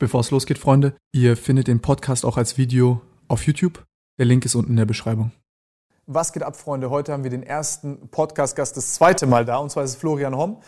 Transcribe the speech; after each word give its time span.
Bevor 0.00 0.20
es 0.20 0.32
losgeht, 0.32 0.58
Freunde, 0.58 0.96
ihr 1.12 1.36
findet 1.36 1.68
den 1.68 1.80
Podcast 1.80 2.24
auch 2.24 2.36
als 2.36 2.58
Video 2.58 3.00
auf 3.28 3.46
YouTube. 3.46 3.84
Der 4.18 4.26
Link 4.26 4.44
ist 4.44 4.56
unten 4.56 4.72
in 4.72 4.76
der 4.76 4.86
Beschreibung. 4.86 5.30
Was 6.06 6.32
geht 6.32 6.42
ab, 6.42 6.56
Freunde? 6.56 6.90
Heute 6.90 7.12
haben 7.12 7.22
wir 7.22 7.30
den 7.30 7.44
ersten 7.44 8.08
Podcast-Gast 8.08 8.76
das 8.76 8.94
zweite 8.94 9.26
Mal 9.26 9.44
da, 9.44 9.58
und 9.58 9.70
zwar 9.70 9.84
ist 9.84 9.90
es 9.90 9.96
Florian 9.96 10.36
Homm. 10.36 10.58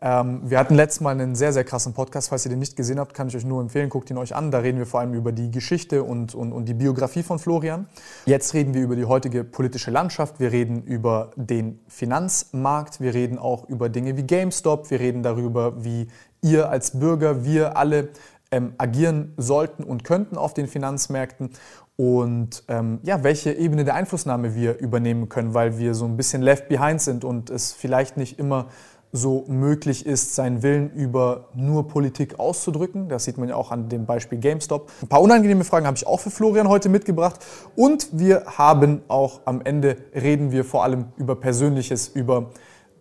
Ähm, 0.00 0.40
wir 0.50 0.58
hatten 0.58 0.74
letztes 0.74 1.00
Mal 1.00 1.12
einen 1.12 1.36
sehr, 1.36 1.52
sehr 1.52 1.62
krassen 1.62 1.94
Podcast. 1.94 2.30
Falls 2.30 2.44
ihr 2.44 2.50
den 2.50 2.58
nicht 2.58 2.74
gesehen 2.76 2.98
habt, 2.98 3.14
kann 3.14 3.28
ich 3.28 3.36
euch 3.36 3.44
nur 3.44 3.60
empfehlen, 3.60 3.88
guckt 3.88 4.10
ihn 4.10 4.18
euch 4.18 4.34
an. 4.34 4.50
Da 4.50 4.58
reden 4.58 4.78
wir 4.78 4.86
vor 4.86 4.98
allem 4.98 5.14
über 5.14 5.30
die 5.30 5.52
Geschichte 5.52 6.02
und, 6.02 6.34
und, 6.34 6.52
und 6.52 6.64
die 6.64 6.74
Biografie 6.74 7.22
von 7.22 7.38
Florian. 7.38 7.86
Jetzt 8.26 8.52
reden 8.52 8.74
wir 8.74 8.82
über 8.82 8.96
die 8.96 9.04
heutige 9.04 9.44
politische 9.44 9.92
Landschaft. 9.92 10.40
Wir 10.40 10.50
reden 10.50 10.82
über 10.82 11.30
den 11.36 11.78
Finanzmarkt. 11.86 13.00
Wir 13.00 13.14
reden 13.14 13.38
auch 13.38 13.68
über 13.68 13.88
Dinge 13.88 14.16
wie 14.16 14.24
GameStop. 14.24 14.90
Wir 14.90 14.98
reden 14.98 15.22
darüber, 15.22 15.84
wie 15.84 16.08
ihr 16.42 16.68
als 16.68 16.98
Bürger, 16.98 17.44
wir 17.44 17.76
alle 17.76 18.08
ähm, 18.52 18.74
agieren 18.78 19.34
sollten 19.36 19.82
und 19.82 20.04
könnten 20.04 20.36
auf 20.36 20.54
den 20.54 20.68
Finanzmärkten 20.68 21.50
und 21.96 22.64
ähm, 22.68 23.00
ja, 23.02 23.22
welche 23.22 23.52
Ebene 23.52 23.84
der 23.84 23.94
Einflussnahme 23.94 24.54
wir 24.54 24.78
übernehmen 24.78 25.28
können, 25.28 25.54
weil 25.54 25.78
wir 25.78 25.94
so 25.94 26.04
ein 26.04 26.16
bisschen 26.16 26.42
left 26.42 26.68
behind 26.68 27.00
sind 27.00 27.24
und 27.24 27.50
es 27.50 27.72
vielleicht 27.72 28.16
nicht 28.16 28.38
immer 28.38 28.66
so 29.12 29.44
möglich 29.46 30.06
ist, 30.06 30.34
seinen 30.34 30.62
Willen 30.62 30.90
über 30.90 31.48
nur 31.54 31.86
Politik 31.86 32.38
auszudrücken. 32.38 33.10
Das 33.10 33.24
sieht 33.24 33.36
man 33.36 33.50
ja 33.50 33.56
auch 33.56 33.70
an 33.70 33.90
dem 33.90 34.06
Beispiel 34.06 34.38
GameStop. 34.38 34.90
Ein 35.02 35.08
paar 35.08 35.20
unangenehme 35.20 35.64
Fragen 35.64 35.86
habe 35.86 35.98
ich 35.98 36.06
auch 36.06 36.18
für 36.18 36.30
Florian 36.30 36.66
heute 36.66 36.88
mitgebracht. 36.88 37.44
Und 37.76 38.08
wir 38.12 38.44
haben 38.46 39.02
auch 39.08 39.42
am 39.44 39.60
Ende 39.62 39.96
reden 40.14 40.50
wir 40.50 40.64
vor 40.64 40.82
allem 40.82 41.06
über 41.18 41.36
Persönliches, 41.36 42.08
über 42.08 42.52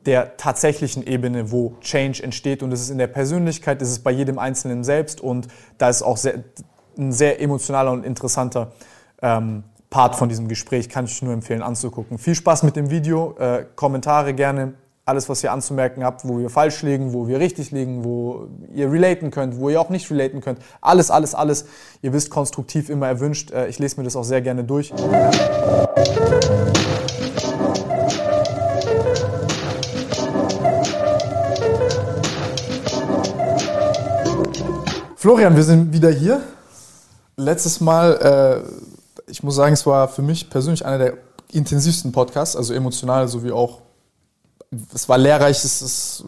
der 0.06 0.38
tatsächlichen 0.38 1.06
Ebene, 1.06 1.52
wo 1.52 1.76
Change 1.82 2.24
entsteht. 2.24 2.64
Und 2.64 2.72
es 2.72 2.82
ist 2.82 2.90
in 2.90 2.98
der 2.98 3.08
Persönlichkeit, 3.08 3.82
es 3.82 3.90
ist 3.90 4.04
bei 4.04 4.12
jedem 4.12 4.40
Einzelnen 4.40 4.84
selbst. 4.84 5.22
Und 5.22 5.48
da 5.78 5.90
ist 5.90 6.02
auch 6.02 6.18
sehr, 6.18 6.44
ein 6.98 7.12
sehr 7.12 7.42
emotionaler 7.42 7.92
und 7.92 8.06
interessanter 8.06 8.72
ähm, 9.22 9.64
Part 9.90 10.16
von 10.16 10.30
diesem 10.30 10.48
Gespräch. 10.48 10.90
Kann 10.90 11.06
ich 11.06 11.22
nur 11.22 11.34
empfehlen 11.34 11.62
anzugucken. 11.62 12.18
Viel 12.18 12.36
Spaß 12.36 12.64
mit 12.64 12.76
dem 12.76 12.90
Video. 12.90 13.36
Äh, 13.38 13.66
Kommentare 13.76 14.34
gerne. 14.34 14.74
Alles, 15.04 15.28
was 15.30 15.44
ihr 15.44 15.52
anzumerken 15.52 16.04
habt, 16.04 16.28
wo 16.28 16.38
wir 16.40 16.50
falsch 16.50 16.84
liegen, 16.84 17.12
wo 17.12 17.28
wir 17.28 17.40
richtig 17.40 17.72
liegen, 17.72 18.04
wo 18.04 18.48
ihr 18.74 18.92
relaten 18.92 19.32
könnt, 19.32 19.60
wo 19.60 19.70
ihr 19.70 19.82
auch 19.82 19.90
nicht 19.90 20.10
relaten 20.10 20.42
könnt. 20.42 20.60
Alles, 20.80 21.12
alles, 21.12 21.36
alles. 21.36 21.66
Ihr 22.02 22.14
wisst, 22.14 22.30
konstruktiv 22.30 22.90
immer 22.90 23.08
erwünscht. 23.08 23.52
Äh, 23.52 23.68
ich 23.68 23.80
lese 23.80 23.98
mir 23.98 24.04
das 24.04 24.16
auch 24.16 24.24
sehr 24.24 24.42
gerne 24.42 24.64
durch. 24.64 24.94
Florian, 35.22 35.56
wir 35.56 35.64
sind 35.64 35.94
wieder 35.94 36.10
hier. 36.10 36.42
Letztes 37.38 37.80
Mal, 37.80 38.64
äh, 38.66 39.30
ich 39.30 39.44
muss 39.44 39.54
sagen, 39.54 39.74
es 39.76 39.86
war 39.86 40.08
für 40.08 40.24
mich 40.24 40.50
persönlich 40.50 40.84
einer 40.84 40.98
der 40.98 41.14
intensivsten 41.52 42.12
Podcasts, 42.12 42.56
also 42.56 42.74
emotional 42.74 43.28
sowie 43.28 43.52
auch. 43.52 43.84
Es 44.92 45.08
war 45.08 45.20
lehrreich, 45.20 45.64
es 45.64 45.84
ist 45.84 46.26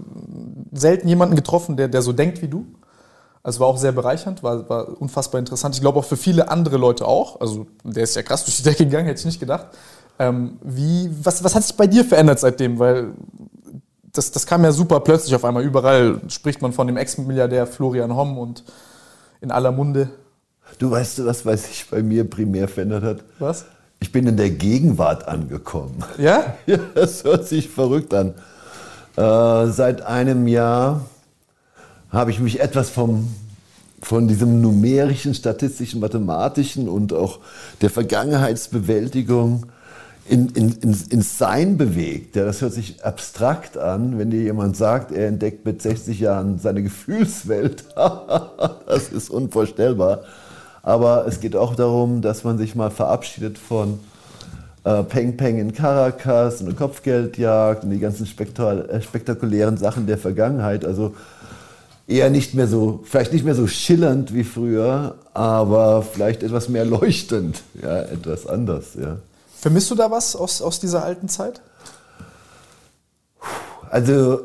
selten 0.74 1.08
jemanden 1.08 1.36
getroffen, 1.36 1.76
der, 1.76 1.88
der 1.88 2.04
so 2.04 2.14
denkt 2.14 2.44
wie 2.44 2.48
du. 2.48 2.68
Also 3.42 3.62
war 3.62 3.68
auch 3.68 3.80
sehr 3.80 3.94
bereichernd, 3.94 4.44
war, 4.44 4.70
war 4.70 5.02
unfassbar 5.02 5.40
interessant. 5.40 5.74
Ich 5.74 5.82
glaube 5.82 5.98
auch 5.98 6.06
für 6.06 6.16
viele 6.16 6.52
andere 6.52 6.78
Leute 6.78 7.08
auch. 7.08 7.42
Also 7.42 7.66
der 7.84 8.04
ist 8.04 8.16
ja 8.16 8.22
krass 8.22 8.46
durch 8.46 8.58
die 8.58 8.64
Decke 8.64 8.86
gegangen, 8.86 9.08
hätte 9.08 9.22
ich 9.22 9.26
nicht 9.26 9.40
gedacht. 9.40 9.70
Ähm, 10.20 10.60
wie, 10.62 11.10
was, 11.24 11.44
was 11.44 11.56
hat 11.56 11.64
sich 11.64 11.76
bei 11.76 11.88
dir 11.88 12.06
verändert 12.06 12.40
seitdem? 12.40 12.78
Weil 12.78 13.14
das, 14.14 14.32
das 14.32 14.46
kam 14.46 14.64
ja 14.64 14.72
super 14.72 15.00
plötzlich 15.00 15.36
auf 15.36 15.44
einmal. 15.44 15.64
Überall 15.64 16.22
spricht 16.30 16.62
man 16.62 16.72
von 16.72 16.88
dem 16.88 16.98
Ex-Milliardär 16.98 17.66
Florian 17.66 18.16
Homm 18.16 18.38
und 18.38 18.64
in 19.42 19.52
aller 19.52 19.72
Munde. 19.72 20.10
Du 20.78 20.90
weißt, 20.92 21.26
was 21.26 21.46
weiß 21.46 21.70
ich 21.70 21.90
bei 21.90 22.02
mir 22.02 22.30
primär 22.30 22.68
verändert 22.68 23.04
hat? 23.04 23.24
Was? 23.40 23.66
Ich 24.00 24.12
bin 24.12 24.28
in 24.28 24.38
der 24.38 24.52
Gegenwart 24.52 25.28
angekommen. 25.28 26.04
Ja? 26.18 26.56
ja 26.68 26.78
das 26.94 27.24
hört 27.24 27.48
sich 27.48 27.70
verrückt 27.70 28.14
an. 28.14 28.36
Äh, 29.16 29.72
seit 29.72 30.04
einem 30.04 30.48
Jahr 30.48 31.06
habe 32.12 32.30
ich 32.30 32.40
mich 32.40 32.60
etwas 32.60 32.92
vom, 32.92 33.34
von 34.02 34.28
diesem 34.28 34.62
numerischen, 34.62 35.34
statistischen, 35.34 36.00
mathematischen 36.00 36.88
und 36.88 37.14
auch 37.14 37.40
der 37.82 37.90
Vergangenheitsbewältigung 37.90 39.66
in, 40.26 40.50
in, 40.50 40.72
in, 40.82 40.98
ins 41.10 41.38
Sein 41.38 41.78
bewegt. 41.78 42.36
Ja, 42.36 42.46
das 42.46 42.62
hört 42.62 42.74
sich 42.74 43.04
abstrakt 43.04 43.78
an, 43.78 44.18
wenn 44.18 44.30
dir 44.30 44.42
jemand 44.42 44.78
sagt, 44.78 45.12
er 45.12 45.28
entdeckt 45.28 45.66
mit 45.66 45.82
60 45.82 46.20
Jahren 46.20 46.60
seine 46.60 46.82
Gefühlswelt. 46.84 47.84
das 47.96 49.10
ist 49.10 49.30
unvorstellbar. 49.30 50.22
Aber 50.82 51.26
es 51.28 51.40
geht 51.40 51.56
auch 51.56 51.76
darum, 51.76 52.22
dass 52.22 52.44
man 52.44 52.58
sich 52.58 52.76
mal 52.76 52.90
verabschiedet 52.90 53.58
von 53.58 54.00
äh, 54.84 55.04
Peng 55.04 55.38
Peng 55.38 55.60
in 55.60 55.74
Caracas 55.74 56.62
und 56.62 56.68
eine 56.68 56.76
Kopfgeldjagd 56.76 57.84
und 57.84 57.90
die 57.90 58.00
ganzen 58.00 58.26
äh, 58.26 59.02
spektakulären 59.02 59.78
Sachen 59.78 60.08
der 60.08 60.18
Vergangenheit. 60.18 60.86
Also 60.86 61.16
eher 62.08 62.30
nicht 62.30 62.54
mehr 62.54 62.68
so, 62.68 63.02
vielleicht 63.04 63.34
nicht 63.34 63.46
mehr 63.46 63.56
so 63.56 63.68
schillernd 63.68 64.34
wie 64.34 64.44
früher, 64.44 65.16
aber 65.34 66.02
vielleicht 66.02 66.44
etwas 66.44 66.70
mehr 66.70 66.86
leuchtend, 66.86 67.64
ja, 67.82 68.02
etwas 68.02 68.46
anders, 68.48 68.96
ja. 69.00 69.18
Vermisst 69.64 69.90
du 69.90 69.96
da 69.96 70.12
was 70.12 70.36
aus, 70.36 70.62
aus 70.62 70.82
dieser 70.82 71.06
alten 71.06 71.30
Zeit? 71.30 71.62
Also 73.90 74.42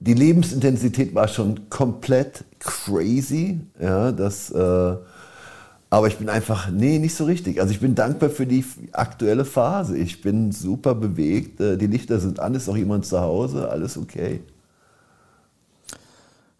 die 0.00 0.12
Lebensintensität 0.12 1.14
war 1.14 1.28
schon 1.28 1.70
komplett 1.70 2.44
crazy. 2.58 3.60
Ja, 3.80 4.12
das, 4.12 4.50
äh, 4.50 4.96
aber 5.88 6.08
ich 6.08 6.18
bin 6.18 6.28
einfach, 6.28 6.70
nee, 6.70 6.98
nicht 6.98 7.14
so 7.14 7.24
richtig. 7.24 7.58
Also 7.58 7.72
ich 7.72 7.80
bin 7.80 7.94
dankbar 7.94 8.28
für 8.28 8.46
die 8.46 8.62
aktuelle 8.92 9.46
Phase. 9.46 9.96
Ich 9.96 10.20
bin 10.20 10.52
super 10.52 10.94
bewegt. 10.94 11.58
Äh, 11.58 11.78
die 11.78 11.86
Lichter 11.86 12.20
sind 12.20 12.38
an, 12.38 12.54
ist 12.54 12.68
auch 12.68 12.76
jemand 12.76 13.06
zu 13.06 13.18
Hause, 13.18 13.70
alles 13.70 13.96
okay. 13.96 14.42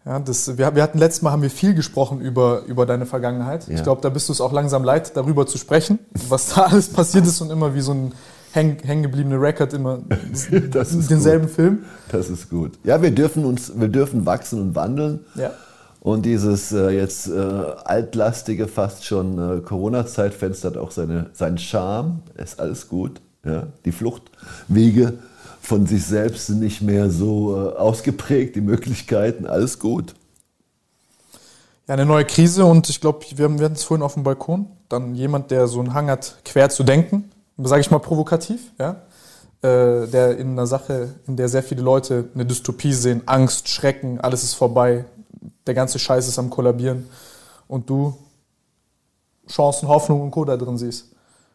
Ja, 0.05 0.19
das, 0.19 0.57
wir, 0.57 0.75
wir 0.75 0.81
hatten 0.81 0.97
letztes 0.97 1.21
Mal 1.21 1.31
haben 1.31 1.43
wir 1.43 1.51
viel 1.51 1.75
gesprochen 1.75 2.21
über, 2.21 2.63
über 2.65 2.85
deine 2.85 3.05
Vergangenheit. 3.05 3.67
Ja. 3.67 3.75
Ich 3.75 3.83
glaube, 3.83 4.01
da 4.01 4.09
bist 4.09 4.29
du 4.29 4.33
es 4.33 4.41
auch 4.41 4.51
langsam 4.51 4.83
leid, 4.83 5.15
darüber 5.15 5.45
zu 5.45 5.57
sprechen, 5.57 5.99
was 6.27 6.49
da 6.49 6.61
alles 6.65 6.89
passiert 6.89 7.27
ist 7.27 7.39
und 7.41 7.51
immer 7.51 7.75
wie 7.75 7.81
so 7.81 7.93
ein 7.93 8.13
hängen 8.53 9.03
gebliebene 9.03 9.39
Record 9.39 9.73
immer 9.73 9.99
denselben 10.51 11.45
gut. 11.45 11.55
Film. 11.55 11.85
Das 12.11 12.29
ist 12.29 12.49
gut. 12.49 12.73
Ja, 12.83 13.01
wir 13.01 13.11
dürfen 13.11 13.45
uns, 13.45 13.71
wir 13.79 13.87
dürfen 13.87 14.25
wachsen 14.25 14.59
und 14.59 14.75
wandeln. 14.75 15.21
Ja. 15.35 15.51
Und 16.01 16.25
dieses 16.25 16.71
äh, 16.71 16.89
jetzt 16.89 17.27
äh, 17.27 17.31
altlastige, 17.31 18.67
fast 18.67 19.05
schon 19.05 19.37
äh, 19.37 19.61
Corona-Zeitfenster 19.61 20.69
hat 20.69 20.77
auch 20.77 20.91
seine, 20.91 21.29
seinen 21.33 21.59
Charme. 21.59 22.23
Ist 22.35 22.59
alles 22.59 22.89
gut. 22.89 23.21
Ja? 23.45 23.67
Die 23.85 23.91
Fluchtwege 23.91 25.13
von 25.71 25.85
sich 25.87 26.05
selbst 26.05 26.47
sind 26.47 26.59
nicht 26.59 26.81
mehr 26.81 27.09
so 27.09 27.55
äh, 27.55 27.77
ausgeprägt, 27.77 28.57
die 28.57 28.61
Möglichkeiten, 28.61 29.45
alles 29.45 29.79
gut. 29.79 30.13
Ja, 31.87 31.93
eine 31.93 32.05
neue 32.05 32.25
Krise 32.25 32.65
und 32.65 32.89
ich 32.89 32.99
glaube, 32.99 33.25
wir 33.33 33.45
hatten 33.45 33.75
es 33.75 33.85
vorhin 33.85 34.03
auf 34.03 34.15
dem 34.15 34.23
Balkon. 34.23 34.67
Dann 34.89 35.15
jemand, 35.15 35.49
der 35.49 35.67
so 35.67 35.79
einen 35.79 35.93
Hang 35.93 36.09
hat, 36.09 36.35
quer 36.43 36.69
zu 36.69 36.83
denken, 36.83 37.31
sage 37.57 37.79
ich 37.79 37.89
mal 37.89 37.99
provokativ, 37.99 38.59
ja, 38.77 39.03
äh, 39.61 40.07
der 40.07 40.37
in 40.37 40.51
einer 40.51 40.67
Sache, 40.67 41.15
in 41.25 41.37
der 41.37 41.47
sehr 41.47 41.63
viele 41.63 41.83
Leute 41.83 42.25
eine 42.35 42.45
Dystopie 42.45 42.91
sehen, 42.91 43.21
Angst, 43.25 43.69
Schrecken, 43.69 44.19
alles 44.19 44.43
ist 44.43 44.55
vorbei, 44.55 45.05
der 45.65 45.73
ganze 45.73 45.99
Scheiß 45.99 46.27
ist 46.27 46.37
am 46.37 46.49
Kollabieren 46.49 47.07
und 47.69 47.89
du 47.89 48.17
Chancen, 49.47 49.87
Hoffnung 49.87 50.19
und 50.19 50.31
Co. 50.31 50.43
da 50.43 50.57
drin 50.57 50.77
siehst. 50.77 51.13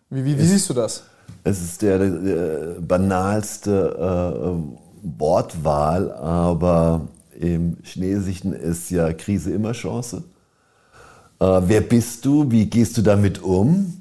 Wie, 0.09 0.25
wie, 0.25 0.39
wie 0.39 0.47
siehst 0.47 0.71
du 0.71 0.73
das? 0.73 1.03
Es 1.45 1.63
ist 1.63 1.83
der, 1.83 1.99
der 1.99 2.81
banalste 2.81 4.57
äh, 4.57 5.19
Wortwahl, 5.19 6.13
aber 6.13 7.09
im 7.39 7.77
Chinesischen 7.83 8.53
ist 8.53 8.91
ja 8.91 9.13
Krise 9.13 9.53
immer 9.53 9.73
Chance. 9.73 10.25
Äh, 11.39 11.61
wer 11.67 11.83
bist 11.83 12.25
du? 12.25 12.51
Wie 12.51 12.67
gehst 12.67 12.97
du 12.97 13.03
damit 13.03 13.43
um? 13.43 14.01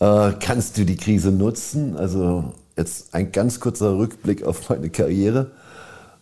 Äh, 0.00 0.32
kannst 0.40 0.78
du 0.78 0.84
die 0.84 0.96
Krise 0.96 1.30
nutzen? 1.30 1.96
Also 1.96 2.52
jetzt 2.76 3.14
ein 3.14 3.32
ganz 3.32 3.60
kurzer 3.60 3.96
Rückblick 3.96 4.42
auf 4.44 4.68
meine 4.68 4.90
Karriere. 4.90 5.52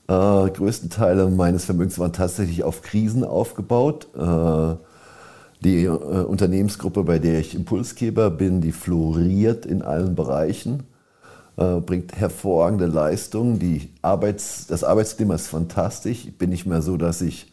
Äh, 0.09 0.51
größten 0.51 0.91
Teile 0.91 1.29
meines 1.31 1.65
Vermögens 1.65 1.99
waren 1.99 2.13
tatsächlich 2.13 2.65
auf 2.65 2.83
Krisen 2.83 3.25
aufgebaut. 3.25 4.09
Äh, 4.15 4.75
die 5.65 5.85
äh, 5.85 5.89
Unternehmensgruppe, 5.89 7.03
bei 7.03 7.19
der 7.19 7.41
ich 7.41 7.55
Impulsgeber 7.55 8.31
bin, 8.31 8.61
die 8.61 8.73
floriert 8.73 9.67
in 9.67 9.83
allen 9.83 10.15
Bereichen, 10.15 10.85
äh, 11.57 11.81
bringt 11.81 12.15
hervorragende 12.17 12.87
Leistungen. 12.87 13.59
Die 13.59 13.91
Arbeits-, 14.03 14.67
das 14.67 14.85
Arbeitsklima 14.85 15.35
ist 15.35 15.49
fantastisch. 15.49 16.27
Ich 16.27 16.39
bin 16.39 16.51
nicht 16.51 16.67
mehr 16.67 16.83
so, 16.83 16.97
dass 16.97 17.23
ich 17.23 17.51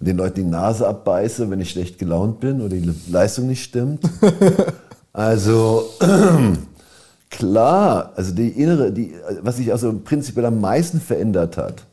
den 0.00 0.16
Leuten 0.16 0.36
die 0.36 0.50
Nase 0.50 0.88
abbeiße, 0.88 1.50
wenn 1.50 1.60
ich 1.60 1.70
schlecht 1.70 1.98
gelaunt 1.98 2.40
bin 2.40 2.60
oder 2.60 2.74
die 2.74 2.92
Leistung 3.08 3.46
nicht 3.46 3.62
stimmt. 3.62 4.02
also 5.12 5.90
klar, 7.30 8.12
also 8.16 8.34
die 8.34 8.48
innere, 8.48 8.92
die, 8.92 9.14
was 9.42 9.58
sich 9.58 9.70
also 9.70 10.00
prinzipiell 10.02 10.46
am 10.46 10.60
meisten 10.60 11.00
verändert 11.00 11.58
hat, 11.58 11.84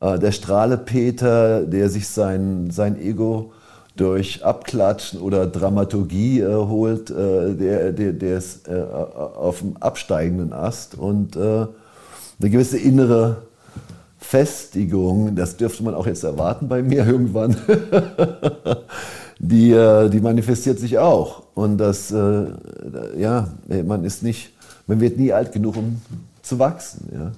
äh, 0.00 0.18
der 0.18 0.32
Strahle 0.32 0.78
Peter, 0.78 1.66
der 1.66 1.90
sich 1.90 2.08
sein, 2.08 2.70
sein 2.70 2.98
Ego 2.98 3.52
durch 3.98 4.44
Abklatschen 4.44 5.20
oder 5.20 5.46
Dramaturgie 5.46 6.40
äh, 6.40 6.54
holt, 6.54 7.10
äh, 7.10 7.54
der, 7.54 7.92
der, 7.92 8.12
der 8.12 8.38
ist 8.38 8.68
äh, 8.68 8.80
auf 8.80 9.58
dem 9.58 9.76
absteigenden 9.76 10.52
Ast. 10.52 10.94
Und 10.94 11.34
äh, 11.36 11.40
eine 11.40 12.50
gewisse 12.50 12.78
innere 12.78 13.42
Festigung, 14.18 15.34
das 15.34 15.56
dürfte 15.56 15.82
man 15.82 15.94
auch 15.94 16.06
jetzt 16.06 16.22
erwarten 16.22 16.68
bei 16.68 16.80
mir 16.82 17.06
irgendwann, 17.06 17.56
die, 19.40 19.72
äh, 19.72 20.08
die 20.08 20.20
manifestiert 20.20 20.78
sich 20.78 20.98
auch. 20.98 21.42
Und 21.54 21.78
das, 21.78 22.12
äh, 22.12 22.44
ja, 23.16 23.48
man 23.84 24.04
ist 24.04 24.22
nicht, 24.22 24.52
man 24.86 25.00
wird 25.00 25.18
nie 25.18 25.32
alt 25.32 25.52
genug, 25.52 25.76
um 25.76 26.00
zu 26.42 26.58
wachsen. 26.60 27.08
Ja. 27.12 27.32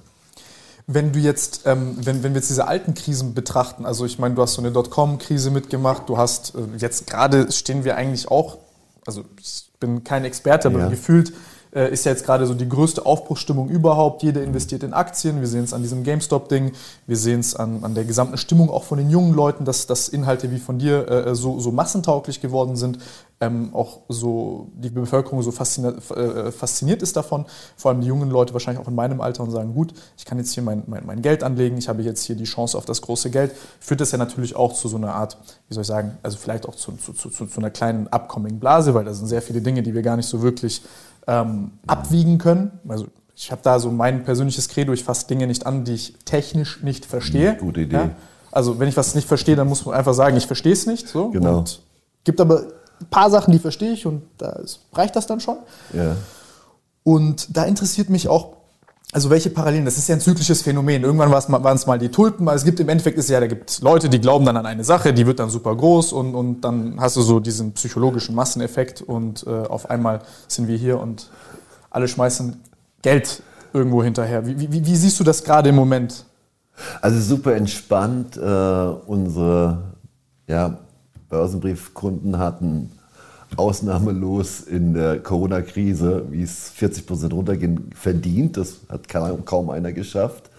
Wenn 0.93 1.11
du 1.11 1.19
jetzt, 1.19 1.61
ähm, 1.65 1.95
wenn, 1.97 2.23
wenn 2.23 2.33
wir 2.33 2.39
jetzt 2.39 2.49
diese 2.49 2.67
alten 2.67 2.93
Krisen 2.93 3.33
betrachten, 3.33 3.85
also 3.85 4.05
ich 4.05 4.19
meine, 4.19 4.35
du 4.35 4.41
hast 4.41 4.53
so 4.53 4.61
eine 4.61 4.71
Dotcom-Krise 4.71 5.51
mitgemacht, 5.51 6.09
du 6.09 6.17
hast, 6.17 6.55
äh, 6.55 6.77
jetzt 6.77 7.07
gerade 7.07 7.51
stehen 7.51 7.83
wir 7.83 7.95
eigentlich 7.95 8.29
auch, 8.29 8.57
also 9.05 9.23
ich 9.39 9.69
bin 9.79 10.03
kein 10.03 10.25
Experte, 10.25 10.67
aber 10.67 10.79
ja. 10.79 10.89
gefühlt 10.89 11.33
ist 11.71 12.05
ja 12.05 12.11
jetzt 12.11 12.25
gerade 12.25 12.45
so 12.45 12.53
die 12.53 12.67
größte 12.67 13.05
Aufbruchsstimmung 13.05 13.69
überhaupt. 13.69 14.23
Jeder 14.23 14.43
investiert 14.43 14.83
in 14.83 14.93
Aktien. 14.93 15.39
Wir 15.39 15.47
sehen 15.47 15.63
es 15.63 15.73
an 15.73 15.81
diesem 15.81 16.03
GameStop-Ding. 16.03 16.73
Wir 17.07 17.17
sehen 17.17 17.39
es 17.39 17.55
an, 17.55 17.83
an 17.83 17.95
der 17.95 18.03
gesamten 18.03 18.37
Stimmung 18.37 18.69
auch 18.69 18.83
von 18.83 18.97
den 18.97 19.09
jungen 19.09 19.33
Leuten, 19.33 19.63
dass, 19.63 19.87
dass 19.87 20.09
Inhalte 20.09 20.51
wie 20.51 20.59
von 20.59 20.79
dir 20.79 21.07
äh, 21.09 21.35
so, 21.35 21.59
so 21.59 21.71
massentauglich 21.71 22.41
geworden 22.41 22.75
sind. 22.75 22.99
Ähm, 23.39 23.73
auch 23.73 24.01
so 24.07 24.67
die 24.75 24.91
Bevölkerung 24.91 25.41
so 25.41 25.51
fasziniert, 25.51 26.11
äh, 26.11 26.51
fasziniert 26.51 27.01
ist 27.01 27.15
davon. 27.15 27.45
Vor 27.75 27.89
allem 27.89 28.01
die 28.01 28.07
jungen 28.07 28.29
Leute 28.29 28.53
wahrscheinlich 28.53 28.83
auch 28.83 28.87
in 28.87 28.93
meinem 28.93 29.19
Alter 29.19 29.41
und 29.41 29.49
sagen, 29.49 29.73
gut, 29.73 29.93
ich 30.15 30.25
kann 30.25 30.37
jetzt 30.37 30.53
hier 30.53 30.61
mein, 30.61 30.83
mein, 30.85 31.05
mein 31.07 31.21
Geld 31.23 31.41
anlegen, 31.41 31.77
ich 31.77 31.89
habe 31.89 32.03
jetzt 32.03 32.23
hier 32.23 32.35
die 32.35 32.43
Chance 32.43 32.77
auf 32.77 32.85
das 32.85 33.01
große 33.01 33.31
Geld. 33.31 33.51
Führt 33.79 33.99
das 33.99 34.11
ja 34.11 34.19
natürlich 34.19 34.55
auch 34.55 34.73
zu 34.73 34.87
so 34.87 34.97
einer 34.97 35.15
Art, 35.15 35.37
wie 35.69 35.73
soll 35.73 35.81
ich 35.81 35.87
sagen, 35.87 36.17
also 36.21 36.37
vielleicht 36.37 36.67
auch 36.67 36.75
zu, 36.75 36.91
zu, 36.97 37.13
zu, 37.13 37.29
zu 37.29 37.59
einer 37.59 37.71
kleinen 37.71 38.07
Upcoming-Blase, 38.09 38.93
weil 38.93 39.05
da 39.05 39.13
sind 39.13 39.25
sehr 39.25 39.41
viele 39.41 39.61
Dinge, 39.61 39.81
die 39.81 39.95
wir 39.95 40.03
gar 40.03 40.17
nicht 40.17 40.27
so 40.27 40.43
wirklich 40.43 40.83
ähm, 41.27 41.71
abwiegen 41.87 42.37
können. 42.37 42.79
Also 42.87 43.07
ich 43.35 43.51
habe 43.51 43.61
da 43.63 43.79
so 43.79 43.91
mein 43.91 44.23
persönliches 44.23 44.69
Credo, 44.69 44.93
ich 44.93 45.03
fasse 45.03 45.27
Dinge 45.27 45.47
nicht 45.47 45.65
an, 45.65 45.83
die 45.83 45.93
ich 45.93 46.15
technisch 46.25 46.81
nicht 46.83 47.05
verstehe. 47.05 47.55
Gute 47.55 47.81
Idee. 47.81 47.95
Ja? 47.95 48.09
Also 48.51 48.79
wenn 48.79 48.87
ich 48.87 48.97
was 48.97 49.15
nicht 49.15 49.27
verstehe, 49.27 49.55
dann 49.55 49.67
muss 49.67 49.85
man 49.85 49.95
einfach 49.95 50.13
sagen, 50.13 50.37
ich 50.37 50.45
verstehe 50.45 50.73
es 50.73 50.85
nicht. 50.85 51.07
So. 51.07 51.29
Genau. 51.29 51.59
Und 51.59 51.81
gibt 52.23 52.39
aber 52.39 52.63
ein 52.99 53.07
paar 53.09 53.29
Sachen, 53.29 53.51
die 53.51 53.59
verstehe 53.59 53.93
ich 53.93 54.05
und 54.05 54.23
da 54.37 54.61
reicht 54.93 55.15
das 55.15 55.25
dann 55.25 55.39
schon. 55.39 55.57
Ja. 55.93 56.15
Und 57.03 57.55
da 57.55 57.63
interessiert 57.63 58.09
mich 58.09 58.27
auch 58.27 58.57
also 59.11 59.29
welche 59.29 59.49
Parallelen? 59.49 59.83
Das 59.83 59.97
ist 59.97 60.07
ja 60.07 60.15
ein 60.15 60.21
zyklisches 60.21 60.61
Phänomen. 60.61 61.03
Irgendwann 61.03 61.31
waren 61.31 61.75
es 61.75 61.85
mal 61.85 61.99
die 61.99 62.09
Tulpen. 62.09 62.47
Es 62.47 62.63
gibt 62.63 62.79
im 62.79 62.87
Endeffekt 62.87 63.17
ist 63.17 63.29
ja, 63.29 63.39
da 63.39 63.47
gibt 63.47 63.81
Leute, 63.81 64.07
die 64.07 64.21
glauben 64.21 64.45
dann 64.45 64.55
an 64.55 64.65
eine 64.65 64.83
Sache, 64.83 65.13
die 65.13 65.27
wird 65.27 65.39
dann 65.39 65.49
super 65.49 65.75
groß 65.75 66.13
und, 66.13 66.33
und 66.33 66.61
dann 66.61 66.99
hast 66.99 67.17
du 67.17 67.21
so 67.21 67.39
diesen 67.39 67.73
psychologischen 67.73 68.35
Masseneffekt 68.35 69.01
und 69.01 69.45
äh, 69.45 69.49
auf 69.49 69.89
einmal 69.89 70.21
sind 70.47 70.67
wir 70.67 70.77
hier 70.77 70.99
und 70.99 71.29
alle 71.89 72.07
schmeißen 72.07 72.61
Geld 73.01 73.43
irgendwo 73.73 74.01
hinterher. 74.01 74.45
Wie, 74.45 74.71
wie, 74.71 74.85
wie 74.85 74.95
siehst 74.95 75.19
du 75.19 75.23
das 75.25 75.43
gerade 75.43 75.69
im 75.69 75.75
Moment? 75.75 76.25
Also 77.01 77.19
super 77.19 77.55
entspannt. 77.55 78.37
Äh, 78.37 78.39
unsere 78.39 79.95
ja, 80.47 80.77
Börsenbriefkunden 81.29 82.37
hatten 82.37 82.91
ausnahmelos 83.57 84.61
in 84.61 84.93
der 84.93 85.19
Corona-Krise, 85.19 86.25
wie 86.29 86.43
es 86.43 86.69
40 86.69 87.05
Prozent 87.05 87.33
runtergehen, 87.33 87.89
verdient. 87.95 88.57
Das 88.57 88.81
hat 88.89 89.07
kaum 89.09 89.69
einer 89.69 89.91
geschafft. 89.91 90.49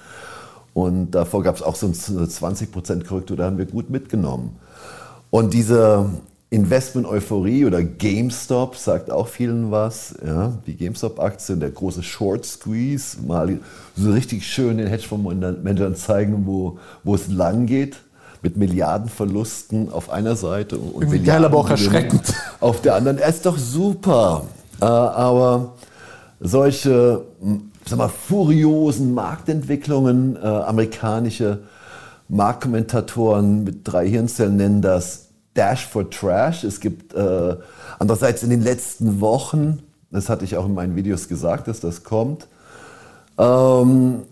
Und 0.75 1.11
davor 1.13 1.43
gab 1.43 1.57
es 1.57 1.63
auch 1.63 1.77
so 1.77 1.87
eine 1.87 2.29
20 2.29 2.73
Prozent 2.73 3.07
Korrektur, 3.07 3.37
da 3.37 3.45
haben 3.45 3.59
wir 3.59 3.67
gut 3.67 3.91
mitgenommen. 3.91 4.57
Und 5.31 5.53
diese 5.55 6.11
Investment-Euphorie 6.51 7.65
oder 7.65 7.83
GameStop 7.83 8.77
sagt 8.77 9.11
auch 9.11 9.29
vielen 9.29 9.71
was. 9.71 10.15
Ja, 10.25 10.59
die 10.67 10.77
GameStop-Aktien, 10.77 11.61
der 11.61 11.71
große 11.71 12.03
Short 12.03 12.45
Squeeze, 12.45 13.17
mal 13.27 13.59
so 13.97 14.13
richtig 14.13 14.47
schön 14.47 14.79
den 14.79 14.87
Hedgefonds-Managern 14.87 15.95
zeigen, 15.95 16.47
wo, 16.47 16.79
wo 17.05 17.15
es 17.15 17.29
lang 17.29 17.67
geht 17.67 17.97
mit 18.43 18.57
Milliardenverlusten 18.57 19.93
auf 19.93 20.11
einer 20.11 20.37
Seite 20.37 20.79
und 20.79 21.03
Irgendwie 21.03 21.21
geil, 21.21 21.45
aber 21.45 21.59
auch 21.59 21.71
erschreckend. 21.71 22.35
Auf 22.61 22.83
der 22.83 22.97
anderen. 22.97 23.19
Er 23.19 23.29
ist 23.29 23.47
doch 23.47 23.57
super. 23.57 24.45
Äh, 24.81 24.85
aber 24.85 25.75
solche 26.41 27.23
sag 27.87 27.99
mal, 27.99 28.09
furiosen 28.09 29.15
Marktentwicklungen, 29.15 30.37
äh, 30.37 30.47
amerikanische 30.47 31.61
Marktkommentatoren 32.29 33.65
mit 33.65 33.81
drei 33.85 34.09
Hirnzellen 34.09 34.57
nennen 34.57 34.83
das 34.83 35.29
Dash 35.55 35.87
for 35.87 36.09
Trash. 36.09 36.65
Es 36.65 36.81
gibt 36.81 37.15
äh, 37.15 37.57
andererseits 37.99 38.43
in 38.43 38.51
den 38.51 38.63
letzten 38.63 39.21
Wochen, 39.21 39.81
das 40.11 40.29
hatte 40.29 40.45
ich 40.45 40.57
auch 40.57 40.67
in 40.67 40.75
meinen 40.75 40.97
Videos 40.97 41.29
gesagt, 41.29 41.69
dass 41.69 41.81
das 41.81 42.05
kommt, 42.05 42.47
ähm, 43.39 44.23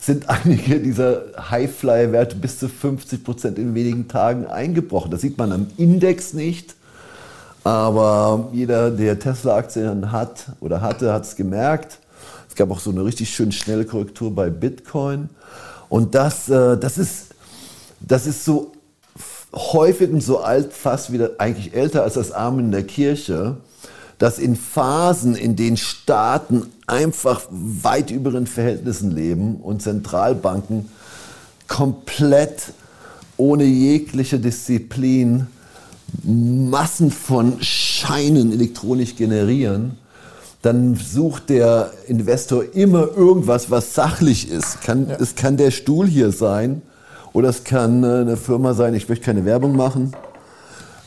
sind 0.00 0.28
einige 0.28 0.80
dieser 0.80 1.24
Highflyer-Werte 1.50 2.36
bis 2.36 2.58
zu 2.58 2.68
50 2.68 3.22
Prozent 3.22 3.58
in 3.58 3.74
wenigen 3.74 4.08
Tagen 4.08 4.46
eingebrochen. 4.46 5.10
Das 5.10 5.20
sieht 5.20 5.36
man 5.36 5.52
am 5.52 5.66
Index 5.76 6.32
nicht, 6.32 6.74
aber 7.62 8.48
jeder, 8.52 8.90
der 8.90 9.18
Tesla-Aktien 9.18 10.10
hat 10.10 10.46
oder 10.60 10.80
hatte, 10.80 11.12
hat 11.12 11.24
es 11.24 11.36
gemerkt. 11.36 11.98
Es 12.48 12.54
gab 12.54 12.70
auch 12.70 12.80
so 12.80 12.90
eine 12.90 13.04
richtig 13.04 13.30
schön 13.30 13.52
schnelle 13.52 13.84
Korrektur 13.84 14.34
bei 14.34 14.48
Bitcoin. 14.48 15.28
Und 15.90 16.14
das, 16.14 16.48
äh, 16.48 16.78
das, 16.78 16.96
ist, 16.96 17.26
das 18.00 18.26
ist 18.26 18.44
so 18.44 18.72
häufig 19.52 20.10
und 20.10 20.22
so 20.22 20.40
alt, 20.40 20.72
fast 20.72 21.12
wieder 21.12 21.32
eigentlich 21.38 21.74
älter 21.74 22.04
als 22.04 22.14
das 22.14 22.32
Arm 22.32 22.58
in 22.58 22.70
der 22.70 22.84
Kirche 22.84 23.56
dass 24.20 24.38
in 24.38 24.54
Phasen, 24.54 25.34
in 25.34 25.56
denen 25.56 25.78
Staaten 25.78 26.66
einfach 26.86 27.40
weit 27.50 28.10
über 28.10 28.30
den 28.30 28.46
Verhältnissen 28.46 29.10
leben 29.10 29.56
und 29.56 29.80
Zentralbanken 29.80 30.90
komplett 31.66 32.74
ohne 33.38 33.64
jegliche 33.64 34.38
Disziplin 34.38 35.46
Massen 36.22 37.10
von 37.10 37.62
Scheinen 37.62 38.52
elektronisch 38.52 39.16
generieren, 39.16 39.92
dann 40.60 40.96
sucht 40.96 41.48
der 41.48 41.90
Investor 42.06 42.64
immer 42.74 43.08
irgendwas, 43.16 43.70
was 43.70 43.94
sachlich 43.94 44.50
ist. 44.50 44.82
Kann, 44.82 45.08
ja. 45.08 45.16
Es 45.18 45.34
kann 45.34 45.56
der 45.56 45.70
Stuhl 45.70 46.06
hier 46.06 46.30
sein 46.30 46.82
oder 47.32 47.48
es 47.48 47.64
kann 47.64 48.04
äh, 48.04 48.06
eine 48.06 48.36
Firma 48.36 48.74
sein, 48.74 48.92
ich 48.92 49.08
möchte 49.08 49.24
keine 49.24 49.46
Werbung 49.46 49.74
machen 49.74 50.12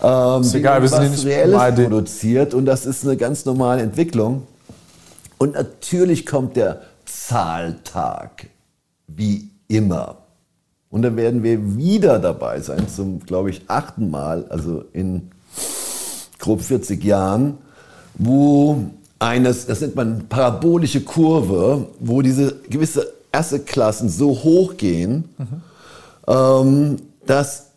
ähm, 0.04 0.42
ist 0.42 0.54
egal, 0.54 0.82
wir 0.82 0.90
sind 0.90 1.12
nicht 1.12 1.26
Reelles 1.26 1.76
produziert 1.76 2.54
und 2.54 2.66
das 2.66 2.86
ist 2.86 3.06
eine 3.06 3.18
ganz 3.18 3.46
normale 3.46 3.82
Entwicklung. 3.82 4.46
Und 5.38 5.54
natürlich 5.54 6.26
kommt 6.26 6.56
der 6.56 6.82
Zahltag, 7.06 8.48
wie 9.08 9.50
immer. 9.68 10.18
Und 10.90 11.02
dann 11.02 11.16
werden 11.16 11.42
wir 11.42 11.76
wieder 11.78 12.20
dabei 12.20 12.60
sein, 12.60 12.88
zum, 12.88 13.20
glaube 13.22 13.50
ich, 13.50 13.64
achten 13.68 14.12
Mal, 14.12 14.46
also 14.50 14.84
in 14.94 15.32
grob 16.38 16.62
40 16.62 17.04
Jahren, 17.04 17.58
wo 18.16 18.86
eines, 19.20 19.66
das 19.66 19.82
nennt 19.82 19.96
man 19.96 20.28
parabolische 20.28 21.02
Kurve, 21.02 21.88
wo 22.00 22.22
diese 22.22 22.58
gewisse 22.70 23.12
erste 23.32 23.60
Klassen 23.60 24.10
so 24.10 24.30
hoch 24.30 24.78
gehen, 24.78 25.30
mhm. 25.38 25.62
ähm, 26.28 26.98
dass 27.26 27.68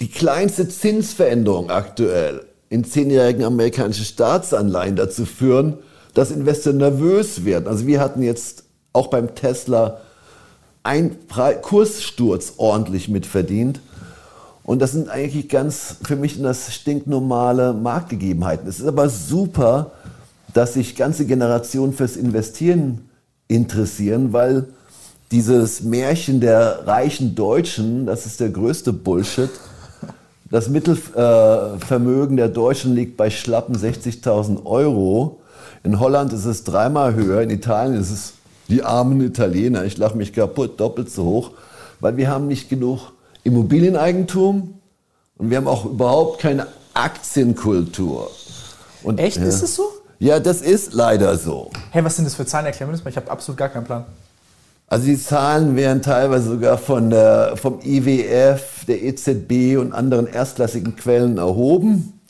die 0.00 0.08
kleinste 0.08 0.68
Zinsveränderung 0.68 1.70
aktuell 1.70 2.44
in 2.70 2.84
zehnjährigen 2.84 3.44
amerikanischen 3.44 4.04
Staatsanleihen 4.04 4.96
dazu 4.96 5.24
führen, 5.24 5.78
dass 6.14 6.30
Investoren 6.30 6.78
nervös 6.78 7.44
werden. 7.44 7.66
Also 7.66 7.86
wir 7.86 8.00
hatten 8.00 8.22
jetzt 8.22 8.64
auch 8.92 9.08
beim 9.08 9.34
Tesla 9.34 10.00
einen 10.82 11.16
Kurssturz 11.62 12.54
ordentlich 12.56 13.08
mitverdient. 13.08 13.80
Und 14.64 14.80
das 14.80 14.92
sind 14.92 15.08
eigentlich 15.08 15.48
ganz 15.48 15.96
für 16.02 16.16
mich 16.16 16.40
das 16.42 16.74
stinknormale 16.74 17.72
Marktgegebenheiten. 17.72 18.68
Es 18.68 18.80
ist 18.80 18.86
aber 18.86 19.08
super, 19.08 19.92
dass 20.52 20.74
sich 20.74 20.94
ganze 20.96 21.26
Generationen 21.26 21.92
fürs 21.92 22.16
Investieren 22.16 23.08
interessieren, 23.48 24.32
weil 24.32 24.66
dieses 25.30 25.82
Märchen 25.82 26.40
der 26.40 26.86
reichen 26.86 27.34
Deutschen, 27.34 28.06
das 28.06 28.26
ist 28.26 28.40
der 28.40 28.50
größte 28.50 28.92
Bullshit. 28.92 29.50
Das 30.50 30.68
Mittelvermögen 30.68 32.36
der 32.36 32.48
Deutschen 32.48 32.94
liegt 32.94 33.16
bei 33.16 33.30
schlappen 33.30 33.76
60.000 33.76 34.64
Euro. 34.64 35.40
In 35.84 36.00
Holland 36.00 36.32
ist 36.32 36.46
es 36.46 36.64
dreimal 36.64 37.14
höher, 37.14 37.42
in 37.42 37.50
Italien 37.50 38.00
ist 38.00 38.10
es 38.10 38.32
die 38.68 38.82
armen 38.82 39.20
Italiener, 39.20 39.84
ich 39.84 39.96
lache 39.96 40.16
mich 40.16 40.32
kaputt, 40.32 40.78
doppelt 40.80 41.10
so 41.10 41.24
hoch, 41.24 41.50
weil 42.00 42.16
wir 42.16 42.28
haben 42.28 42.46
nicht 42.48 42.68
genug 42.68 43.12
Immobilieneigentum 43.44 44.74
und 45.38 45.50
wir 45.50 45.56
haben 45.56 45.68
auch 45.68 45.86
überhaupt 45.86 46.40
keine 46.40 46.66
Aktienkultur. 46.94 48.30
Und, 49.02 49.20
Echt? 49.20 49.38
Ja, 49.38 49.44
ist 49.44 49.62
es 49.62 49.74
so? 49.76 49.84
Ja, 50.18 50.40
das 50.40 50.62
ist 50.62 50.92
leider 50.92 51.38
so. 51.38 51.70
Hey, 51.90 52.04
was 52.04 52.16
sind 52.16 52.24
das 52.24 52.34
für 52.34 52.44
Zahlen? 52.44 52.66
Erklär 52.66 52.86
mir 52.88 52.92
das 52.92 53.04
mal. 53.04 53.10
Ich 53.10 53.16
habe 53.16 53.30
absolut 53.30 53.56
gar 53.56 53.68
keinen 53.68 53.84
Plan. 53.84 54.04
Also 54.90 55.04
die 55.04 55.18
Zahlen 55.18 55.76
werden 55.76 56.00
teilweise 56.00 56.48
sogar 56.50 56.78
von 56.78 57.10
der, 57.10 57.56
vom 57.56 57.80
IWF, 57.84 58.86
der 58.86 59.02
EZB 59.02 59.78
und 59.78 59.92
anderen 59.92 60.26
erstklassigen 60.26 60.96
Quellen 60.96 61.36
erhoben. 61.36 62.20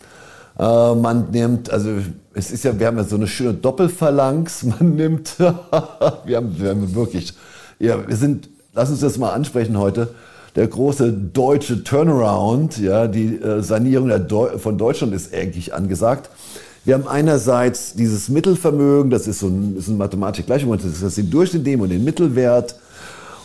Äh, 0.58 0.94
man 0.96 1.30
nimmt, 1.30 1.70
also 1.70 1.90
es 2.34 2.50
ist 2.50 2.64
ja, 2.64 2.78
wir 2.78 2.88
haben 2.88 2.96
ja 2.96 3.04
so 3.04 3.14
eine 3.14 3.28
schöne 3.28 3.54
Doppelphalanx. 3.54 4.62
Man 4.80 4.96
nimmt, 4.96 5.38
wir, 5.38 5.54
haben, 5.70 6.58
wir 6.58 6.70
haben 6.70 6.94
wirklich, 6.94 7.34
ja, 7.78 8.06
wir 8.06 8.16
sind, 8.16 8.48
lass 8.74 8.90
uns 8.90 9.00
das 9.00 9.18
mal 9.18 9.32
ansprechen 9.32 9.78
heute. 9.78 10.14
Der 10.56 10.66
große 10.66 11.12
deutsche 11.12 11.84
Turnaround, 11.84 12.78
ja, 12.78 13.06
die 13.06 13.36
äh, 13.36 13.62
Sanierung 13.62 14.10
Deu 14.26 14.58
von 14.58 14.78
Deutschland 14.78 15.14
ist 15.14 15.32
eigentlich 15.32 15.74
angesagt. 15.74 16.30
Wir 16.88 16.94
haben 16.94 17.06
einerseits 17.06 17.92
dieses 17.92 18.30
Mittelvermögen, 18.30 19.10
das 19.10 19.26
ist 19.26 19.40
so 19.40 19.48
ein, 19.48 19.76
ist 19.76 19.88
ein 19.88 19.98
mathematische 19.98 20.44
Gleichung, 20.44 20.72
das 20.72 20.86
ist 20.86 21.02
das 21.02 21.16
den 21.16 21.28
Durchschnitt 21.28 21.66
und 21.78 21.90
den 21.90 22.02
Mittelwert. 22.02 22.76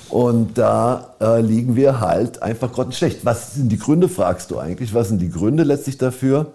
Und 0.08 0.58
da 0.58 1.14
äh, 1.20 1.42
liegen 1.42 1.76
wir 1.76 2.00
halt 2.00 2.42
einfach 2.42 2.72
grottenschlecht. 2.72 3.26
Was 3.26 3.56
sind 3.56 3.70
die 3.70 3.78
Gründe, 3.78 4.08
fragst 4.08 4.50
du 4.50 4.60
eigentlich? 4.60 4.94
Was 4.94 5.10
sind 5.10 5.22
die 5.22 5.30
Gründe 5.30 5.64
letztlich 5.64 5.98
dafür? 5.98 6.54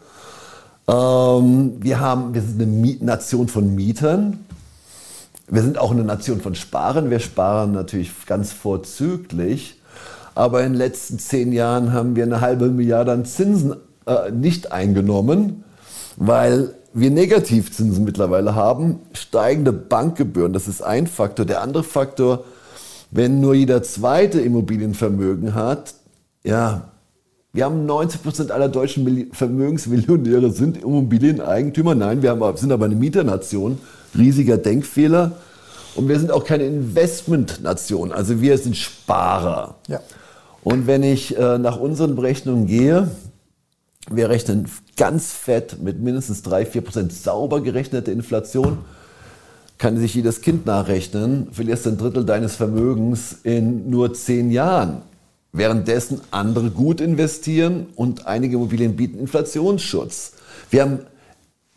Ähm, 0.89 1.75
wir, 1.79 2.01
haben, 2.01 2.33
wir 2.33 2.41
sind 2.41 2.63
eine 2.63 2.97
Nation 3.05 3.49
von 3.49 3.75
Mietern. 3.75 4.47
Wir 5.47 5.61
sind 5.61 5.77
auch 5.77 5.91
eine 5.91 6.05
Nation 6.05 6.41
von 6.41 6.55
Sparern. 6.55 7.11
Wir 7.11 7.21
sparen 7.21 7.73
natürlich 7.73 8.13
ganz 8.25 8.51
vorzüglich. 8.51 9.79
Aber 10.35 10.63
in 10.63 10.73
den 10.73 10.79
letzten 10.79 11.19
zehn 11.19 11.53
Jahren 11.53 11.93
haben 11.93 12.17
wir 12.17 12.25
eine 12.25 12.41
halbe 12.41 12.71
Milliarde 12.71 13.13
an 13.13 13.27
Zinsen 13.27 13.77
äh, 14.07 14.31
nicht 14.31 14.73
eingenommen, 14.73 15.65
weil 16.17 16.78
wir 16.93 17.11
Negativzinsen 17.11 18.05
mittlerweile 18.05 18.55
haben. 18.55 19.01
Steigende 19.13 19.73
Bankgebühren, 19.73 20.53
das 20.53 20.69
ist 20.69 20.83
ein 20.83 21.07
Faktor. 21.07 21.47
Der 21.47 21.63
andere 21.63 21.85
Faktor, 21.85 22.45
wenn 23.11 23.41
nur 23.41 23.55
jeder 23.55 23.83
zweite 23.83 24.41
Immobilienvermögen 24.41 25.55
hat, 25.55 25.95
ja, 26.45 26.89
wir 27.53 27.65
haben 27.65 27.87
90 27.87 28.23
Prozent 28.23 28.51
aller 28.51 28.69
deutschen 28.69 29.31
Vermögensmillionäre 29.33 30.51
sind 30.53 30.83
Immobilieneigentümer. 30.83 31.95
Nein, 31.95 32.23
wir 32.23 32.31
haben, 32.31 32.57
sind 32.57 32.73
aber 32.73 32.85
eine 32.85 32.95
Mieternation. 32.95 33.79
Riesiger 34.17 34.59
Denkfehler. 34.59 35.33
Und 35.95 36.09
wir 36.09 36.19
sind 36.19 36.31
auch 36.31 36.45
keine 36.45 36.65
Investmentnation. 36.65 38.13
Also 38.13 38.41
wir 38.41 38.57
sind 38.59 38.77
Sparer. 38.77 39.77
Ja. 39.89 40.01
Und 40.63 40.87
wenn 40.87 41.03
ich 41.03 41.37
äh, 41.37 41.59
nach 41.59 41.79
unseren 41.79 42.15
Berechnungen 42.15 42.67
gehe, 42.67 43.09
wir 44.11 44.29
rechnen 44.29 44.69
ganz 44.97 45.33
fett 45.33 45.83
mit 45.83 46.01
mindestens 46.01 46.43
3, 46.43 46.67
4 46.67 46.83
Prozent 46.83 47.13
sauber 47.13 47.61
gerechnete 47.61 48.11
Inflation. 48.11 48.79
Kann 49.77 49.97
sich 49.99 50.15
jedes 50.15 50.41
Kind 50.41 50.67
nachrechnen, 50.67 51.49
verlierst 51.53 51.87
ein 51.87 51.99
Drittel 51.99 52.25
deines 52.25 52.57
Vermögens 52.57 53.37
in 53.45 53.91
nur 53.91 54.13
zehn 54.15 54.51
Jahren. 54.51 55.03
Währenddessen 55.53 56.21
andere 56.31 56.71
gut 56.71 57.01
investieren 57.01 57.87
und 57.95 58.27
einige 58.27 58.57
Immobilien 58.57 58.97
bieten 58.97 59.19
Inflationsschutz. 59.19 60.33
Wir 60.71 60.83
haben 60.83 60.99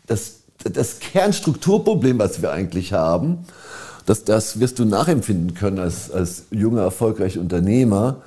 das, 0.06 0.40
das 0.64 0.98
Kernstrukturproblem, 0.98 2.18
was 2.18 2.42
wir 2.42 2.50
eigentlich 2.50 2.92
haben, 2.92 3.46
das, 4.04 4.24
das 4.24 4.58
wirst 4.58 4.78
du 4.78 4.84
nachempfinden 4.84 5.54
können 5.54 5.78
als, 5.78 6.10
als 6.10 6.46
junger, 6.50 6.82
erfolgreicher 6.82 7.40
Unternehmer, 7.40 8.22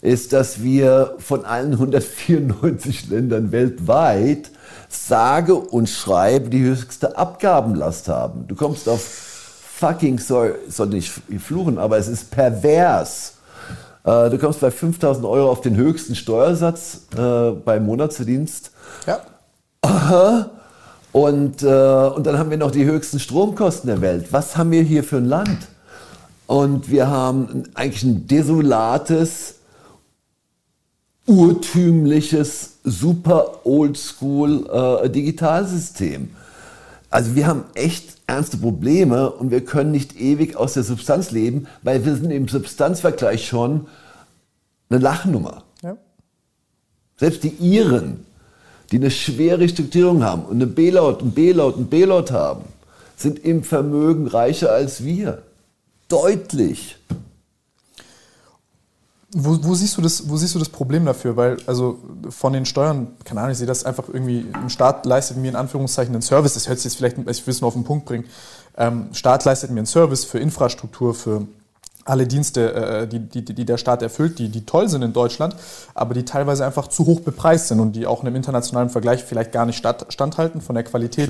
ist, 0.00 0.32
dass 0.32 0.62
wir 0.62 1.14
von 1.18 1.44
allen 1.44 1.72
194 1.72 3.08
Ländern 3.10 3.52
weltweit 3.52 4.50
sage 4.88 5.54
und 5.54 5.88
schreibe 5.88 6.50
die 6.50 6.62
höchste 6.62 7.16
Abgabenlast 7.16 8.08
haben. 8.08 8.46
Du 8.48 8.54
kommst 8.54 8.88
auf 8.88 9.02
fucking, 9.02 10.18
sorry, 10.18 10.52
soll 10.68 10.88
nicht 10.88 11.12
fluchen, 11.38 11.78
aber 11.78 11.98
es 11.98 12.08
ist 12.08 12.30
pervers 12.30 13.34
äh, 14.08 14.30
du 14.30 14.38
kommst 14.38 14.60
bei 14.60 14.70
5000 14.70 15.26
Euro 15.26 15.50
auf 15.50 15.60
den 15.60 15.76
höchsten 15.76 16.14
Steuersatz 16.14 17.02
äh, 17.16 17.50
beim 17.50 17.84
Monatsverdienst. 17.84 18.70
Ja. 19.06 19.20
Aha. 19.82 20.50
Und, 21.12 21.62
äh, 21.62 21.66
und 21.66 22.26
dann 22.26 22.38
haben 22.38 22.50
wir 22.50 22.56
noch 22.56 22.70
die 22.70 22.84
höchsten 22.84 23.18
Stromkosten 23.18 23.88
der 23.88 24.00
Welt. 24.00 24.32
Was 24.32 24.56
haben 24.56 24.70
wir 24.70 24.82
hier 24.82 25.04
für 25.04 25.18
ein 25.18 25.26
Land? 25.26 25.68
Und 26.46 26.90
wir 26.90 27.08
haben 27.08 27.64
eigentlich 27.74 28.02
ein 28.02 28.26
desolates, 28.26 29.56
urtümliches, 31.28 32.78
super 32.84 33.64
oldschool 33.64 34.66
äh, 35.04 35.10
Digitalsystem. 35.10 36.30
Also 37.10 37.34
wir 37.34 37.46
haben 37.46 37.64
echt 37.74 38.16
ernste 38.26 38.56
Probleme 38.56 39.30
und 39.30 39.50
wir 39.50 39.64
können 39.64 39.92
nicht 39.92 40.18
ewig 40.18 40.56
aus 40.56 40.74
der 40.74 40.82
Substanz 40.82 41.30
leben, 41.30 41.66
weil 41.82 42.04
wir 42.04 42.16
sind 42.16 42.30
im 42.30 42.48
Substanzvergleich 42.48 43.46
schon 43.46 43.86
eine 44.90 45.00
Lachnummer. 45.00 45.64
Ja. 45.82 45.96
Selbst 47.16 47.44
die 47.44 47.54
Iren, 47.60 48.24
die 48.90 48.96
eine 48.96 49.10
schwere 49.10 49.68
Strukturierung 49.68 50.24
haben 50.24 50.42
und 50.44 50.56
eine 50.56 50.66
B-Laut, 50.66 51.22
ein 51.22 51.32
B-Laut, 51.32 51.76
ein 51.76 51.86
B-Laut 51.86 52.30
haben, 52.30 52.64
sind 53.16 53.38
im 53.44 53.64
Vermögen 53.64 54.26
reicher 54.26 54.72
als 54.72 55.04
wir. 55.04 55.42
Deutlich. 56.08 56.96
Wo, 59.32 59.58
wo, 59.62 59.74
siehst 59.74 59.96
du 59.98 60.00
das, 60.00 60.28
wo 60.28 60.36
siehst 60.36 60.54
du 60.54 60.58
das 60.58 60.70
Problem 60.70 61.04
dafür? 61.04 61.36
Weil, 61.36 61.58
also 61.66 61.98
von 62.30 62.54
den 62.54 62.64
Steuern, 62.64 63.08
keine 63.24 63.40
Ahnung, 63.40 63.52
ich 63.52 63.58
sehe 63.58 63.66
das 63.66 63.84
einfach 63.84 64.04
irgendwie, 64.08 64.46
ein 64.54 64.70
Staat 64.70 65.04
leistet 65.04 65.36
mir 65.36 65.50
in 65.50 65.56
Anführungszeichen 65.56 66.14
einen 66.14 66.22
Service, 66.22 66.54
das 66.54 66.66
hört 66.66 66.78
sich 66.78 66.86
jetzt 66.86 66.96
vielleicht, 66.96 67.18
ich 67.18 67.46
will 67.46 67.52
es 67.52 67.60
nur 67.60 67.68
auf 67.68 67.74
den 67.74 67.84
Punkt 67.84 68.06
bringen. 68.06 68.24
Ähm, 68.78 69.08
Staat 69.12 69.44
leistet 69.44 69.70
mir 69.70 69.80
einen 69.80 69.86
Service 69.86 70.24
für 70.24 70.38
Infrastruktur, 70.38 71.14
für 71.14 71.46
alle 72.08 72.26
Dienste, 72.26 72.74
äh, 72.74 73.06
die, 73.06 73.20
die, 73.20 73.44
die 73.44 73.64
der 73.64 73.76
Staat 73.76 74.02
erfüllt, 74.02 74.38
die, 74.38 74.48
die 74.48 74.64
toll 74.64 74.88
sind 74.88 75.02
in 75.02 75.12
Deutschland, 75.12 75.54
aber 75.94 76.14
die 76.14 76.24
teilweise 76.24 76.64
einfach 76.64 76.88
zu 76.88 77.06
hoch 77.06 77.20
bepreist 77.20 77.68
sind 77.68 77.80
und 77.80 77.92
die 77.92 78.06
auch 78.06 78.22
in 78.22 78.28
einem 78.28 78.36
internationalen 78.36 78.88
Vergleich 78.88 79.24
vielleicht 79.24 79.52
gar 79.52 79.66
nicht 79.66 79.76
statt, 79.76 80.06
standhalten 80.08 80.60
von 80.60 80.74
der 80.74 80.84
Qualität. 80.84 81.28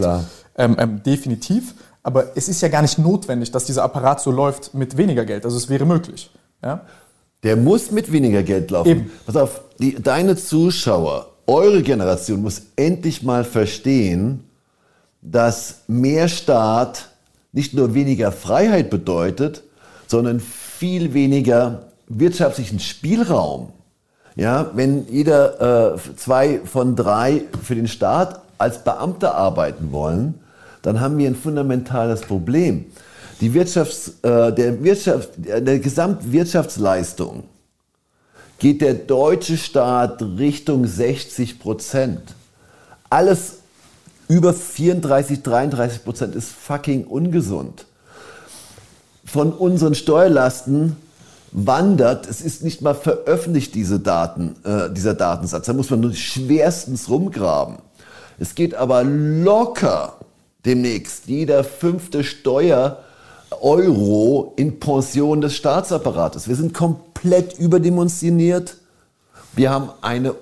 Ähm, 0.56 0.76
ähm, 0.78 1.02
definitiv. 1.02 1.74
Aber 2.02 2.36
es 2.36 2.48
ist 2.48 2.60
ja 2.62 2.68
gar 2.68 2.82
nicht 2.82 2.98
notwendig, 2.98 3.50
dass 3.50 3.64
dieser 3.64 3.82
Apparat 3.82 4.20
so 4.20 4.30
läuft 4.30 4.72
mit 4.72 4.96
weniger 4.96 5.24
Geld. 5.24 5.44
Also 5.44 5.56
es 5.56 5.68
wäre 5.68 5.84
möglich. 5.84 6.30
Ja? 6.62 6.82
Der 7.42 7.56
muss 7.56 7.90
mit 7.90 8.10
weniger 8.10 8.42
Geld 8.42 8.70
laufen. 8.70 8.88
Eben. 8.88 9.10
Pass 9.26 9.36
auf, 9.36 9.60
die, 9.78 9.94
deine 9.94 10.36
Zuschauer, 10.36 11.30
eure 11.46 11.82
Generation 11.82 12.42
muss 12.42 12.62
endlich 12.76 13.22
mal 13.22 13.44
verstehen, 13.44 14.44
dass 15.22 15.82
mehr 15.86 16.28
Staat 16.28 17.10
nicht 17.52 17.74
nur 17.74 17.94
weniger 17.94 18.32
Freiheit 18.32 18.90
bedeutet, 18.90 19.62
sondern 20.06 20.40
viel 20.40 21.14
weniger 21.14 21.84
wirtschaftlichen 22.08 22.80
Spielraum. 22.80 23.70
Ja, 24.36 24.70
wenn 24.74 25.08
jeder 25.08 25.94
äh, 25.94 26.16
zwei 26.16 26.60
von 26.64 26.94
drei 26.94 27.42
für 27.62 27.74
den 27.74 27.88
Staat 27.88 28.42
als 28.58 28.84
Beamter 28.84 29.34
arbeiten 29.34 29.90
wollen, 29.90 30.34
dann 30.82 31.00
haben 31.00 31.18
wir 31.18 31.28
ein 31.28 31.34
fundamentales 31.34 32.20
Problem 32.20 32.86
die 33.40 33.54
Wirtschafts, 33.54 34.14
äh, 34.22 34.52
der, 34.52 34.82
Wirtschaft, 34.82 35.30
der 35.36 35.78
Gesamtwirtschaftsleistung 35.78 37.44
geht 38.58 38.80
der 38.80 38.94
deutsche 38.94 39.56
Staat 39.56 40.20
Richtung 40.20 40.86
60 40.86 41.60
Prozent. 41.60 42.34
Alles 43.08 43.58
über 44.28 44.52
34, 44.52 45.42
33 45.42 46.04
Prozent 46.04 46.34
ist 46.34 46.50
fucking 46.50 47.04
ungesund. 47.04 47.86
Von 49.24 49.52
unseren 49.52 49.94
Steuerlasten 49.94 50.96
wandert, 51.52 52.28
es 52.28 52.40
ist 52.40 52.62
nicht 52.62 52.82
mal 52.82 52.94
veröffentlicht, 52.94 53.74
diese 53.74 54.00
Daten, 54.00 54.56
äh, 54.64 54.90
dieser 54.92 55.14
Datensatz. 55.14 55.66
Da 55.66 55.72
muss 55.72 55.90
man 55.90 56.00
nur 56.00 56.14
schwerstens 56.14 57.08
rumgraben. 57.08 57.76
Es 58.38 58.54
geht 58.54 58.74
aber 58.74 59.04
locker 59.04 60.14
demnächst 60.64 61.26
jeder 61.26 61.64
fünfte 61.64 62.24
Steuer 62.24 63.02
Euro 63.50 64.52
in 64.56 64.78
Pension 64.78 65.40
des 65.40 65.54
Staatsapparates. 65.54 66.48
Wir 66.48 66.56
sind 66.56 66.74
komplett 66.74 67.58
überdimensioniert. 67.58 68.76
Wir 69.54 69.70
haben 69.70 69.90
eine 70.02 70.34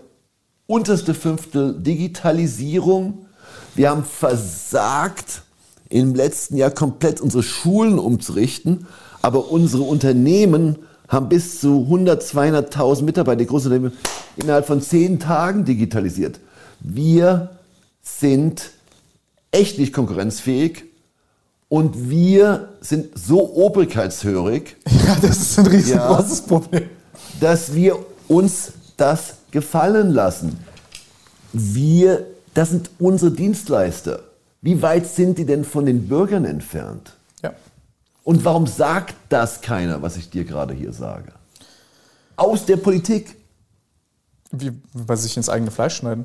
unterste 0.66 1.14
Fünftel 1.14 1.74
Digitalisierung. 1.78 3.26
Wir 3.74 3.90
haben 3.90 4.04
versagt, 4.04 5.42
im 5.88 6.14
letzten 6.14 6.56
Jahr 6.56 6.70
komplett 6.70 7.20
unsere 7.20 7.42
Schulen 7.42 7.98
umzurichten. 7.98 8.86
Aber 9.22 9.50
unsere 9.50 9.84
Unternehmen 9.84 10.76
haben 11.08 11.28
bis 11.28 11.60
zu 11.60 11.82
100, 11.82 12.22
200.000 12.22 13.02
Mitarbeiter, 13.02 13.38
die 13.38 13.46
Großunternehmen, 13.46 13.92
innerhalb 14.36 14.66
von 14.66 14.80
zehn 14.80 15.20
Tagen 15.20 15.64
digitalisiert. 15.64 16.40
Wir 16.80 17.50
sind 18.02 18.70
echt 19.52 19.78
nicht 19.78 19.92
konkurrenzfähig 19.92 20.85
und 21.68 22.08
wir 22.08 22.74
sind 22.80 23.18
so 23.18 23.54
obrigkeitshörig. 23.54 24.76
Ja, 25.06 25.16
das 25.22 25.36
ist 25.38 25.58
ein 25.60 25.66
riesengroßes 25.66 26.40
ja, 26.40 26.46
Problem. 26.46 26.90
Dass 27.38 27.72
wir 27.72 27.96
uns 28.26 28.72
das 28.96 29.36
gefallen 29.52 30.10
lassen. 30.10 30.58
Wir, 31.52 32.26
das 32.54 32.70
sind 32.70 32.90
unsere 32.98 33.30
Dienstleister. 33.30 34.20
Wie 34.62 34.82
weit 34.82 35.06
sind 35.06 35.38
die 35.38 35.46
denn 35.46 35.64
von 35.64 35.86
den 35.86 36.08
Bürgern 36.08 36.44
entfernt? 36.44 37.12
Ja. 37.42 37.52
Und 38.24 38.44
warum 38.44 38.66
sagt 38.66 39.14
das 39.28 39.60
keiner, 39.60 40.02
was 40.02 40.16
ich 40.16 40.28
dir 40.28 40.44
gerade 40.44 40.74
hier 40.74 40.92
sage? 40.92 41.32
Aus 42.34 42.66
der 42.66 42.78
Politik. 42.78 43.36
Wie, 44.50 44.72
weil 44.92 45.16
sie 45.16 45.28
sich 45.28 45.36
ins 45.36 45.48
eigene 45.48 45.70
Fleisch 45.70 45.96
schneiden. 45.96 46.24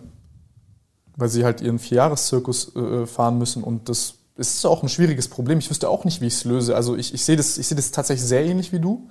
Weil 1.15 1.29
sie 1.29 1.43
halt 1.43 1.61
ihren 1.61 1.77
Vierjahreszirkus 1.77 2.75
äh, 2.75 3.05
fahren 3.05 3.37
müssen 3.37 3.63
und 3.63 3.89
das 3.89 4.15
ist 4.37 4.65
auch 4.65 4.83
ein 4.83 4.89
schwieriges 4.89 5.27
Problem. 5.27 5.59
Ich 5.59 5.69
wüsste 5.69 5.89
auch 5.89 6.05
nicht, 6.05 6.21
wie 6.21 6.27
ich 6.27 6.35
es 6.35 6.43
löse. 6.45 6.75
Also 6.75 6.95
ich, 6.95 7.13
ich 7.13 7.23
sehe 7.25 7.35
das, 7.35 7.55
seh 7.55 7.75
das 7.75 7.91
tatsächlich 7.91 8.27
sehr 8.27 8.43
ähnlich 8.45 8.71
wie 8.71 8.79
du. 8.79 9.09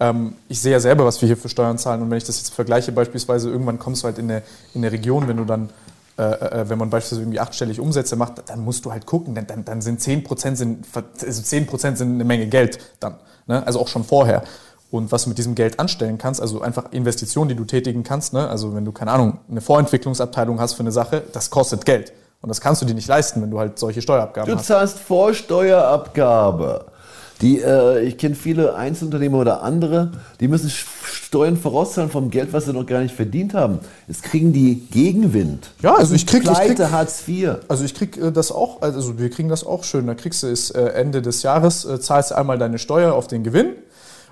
Ähm, 0.00 0.34
ich 0.48 0.60
sehe 0.60 0.72
ja 0.72 0.80
selber, 0.80 1.04
was 1.04 1.20
wir 1.20 1.26
hier 1.26 1.36
für 1.36 1.48
Steuern 1.48 1.78
zahlen 1.78 2.02
und 2.02 2.10
wenn 2.10 2.18
ich 2.18 2.24
das 2.24 2.38
jetzt 2.38 2.54
vergleiche, 2.54 2.92
beispielsweise 2.92 3.50
irgendwann 3.50 3.78
kommst 3.78 4.02
du 4.02 4.06
halt 4.06 4.18
in 4.18 4.30
eine, 4.30 4.42
in 4.74 4.82
eine 4.82 4.92
Region, 4.92 5.28
wenn 5.28 5.36
du 5.36 5.44
dann 5.44 5.70
äh, 6.16 6.22
äh, 6.22 6.68
wenn 6.68 6.78
man 6.78 6.90
beispielsweise 6.90 7.22
irgendwie 7.22 7.40
achtstellig 7.40 7.80
Umsätze 7.80 8.14
macht, 8.14 8.48
dann 8.48 8.60
musst 8.60 8.84
du 8.84 8.92
halt 8.92 9.04
gucken, 9.04 9.34
dann, 9.34 9.48
dann, 9.48 9.64
dann 9.64 9.82
sind 9.82 10.00
10% 10.00 10.54
sind, 10.54 10.86
also 10.94 11.42
10 11.42 11.68
sind 11.96 12.02
eine 12.02 12.24
Menge 12.24 12.46
Geld 12.46 12.78
dann. 13.00 13.16
Ne? 13.48 13.66
Also 13.66 13.80
auch 13.80 13.88
schon 13.88 14.04
vorher. 14.04 14.44
Und 14.92 15.10
was 15.10 15.24
du 15.24 15.30
mit 15.30 15.38
diesem 15.38 15.56
Geld 15.56 15.80
anstellen 15.80 16.16
kannst, 16.18 16.40
also 16.40 16.60
einfach 16.60 16.92
Investitionen, 16.92 17.48
die 17.48 17.56
du 17.56 17.64
tätigen 17.64 18.04
kannst, 18.04 18.32
ne? 18.32 18.48
also 18.48 18.76
wenn 18.76 18.84
du, 18.84 18.92
keine 18.92 19.10
Ahnung, 19.10 19.38
eine 19.50 19.60
Vorentwicklungsabteilung 19.60 20.60
hast 20.60 20.74
für 20.74 20.80
eine 20.80 20.92
Sache, 20.92 21.24
das 21.32 21.50
kostet 21.50 21.84
Geld. 21.84 22.12
Und 22.44 22.50
das 22.50 22.60
kannst 22.60 22.82
du 22.82 22.84
dir 22.84 22.92
nicht 22.92 23.08
leisten, 23.08 23.40
wenn 23.40 23.50
du 23.50 23.58
halt 23.58 23.78
solche 23.78 24.02
Steuerabgaben 24.02 24.50
du 24.50 24.58
hast. 24.58 24.68
Du 24.68 24.74
zahlst 24.74 24.98
Vorsteuerabgabe. 24.98 26.84
Die, 27.40 27.58
äh, 27.58 28.00
ich 28.00 28.18
kenne 28.18 28.34
viele 28.34 28.74
Einzelunternehmer 28.74 29.38
oder 29.38 29.62
andere, 29.62 30.12
die 30.40 30.48
müssen 30.48 30.68
Steuern 30.68 31.56
vorauszahlen 31.56 32.10
vom 32.10 32.28
Geld, 32.28 32.52
was 32.52 32.66
sie 32.66 32.74
noch 32.74 32.84
gar 32.84 33.00
nicht 33.00 33.14
verdient 33.14 33.54
haben. 33.54 33.78
Jetzt 34.08 34.24
kriegen 34.24 34.52
die 34.52 34.74
Gegenwind. 34.90 35.70
Ja, 35.80 35.94
also 35.94 36.14
ich 36.14 36.26
krieg, 36.26 36.42
Pleite 36.42 36.72
ich 36.72 36.78
krieg 36.80 36.90
Hartz 36.90 37.26
IV. 37.26 37.48
Also 37.66 37.82
ich 37.82 37.94
krieg 37.94 38.18
äh, 38.18 38.30
das 38.30 38.52
auch, 38.52 38.82
also 38.82 39.18
wir 39.18 39.30
kriegen 39.30 39.48
das 39.48 39.64
auch 39.64 39.82
schön. 39.82 40.06
Da 40.06 40.14
kriegst 40.14 40.42
du 40.42 40.48
es 40.48 40.70
äh, 40.70 40.82
Ende 40.82 41.22
des 41.22 41.42
Jahres, 41.44 41.86
äh, 41.86 41.98
zahlst 41.98 42.32
du 42.32 42.36
einmal 42.36 42.58
deine 42.58 42.78
Steuer 42.78 43.14
auf 43.14 43.26
den 43.26 43.42
Gewinn 43.42 43.68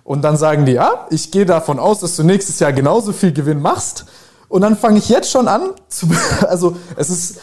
und 0.05 0.21
dann 0.21 0.37
sagen 0.37 0.67
die, 0.67 0.73
ja, 0.73 1.07
ich 1.09 1.31
gehe 1.31 1.47
davon 1.47 1.79
aus, 1.79 2.01
dass 2.01 2.15
du 2.17 2.25
nächstes 2.25 2.61
Jahr 2.61 2.75
genauso 2.75 3.15
viel 3.15 3.33
Gewinn 3.33 3.63
machst. 3.63 4.05
Und 4.51 4.61
dann 4.61 4.77
fange 4.77 4.99
ich 4.99 5.09
jetzt 5.09 5.31
schon 5.31 5.49
an, 5.49 5.71
zu, 5.89 6.09
also 6.47 6.77
es 6.97 7.09
ist, 7.09 7.41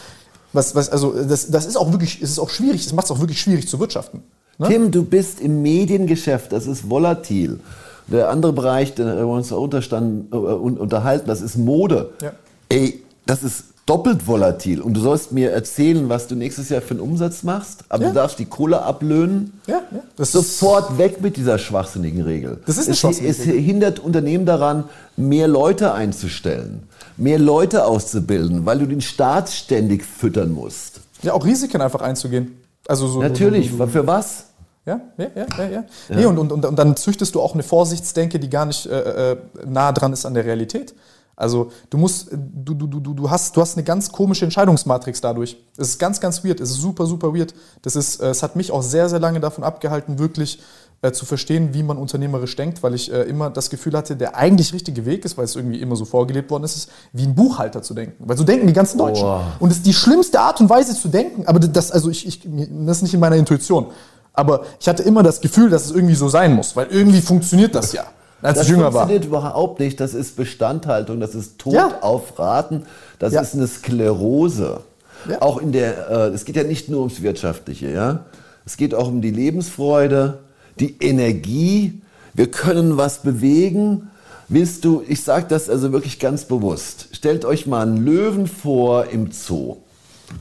was, 0.52 0.74
was, 0.74 0.88
also 0.88 1.12
das, 1.12 1.50
das 1.50 1.66
ist 1.66 1.76
auch 1.76 1.92
wirklich, 1.92 2.20
es 2.22 2.30
ist 2.30 2.38
auch 2.38 2.50
schwierig, 2.50 2.84
es 2.84 2.92
macht 2.92 3.06
es 3.06 3.10
auch 3.10 3.20
wirklich 3.20 3.40
schwierig 3.40 3.68
zu 3.68 3.78
wirtschaften. 3.78 4.22
Ne? 4.58 4.68
Tim, 4.68 4.90
du 4.90 5.04
bist 5.04 5.40
im 5.40 5.62
Mediengeschäft, 5.62 6.52
das 6.52 6.66
ist 6.66 6.88
volatil. 6.88 7.60
Der 8.08 8.28
andere 8.28 8.52
Bereich, 8.52 8.94
den 8.94 9.06
wir 9.06 9.26
uns 9.26 9.52
unterstanden, 9.52 10.28
äh, 10.32 10.36
unterhalten, 10.36 11.28
das 11.28 11.40
ist 11.40 11.56
Mode. 11.56 12.10
Ja. 12.20 12.32
Ey, 12.68 13.02
das 13.26 13.42
ist 13.42 13.64
doppelt 13.86 14.26
volatil. 14.26 14.80
Und 14.80 14.94
du 14.94 15.00
sollst 15.00 15.32
mir 15.32 15.50
erzählen, 15.50 16.08
was 16.08 16.28
du 16.28 16.36
nächstes 16.36 16.68
Jahr 16.68 16.80
für 16.80 16.92
einen 16.92 17.00
Umsatz 17.00 17.42
machst, 17.42 17.84
aber 17.88 18.04
ja. 18.04 18.08
du 18.10 18.14
darfst 18.14 18.38
die 18.38 18.44
Kohle 18.44 18.82
ablöhnen. 18.82 19.60
Ja, 19.66 19.82
ja. 19.90 20.02
Das 20.16 20.30
Sofort 20.30 20.96
weg 20.96 21.20
mit 21.20 21.36
dieser 21.36 21.58
schwachsinnigen 21.58 22.22
Regel. 22.22 22.58
Das 22.66 22.78
ist 22.78 23.02
es, 23.02 23.20
es 23.20 23.42
hindert 23.42 23.98
Unternehmen 23.98 24.46
daran, 24.46 24.84
mehr 25.16 25.48
Leute 25.48 25.92
einzustellen, 25.92 26.84
mehr 27.20 27.38
Leute 27.38 27.84
auszubilden, 27.84 28.66
weil 28.66 28.78
du 28.78 28.86
den 28.86 29.00
Staat 29.00 29.50
ständig 29.50 30.04
füttern 30.04 30.52
musst. 30.52 31.00
Ja, 31.22 31.34
auch 31.34 31.44
Risiken 31.44 31.80
einfach 31.80 32.00
einzugehen. 32.00 32.56
Also 32.88 33.06
so, 33.06 33.20
Natürlich, 33.20 33.70
so, 33.70 33.76
so, 33.76 33.86
für 33.86 34.06
was? 34.06 34.46
Ja, 34.86 35.00
ja, 35.18 35.26
ja, 35.34 35.46
ja. 35.58 35.64
ja. 35.64 35.70
ja. 35.70 35.84
Nee, 36.08 36.24
und, 36.24 36.38
und, 36.38 36.50
und, 36.50 36.64
und 36.64 36.78
dann 36.78 36.96
züchtest 36.96 37.34
du 37.34 37.40
auch 37.40 37.54
eine 37.54 37.62
Vorsichtsdenke, 37.62 38.40
die 38.40 38.48
gar 38.48 38.64
nicht 38.64 38.86
äh, 38.86 39.32
äh, 39.32 39.36
nah 39.66 39.92
dran 39.92 40.12
ist 40.12 40.24
an 40.24 40.34
der 40.34 40.44
Realität. 40.44 40.94
Also 41.36 41.70
du 41.88 41.96
musst, 41.96 42.28
du, 42.32 42.74
du, 42.74 42.86
du, 42.86 43.14
du, 43.14 43.30
hast, 43.30 43.56
du 43.56 43.62
hast 43.62 43.76
eine 43.76 43.84
ganz 43.84 44.12
komische 44.12 44.44
Entscheidungsmatrix 44.44 45.22
dadurch. 45.22 45.56
Es 45.76 45.88
ist 45.88 45.98
ganz, 45.98 46.20
ganz 46.20 46.44
weird. 46.44 46.60
Es 46.60 46.70
ist 46.70 46.80
super, 46.80 47.06
super 47.06 47.34
weird. 47.34 47.54
Das 47.82 47.96
ist, 47.96 48.20
äh, 48.20 48.28
es 48.28 48.42
hat 48.42 48.56
mich 48.56 48.72
auch 48.72 48.82
sehr, 48.82 49.08
sehr 49.08 49.20
lange 49.20 49.40
davon 49.40 49.64
abgehalten, 49.64 50.18
wirklich 50.18 50.60
äh, 51.02 51.12
zu 51.12 51.24
verstehen, 51.24 51.72
wie 51.72 51.82
man 51.82 51.96
unternehmerisch 51.96 52.54
denkt, 52.56 52.82
weil 52.82 52.94
ich 52.94 53.10
äh, 53.10 53.22
immer 53.22 53.48
das 53.48 53.70
Gefühl 53.70 53.94
hatte, 53.94 54.16
der 54.16 54.36
eigentlich 54.36 54.74
richtige 54.74 55.06
Weg 55.06 55.24
ist, 55.24 55.38
weil 55.38 55.46
es 55.46 55.56
irgendwie 55.56 55.80
immer 55.80 55.96
so 55.96 56.04
vorgelebt 56.04 56.50
worden 56.50 56.64
ist, 56.64 56.76
ist, 56.76 56.90
wie 57.12 57.22
ein 57.22 57.34
Buchhalter 57.34 57.82
zu 57.82 57.94
denken. 57.94 58.22
Weil 58.26 58.36
so 58.36 58.44
denken 58.44 58.66
die 58.66 58.74
ganzen 58.74 58.98
Deutschen. 58.98 59.26
Oh. 59.26 59.40
Und 59.60 59.70
es 59.70 59.78
ist 59.78 59.86
die 59.86 59.94
schlimmste 59.94 60.40
Art 60.40 60.60
und 60.60 60.68
Weise 60.68 60.94
zu 60.94 61.08
denken, 61.08 61.46
aber 61.46 61.58
das, 61.58 61.90
also 61.90 62.10
ich, 62.10 62.26
ich, 62.26 62.40
das 62.42 62.98
ist 62.98 63.02
nicht 63.02 63.14
in 63.14 63.20
meiner 63.20 63.36
Intuition. 63.36 63.86
Aber 64.34 64.64
ich 64.78 64.88
hatte 64.88 65.02
immer 65.02 65.22
das 65.22 65.40
Gefühl, 65.40 65.70
dass 65.70 65.86
es 65.86 65.90
irgendwie 65.90 66.14
so 66.14 66.28
sein 66.28 66.54
muss, 66.54 66.76
weil 66.76 66.88
irgendwie 66.88 67.20
funktioniert 67.20 67.74
das 67.74 67.92
ja. 67.92 68.04
Als 68.42 68.58
das 68.58 68.66
ich 68.66 68.72
jünger 68.72 68.92
funktioniert 68.92 69.30
war. 69.30 69.40
überhaupt 69.40 69.80
nicht. 69.80 70.00
Das 70.00 70.14
ist 70.14 70.36
Bestandhaltung, 70.36 71.20
das 71.20 71.34
ist 71.34 71.58
Tod 71.58 71.74
ja. 71.74 71.98
auf 72.02 72.38
Raten, 72.38 72.84
das 73.18 73.32
ja. 73.32 73.40
ist 73.40 73.54
eine 73.54 73.66
Sklerose. 73.66 74.80
Ja. 75.28 75.42
Auch 75.42 75.58
in 75.58 75.72
der, 75.72 76.10
äh, 76.10 76.14
es 76.28 76.44
geht 76.44 76.56
ja 76.56 76.64
nicht 76.64 76.88
nur 76.88 77.00
ums 77.00 77.22
Wirtschaftliche, 77.22 77.90
ja. 77.90 78.26
Es 78.64 78.76
geht 78.76 78.94
auch 78.94 79.08
um 79.08 79.20
die 79.20 79.30
Lebensfreude, 79.30 80.40
die 80.80 80.96
Energie. 81.00 82.00
Wir 82.34 82.50
können 82.50 82.96
was 82.96 83.22
bewegen. 83.22 84.10
Willst 84.48 84.84
du, 84.84 85.04
ich 85.06 85.22
sage 85.22 85.46
das 85.48 85.68
also 85.68 85.92
wirklich 85.92 86.18
ganz 86.18 86.44
bewusst. 86.44 87.08
Stellt 87.12 87.44
euch 87.44 87.66
mal 87.66 87.82
einen 87.82 88.04
Löwen 88.04 88.46
vor 88.46 89.06
im 89.06 89.30
Zoo. 89.30 89.76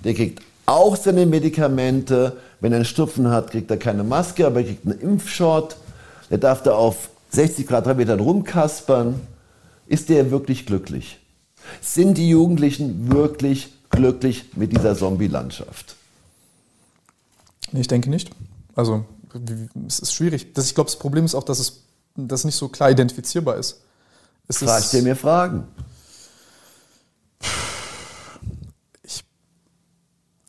Der 0.04 0.14
kriegt 0.14 0.42
auch 0.66 0.96
seine 0.96 1.26
Medikamente. 1.26 2.38
Wenn 2.60 2.72
er 2.72 2.78
einen 2.78 2.86
Stupfen 2.86 3.30
hat, 3.30 3.52
kriegt 3.52 3.70
er 3.70 3.78
keine 3.78 4.04
Maske, 4.04 4.46
aber 4.46 4.62
er 4.62 4.66
kriegt 4.66 4.86
einen 4.86 5.00
Impfshot. 5.00 5.78
Der 6.30 6.38
darf 6.38 6.64
da 6.64 6.74
auf 6.74 7.10
60 7.30 7.68
Quadratmetern 7.68 8.20
rumkaspern. 8.20 9.20
Ist 9.88 10.10
der 10.10 10.32
wirklich 10.32 10.66
glücklich? 10.66 11.20
Sind 11.82 12.18
die 12.18 12.30
Jugendlichen 12.30 13.12
wirklich 13.12 13.74
glücklich 13.90 14.46
mit 14.56 14.72
dieser 14.72 14.96
Zombie-Landschaft? 14.96 15.96
Ich 17.74 17.88
denke 17.88 18.10
nicht. 18.10 18.32
Also 18.76 19.06
es 19.88 20.00
ist 20.00 20.14
schwierig. 20.14 20.54
Das, 20.54 20.66
ich 20.66 20.76
glaube, 20.76 20.90
das 20.90 21.00
Problem 21.00 21.26
ist 21.26 21.36
auch, 21.36 21.44
dass 21.44 21.60
es 21.60 21.84
das 22.16 22.44
nicht 22.46 22.56
so 22.56 22.70
klar 22.70 22.92
identifizierbar 22.92 23.58
ist. 23.58 23.82
Es 24.48 24.58
Frag 24.58 24.90
dir 24.90 25.04
mir 25.04 25.16
Fragen. 25.16 25.68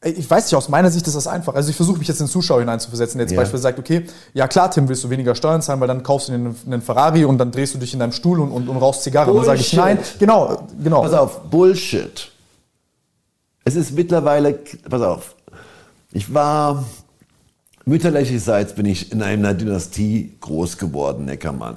ich 0.03 0.31
weiß 0.31 0.47
nicht, 0.47 0.55
aus 0.55 0.71
meiner 0.71 0.91
Sicht 0.91 1.07
ist 1.07 1.15
das 1.15 1.27
einfach. 1.27 1.55
Also 1.55 1.69
ich 1.69 1.77
versuche 1.77 1.99
mich 1.99 2.09
jetzt 2.09 2.21
in 2.21 2.27
den 2.27 2.33
Zuschauer 2.33 2.61
hineinzuversetzen, 2.61 3.19
der 3.19 3.27
jetzt 3.27 3.33
ja. 3.33 3.37
beispielsweise 3.37 3.63
sagt, 3.63 3.79
okay, 3.79 4.07
ja 4.33 4.49
klar, 4.49 4.71
Tim, 4.71 4.89
willst 4.89 5.05
du 5.05 5.11
weniger 5.11 5.35
Steuern 5.35 5.61
zahlen, 5.61 5.79
weil 5.81 5.89
dann 5.89 6.03
kaufst 6.03 6.29
du 6.29 6.33
einen, 6.33 6.57
einen 6.65 6.81
Ferrari 6.81 7.27
und 7.27 7.37
dann 7.37 7.53
drehst 7.53 7.75
du 7.75 7.79
dich 7.79 7.93
in 7.93 8.01
deinem 8.01 8.13
Stuhl 8.13 8.41
und, 8.41 8.51
und, 8.51 8.69
und 8.69 8.77
rauchst 8.79 9.03
Zigarre. 9.03 9.31
Und 9.31 9.39
dann 9.39 9.47
sage 9.47 9.61
ich, 9.61 9.73
nein, 9.75 9.99
genau, 10.19 10.67
genau. 10.83 11.03
Pass 11.03 11.13
auf, 11.13 11.43
Bullshit. 11.51 12.33
Es 13.65 13.77
ist 13.77 13.93
mittlerweile, 13.93 14.59
pass 14.89 15.03
auf, 15.03 15.37
ich 16.13 16.33
war, 16.33 16.83
mütterlicherseits 17.85 18.75
bin 18.75 18.87
ich 18.87 19.13
in 19.13 19.23
einer 19.23 19.55
Dynastie 19.55 20.37
groß 20.41 20.79
geworden, 20.79 21.25
Neckermann. 21.25 21.77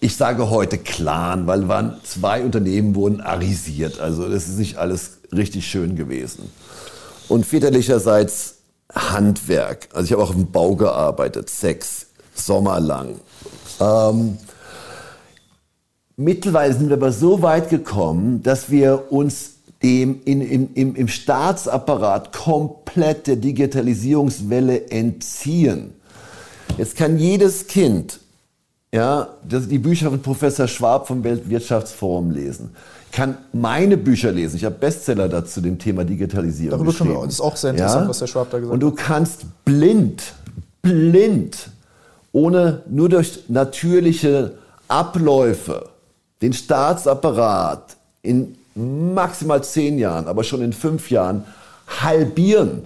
Ich 0.00 0.16
sage 0.16 0.50
heute 0.50 0.78
Clan, 0.78 1.46
weil 1.46 1.68
waren 1.68 2.00
zwei 2.02 2.42
Unternehmen 2.42 2.94
wurden 2.94 3.20
arisiert. 3.20 4.00
Also 4.00 4.28
das 4.28 4.48
ist 4.48 4.58
nicht 4.58 4.76
alles 4.76 5.18
richtig 5.32 5.66
schön 5.66 5.96
gewesen 5.96 6.50
und 7.28 7.46
väterlicherseits 7.46 8.56
Handwerk. 8.94 9.88
Also 9.94 10.06
ich 10.06 10.12
habe 10.12 10.22
auch 10.22 10.32
dem 10.32 10.50
Bau 10.50 10.76
gearbeitet, 10.76 11.48
sechs 11.48 12.08
Sommer 12.34 12.80
lang. 12.80 13.16
Ähm, 13.80 14.38
mittlerweile 16.16 16.74
sind 16.74 16.88
wir 16.88 16.96
aber 16.96 17.12
so 17.12 17.42
weit 17.42 17.70
gekommen, 17.70 18.42
dass 18.42 18.70
wir 18.70 19.10
uns 19.12 19.51
dem 19.82 20.20
in, 20.24 20.40
in, 20.40 20.74
im, 20.74 20.94
im 20.94 21.08
Staatsapparat 21.08 22.32
komplett 22.32 23.26
der 23.26 23.36
Digitalisierungswelle 23.36 24.90
entziehen. 24.90 25.94
Jetzt 26.78 26.96
kann 26.96 27.18
jedes 27.18 27.66
Kind 27.66 28.20
ja, 28.94 29.28
die 29.42 29.78
Bücher 29.78 30.10
von 30.10 30.20
Professor 30.20 30.68
Schwab 30.68 31.06
vom 31.06 31.24
Weltwirtschaftsforum 31.24 32.30
lesen 32.30 32.70
kann 33.12 33.36
meine 33.52 33.96
Bücher 33.96 34.32
lesen. 34.32 34.56
Ich 34.56 34.64
habe 34.64 34.74
Bestseller 34.74 35.28
dazu 35.28 35.60
dem 35.60 35.78
Thema 35.78 36.04
Digitalisierung 36.04 36.78
Darüber 36.78 36.92
geschrieben. 36.92 37.22
Das 37.24 37.34
ist 37.34 37.40
auch 37.40 37.56
sehr 37.56 37.70
interessant, 37.70 38.04
ja? 38.04 38.08
was 38.08 38.18
der 38.18 38.26
Schwab 38.26 38.50
da 38.50 38.58
gesagt 38.58 38.70
hat. 38.70 38.74
Und 38.74 38.80
du 38.80 38.90
kannst 38.90 39.44
blind, 39.64 40.34
blind, 40.80 41.70
ohne 42.32 42.82
nur 42.88 43.10
durch 43.10 43.40
natürliche 43.48 44.54
Abläufe 44.88 45.90
den 46.40 46.54
Staatsapparat 46.54 47.96
in 48.22 48.56
maximal 48.74 49.62
zehn 49.62 49.98
Jahren, 49.98 50.26
aber 50.26 50.44
schon 50.44 50.62
in 50.62 50.72
fünf 50.72 51.10
Jahren 51.10 51.44
halbieren. 52.00 52.84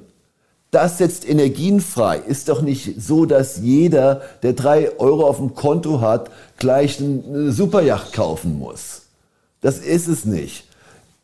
Das 0.71 0.99
setzt 0.99 1.29
Energien 1.29 1.81
frei. 1.81 2.19
Ist 2.19 2.49
doch 2.49 2.61
nicht 2.61 3.01
so, 3.01 3.25
dass 3.25 3.59
jeder, 3.59 4.23
der 4.43 4.53
drei 4.53 4.99
Euro 4.99 5.27
auf 5.27 5.39
dem 5.39 5.55
Konto 5.55 6.01
hat, 6.01 6.31
gleich 6.59 7.01
eine 7.01 7.53
Superjacht 7.53 8.13
kaufen 8.13 8.59
muss. 8.59 9.03
Das 9.61 9.79
ist 9.79 10.09
es 10.09 10.25
nicht. 10.25 10.65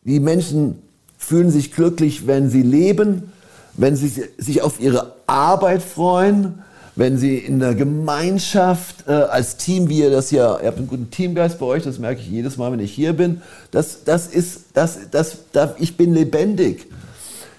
Die 0.05 0.21
Menschen 0.21 0.83
fühlen 1.19 1.51
sich 1.51 1.73
glücklich, 1.73 2.27
wenn 2.27 2.51
sie 2.51 2.63
leben, 2.63 3.33
wenn 3.75 3.97
sie 3.97 4.09
sich 4.39 4.63
auf 4.63 4.81
ihre 4.81 5.15
Arbeit 5.27 5.83
freuen, 5.83 6.63
wenn 6.95 7.17
sie 7.17 7.39
in 7.39 7.59
der 7.59 7.75
Gemeinschaft 7.75 9.09
äh, 9.09 9.13
als 9.13 9.57
Team, 9.57 9.89
wie 9.89 10.01
ihr 10.01 10.11
das 10.11 10.31
ja, 10.31 10.61
ihr 10.61 10.67
habt 10.67 10.77
einen 10.79 10.89
guten 10.89 11.11
Teamgeist 11.11 11.59
bei 11.59 11.65
euch, 11.67 11.83
das 11.83 11.99
merke 11.99 12.21
ich 12.21 12.29
jedes 12.29 12.59
Mal, 12.59 12.71
wenn 12.73 12.81
ich 12.81 12.93
hier 12.93 13.15
bin. 13.15 13.41
Das, 13.71 14.05
das 14.05 14.27
ist, 14.27 14.65
das, 14.75 14.99
das, 15.11 15.39
das, 15.53 15.71
ich 15.79 15.97
bin 15.97 16.13
lebendig. 16.13 16.87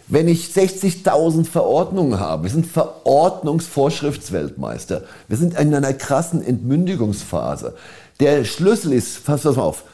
wenn 0.07 0.27
ich 0.27 0.47
60.000 0.47 1.45
Verordnungen 1.45 2.19
habe, 2.19 2.43
wir 2.43 2.51
sind 2.51 2.67
Verordnungsvorschriftsweltmeister, 2.67 5.03
wir 5.27 5.37
sind 5.37 5.59
in 5.59 5.73
einer 5.73 5.93
krassen 5.93 6.45
Entmündigungsphase. 6.45 7.73
Der 8.19 8.45
Schlüssel 8.45 8.93
ist, 8.93 9.25
pass 9.25 9.45
mal 9.45 9.57
auf, 9.57 9.85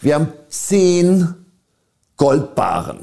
wir 0.00 0.14
haben 0.14 0.32
zehn 0.48 1.34
Goldbaren. 2.16 3.00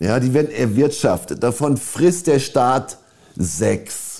Ja, 0.00 0.18
die 0.18 0.34
werden 0.34 0.50
erwirtschaftet. 0.50 1.40
Davon 1.42 1.76
frisst 1.76 2.26
der 2.26 2.40
Staat 2.40 2.98
sechs. 3.36 4.13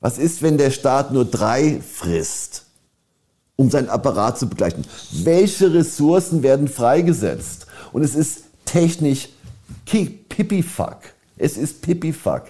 Was 0.00 0.18
ist, 0.18 0.42
wenn 0.42 0.58
der 0.58 0.70
Staat 0.70 1.12
nur 1.12 1.24
drei 1.24 1.80
frisst, 1.80 2.64
um 3.56 3.70
seinen 3.70 3.88
Apparat 3.88 4.38
zu 4.38 4.48
begleichen? 4.48 4.84
Welche 5.12 5.72
Ressourcen 5.72 6.42
werden 6.42 6.68
freigesetzt? 6.68 7.66
Und 7.92 8.02
es 8.02 8.14
ist 8.14 8.44
technisch 8.64 9.28
Pipifuck. 9.84 10.98
Es 11.38 11.56
ist 11.56 11.82
Pipifuck. 11.82 12.44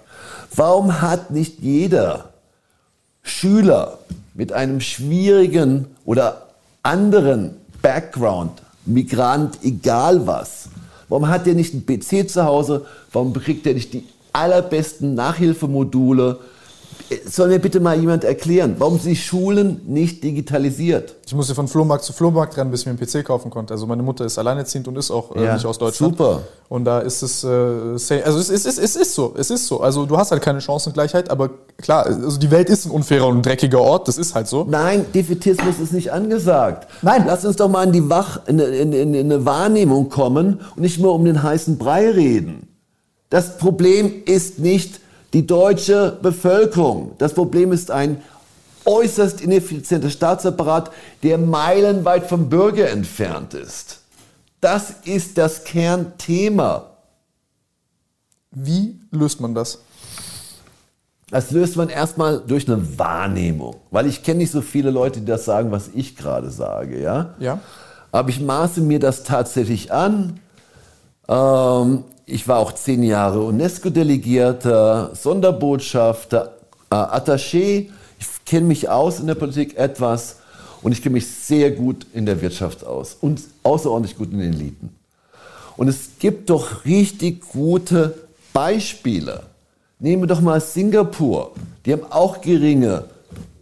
Warum 0.55 1.01
hat 1.01 1.31
nicht 1.31 1.61
jeder 1.61 2.31
Schüler 3.23 3.99
mit 4.35 4.53
einem 4.53 4.81
schwierigen 4.81 5.87
oder 6.05 6.49
anderen 6.83 7.57
Background, 7.83 8.63
Migrant, 8.85 9.59
egal 9.63 10.27
was, 10.27 10.69
warum 11.09 11.29
hat 11.29 11.47
der 11.47 11.55
nicht 11.55 11.75
einen 11.75 11.87
PC 11.87 12.29
zu 12.29 12.45
Hause? 12.45 12.87
Warum 13.13 13.33
kriegt 13.33 13.67
er 13.67 13.75
nicht 13.75 13.93
die 13.93 14.05
allerbesten 14.33 15.15
Nachhilfemodule? 15.15 16.39
Soll 17.31 17.49
mir 17.49 17.59
bitte 17.59 17.79
mal 17.79 17.99
jemand 17.99 18.25
erklären, 18.25 18.77
warum 18.79 18.99
sie 18.99 19.15
Schulen 19.15 19.81
nicht 19.87 20.25
digitalisiert? 20.25 21.15
Ich 21.27 21.35
musste 21.35 21.55
von 21.55 21.69
Flohmarkt 21.69 22.05
zu 22.05 22.13
Flohmarkt 22.13 22.57
rennen, 22.57 22.71
bis 22.71 22.81
ich 22.81 22.87
mir 22.87 22.93
einen 22.93 22.99
PC 22.99 23.25
kaufen 23.25 23.51
konnte. 23.51 23.75
Also 23.75 23.87
meine 23.87 24.03
Mutter 24.03 24.25
ist 24.25 24.39
alleinerziehend 24.39 24.89
und 24.89 24.97
ist 24.97 25.11
auch 25.11 25.35
äh, 25.37 25.45
ja, 25.45 25.55
nicht 25.55 25.67
aus 25.67 25.79
Deutschland. 25.79 26.17
Super. 26.17 26.43
Und 26.69 26.85
da 26.85 26.99
ist 27.01 27.23
es, 27.23 27.45
äh, 27.45 27.49
also 27.49 28.39
es, 28.39 28.51
es, 28.51 28.67
es, 28.67 28.79
es 28.79 28.97
ist 28.97 29.15
so, 29.15 29.35
es 29.37 29.51
ist 29.51 29.67
so. 29.67 29.81
Also 29.81 30.05
du 30.05 30.17
hast 30.17 30.33
halt 30.33 30.43
keine 30.43 30.61
Chancengleichheit, 30.61 31.31
aber 31.31 31.51
klar, 31.79 32.07
also 32.07 32.39
die 32.39 32.51
Welt 32.51 32.69
ist 32.71 32.87
ein 32.87 32.91
unfairer 32.91 33.29
und 33.29 33.45
dreckiger 33.45 33.81
Ort, 33.81 34.09
das 34.09 34.19
ist 34.19 34.35
halt 34.35 34.49
so. 34.49 34.67
Nein, 34.69 35.07
Defetismus 35.15 35.79
ist 35.79 35.93
nicht 35.93 36.13
angesagt. 36.13 36.89
Nein. 37.03 37.25
Lass 37.27 37.45
uns 37.45 37.57
doch 37.57 37.69
mal 37.69 37.85
in 37.85 37.93
die 37.93 38.09
Wach, 38.11 38.41
in, 38.47 38.59
in, 38.59 38.93
in, 38.93 39.15
in 39.15 39.33
eine 39.33 39.45
Wahrnehmung 39.45 40.09
kommen 40.09 40.61
und 40.75 40.83
nicht 40.83 40.99
nur 40.99 41.15
um 41.15 41.25
den 41.25 41.43
heißen 41.43 41.79
Brei 41.79 42.11
reden. 42.11 42.69
Das 43.31 43.59
Problem 43.59 44.13
ist 44.25 44.59
nicht 44.59 45.01
die 45.33 45.47
deutsche 45.47 46.19
Bevölkerung. 46.23 47.13
Das 47.19 47.35
Problem 47.35 47.73
ist 47.73 47.91
ein 47.91 48.23
äußerst 48.85 49.41
ineffizienter 49.41 50.11
Staatsapparat, 50.11 50.91
der 51.23 51.39
meilenweit 51.39 52.27
vom 52.27 52.49
Bürger 52.49 52.89
entfernt 52.91 53.55
ist. 53.55 54.01
Das 54.61 54.95
ist 55.05 55.39
das 55.39 55.65
Kernthema. 55.65 56.91
Wie 58.51 59.01
löst 59.11 59.41
man 59.41 59.55
das? 59.55 59.81
Das 61.31 61.51
löst 61.51 61.77
man 61.77 61.89
erstmal 61.89 62.41
durch 62.41 62.69
eine 62.69 62.99
Wahrnehmung. 62.99 63.77
Weil 63.91 64.07
ich 64.07 64.23
kenne 64.23 64.39
nicht 64.39 64.53
so 64.53 64.63
viele 64.63 64.91
Leute, 64.91 65.21
die 65.21 65.27
das 65.27 65.45
sagen, 65.45 65.73
was 65.73 65.91
ich 65.93 66.17
gerade 66.17 66.51
sage. 66.51 67.01
Ja? 67.01 67.35
ja. 67.41 67.59
Aber 68.13 68.29
ich 68.29 68.41
maße 68.41 68.81
mir 68.81 69.01
das 69.01 69.25
tatsächlich 69.25 69.93
an. 69.93 70.41
Ähm, 71.29 72.05
ich 72.27 72.49
war 72.49 72.59
auch 72.59 72.73
zehn 72.73 73.05
Jahre 73.05 73.43
UNESCO-Delegierter, 73.45 75.13
Sonderbotschafter, 75.15 76.57
äh, 76.91 76.95
Attaché. 76.95 77.89
Ich 78.19 78.27
kenne 78.45 78.67
mich 78.67 78.89
aus 78.89 79.21
in 79.21 79.29
der 79.29 79.37
Politik 79.37 79.77
etwas 79.77 80.39
und 80.83 80.91
ich 80.91 81.03
kenne 81.03 81.15
mich 81.15 81.29
sehr 81.29 81.71
gut 81.71 82.05
in 82.13 82.27
der 82.27 82.41
Wirtschaft 82.43 82.85
aus 82.85 83.17
und 83.21 83.41
außerordentlich 83.63 84.19
gut 84.19 84.33
in 84.33 84.41
den 84.41 84.53
Eliten. 84.55 84.91
Und 85.77 85.89
es 85.89 86.11
gibt 86.19 86.51
doch 86.51 86.85
richtig 86.85 87.49
gute 87.49 88.15
Beispiele. 88.53 89.43
Nehmen 90.01 90.25
wir 90.25 90.27
doch 90.27 90.41
mal 90.41 90.61
Singapur. 90.61 91.53
Die 91.85 91.93
haben 91.93 92.05
auch 92.11 92.41
geringe, 92.41 93.05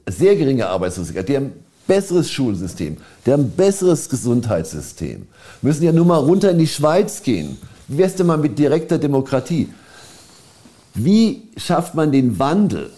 sehr 0.08 0.36
geringe 0.36 0.68
Arbeitslosigkeit. 0.68 1.28
Die 1.28 1.36
haben 1.36 1.46
ein 1.46 1.64
besseres 1.86 2.30
Schulsystem. 2.30 2.96
Die 3.26 3.32
haben 3.32 3.44
ein 3.44 3.50
besseres 3.50 4.08
Gesundheitssystem. 4.08 5.26
Müssen 5.60 5.84
ja 5.84 5.92
nur 5.92 6.06
mal 6.06 6.18
runter 6.18 6.50
in 6.50 6.58
die 6.58 6.66
Schweiz 6.66 7.22
gehen. 7.22 7.58
Wie 7.88 7.98
wär's 7.98 8.14
denn 8.14 8.26
mal 8.26 8.38
mit 8.38 8.58
direkter 8.58 8.98
Demokratie? 8.98 9.68
Wie 10.94 11.48
schafft 11.56 11.94
man 11.94 12.12
den 12.12 12.38
Wandel, 12.38 12.90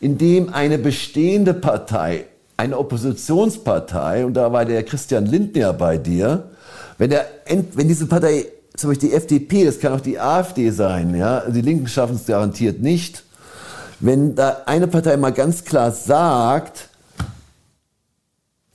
indem 0.00 0.52
eine 0.52 0.78
bestehende 0.78 1.54
Partei, 1.54 2.26
eine 2.56 2.78
Oppositionspartei, 2.78 4.26
und 4.26 4.34
da 4.34 4.52
war 4.52 4.64
der 4.64 4.82
Christian 4.82 5.26
Lindner 5.26 5.72
bei 5.72 5.96
dir, 5.96 6.50
wenn, 6.98 7.10
der, 7.10 7.26
wenn 7.46 7.88
diese 7.88 8.06
Partei, 8.06 8.46
zum 8.76 8.90
Beispiel 8.90 9.10
die 9.10 9.14
FDP, 9.14 9.64
das 9.64 9.78
kann 9.78 9.92
auch 9.92 10.00
die 10.00 10.18
AfD 10.18 10.70
sein, 10.70 11.14
ja, 11.14 11.48
die 11.48 11.60
Linken 11.60 11.86
schaffen 11.86 12.16
es 12.16 12.26
garantiert 12.26 12.80
nicht, 12.80 13.24
wenn 14.00 14.34
da 14.34 14.62
eine 14.66 14.88
Partei 14.88 15.16
mal 15.16 15.32
ganz 15.32 15.64
klar 15.64 15.92
sagt, 15.92 16.88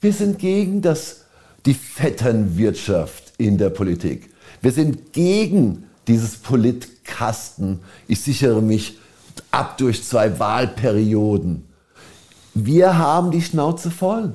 wir 0.00 0.12
sind 0.12 0.38
gegen 0.38 0.80
das, 0.80 1.24
die 1.66 1.74
Vetternwirtschaft 1.74 3.34
in 3.36 3.58
der 3.58 3.68
Politik. 3.68 4.29
Wir 4.60 4.72
sind 4.72 5.12
gegen 5.12 5.84
dieses 6.06 6.36
Politkasten. 6.36 7.80
Ich 8.08 8.20
sichere 8.20 8.60
mich 8.60 8.98
ab 9.50 9.78
durch 9.78 10.04
zwei 10.04 10.38
Wahlperioden. 10.38 11.66
Wir 12.54 12.98
haben 12.98 13.30
die 13.30 13.42
Schnauze 13.42 13.90
voll. 13.90 14.34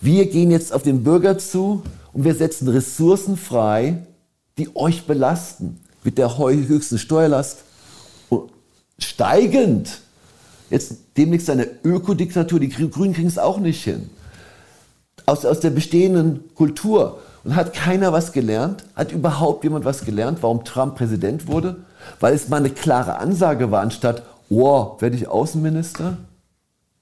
Wir 0.00 0.30
gehen 0.30 0.50
jetzt 0.50 0.72
auf 0.72 0.82
den 0.82 1.04
Bürger 1.04 1.38
zu 1.38 1.82
und 2.12 2.24
wir 2.24 2.34
setzen 2.34 2.68
Ressourcen 2.68 3.36
frei, 3.36 4.06
die 4.56 4.74
euch 4.74 5.06
belasten. 5.06 5.80
Mit 6.02 6.16
der 6.16 6.38
höchsten 6.38 6.98
Steuerlast 6.98 7.58
steigend. 8.98 10.00
Jetzt 10.70 10.94
demnächst 11.16 11.50
eine 11.50 11.68
Ökodiktatur. 11.84 12.60
Die 12.60 12.68
Grünen 12.68 13.12
kriegen 13.12 13.28
es 13.28 13.38
auch 13.38 13.58
nicht 13.58 13.82
hin. 13.84 14.08
Aus, 15.26 15.44
aus 15.44 15.60
der 15.60 15.70
bestehenden 15.70 16.54
Kultur. 16.54 17.18
Und 17.44 17.56
hat 17.56 17.72
keiner 17.72 18.12
was 18.12 18.32
gelernt? 18.32 18.84
Hat 18.94 19.12
überhaupt 19.12 19.64
jemand 19.64 19.84
was 19.84 20.04
gelernt, 20.04 20.38
warum 20.42 20.64
Trump 20.64 20.96
Präsident 20.96 21.46
wurde? 21.46 21.76
Weil 22.18 22.34
es 22.34 22.48
mal 22.48 22.58
eine 22.58 22.70
klare 22.70 23.18
Ansage 23.18 23.70
war, 23.70 23.80
anstatt, 23.80 24.22
oh, 24.48 24.96
werde 24.98 25.16
ich 25.16 25.28
Außenminister 25.28 26.18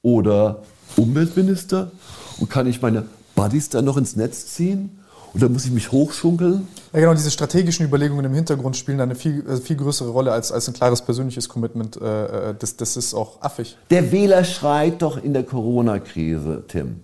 oder 0.02 0.62
Umweltminister? 0.96 1.90
Und 2.38 2.50
kann 2.50 2.66
ich 2.66 2.80
meine 2.80 3.04
Buddies 3.34 3.68
dann 3.68 3.84
noch 3.84 3.96
ins 3.96 4.16
Netz 4.16 4.46
ziehen? 4.46 4.98
Oder 5.34 5.48
muss 5.48 5.64
ich 5.64 5.70
mich 5.70 5.92
hochschunkeln? 5.92 6.66
Ja, 6.92 7.00
genau, 7.00 7.14
diese 7.14 7.30
strategischen 7.30 7.86
Überlegungen 7.86 8.24
im 8.24 8.34
Hintergrund 8.34 8.76
spielen 8.76 9.00
eine 9.00 9.14
viel, 9.14 9.44
also 9.46 9.62
viel 9.62 9.76
größere 9.76 10.08
Rolle 10.08 10.32
als, 10.32 10.50
als 10.50 10.68
ein 10.68 10.74
klares 10.74 11.02
persönliches 11.02 11.48
Commitment. 11.48 12.00
Äh, 12.00 12.50
äh, 12.50 12.54
das, 12.58 12.76
das 12.76 12.96
ist 12.96 13.14
auch 13.14 13.42
affig. 13.42 13.76
Der 13.90 14.10
Wähler 14.10 14.42
schreit 14.44 15.02
doch 15.02 15.22
in 15.22 15.34
der 15.34 15.42
Corona-Krise, 15.42 16.64
Tim, 16.66 17.00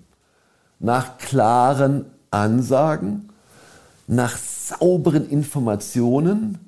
nach 0.79 1.19
klaren 1.19 2.07
Ansagen, 2.35 3.31
nach 4.07 4.37
sauberen 4.37 5.29
Informationen. 5.29 6.59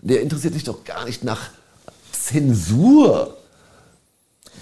Der 0.00 0.22
interessiert 0.22 0.54
sich 0.54 0.64
doch 0.64 0.84
gar 0.84 1.04
nicht 1.04 1.24
nach 1.24 1.50
Zensur 2.12 3.36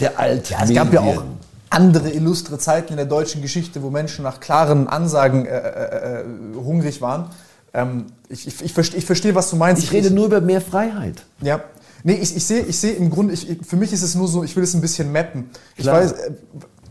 der 0.01 0.19
alten 0.19 0.53
ja, 0.53 0.65
Es 0.65 0.75
gab 0.75 0.93
ja 0.93 1.01
auch 1.01 1.23
andere 1.71 2.11
illustre 2.11 2.59
Zeiten 2.59 2.93
in 2.93 2.97
der 2.97 3.07
deutschen 3.07 3.43
Geschichte, 3.43 3.83
wo 3.83 3.91
Menschen 3.91 4.23
nach 4.23 4.41
klaren 4.41 4.89
Ansagen 4.89 5.47
äh, 5.47 5.59
äh, 5.59 6.21
äh 6.21 6.25
hungrig 6.55 7.01
waren. 7.01 7.31
Ähm, 7.75 8.07
ich, 8.29 8.47
ich, 8.47 8.63
ich, 8.63 8.73
verstehe, 8.73 8.99
ich 8.99 9.07
verstehe, 9.07 9.35
was 9.35 9.51
du 9.51 9.57
meinst. 9.57 9.83
Ich 9.83 9.93
rede 9.93 10.11
nur 10.11 10.27
über 10.27 10.41
mehr 10.41 10.61
Freiheit. 10.61 11.23
Ja. 11.41 11.61
Nee, 12.05 12.15
ich, 12.15 12.37
ich 12.37 12.47
sehe 12.47 12.61
ich 12.61 12.79
seh 12.79 12.93
im 12.93 13.11
Grunde, 13.11 13.35
ich, 13.35 13.59
für 13.67 13.77
mich 13.77 13.93
ist 13.93 14.03
es 14.03 14.15
nur 14.15 14.29
so, 14.29 14.45
ich 14.45 14.55
will 14.55 14.63
es 14.63 14.75
ein 14.75 14.81
bisschen 14.81 15.11
mappen. 15.13 15.51
Ich 15.77 15.87
weiß, 15.87 16.13
äh, 16.13 16.33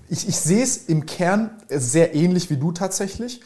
ich, 0.09 0.27
ich 0.27 0.37
sehe 0.37 0.63
es 0.63 0.77
im 0.77 1.05
Kern 1.05 1.51
sehr 1.69 2.13
ähnlich 2.13 2.49
wie 2.49 2.57
du 2.57 2.71
tatsächlich 2.71 3.41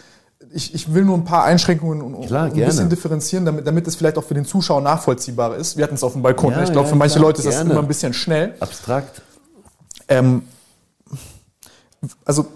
ich, 0.51 0.73
ich 0.73 0.93
will 0.93 1.05
nur 1.05 1.17
ein 1.17 1.25
paar 1.25 1.43
Einschränkungen 1.43 2.01
und 2.01 2.27
klar, 2.27 2.45
ein 2.45 2.53
bisschen 2.53 2.89
differenzieren, 2.89 3.45
damit, 3.45 3.67
damit 3.67 3.87
es 3.87 3.95
vielleicht 3.95 4.17
auch 4.17 4.23
für 4.23 4.33
den 4.33 4.45
Zuschauer 4.45 4.81
nachvollziehbar 4.81 5.55
ist. 5.55 5.77
Wir 5.77 5.83
hatten 5.83 5.95
es 5.95 6.03
auf 6.03 6.13
dem 6.13 6.21
Balkon. 6.21 6.51
Ja, 6.51 6.63
ich 6.63 6.71
glaube, 6.71 6.87
ja, 6.87 6.91
für 6.91 6.95
manche 6.95 7.15
klar, 7.15 7.27
Leute 7.27 7.39
ist 7.39 7.45
das 7.45 7.55
gerne. 7.55 7.71
immer 7.71 7.81
ein 7.81 7.87
bisschen 7.87 8.13
schnell. 8.13 8.55
Abstrakt. 8.59 9.21
Ähm, 10.07 10.43
also 12.25 12.47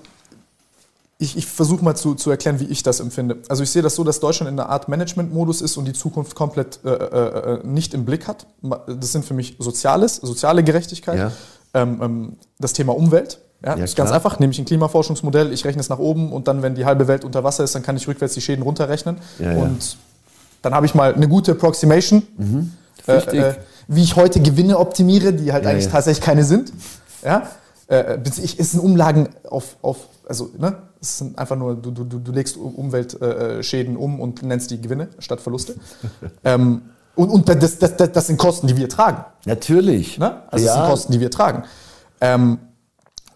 ich, 1.20 1.38
ich 1.38 1.46
versuche 1.46 1.84
mal 1.84 1.96
zu, 1.96 2.16
zu 2.16 2.32
erklären, 2.32 2.60
wie 2.60 2.66
ich 2.66 2.84
das 2.84 3.00
empfinde. 3.00 3.38
Also 3.48 3.64
ich 3.64 3.70
sehe 3.70 3.82
das 3.82 3.96
so, 3.96 4.04
dass 4.04 4.20
Deutschland 4.20 4.52
in 4.52 4.60
einer 4.60 4.70
Art 4.70 4.90
Management-Modus 4.90 5.62
ist 5.62 5.78
und 5.78 5.86
die 5.86 5.94
Zukunft 5.94 6.36
komplett 6.36 6.80
äh, 6.84 6.90
äh, 6.90 7.54
äh 7.56 7.66
nicht 7.66 7.94
im 7.94 8.06
Blick 8.06 8.28
hat. 8.28 8.48
Das 8.62 9.12
sind 9.12 9.24
für 9.24 9.34
mich 9.34 9.56
Soziales, 9.60 10.18
soziale 10.18 10.64
Gerechtigkeit, 10.64 11.18
ja. 11.18 11.32
ähm, 11.74 12.00
ähm, 12.02 12.38
das 12.60 12.74
Thema 12.74 12.96
Umwelt 12.96 13.40
ja, 13.66 13.78
ja 13.78 13.84
ist 13.84 13.96
ganz 13.96 14.12
einfach. 14.12 14.40
Nehme 14.40 14.52
ich 14.52 14.60
ein 14.60 14.66
Klimaforschungsmodell, 14.66 15.52
ich 15.52 15.66
rechne 15.66 15.82
es 15.82 15.90
nach 15.90 16.00
oben 16.00 16.32
und 16.32 16.48
dann, 16.48 16.62
wenn 16.62 16.76
die 16.76 16.86
halbe 16.86 17.08
Welt 17.08 17.24
unter 17.24 17.44
Wasser 17.44 17.64
ist, 17.64 17.76
dann 17.76 17.84
kann 17.84 17.98
ich 17.98 18.08
rückwärts 18.08 18.34
die 18.34 18.42
Schäden 18.42 18.64
runterrechnen. 18.64 19.18
Ja, 19.40 19.54
und 19.54 19.98
dann 20.62 20.74
habe 20.74 20.86
ich 20.86 20.96
mal 20.96 21.14
eine 21.14 21.28
gute 21.28 21.52
Approximation, 21.52 22.24
mhm. 22.38 22.72
äh, 23.08 23.18
äh, 23.18 23.56
wie 23.88 24.02
ich 24.02 24.16
heute 24.16 24.40
Gewinne 24.40 24.80
optimiere, 24.80 25.34
die 25.34 25.52
halt 25.52 25.66
eigentlich 25.66 25.90
tatsächlich 25.90 26.24
keine 26.24 26.44
sind. 26.44 26.72
Ja? 27.24 27.50
Äh, 27.88 28.18
ich, 28.42 28.60
es 28.60 28.72
sind 28.72 28.80
Umlagen 28.80 29.30
auf, 29.50 29.76
auf 29.82 30.08
also 30.28 30.50
ne, 30.58 30.78
es 31.02 31.18
sind 31.18 31.38
einfach 31.38 31.58
nur, 31.58 31.76
du, 31.76 31.92
du, 31.92 32.06
du 32.06 32.32
legst 32.32 32.56
Umweltschäden 32.56 33.98
um 33.98 34.22
und 34.22 34.42
nennst 34.42 34.72
die 34.72 34.80
Gewinne 34.80 35.10
statt 35.20 35.42
Verluste. 35.42 35.76
ähm, 36.46 36.82
Und, 37.16 37.30
und 37.30 37.50
das, 37.50 37.78
das, 37.78 37.96
das, 37.96 38.28
sind 38.28 38.38
Kosten, 38.38 38.68
die 38.68 38.78
wir 38.78 38.90
tragen. 38.90 39.24
Natürlich. 39.46 40.18
Ne? 40.18 40.42
Also 40.50 40.66
das 40.66 40.76
sind 40.76 40.86
Kosten, 40.86 41.12
die 41.12 41.20
wir 41.20 41.30
tragen. 41.30 41.64
Ähm, 42.22 42.58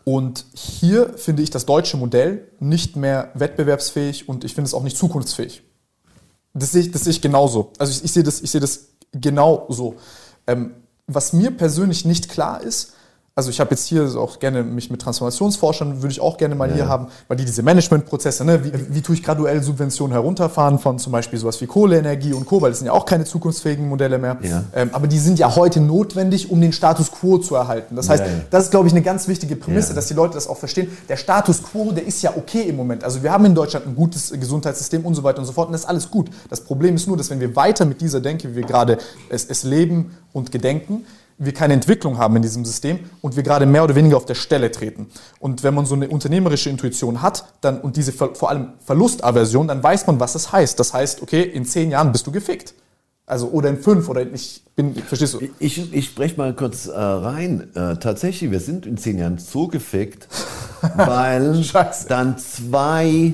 und 0.07 0.45
hier 0.53 1.17
finde 1.17 1.43
ich 1.43 1.49
das 1.49 1.65
deutsche 1.65 1.97
Modell 1.97 2.47
nicht 2.61 2.95
mehr 2.95 3.29
wettbewerbsfähig 3.33 4.29
und 4.29 4.45
ich 4.45 4.55
finde 4.55 4.69
es 4.69 4.73
auch 4.73 4.83
nicht 4.83 4.95
zukunftsfähig. 4.95 5.63
Das 6.53 6.71
sehe 6.71 6.83
ich, 6.83 6.91
das 6.91 7.03
sehe 7.03 7.11
ich 7.11 7.19
genauso. 7.19 7.73
Also 7.77 7.91
ich, 7.91 8.05
ich 8.05 8.13
sehe 8.13 8.23
das, 8.23 8.39
ich 8.39 8.49
sehe 8.49 8.61
das 8.61 8.87
genau. 9.11 9.67
Ähm, 10.47 10.75
was 11.07 11.33
mir 11.33 11.51
persönlich 11.51 12.05
nicht 12.05 12.29
klar 12.29 12.61
ist, 12.61 12.93
also 13.37 13.51
ich 13.51 13.59
habe 13.59 13.69
jetzt 13.69 13.85
hier 13.85 14.15
auch 14.17 14.39
gerne 14.39 14.63
mich 14.63 14.89
mit 14.89 14.99
Transformationsforschern, 14.99 16.01
würde 16.01 16.11
ich 16.11 16.19
auch 16.19 16.37
gerne 16.37 16.55
mal 16.55 16.69
ja. 16.69 16.75
hier 16.75 16.87
haben, 16.87 17.05
weil 17.27 17.37
die 17.37 17.45
diese 17.45 17.61
Managementprozesse, 17.61 18.43
ne, 18.43 18.63
wie, 18.63 18.71
wie 18.95 19.01
tue 19.03 19.13
ich 19.13 19.21
graduell 19.21 19.61
Subventionen 19.61 20.11
herunterfahren 20.11 20.79
von 20.79 20.97
zum 20.97 21.11
Beispiel 21.11 21.37
sowas 21.37 21.61
wie 21.61 21.67
Kohleenergie 21.67 22.33
und 22.33 22.47
Co., 22.47 22.63
weil 22.63 22.71
das 22.71 22.79
sind 22.79 22.87
ja 22.87 22.93
auch 22.93 23.05
keine 23.05 23.25
zukunftsfähigen 23.25 23.87
Modelle 23.87 24.17
mehr. 24.17 24.37
Ja. 24.41 24.63
Ähm, 24.73 24.89
aber 24.91 25.05
die 25.05 25.19
sind 25.19 25.37
ja 25.37 25.55
heute 25.55 25.79
notwendig, 25.79 26.49
um 26.49 26.59
den 26.59 26.73
Status 26.73 27.11
quo 27.11 27.37
zu 27.37 27.53
erhalten. 27.53 27.95
Das 27.95 28.09
heißt, 28.09 28.23
ja, 28.23 28.31
das 28.49 28.63
ist, 28.63 28.71
glaube 28.71 28.87
ich, 28.87 28.93
eine 28.93 29.03
ganz 29.03 29.27
wichtige 29.27 29.55
Prämisse, 29.55 29.93
dass 29.93 30.07
die 30.07 30.15
Leute 30.15 30.33
das 30.33 30.47
auch 30.47 30.57
verstehen. 30.57 30.89
Der 31.07 31.17
Status 31.17 31.61
quo, 31.61 31.91
der 31.91 32.07
ist 32.07 32.23
ja 32.23 32.31
okay 32.35 32.63
im 32.63 32.75
Moment. 32.75 33.03
Also 33.03 33.21
wir 33.21 33.31
haben 33.31 33.45
in 33.45 33.53
Deutschland 33.53 33.85
ein 33.85 33.95
gutes 33.95 34.31
Gesundheitssystem 34.31 35.05
und 35.05 35.13
so 35.13 35.21
weiter 35.21 35.37
und 35.37 35.45
so 35.45 35.53
fort 35.53 35.67
und 35.67 35.73
das 35.73 35.81
ist 35.81 35.87
alles 35.87 36.09
gut. 36.09 36.31
Das 36.49 36.61
Problem 36.61 36.95
ist 36.95 37.07
nur, 37.07 37.15
dass 37.15 37.29
wenn 37.29 37.39
wir 37.39 37.55
weiter 37.55 37.85
mit 37.85 38.01
dieser 38.01 38.19
Denke, 38.19 38.49
wie 38.49 38.55
wir 38.55 38.63
gerade 38.63 38.97
es, 39.29 39.45
es 39.45 39.61
leben 39.61 40.17
und 40.33 40.51
gedenken, 40.51 41.05
wir 41.37 41.53
keine 41.53 41.73
Entwicklung 41.73 42.17
haben 42.17 42.35
in 42.35 42.41
diesem 42.41 42.65
System 42.65 42.99
und 43.21 43.35
wir 43.35 43.43
gerade 43.43 43.65
mehr 43.65 43.83
oder 43.83 43.95
weniger 43.95 44.17
auf 44.17 44.25
der 44.25 44.35
Stelle 44.35 44.71
treten. 44.71 45.07
Und 45.39 45.63
wenn 45.63 45.73
man 45.73 45.85
so 45.85 45.95
eine 45.95 46.07
unternehmerische 46.07 46.69
Intuition 46.69 47.21
hat 47.21 47.45
dann, 47.61 47.79
und 47.79 47.95
diese 47.95 48.11
vor 48.11 48.49
allem 48.49 48.73
Verlustaversion, 48.83 49.67
dann 49.67 49.83
weiß 49.83 50.07
man, 50.07 50.19
was 50.19 50.33
das 50.33 50.51
heißt. 50.51 50.79
Das 50.79 50.93
heißt, 50.93 51.21
okay, 51.21 51.43
in 51.43 51.65
zehn 51.65 51.91
Jahren 51.91 52.11
bist 52.11 52.25
du 52.25 52.31
gefickt. 52.31 52.73
Also, 53.29 53.49
oder 53.49 53.69
in 53.69 53.77
fünf, 53.77 54.07
oder 54.07 54.21
ich 54.21 54.63
bin, 54.75 54.95
verstehst 54.95 55.33
du? 55.33 55.41
Ich, 55.59 55.93
ich 55.93 56.05
spreche 56.05 56.37
mal 56.37 56.53
kurz 56.53 56.87
äh, 56.87 56.97
rein. 56.97 57.67
Äh, 57.75 57.97
tatsächlich, 57.97 58.51
wir 58.51 58.61
sind 58.61 58.85
in 58.85 58.97
zehn 58.97 59.19
Jahren 59.19 59.37
so 59.37 59.67
gefickt, 59.67 60.29
weil 60.95 61.61
dann 62.07 62.37
zwei 62.37 63.33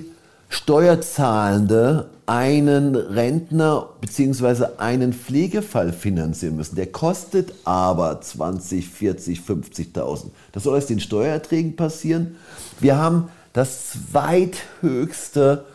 Steuerzahlende 0.49 2.09
einen 2.25 2.95
Rentner 2.95 3.89
bzw. 4.01 4.65
einen 4.77 5.13
Pflegefall 5.13 5.91
finanzieren 5.91 6.55
müssen. 6.55 6.75
Der 6.75 6.87
kostet 6.87 7.53
aber 7.65 8.21
20, 8.21 8.87
40, 8.87 9.39
50.000. 9.39 10.25
Das 10.51 10.63
soll 10.63 10.77
aus 10.77 10.85
den 10.85 10.99
Steuererträgen 10.99 11.75
passieren. 11.75 12.35
Wir 12.79 12.97
haben 12.97 13.29
das 13.53 13.91
zweithöchste 14.11 15.65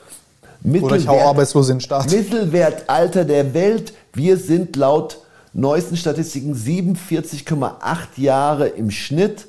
Mittelwert, 0.63 2.11
Mittelwertalter 2.11 3.25
der 3.25 3.55
Welt. 3.55 3.93
Wir 4.13 4.37
sind 4.37 4.75
laut 4.77 5.19
neuesten 5.53 5.97
Statistiken 5.97 6.55
47,8 6.55 7.73
Jahre 8.17 8.69
im 8.69 8.91
Schnitt. 8.91 9.47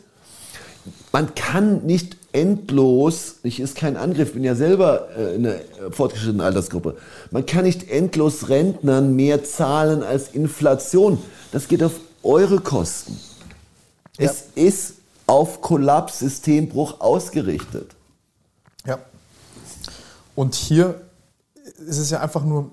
Man 1.11 1.33
kann 1.33 1.85
nicht 1.85 2.18
endlos, 2.31 3.35
ich 3.43 3.59
ist 3.59 3.75
kein 3.75 3.97
Angriff, 3.97 4.33
bin 4.33 4.43
ja 4.43 4.55
selber 4.55 5.09
äh, 5.17 5.35
in 5.35 5.45
einer 5.47 5.59
fortgeschrittenen 5.91 6.41
Altersgruppe, 6.41 6.97
man 7.31 7.45
kann 7.45 7.65
nicht 7.65 7.89
endlos 7.89 8.49
Rentnern 8.49 9.15
mehr 9.15 9.43
zahlen 9.43 10.03
als 10.03 10.29
Inflation. 10.29 11.19
Das 11.51 11.67
geht 11.67 11.83
auf 11.83 11.93
eure 12.23 12.59
Kosten. 12.59 13.19
Ja. 14.17 14.29
Es 14.29 14.45
ist 14.55 14.95
auf 15.27 15.61
Kollaps, 15.61 16.19
Systembruch 16.19 16.99
ausgerichtet. 16.99 17.95
Ja. 18.85 18.99
Und 20.35 20.55
hier 20.55 21.01
ist 21.87 21.97
es 21.97 22.09
ja 22.09 22.19
einfach 22.19 22.43
nur, 22.43 22.71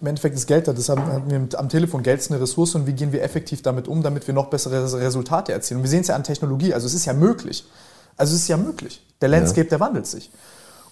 im 0.00 0.06
Endeffekt 0.06 0.34
ist 0.34 0.46
Geld 0.46 0.68
da. 0.68 0.72
Das 0.72 0.88
haben 0.88 1.30
wir 1.30 1.58
am 1.58 1.68
Telefon. 1.68 2.02
Geld 2.02 2.20
ist 2.20 2.30
eine 2.30 2.40
Ressource 2.40 2.74
und 2.74 2.86
wie 2.86 2.92
gehen 2.92 3.12
wir 3.12 3.22
effektiv 3.22 3.62
damit 3.62 3.88
um, 3.88 4.02
damit 4.02 4.26
wir 4.26 4.34
noch 4.34 4.46
bessere 4.46 4.82
Resultate 5.00 5.52
erzielen. 5.52 5.78
Und 5.78 5.84
wir 5.84 5.90
sehen 5.90 6.02
es 6.02 6.08
ja 6.08 6.14
an 6.16 6.24
Technologie. 6.24 6.74
Also 6.74 6.86
es 6.86 6.94
ist 6.94 7.06
ja 7.06 7.14
möglich. 7.14 7.64
Also 8.16 8.34
es 8.34 8.42
ist 8.42 8.48
ja 8.48 8.56
möglich. 8.56 9.04
Der 9.20 9.28
Landscape, 9.28 9.62
ja. 9.62 9.70
der 9.70 9.80
wandelt 9.80 10.06
sich. 10.06 10.30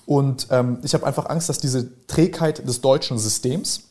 Und 0.07 0.48
ähm, 0.50 0.78
ich 0.83 0.94
habe 0.94 1.07
einfach 1.07 1.26
Angst, 1.26 1.48
dass 1.48 1.59
diese 1.59 2.07
Trägheit 2.07 2.66
des 2.66 2.81
deutschen 2.81 3.18
Systems 3.18 3.83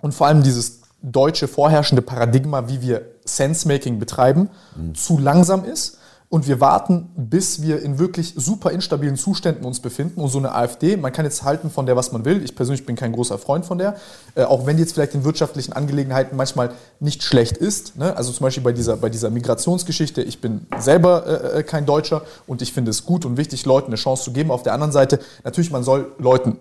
und 0.00 0.12
vor 0.12 0.26
allem 0.26 0.42
dieses 0.42 0.80
deutsche 1.02 1.48
vorherrschende 1.48 2.02
Paradigma, 2.02 2.68
wie 2.68 2.80
wir 2.80 3.02
Sense-Making 3.24 3.98
betreiben, 3.98 4.50
mhm. 4.76 4.94
zu 4.94 5.18
langsam 5.18 5.64
ist 5.64 5.98
und 6.32 6.48
wir 6.48 6.62
warten, 6.62 7.10
bis 7.14 7.60
wir 7.60 7.82
in 7.82 7.98
wirklich 7.98 8.32
super 8.34 8.70
instabilen 8.70 9.16
Zuständen 9.16 9.66
uns 9.66 9.80
befinden. 9.80 10.18
Und 10.18 10.30
so 10.30 10.38
eine 10.38 10.54
AfD, 10.54 10.96
man 10.96 11.12
kann 11.12 11.26
jetzt 11.26 11.42
halten 11.42 11.70
von 11.70 11.84
der, 11.84 11.94
was 11.94 12.10
man 12.10 12.24
will. 12.24 12.42
Ich 12.42 12.56
persönlich 12.56 12.86
bin 12.86 12.96
kein 12.96 13.12
großer 13.12 13.36
Freund 13.36 13.66
von 13.66 13.76
der, 13.76 13.96
äh, 14.34 14.44
auch 14.44 14.64
wenn 14.64 14.78
die 14.78 14.82
jetzt 14.82 14.94
vielleicht 14.94 15.14
in 15.14 15.24
wirtschaftlichen 15.24 15.74
Angelegenheiten 15.74 16.34
manchmal 16.34 16.70
nicht 17.00 17.22
schlecht 17.22 17.58
ist. 17.58 17.98
Ne? 17.98 18.16
Also 18.16 18.32
zum 18.32 18.44
Beispiel 18.44 18.62
bei 18.62 18.72
dieser, 18.72 18.96
bei 18.96 19.10
dieser 19.10 19.28
Migrationsgeschichte. 19.28 20.22
Ich 20.22 20.40
bin 20.40 20.66
selber 20.78 21.26
äh, 21.26 21.58
äh 21.58 21.62
kein 21.64 21.84
Deutscher 21.84 22.22
und 22.46 22.62
ich 22.62 22.72
finde 22.72 22.92
es 22.92 23.04
gut 23.04 23.26
und 23.26 23.36
wichtig, 23.36 23.66
Leuten 23.66 23.88
eine 23.88 23.96
Chance 23.96 24.24
zu 24.24 24.32
geben. 24.32 24.50
Auf 24.50 24.62
der 24.62 24.72
anderen 24.72 24.92
Seite, 24.92 25.18
natürlich, 25.44 25.70
man 25.70 25.82
soll 25.82 26.12
Leuten 26.16 26.56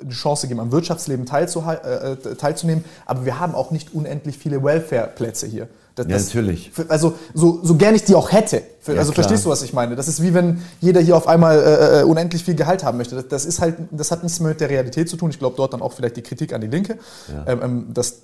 eine 0.00 0.10
Chance 0.10 0.46
geben, 0.46 0.60
am 0.60 0.70
Wirtschaftsleben 0.70 1.26
äh, 1.26 2.12
äh, 2.12 2.16
teilzunehmen, 2.36 2.84
aber 3.06 3.24
wir 3.24 3.40
haben 3.40 3.56
auch 3.56 3.72
nicht 3.72 3.92
unendlich 3.92 4.38
viele 4.38 4.62
Welfare-Plätze 4.62 5.48
hier. 5.48 5.68
Das, 5.96 6.06
ja, 6.08 6.18
natürlich. 6.18 6.70
Für, 6.72 6.90
also 6.90 7.14
so, 7.32 7.60
so 7.62 7.74
gern 7.76 7.94
ich 7.94 8.04
die 8.04 8.14
auch 8.14 8.30
hätte. 8.30 8.62
Für, 8.80 8.92
ja, 8.92 8.98
also 8.98 9.12
klar. 9.12 9.24
verstehst 9.24 9.46
du, 9.46 9.48
was 9.48 9.62
ich 9.62 9.72
meine? 9.72 9.96
Das 9.96 10.08
ist 10.08 10.22
wie 10.22 10.34
wenn 10.34 10.62
jeder 10.78 11.00
hier 11.00 11.16
auf 11.16 11.26
einmal 11.26 11.58
äh, 11.58 12.00
äh, 12.00 12.04
unendlich 12.04 12.44
viel 12.44 12.54
Gehalt 12.54 12.84
haben 12.84 12.98
möchte. 12.98 13.14
Das, 13.14 13.28
das, 13.28 13.46
ist 13.46 13.60
halt, 13.62 13.76
das 13.90 14.10
hat 14.10 14.22
nichts 14.22 14.38
mehr 14.38 14.50
mit 14.50 14.60
der 14.60 14.68
Realität 14.68 15.08
zu 15.08 15.16
tun. 15.16 15.30
Ich 15.30 15.38
glaube, 15.38 15.56
dort 15.56 15.72
dann 15.72 15.80
auch 15.80 15.94
vielleicht 15.94 16.18
die 16.18 16.22
Kritik 16.22 16.52
an 16.52 16.60
die 16.60 16.66
Linke. 16.66 16.98
Ja. 17.28 17.50
Ähm, 17.50 17.60
ähm, 17.62 17.86
das, 17.94 18.18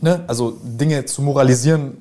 ne, 0.00 0.24
also 0.26 0.58
Dinge 0.64 1.04
zu 1.04 1.22
moralisieren, 1.22 1.96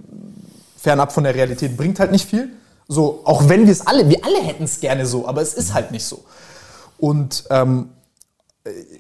fernab 0.76 1.14
von 1.14 1.24
der 1.24 1.36
Realität, 1.36 1.78
bringt 1.78 2.00
halt 2.00 2.12
nicht 2.12 2.28
viel. 2.28 2.50
So, 2.88 3.22
auch 3.26 3.48
wenn 3.48 3.68
wir 3.68 3.72
es 3.72 3.86
alle, 3.86 4.10
wir 4.10 4.26
alle 4.26 4.42
hätten 4.42 4.64
es 4.64 4.80
gerne 4.80 5.06
so, 5.06 5.28
aber 5.28 5.44
es 5.44 5.54
ist 5.54 5.76
halt 5.76 5.92
nicht 5.92 6.06
so. 6.06 6.24
Und 6.98 7.44
ähm, 7.52 7.90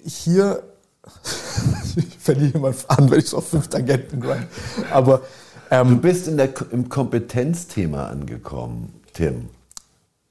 hier, 0.05 0.61
ich 1.95 2.15
verliere 2.19 2.59
mal 2.59 2.75
an, 2.89 3.09
wenn 3.09 3.17
ich 3.17 3.29
so 3.29 3.37
auf 3.37 3.49
fünf 3.49 3.69
Tangenten 3.69 4.19
grind. 4.19 4.45
Aber 4.91 5.21
ähm, 5.71 5.89
du 5.89 5.97
bist 5.97 6.27
in 6.27 6.37
der, 6.37 6.49
im 6.71 6.89
Kompetenzthema 6.89 8.07
angekommen, 8.07 8.93
Tim. 9.13 9.49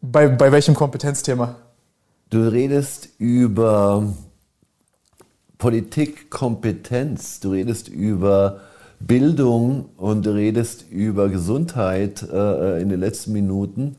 Bei, 0.01 0.29
bei 0.29 0.53
welchem 0.53 0.75
Kompetenzthema? 0.75 1.57
Du 2.31 2.51
redest 2.51 3.09
über 3.19 4.13
Politikkompetenz, 5.59 7.41
du 7.41 7.53
redest 7.53 7.89
über 7.89 8.61
Bildung 9.01 9.91
und 9.97 10.27
du 10.27 10.35
redest 10.35 10.85
über 10.91 11.29
Gesundheit 11.29 12.23
äh, 12.23 12.81
in 12.81 12.89
den 12.89 13.01
letzten 13.01 13.33
Minuten. 13.33 13.97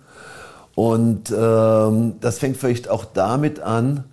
Und 0.75 1.31
ähm, 1.31 2.15
das 2.19 2.39
fängt 2.39 2.57
vielleicht 2.57 2.89
auch 2.89 3.05
damit 3.05 3.59
an, 3.59 4.03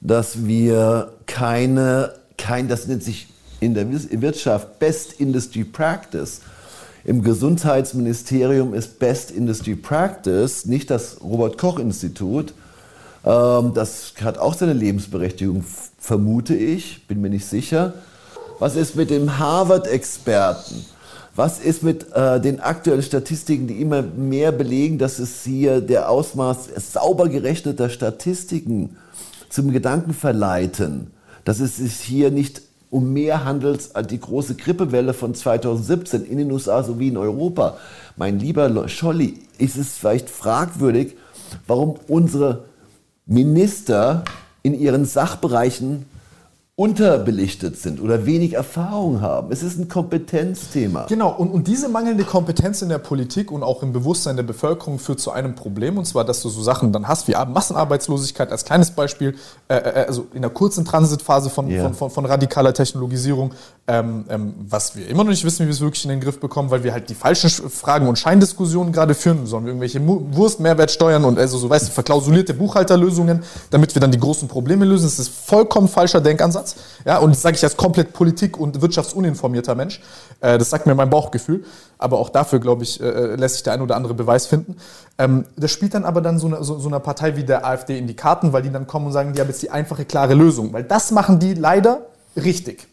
dass 0.00 0.46
wir 0.46 1.12
keine, 1.26 2.14
kein, 2.36 2.68
das 2.68 2.86
nennt 2.86 3.02
sich 3.02 3.28
in 3.60 3.74
der 3.74 3.86
Wirtschaft 3.90 4.78
Best 4.78 5.14
Industry 5.20 5.64
Practice, 5.64 6.40
im 7.04 7.22
Gesundheitsministerium 7.22 8.74
ist 8.74 8.98
Best 8.98 9.30
Industry 9.30 9.76
Practice 9.76 10.66
nicht 10.66 10.90
das 10.90 11.18
Robert 11.22 11.58
Koch 11.58 11.78
Institut. 11.78 12.52
Ähm, 13.24 13.72
das 13.74 14.14
hat 14.22 14.38
auch 14.38 14.54
seine 14.54 14.72
Lebensberechtigung, 14.72 15.64
vermute 15.98 16.54
ich, 16.54 17.06
bin 17.06 17.20
mir 17.20 17.30
nicht 17.30 17.46
sicher. 17.46 17.94
Was 18.58 18.76
ist 18.76 18.96
mit 18.96 19.10
dem 19.10 19.38
Harvard-Experten? 19.38 20.84
Was 21.36 21.60
ist 21.60 21.84
mit 21.84 22.12
äh, 22.14 22.40
den 22.40 22.58
aktuellen 22.58 23.02
Statistiken, 23.02 23.68
die 23.68 23.80
immer 23.80 24.02
mehr 24.02 24.50
belegen, 24.50 24.98
dass 24.98 25.20
es 25.20 25.44
hier 25.44 25.80
der 25.80 26.10
Ausmaß 26.10 26.70
sauber 26.92 27.28
gerechneter 27.28 27.90
Statistiken 27.90 28.96
zum 29.48 29.70
Gedanken 29.70 30.14
verleiten, 30.14 31.12
dass 31.44 31.60
es 31.60 31.76
sich 31.76 31.94
hier 31.94 32.32
nicht 32.32 32.62
um 32.90 33.12
mehr 33.12 33.44
handelt 33.44 33.90
als 33.94 34.08
die 34.08 34.20
große 34.20 34.54
Grippewelle 34.54 35.14
von 35.14 35.34
2017 35.34 36.24
in 36.24 36.38
den 36.38 36.50
USA 36.50 36.82
sowie 36.82 37.08
in 37.08 37.16
Europa. 37.16 37.76
Mein 38.16 38.38
lieber 38.38 38.88
Scholli, 38.88 39.34
ist 39.58 39.76
es 39.76 39.98
vielleicht 39.98 40.30
fragwürdig, 40.30 41.16
warum 41.66 41.96
unsere 42.08 42.64
Minister 43.26 44.24
in 44.62 44.74
ihren 44.74 45.04
Sachbereichen 45.04 46.06
unterbelichtet 46.78 47.76
sind 47.76 48.00
oder 48.00 48.24
wenig 48.24 48.52
Erfahrung 48.52 49.20
haben. 49.20 49.50
Es 49.50 49.64
ist 49.64 49.80
ein 49.80 49.88
Kompetenzthema. 49.88 51.06
Genau, 51.08 51.30
und, 51.30 51.50
und 51.50 51.66
diese 51.66 51.88
mangelnde 51.88 52.22
Kompetenz 52.22 52.82
in 52.82 52.88
der 52.88 52.98
Politik 52.98 53.50
und 53.50 53.64
auch 53.64 53.82
im 53.82 53.92
Bewusstsein 53.92 54.36
der 54.36 54.44
Bevölkerung 54.44 55.00
führt 55.00 55.18
zu 55.18 55.32
einem 55.32 55.56
Problem, 55.56 55.98
und 55.98 56.04
zwar, 56.04 56.24
dass 56.24 56.40
du 56.40 56.48
so 56.48 56.62
Sachen 56.62 56.92
dann 56.92 57.08
hast 57.08 57.26
wie 57.26 57.32
Massenarbeitslosigkeit 57.32 58.52
als 58.52 58.64
kleines 58.64 58.92
Beispiel, 58.92 59.34
äh, 59.66 59.74
äh, 59.74 60.04
also 60.06 60.28
in 60.32 60.42
der 60.42 60.52
kurzen 60.52 60.84
Transitphase 60.84 61.50
von, 61.50 61.68
yeah. 61.68 61.82
von, 61.82 61.94
von, 61.94 62.10
von, 62.10 62.26
radikaler 62.26 62.72
Technologisierung, 62.72 63.54
ähm, 63.88 64.26
ähm, 64.28 64.54
was 64.68 64.94
wir 64.94 65.08
immer 65.08 65.24
noch 65.24 65.30
nicht 65.30 65.44
wissen, 65.44 65.64
wie 65.64 65.66
wir 65.66 65.74
es 65.74 65.80
wirklich 65.80 66.04
in 66.04 66.10
den 66.10 66.20
Griff 66.20 66.38
bekommen, 66.38 66.70
weil 66.70 66.84
wir 66.84 66.92
halt 66.92 67.10
die 67.10 67.16
falschen 67.16 67.50
Fragen 67.50 68.06
und 68.06 68.20
Scheindiskussionen 68.20 68.92
gerade 68.92 69.14
führen. 69.14 69.46
Sollen 69.46 69.64
wir 69.64 69.70
irgendwelche 69.70 70.00
Wurst-Mehrwertsteuern 70.06 71.24
und 71.24 71.40
also 71.40 71.58
so, 71.58 71.68
weißt 71.68 71.88
du, 71.88 71.92
verklausulierte 71.92 72.54
Buchhalterlösungen, 72.54 73.42
damit 73.70 73.96
wir 73.96 74.00
dann 74.00 74.12
die 74.12 74.20
großen 74.20 74.46
Probleme 74.46 74.84
lösen? 74.84 75.06
Das 75.06 75.18
ist 75.18 75.30
vollkommen 75.30 75.88
falscher 75.88 76.20
Denkansatz. 76.20 76.67
Ansatz. 76.72 77.04
Ja, 77.04 77.18
und 77.18 77.30
das 77.30 77.42
sage 77.42 77.56
ich 77.56 77.64
als 77.64 77.76
komplett 77.76 78.12
Politik- 78.12 78.58
und 78.58 78.80
wirtschaftsuninformierter 78.80 79.74
Mensch. 79.74 80.00
Äh, 80.40 80.58
das 80.58 80.70
sagt 80.70 80.86
mir 80.86 80.94
mein 80.94 81.10
Bauchgefühl. 81.10 81.64
Aber 81.98 82.18
auch 82.18 82.28
dafür, 82.28 82.60
glaube 82.60 82.84
ich, 82.84 83.00
äh, 83.00 83.34
lässt 83.36 83.56
sich 83.56 83.64
der 83.64 83.72
ein 83.72 83.80
oder 83.80 83.96
andere 83.96 84.14
Beweis 84.14 84.46
finden. 84.46 84.76
Ähm, 85.18 85.46
das 85.56 85.70
spielt 85.70 85.94
dann 85.94 86.04
aber 86.04 86.20
dann 86.20 86.38
so 86.38 86.46
eine, 86.46 86.62
so, 86.62 86.78
so 86.78 86.88
eine 86.88 87.00
Partei 87.00 87.36
wie 87.36 87.44
der 87.44 87.66
AfD 87.66 87.98
in 87.98 88.06
die 88.06 88.14
Karten, 88.14 88.52
weil 88.52 88.62
die 88.62 88.70
dann 88.70 88.86
kommen 88.86 89.06
und 89.06 89.12
sagen, 89.12 89.32
die 89.32 89.40
haben 89.40 89.48
jetzt 89.48 89.62
die 89.62 89.70
einfache, 89.70 90.04
klare 90.04 90.34
Lösung. 90.34 90.72
Weil 90.72 90.84
das 90.84 91.10
machen 91.10 91.38
die 91.38 91.54
leider 91.54 92.02
richtig. 92.36 92.86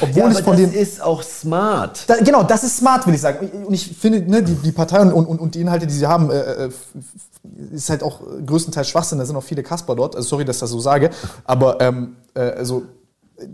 Obwohl 0.00 0.22
ja, 0.22 0.30
ich 0.30 0.42
von 0.42 0.56
das 0.56 0.70
den, 0.70 0.72
ist 0.72 1.02
auch 1.02 1.22
smart. 1.22 2.04
Da, 2.06 2.16
genau, 2.16 2.42
das 2.44 2.64
ist 2.64 2.78
smart, 2.78 3.06
will 3.06 3.14
ich 3.14 3.20
sagen. 3.20 3.46
Und 3.66 3.74
ich 3.74 3.94
finde, 3.94 4.22
ne, 4.22 4.42
die, 4.42 4.54
die 4.54 4.72
Partei 4.72 5.02
und, 5.02 5.12
und, 5.12 5.38
und 5.38 5.54
die 5.54 5.60
Inhalte, 5.60 5.86
die 5.86 5.92
sie 5.92 6.06
haben, 6.06 6.30
äh, 6.30 6.38
äh 6.38 6.70
ist 7.72 7.90
halt 7.90 8.02
auch 8.02 8.20
größtenteils 8.46 8.88
Schwachsinn. 8.88 9.18
Da 9.18 9.24
sind 9.24 9.36
auch 9.36 9.42
viele 9.42 9.62
Kasper 9.62 9.96
dort. 9.96 10.16
Also 10.16 10.28
sorry, 10.28 10.44
dass 10.44 10.56
ich 10.56 10.60
das 10.60 10.70
so 10.70 10.80
sage. 10.80 11.10
Aber 11.44 11.80
ähm, 11.80 12.16
äh, 12.34 12.40
also 12.40 12.84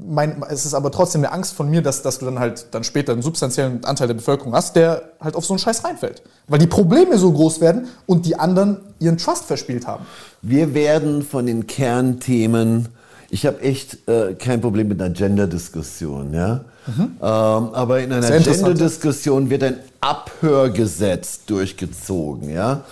mein, 0.06 0.42
es 0.50 0.66
ist 0.66 0.74
aber 0.74 0.90
trotzdem 0.90 1.22
eine 1.22 1.32
Angst 1.32 1.54
von 1.54 1.70
mir, 1.70 1.80
dass, 1.80 2.02
dass 2.02 2.18
du 2.18 2.26
dann 2.26 2.38
halt 2.38 2.66
dann 2.72 2.84
später 2.84 3.12
einen 3.12 3.22
substanziellen 3.22 3.84
Anteil 3.84 4.08
der 4.08 4.14
Bevölkerung 4.14 4.52
hast, 4.52 4.76
der 4.76 5.12
halt 5.20 5.34
auf 5.34 5.46
so 5.46 5.54
einen 5.54 5.58
Scheiß 5.58 5.84
reinfällt. 5.84 6.22
Weil 6.46 6.58
die 6.58 6.66
Probleme 6.66 7.16
so 7.16 7.32
groß 7.32 7.60
werden 7.60 7.88
und 8.06 8.26
die 8.26 8.38
anderen 8.38 8.78
ihren 8.98 9.16
Trust 9.16 9.44
verspielt 9.44 9.86
haben. 9.86 10.04
Wir 10.42 10.74
werden 10.74 11.22
von 11.22 11.46
den 11.46 11.66
Kernthemen 11.66 12.88
ich 13.30 13.44
habe 13.44 13.60
echt 13.60 14.08
äh, 14.08 14.34
kein 14.34 14.60
Problem 14.60 14.88
mit 14.88 15.00
einer 15.00 15.12
Gender-Diskussion, 15.12 16.32
ja. 16.32 16.64
Mhm. 16.86 17.02
Ähm, 17.02 17.10
aber 17.20 18.00
in 18.00 18.12
einer 18.12 18.30
Gender-Diskussion 18.40 19.50
wird 19.50 19.62
ein 19.64 19.78
Abhörgesetz 20.00 21.44
durchgezogen, 21.44 22.50
ja. 22.50 22.84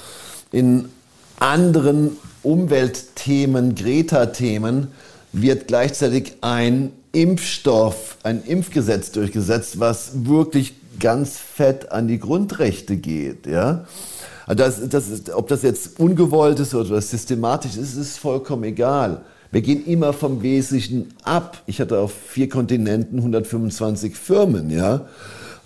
In 0.56 0.88
anderen 1.38 2.16
Umweltthemen, 2.42 3.74
Greta-Themen 3.74 4.88
wird 5.34 5.66
gleichzeitig 5.66 6.38
ein 6.40 6.92
Impfstoff, 7.12 8.16
ein 8.22 8.42
Impfgesetz 8.42 9.12
durchgesetzt, 9.12 9.80
was 9.80 10.24
wirklich 10.24 10.72
ganz 10.98 11.36
fett 11.36 11.92
an 11.92 12.08
die 12.08 12.18
Grundrechte 12.18 12.96
geht, 12.96 13.46
ja. 13.46 13.84
Also 14.46 14.64
das, 14.64 14.88
das 14.88 15.08
ist, 15.10 15.28
ob 15.28 15.48
das 15.48 15.60
jetzt 15.60 16.00
ungewollt 16.00 16.58
ist 16.58 16.74
oder 16.74 17.02
systematisch 17.02 17.76
ist, 17.76 17.94
ist 17.94 18.16
vollkommen 18.16 18.64
egal. 18.64 19.20
Wir 19.52 19.60
gehen 19.60 19.84
immer 19.84 20.14
vom 20.14 20.40
Wesentlichen 20.40 21.12
ab. 21.22 21.62
Ich 21.66 21.82
hatte 21.82 21.98
auf 21.98 22.14
vier 22.28 22.48
Kontinenten 22.48 23.18
125 23.18 24.16
Firmen, 24.16 24.70
ja. 24.70 25.02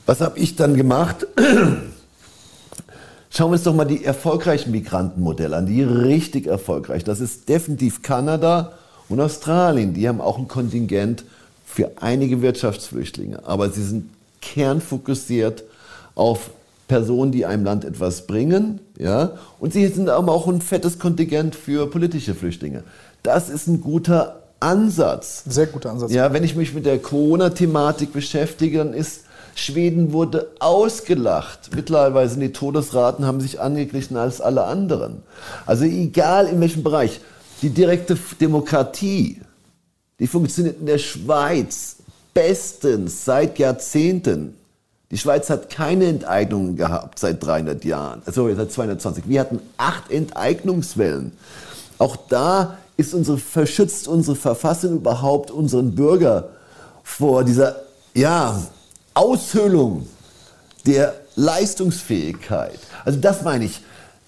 Was 0.04 0.20
habe 0.20 0.36
ich 0.40 0.56
dann 0.56 0.74
gemacht? 0.74 1.28
Schauen 3.30 3.50
wir 3.50 3.54
uns 3.54 3.62
doch 3.62 3.74
mal 3.74 3.84
die 3.84 4.04
erfolgreichen 4.04 4.72
Migrantenmodelle 4.72 5.56
an, 5.56 5.66
die 5.66 5.82
richtig 5.82 6.46
erfolgreich. 6.46 7.04
Das 7.04 7.20
ist 7.20 7.48
definitiv 7.48 8.02
Kanada 8.02 8.72
und 9.08 9.20
Australien. 9.20 9.94
Die 9.94 10.08
haben 10.08 10.20
auch 10.20 10.36
ein 10.36 10.48
Kontingent 10.48 11.24
für 11.64 11.92
einige 12.00 12.42
Wirtschaftsflüchtlinge, 12.42 13.46
aber 13.46 13.70
sie 13.70 13.84
sind 13.84 14.10
kernfokussiert 14.40 15.62
auf 16.16 16.50
Personen, 16.88 17.30
die 17.30 17.46
einem 17.46 17.64
Land 17.64 17.84
etwas 17.84 18.26
bringen, 18.26 18.80
ja, 18.98 19.32
und 19.60 19.72
sie 19.72 19.86
sind 19.86 20.08
aber 20.08 20.32
auch 20.32 20.48
ein 20.48 20.60
fettes 20.60 20.98
Kontingent 20.98 21.54
für 21.54 21.88
politische 21.88 22.34
Flüchtlinge. 22.34 22.82
Das 23.22 23.48
ist 23.48 23.68
ein 23.68 23.80
guter 23.80 24.40
Ansatz. 24.58 25.44
Sehr 25.46 25.66
guter 25.66 25.92
Ansatz. 25.92 26.10
Ja, 26.10 26.32
wenn 26.32 26.42
ich 26.42 26.56
mich 26.56 26.74
mit 26.74 26.86
der 26.86 26.98
Corona-Thematik 26.98 28.12
beschäftige, 28.12 28.78
dann 28.78 28.92
ist 28.92 29.20
Schweden 29.60 30.12
wurde 30.12 30.52
ausgelacht. 30.58 31.70
Mittlerweile 31.74 32.28
sind 32.28 32.40
die 32.40 32.52
Todesraten 32.52 33.26
haben 33.26 33.40
sich 33.40 33.60
angeglichen 33.60 34.16
als 34.16 34.40
alle 34.40 34.64
anderen. 34.64 35.22
Also 35.66 35.84
egal 35.84 36.46
in 36.46 36.60
welchem 36.60 36.82
Bereich. 36.82 37.20
Die 37.62 37.68
direkte 37.68 38.16
Demokratie, 38.40 39.42
die 40.18 40.26
funktioniert 40.26 40.80
in 40.80 40.86
der 40.86 40.96
Schweiz 40.96 41.96
bestens 42.32 43.26
seit 43.26 43.58
Jahrzehnten. 43.58 44.56
Die 45.10 45.18
Schweiz 45.18 45.50
hat 45.50 45.68
keine 45.68 46.06
Enteignungen 46.06 46.76
gehabt 46.76 47.18
seit 47.18 47.44
300 47.44 47.84
Jahren, 47.84 48.22
also 48.24 48.54
seit 48.54 48.72
220. 48.72 49.28
Wir 49.28 49.40
hatten 49.40 49.60
acht 49.76 50.10
Enteignungswellen. 50.10 51.32
Auch 51.98 52.16
da 52.16 52.78
ist 52.96 53.12
unsere, 53.12 53.36
verschützt 53.36 54.08
unsere 54.08 54.36
Verfassung 54.36 54.94
überhaupt 54.94 55.50
unseren 55.50 55.94
Bürger 55.94 56.48
vor 57.02 57.44
dieser 57.44 57.76
ja, 58.14 58.58
Aushöhlung 59.20 60.06
der 60.86 61.14
Leistungsfähigkeit. 61.36 62.78
Also 63.04 63.18
das 63.18 63.42
meine 63.42 63.66
ich. 63.66 63.82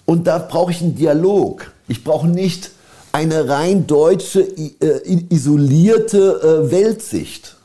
Und 0.05 0.27
da 0.27 0.37
brauche 0.37 0.71
ich 0.71 0.81
einen 0.81 0.95
Dialog. 0.95 1.71
Ich 1.87 2.03
brauche 2.03 2.27
nicht 2.27 2.69
eine 3.11 3.49
rein 3.49 3.87
deutsche, 3.87 4.41
äh, 4.41 5.25
isolierte 5.29 6.67
äh, 6.67 6.71
Weltsicht. 6.71 7.57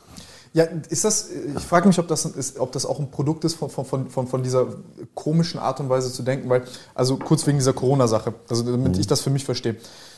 Ja, 0.53 0.63
ist 0.89 1.05
das, 1.05 1.29
ich 1.55 1.63
frage 1.63 1.87
mich, 1.87 1.99
ob 1.99 2.07
das, 2.07 2.25
ist, 2.25 2.59
ob 2.59 2.71
das 2.71 2.87
auch 2.87 2.99
ein 2.99 3.11
Produkt 3.11 3.45
ist 3.45 3.53
von, 3.53 3.69
von, 3.69 4.09
von, 4.09 4.27
von 4.27 4.43
dieser 4.43 4.65
komischen 5.13 5.59
Art 5.59 5.79
und 5.79 5.89
Weise 5.89 6.11
zu 6.11 6.23
denken, 6.23 6.49
weil, 6.49 6.63
also 6.95 7.17
kurz 7.17 7.45
wegen 7.45 7.59
dieser 7.59 7.73
Corona-Sache, 7.73 8.33
also 8.49 8.63
damit 8.63 8.95
mhm. 8.95 8.99
ich 8.99 9.05
das 9.05 9.21
für 9.21 9.29
mich 9.29 9.45
verstehe 9.45 9.75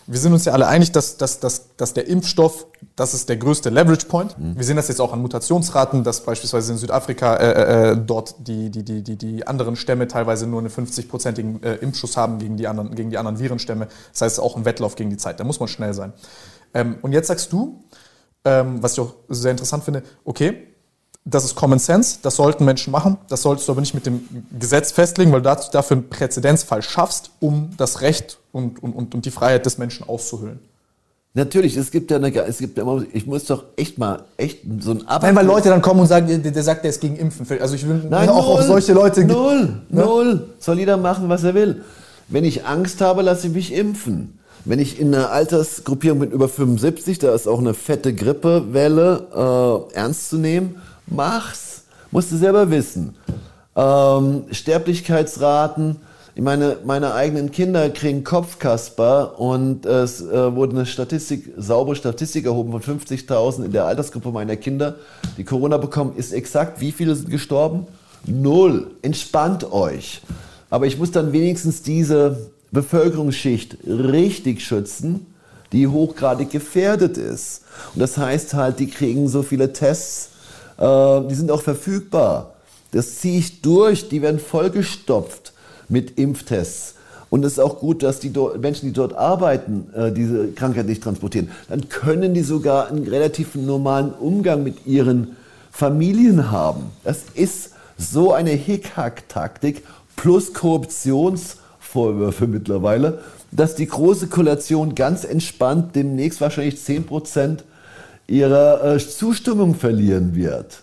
wir 0.07 0.19
sind 0.19 0.33
uns 0.33 0.45
ja 0.45 0.53
alle 0.53 0.67
einig, 0.67 0.91
dass, 0.91 1.17
dass, 1.17 1.39
dass, 1.39 1.75
dass 1.77 1.93
der 1.93 2.07
Impfstoff, 2.07 2.67
das 2.95 3.13
ist 3.13 3.29
der 3.29 3.37
größte 3.37 3.69
Leverage 3.69 4.07
Point. 4.07 4.37
Mhm. 4.37 4.57
Wir 4.57 4.63
sehen 4.63 4.75
das 4.75 4.87
jetzt 4.87 4.99
auch 4.99 5.13
an 5.13 5.21
Mutationsraten, 5.21 6.03
dass 6.03 6.21
beispielsweise 6.21 6.71
in 6.73 6.77
Südafrika 6.77 7.35
äh, 7.35 7.51
äh, 7.51 7.91
äh 7.91 7.97
dort 7.97 8.35
die, 8.39 8.69
die, 8.69 8.83
die, 8.83 9.03
die, 9.03 9.15
die 9.15 9.47
anderen 9.47 9.75
Stämme 9.75 10.07
teilweise 10.07 10.47
nur 10.47 10.59
einen 10.59 10.69
50-prozentigen 10.69 11.63
äh, 11.63 11.75
Impfschuss 11.75 12.17
haben 12.17 12.39
gegen 12.39 12.57
die, 12.57 12.67
anderen, 12.67 12.95
gegen 12.95 13.09
die 13.09 13.17
anderen 13.17 13.39
Virenstämme. 13.39 13.87
Das 14.11 14.21
heißt, 14.21 14.39
auch 14.39 14.57
ein 14.57 14.65
Wettlauf 14.65 14.95
gegen 14.95 15.09
die 15.09 15.17
Zeit. 15.17 15.39
Da 15.39 15.43
muss 15.43 15.59
man 15.59 15.69
schnell 15.69 15.93
sein. 15.93 16.13
Ähm, 16.73 16.97
und 17.01 17.13
jetzt 17.13 17.27
sagst 17.27 17.51
du, 17.53 17.83
ähm, 18.43 18.81
was 18.81 18.93
ich 18.93 18.99
auch 18.99 19.13
sehr 19.29 19.51
interessant 19.51 19.83
finde, 19.83 20.03
okay, 20.25 20.70
das 21.23 21.45
ist 21.45 21.55
Common 21.55 21.79
Sense, 21.79 22.17
das 22.21 22.35
sollten 22.35 22.65
Menschen 22.65 22.91
machen. 22.91 23.17
Das 23.29 23.43
solltest 23.43 23.67
du 23.67 23.73
aber 23.73 23.81
nicht 23.81 23.93
mit 23.93 24.05
dem 24.05 24.27
Gesetz 24.59 24.91
festlegen, 24.91 25.31
weil 25.31 25.41
du 25.41 25.55
dafür 25.71 25.97
einen 25.97 26.09
Präzedenzfall 26.09 26.81
schaffst, 26.81 27.31
um 27.39 27.69
das 27.77 28.01
Recht 28.01 28.39
und, 28.51 28.81
und, 28.81 29.13
und, 29.13 29.25
die 29.25 29.31
Freiheit 29.31 29.65
des 29.65 29.77
Menschen 29.77 30.07
auszuhöhlen. 30.07 30.59
Natürlich, 31.33 31.77
es 31.77 31.91
gibt 31.91 32.11
ja 32.11 32.17
eine, 32.17 32.35
es 32.45 32.57
gibt 32.57 32.75
ja 32.77 32.83
immer, 32.83 33.03
ich 33.13 33.25
muss 33.25 33.45
doch 33.45 33.63
echt 33.77 33.97
mal, 33.97 34.23
echt 34.35 34.59
so 34.79 34.91
ein 34.91 35.07
Ab. 35.07 35.21
Nein, 35.21 35.35
weil 35.35 35.45
Leute 35.45 35.69
dann 35.69 35.81
kommen 35.81 36.01
und 36.01 36.07
sagen, 36.07 36.27
der, 36.27 36.51
der 36.51 36.63
sagt, 36.63 36.83
der 36.83 36.89
ist 36.89 36.99
gegen 36.99 37.15
Impfen. 37.15 37.45
Also 37.61 37.75
ich 37.75 37.87
will 37.87 38.01
Nein, 38.09 38.27
auch 38.27 38.47
null, 38.47 38.55
auf 38.55 38.63
solche 38.63 38.91
Leute. 38.91 39.23
Null, 39.23 39.81
ne? 39.89 40.01
null. 40.01 40.49
Soll 40.59 40.79
jeder 40.79 40.97
machen, 40.97 41.29
was 41.29 41.43
er 41.43 41.53
will. 41.53 41.83
Wenn 42.27 42.43
ich 42.43 42.65
Angst 42.65 42.99
habe, 42.99 43.21
lasse 43.21 43.47
ich 43.47 43.53
mich 43.53 43.73
impfen. 43.73 44.39
Wenn 44.65 44.79
ich 44.79 44.99
in 44.99 45.13
einer 45.15 45.31
Altersgruppierung 45.31 46.19
bin 46.19 46.31
über 46.31 46.49
75, 46.49 47.19
da 47.19 47.33
ist 47.33 47.47
auch 47.47 47.59
eine 47.59 47.73
fette 47.73 48.13
Grippewelle 48.13 49.87
äh, 49.93 49.95
ernst 49.95 50.29
zu 50.29 50.37
nehmen 50.37 50.75
Mach's. 51.11 51.83
Musst 52.09 52.31
du 52.31 52.37
selber 52.37 52.71
wissen. 52.71 53.15
Ähm, 53.75 54.45
Sterblichkeitsraten. 54.51 55.97
Ich 56.33 56.41
meine, 56.41 56.77
meine 56.85 57.13
eigenen 57.13 57.51
Kinder 57.51 57.89
kriegen 57.89 58.23
Kopfkasper 58.23 59.37
und 59.37 59.85
es 59.85 60.21
äh, 60.21 60.55
wurde 60.55 60.77
eine 60.77 60.85
Statistik, 60.85 61.53
saubere 61.57 61.97
Statistik 61.97 62.45
erhoben 62.45 62.71
von 62.71 62.81
50.000 62.81 63.65
in 63.65 63.71
der 63.73 63.85
Altersgruppe 63.85 64.31
meiner 64.31 64.55
Kinder, 64.55 64.95
die 65.37 65.43
Corona 65.43 65.77
bekommen. 65.77 66.15
Ist 66.15 66.31
exakt, 66.31 66.79
wie 66.79 66.93
viele 66.93 67.15
sind 67.15 67.29
gestorben? 67.29 67.85
Null. 68.25 68.91
Entspannt 69.01 69.71
euch. 69.73 70.21
Aber 70.69 70.87
ich 70.87 70.97
muss 70.97 71.11
dann 71.11 71.33
wenigstens 71.33 71.81
diese 71.81 72.49
Bevölkerungsschicht 72.71 73.77
richtig 73.85 74.63
schützen, 74.63 75.25
die 75.73 75.87
hochgradig 75.87 76.49
gefährdet 76.49 77.17
ist. 77.17 77.63
Und 77.93 77.99
das 77.99 78.17
heißt 78.17 78.53
halt, 78.53 78.79
die 78.79 78.87
kriegen 78.87 79.27
so 79.27 79.43
viele 79.43 79.73
Tests, 79.73 80.30
äh, 80.81 81.27
die 81.29 81.35
sind 81.35 81.51
auch 81.51 81.61
verfügbar. 81.61 82.55
Das 82.91 83.19
ziehe 83.19 83.39
ich 83.39 83.61
durch, 83.61 84.09
die 84.09 84.21
werden 84.21 84.39
vollgestopft 84.39 85.53
mit 85.87 86.17
Impftests. 86.17 86.95
Und 87.29 87.45
es 87.45 87.53
ist 87.53 87.59
auch 87.59 87.79
gut, 87.79 88.03
dass 88.03 88.19
die 88.19 88.33
Menschen, 88.59 88.87
die 88.87 88.93
dort 88.93 89.13
arbeiten, 89.13 89.87
äh, 89.95 90.11
diese 90.11 90.49
Krankheit 90.49 90.87
nicht 90.87 91.01
transportieren. 91.01 91.49
Dann 91.69 91.87
können 91.87 92.33
die 92.33 92.41
sogar 92.41 92.89
einen 92.89 93.07
relativ 93.07 93.55
normalen 93.55 94.11
Umgang 94.11 94.63
mit 94.63 94.85
ihren 94.85 95.37
Familien 95.71 96.51
haben. 96.51 96.91
Das 97.05 97.23
ist 97.33 97.71
so 97.97 98.33
eine 98.33 98.49
Hickhack-Taktik 98.49 99.83
plus 100.17 100.53
Korruptionsvorwürfe 100.53 102.47
mittlerweile, 102.47 103.19
dass 103.51 103.75
die 103.75 103.87
große 103.87 104.27
Koalition 104.27 104.95
ganz 104.95 105.23
entspannt 105.23 105.95
demnächst 105.95 106.41
wahrscheinlich 106.41 106.81
10 106.81 107.05
Prozent 107.05 107.63
ihrer 108.31 108.95
äh, 108.95 108.99
Zustimmung 108.99 109.75
verlieren 109.75 110.35
wird. 110.35 110.81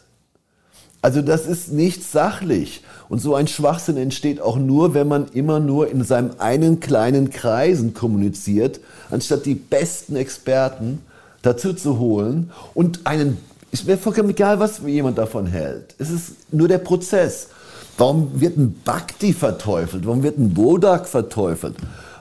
Also 1.01 1.23
das 1.23 1.47
ist 1.47 1.73
nicht 1.73 2.05
sachlich. 2.05 2.83
Und 3.09 3.21
so 3.21 3.35
ein 3.35 3.49
Schwachsinn 3.49 3.97
entsteht 3.97 4.41
auch 4.41 4.59
nur, 4.59 4.93
wenn 4.95 5.09
man 5.09 5.29
immer 5.33 5.61
nur 5.61 5.91
in 5.91 6.05
seinem 6.05 6.33
einen 6.39 6.81
kleinen 6.81 7.31
Kreisen 7.31 7.95
kommuniziert, 7.95 8.81
anstatt 9.11 9.47
die 9.47 9.55
besten 9.55 10.17
Experten 10.17 11.01
dazu 11.43 11.73
zu 11.73 11.99
holen 11.99 12.51
und 12.75 13.07
einen, 13.07 13.39
ist 13.71 13.87
mir 13.87 13.97
vollkommen 13.97 14.31
egal, 14.31 14.59
was 14.61 14.81
jemand 14.85 15.17
davon 15.17 15.47
hält. 15.47 15.95
Es 15.99 16.11
ist 16.11 16.33
nur 16.53 16.69
der 16.69 16.79
Prozess. 16.79 17.49
Warum 17.97 18.41
wird 18.41 18.59
ein 18.59 18.81
Bhakti 18.85 19.33
verteufelt? 19.33 20.07
Warum 20.07 20.23
wird 20.23 20.39
ein 20.39 20.53
Bodak 20.53 21.09
verteufelt? 21.09 21.77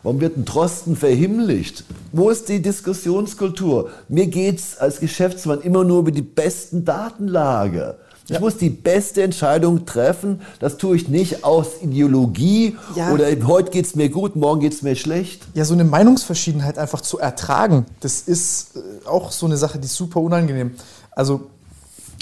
Warum 0.08 0.22
wird 0.22 0.38
ein 0.38 0.46
Drosten 0.46 0.96
verhimmlicht? 0.96 1.84
Wo 2.14 2.30
ist 2.30 2.48
die 2.48 2.62
Diskussionskultur? 2.62 3.90
Mir 4.08 4.28
geht 4.28 4.58
es 4.58 4.78
als 4.78 5.02
Geschäftsmann 5.02 5.60
immer 5.60 5.84
nur 5.84 6.00
über 6.00 6.12
die 6.12 6.22
besten 6.22 6.86
Datenlage. 6.86 7.98
Ich 8.24 8.36
ja. 8.36 8.40
muss 8.40 8.56
die 8.56 8.70
beste 8.70 9.22
Entscheidung 9.22 9.86
treffen. 9.86 10.40
Das 10.62 10.78
tue 10.78 10.96
ich 10.96 11.10
nicht 11.10 11.44
aus 11.44 11.82
Ideologie 11.82 12.78
ja. 12.96 13.12
oder 13.12 13.26
heute 13.48 13.70
geht 13.70 13.86
es 13.86 13.96
mir 13.96 14.08
gut, 14.08 14.38
morgen 14.38 14.62
geht 14.62 14.72
es 14.72 14.82
mir 14.82 14.96
schlecht. 14.96 15.42
Ja, 15.56 15.66
so 15.66 15.74
eine 15.74 15.84
Meinungsverschiedenheit 15.84 16.78
einfach 16.78 17.02
zu 17.02 17.20
ertragen, 17.20 17.86
das 18.00 18.22
ist 18.22 18.78
äh, 18.78 19.08
auch 19.10 19.34
so 19.34 19.46
eine 19.46 19.58
Sache, 19.58 19.78
die 19.78 19.88
ist 19.88 19.96
super 19.96 20.22
unangenehm. 20.22 20.72
Also 21.12 21.50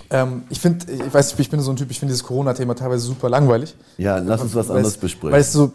ähm, 0.10 0.44
ich 0.50 0.60
finde, 0.60 0.92
ich 0.92 1.14
weiß, 1.14 1.36
ich 1.38 1.50
bin 1.50 1.60
so 1.62 1.72
ein 1.72 1.76
Typ, 1.76 1.90
ich 1.90 2.00
finde 2.00 2.14
dieses 2.14 2.26
Corona-Thema 2.26 2.76
teilweise 2.76 3.06
super 3.06 3.30
langweilig. 3.30 3.76
Ja, 3.98 4.18
lass 4.18 4.42
uns 4.42 4.54
was 4.56 4.70
anderes 4.70 4.98
besprechen. 4.98 5.34
Weil 5.34 5.42
es 5.42 5.52
so, 5.52 5.72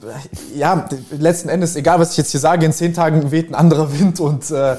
ja, 0.54 0.88
letzten 1.10 1.48
Endes, 1.48 1.76
egal 1.76 1.98
was 1.98 2.12
ich 2.12 2.18
jetzt 2.18 2.30
hier 2.30 2.40
sage, 2.40 2.64
in 2.64 2.72
zehn 2.72 2.94
Tagen 2.94 3.30
weht 3.30 3.50
ein 3.50 3.54
anderer 3.54 3.92
Wind 3.92 4.20
und 4.20 4.50
äh, 4.50 4.76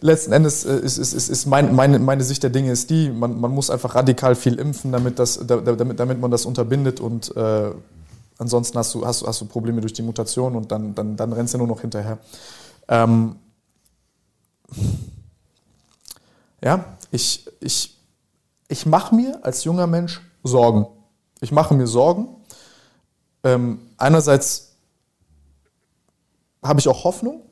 letzten 0.00 0.32
Endes 0.32 0.64
äh, 0.64 0.76
ist, 0.76 0.98
ist, 0.98 1.12
ist, 1.12 1.28
ist 1.28 1.46
mein, 1.46 1.74
meine, 1.74 1.98
meine 1.98 2.24
Sicht 2.24 2.42
der 2.42 2.50
Dinge 2.50 2.72
ist 2.72 2.90
die, 2.90 3.10
man, 3.10 3.38
man 3.38 3.50
muss 3.50 3.70
einfach 3.70 3.94
radikal 3.94 4.34
viel 4.34 4.58
impfen, 4.58 4.92
damit, 4.92 5.18
das, 5.18 5.40
damit, 5.46 6.00
damit 6.00 6.20
man 6.20 6.30
das 6.30 6.46
unterbindet 6.46 7.00
und 7.00 7.36
äh, 7.36 7.70
ansonsten 8.38 8.78
hast 8.78 8.94
du, 8.94 9.06
hast, 9.06 9.26
hast 9.26 9.40
du 9.40 9.44
Probleme 9.44 9.80
durch 9.80 9.92
die 9.92 10.02
Mutation 10.02 10.56
und 10.56 10.72
dann, 10.72 10.94
dann, 10.94 11.16
dann 11.16 11.32
rennst 11.32 11.54
du 11.54 11.58
nur 11.58 11.66
noch 11.66 11.82
hinterher. 11.82 12.18
Ähm, 12.88 13.36
ja, 16.62 16.84
ich, 17.10 17.46
ich, 17.60 17.99
ich 18.70 18.86
mache 18.86 19.14
mir 19.14 19.40
als 19.42 19.64
junger 19.64 19.86
Mensch 19.86 20.20
Sorgen. 20.42 20.86
Ich 21.40 21.52
mache 21.52 21.74
mir 21.74 21.86
Sorgen. 21.86 22.28
Ähm, 23.42 23.80
einerseits 23.98 24.76
habe 26.62 26.78
ich 26.78 26.88
auch 26.88 27.04
Hoffnung, 27.04 27.42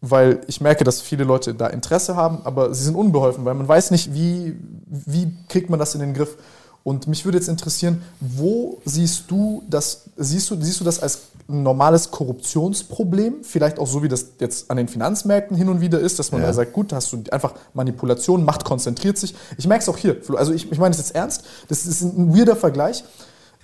weil 0.00 0.42
ich 0.48 0.60
merke, 0.60 0.84
dass 0.84 1.00
viele 1.00 1.24
Leute 1.24 1.54
da 1.54 1.68
Interesse 1.68 2.16
haben, 2.16 2.40
aber 2.44 2.74
sie 2.74 2.84
sind 2.84 2.96
unbeholfen, 2.96 3.44
weil 3.44 3.54
man 3.54 3.66
weiß 3.66 3.92
nicht, 3.92 4.14
wie, 4.14 4.56
wie 4.86 5.32
kriegt 5.48 5.70
man 5.70 5.78
das 5.78 5.94
in 5.94 6.00
den 6.00 6.12
Griff. 6.12 6.36
Und 6.84 7.06
mich 7.06 7.24
würde 7.24 7.38
jetzt 7.38 7.48
interessieren, 7.48 8.02
wo 8.20 8.80
siehst 8.84 9.30
du 9.30 9.62
das, 9.70 10.04
siehst 10.16 10.50
du, 10.50 10.60
siehst 10.60 10.80
du 10.80 10.84
das 10.84 11.00
als 11.00 11.20
ein 11.48 11.62
normales 11.62 12.10
Korruptionsproblem? 12.10 13.44
Vielleicht 13.44 13.78
auch 13.78 13.86
so, 13.86 14.02
wie 14.02 14.08
das 14.08 14.26
jetzt 14.40 14.70
an 14.70 14.76
den 14.76 14.88
Finanzmärkten 14.88 15.56
hin 15.56 15.68
und 15.68 15.80
wieder 15.80 16.00
ist, 16.00 16.18
dass 16.18 16.32
man 16.32 16.40
ja. 16.40 16.48
da 16.48 16.54
sagt, 16.54 16.72
gut, 16.72 16.90
da 16.90 16.96
hast 16.96 17.12
du 17.12 17.22
einfach 17.30 17.54
Manipulation, 17.74 18.44
Macht 18.44 18.64
konzentriert 18.64 19.16
sich. 19.16 19.34
Ich 19.58 19.66
merke 19.66 19.82
es 19.82 19.88
auch 19.88 19.96
hier, 19.96 20.16
also 20.36 20.52
ich, 20.52 20.70
ich 20.72 20.78
meine 20.78 20.92
es 20.92 20.98
jetzt 20.98 21.14
ernst, 21.14 21.44
das 21.68 21.86
ist 21.86 22.02
ein 22.02 22.36
weirder 22.36 22.56
Vergleich. 22.56 23.04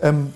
Ähm, 0.01 0.33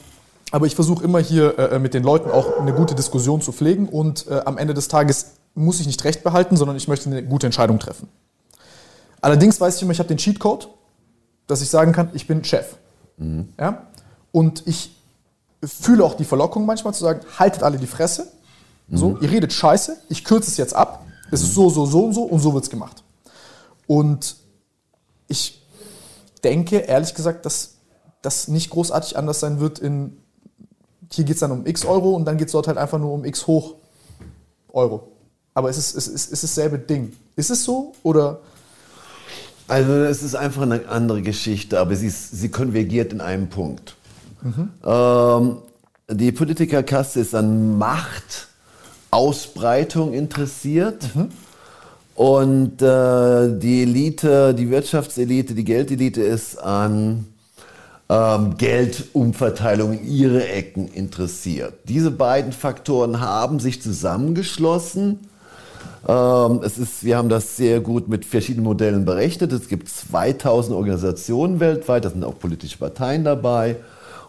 aber 0.50 0.66
ich 0.66 0.74
versuche 0.74 1.04
immer 1.04 1.20
hier 1.20 1.58
äh, 1.58 1.78
mit 1.78 1.94
den 1.94 2.02
Leuten 2.02 2.30
auch 2.30 2.58
eine 2.60 2.74
gute 2.74 2.94
Diskussion 2.94 3.40
zu 3.40 3.52
pflegen 3.52 3.88
und 3.88 4.26
äh, 4.28 4.42
am 4.44 4.58
Ende 4.58 4.74
des 4.74 4.88
Tages 4.88 5.32
muss 5.54 5.80
ich 5.80 5.86
nicht 5.86 6.02
recht 6.04 6.22
behalten, 6.22 6.56
sondern 6.56 6.76
ich 6.76 6.88
möchte 6.88 7.08
eine 7.08 7.22
gute 7.22 7.46
Entscheidung 7.46 7.78
treffen. 7.78 8.08
Allerdings 9.20 9.60
weiß 9.60 9.76
ich 9.76 9.82
immer, 9.82 9.92
ich 9.92 9.98
habe 9.98 10.08
den 10.08 10.18
Cheatcode, 10.18 10.68
dass 11.46 11.62
ich 11.62 11.70
sagen 11.70 11.92
kann, 11.92 12.10
ich 12.12 12.26
bin 12.26 12.44
Chef. 12.44 12.76
Mhm. 13.16 13.48
Ja? 13.58 13.86
Und 14.30 14.66
ich 14.66 14.96
fühle 15.62 16.04
auch 16.04 16.14
die 16.14 16.24
Verlockung 16.24 16.66
manchmal 16.66 16.94
zu 16.94 17.04
sagen, 17.04 17.20
haltet 17.38 17.62
alle 17.62 17.78
die 17.78 17.86
Fresse. 17.86 18.28
So, 18.90 19.10
mhm. 19.10 19.18
ihr 19.22 19.30
redet 19.30 19.52
scheiße, 19.52 19.96
ich 20.08 20.24
kürze 20.24 20.50
es 20.50 20.56
jetzt 20.56 20.74
ab. 20.74 21.06
Es 21.30 21.42
ist 21.42 21.54
so, 21.54 21.70
so, 21.70 21.86
so 21.86 22.04
und 22.04 22.12
so 22.12 22.22
und 22.24 22.40
so 22.40 22.52
wird 22.52 22.64
es 22.64 22.70
gemacht. 22.70 23.02
Und 23.86 24.36
ich 25.28 25.62
denke, 26.44 26.78
ehrlich 26.78 27.14
gesagt, 27.14 27.46
dass 27.46 27.74
das 28.20 28.48
nicht 28.48 28.70
großartig 28.70 29.16
anders 29.16 29.40
sein 29.40 29.60
wird 29.60 29.78
in, 29.78 30.16
hier 31.10 31.24
geht 31.24 31.34
es 31.34 31.40
dann 31.40 31.52
um 31.52 31.66
x 31.66 31.84
Euro 31.84 32.10
und 32.10 32.24
dann 32.24 32.36
geht 32.36 32.48
es 32.48 32.52
dort 32.52 32.68
halt 32.68 32.78
einfach 32.78 32.98
nur 32.98 33.12
um 33.12 33.24
x 33.24 33.46
hoch 33.46 33.74
Euro. 34.72 35.08
Aber 35.54 35.70
es 35.70 35.78
ist, 35.78 35.94
es 35.94 36.08
ist, 36.08 36.32
es 36.32 36.44
ist 36.44 36.56
dasselbe 36.56 36.78
Ding. 36.78 37.16
Ist 37.36 37.50
es 37.50 37.64
so 37.64 37.94
oder? 38.02 38.40
Also 39.68 39.92
es 39.92 40.22
ist 40.22 40.34
einfach 40.34 40.62
eine 40.62 40.88
andere 40.88 41.20
Geschichte, 41.22 41.78
aber 41.80 41.96
sie, 41.96 42.08
ist, 42.08 42.32
sie 42.32 42.50
konvergiert 42.50 43.12
in 43.12 43.20
einem 43.20 43.48
Punkt. 43.48 43.94
Mhm. 44.42 44.70
Ähm, 44.84 45.58
die 46.10 46.32
Politikerkaste 46.32 47.20
ist 47.20 47.32
an 47.34 47.78
Machtausbreitung 47.78 50.12
interessiert. 50.12 51.14
Mhm. 51.14 51.28
Und 52.14 52.82
äh, 52.82 53.58
die 53.58 53.82
Elite, 53.82 54.54
die 54.54 54.70
Wirtschaftselite, 54.70 55.54
die 55.54 55.64
Geldelite 55.64 56.22
ist 56.22 56.58
an 56.58 57.26
ähm, 58.08 58.56
Geldumverteilung 58.58 59.94
in 59.94 60.06
ihre 60.06 60.46
Ecken 60.46 60.88
interessiert. 60.88 61.72
Diese 61.88 62.10
beiden 62.10 62.52
Faktoren 62.52 63.20
haben 63.20 63.60
sich 63.60 63.80
zusammengeschlossen 63.80 65.20
es 66.04 66.78
ist, 66.78 67.04
wir 67.04 67.16
haben 67.16 67.28
das 67.28 67.56
sehr 67.56 67.80
gut 67.80 68.08
mit 68.08 68.24
verschiedenen 68.24 68.64
Modellen 68.64 69.04
berechnet. 69.04 69.52
Es 69.52 69.68
gibt 69.68 69.88
2000 69.88 70.76
Organisationen 70.76 71.60
weltweit, 71.60 72.04
da 72.04 72.10
sind 72.10 72.24
auch 72.24 72.38
politische 72.38 72.78
Parteien 72.78 73.22
dabei 73.24 73.76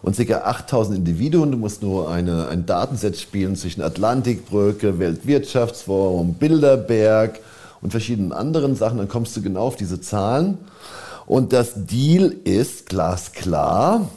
und 0.02 0.16
ca. 0.16 0.38
8000 0.44 0.98
Individuen. 0.98 1.50
Du 1.50 1.58
musst 1.58 1.82
nur 1.82 2.10
eine, 2.10 2.48
ein 2.48 2.66
Datenset 2.66 3.18
spielen 3.18 3.56
zwischen 3.56 3.82
Atlantikbrücke, 3.82 4.98
Weltwirtschaftsforum, 4.98 6.34
Bilderberg 6.34 7.40
und 7.80 7.90
verschiedenen 7.90 8.32
anderen 8.32 8.76
Sachen, 8.76 8.98
dann 8.98 9.08
kommst 9.08 9.36
du 9.36 9.42
genau 9.42 9.62
auf 9.62 9.76
diese 9.76 10.00
Zahlen. 10.00 10.58
Und 11.26 11.52
das 11.52 11.72
Deal 11.74 12.34
ist 12.44 12.86
glasklar. 12.86 14.08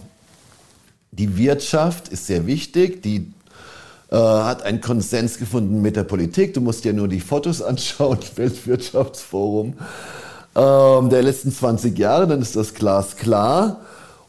Die 1.12 1.38
Wirtschaft 1.38 2.10
ist 2.10 2.28
sehr 2.28 2.46
wichtig, 2.46 3.02
die 3.02 3.32
äh, 4.10 4.16
hat 4.16 4.64
einen 4.64 4.82
Konsens 4.82 5.38
gefunden 5.38 5.82
mit 5.82 5.96
der 5.96 6.04
Politik. 6.04 6.54
Du 6.54 6.62
musst 6.62 6.84
dir 6.84 6.94
nur 6.94 7.08
die 7.08 7.20
Fotos 7.20 7.62
anschauen, 7.62 8.20
Weltwirtschaftsforum 8.36 9.76
ähm, 10.58 11.10
der 11.10 11.22
letzten 11.22 11.52
20 11.52 11.98
Jahre, 11.98 12.28
dann 12.28 12.42
ist 12.42 12.56
das 12.56 12.74
glasklar. 12.74 13.82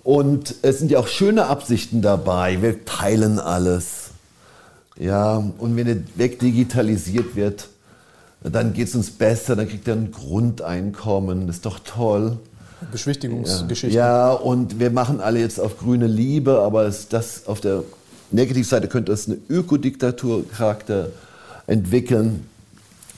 Und 0.04 0.56
es 0.62 0.78
sind 0.78 0.90
ja 0.90 0.98
auch 0.98 1.08
schöne 1.08 1.46
Absichten 1.46 2.02
dabei. 2.02 2.62
Wir 2.62 2.84
teilen 2.84 3.38
alles. 3.38 4.10
Ja, 4.98 5.42
und 5.58 5.76
wenn 5.76 5.86
es 5.86 5.98
wegdigitalisiert 6.16 7.34
wird, 7.36 7.68
dann 8.42 8.72
geht 8.72 8.88
es 8.88 8.94
uns 8.94 9.10
besser, 9.10 9.56
dann 9.56 9.68
kriegt 9.68 9.88
er 9.88 9.94
ein 9.94 10.12
Grundeinkommen. 10.12 11.46
Das 11.46 11.56
ist 11.56 11.66
doch 11.66 11.78
toll. 11.80 12.38
Beschwichtigungsgeschichte. 12.92 13.96
Ja, 13.96 14.32
und 14.32 14.78
wir 14.78 14.90
machen 14.90 15.20
alle 15.20 15.40
jetzt 15.40 15.60
auf 15.60 15.78
grüne 15.78 16.06
Liebe, 16.06 16.60
aber 16.60 16.86
ist 16.86 17.12
das 17.12 17.46
auf 17.46 17.60
der 17.60 17.82
Negativseite 18.30 18.88
könnte 18.88 19.12
es 19.12 19.26
eine 19.26 19.38
Ökodiktaturcharakter 19.48 21.10
entwickeln. 21.66 22.46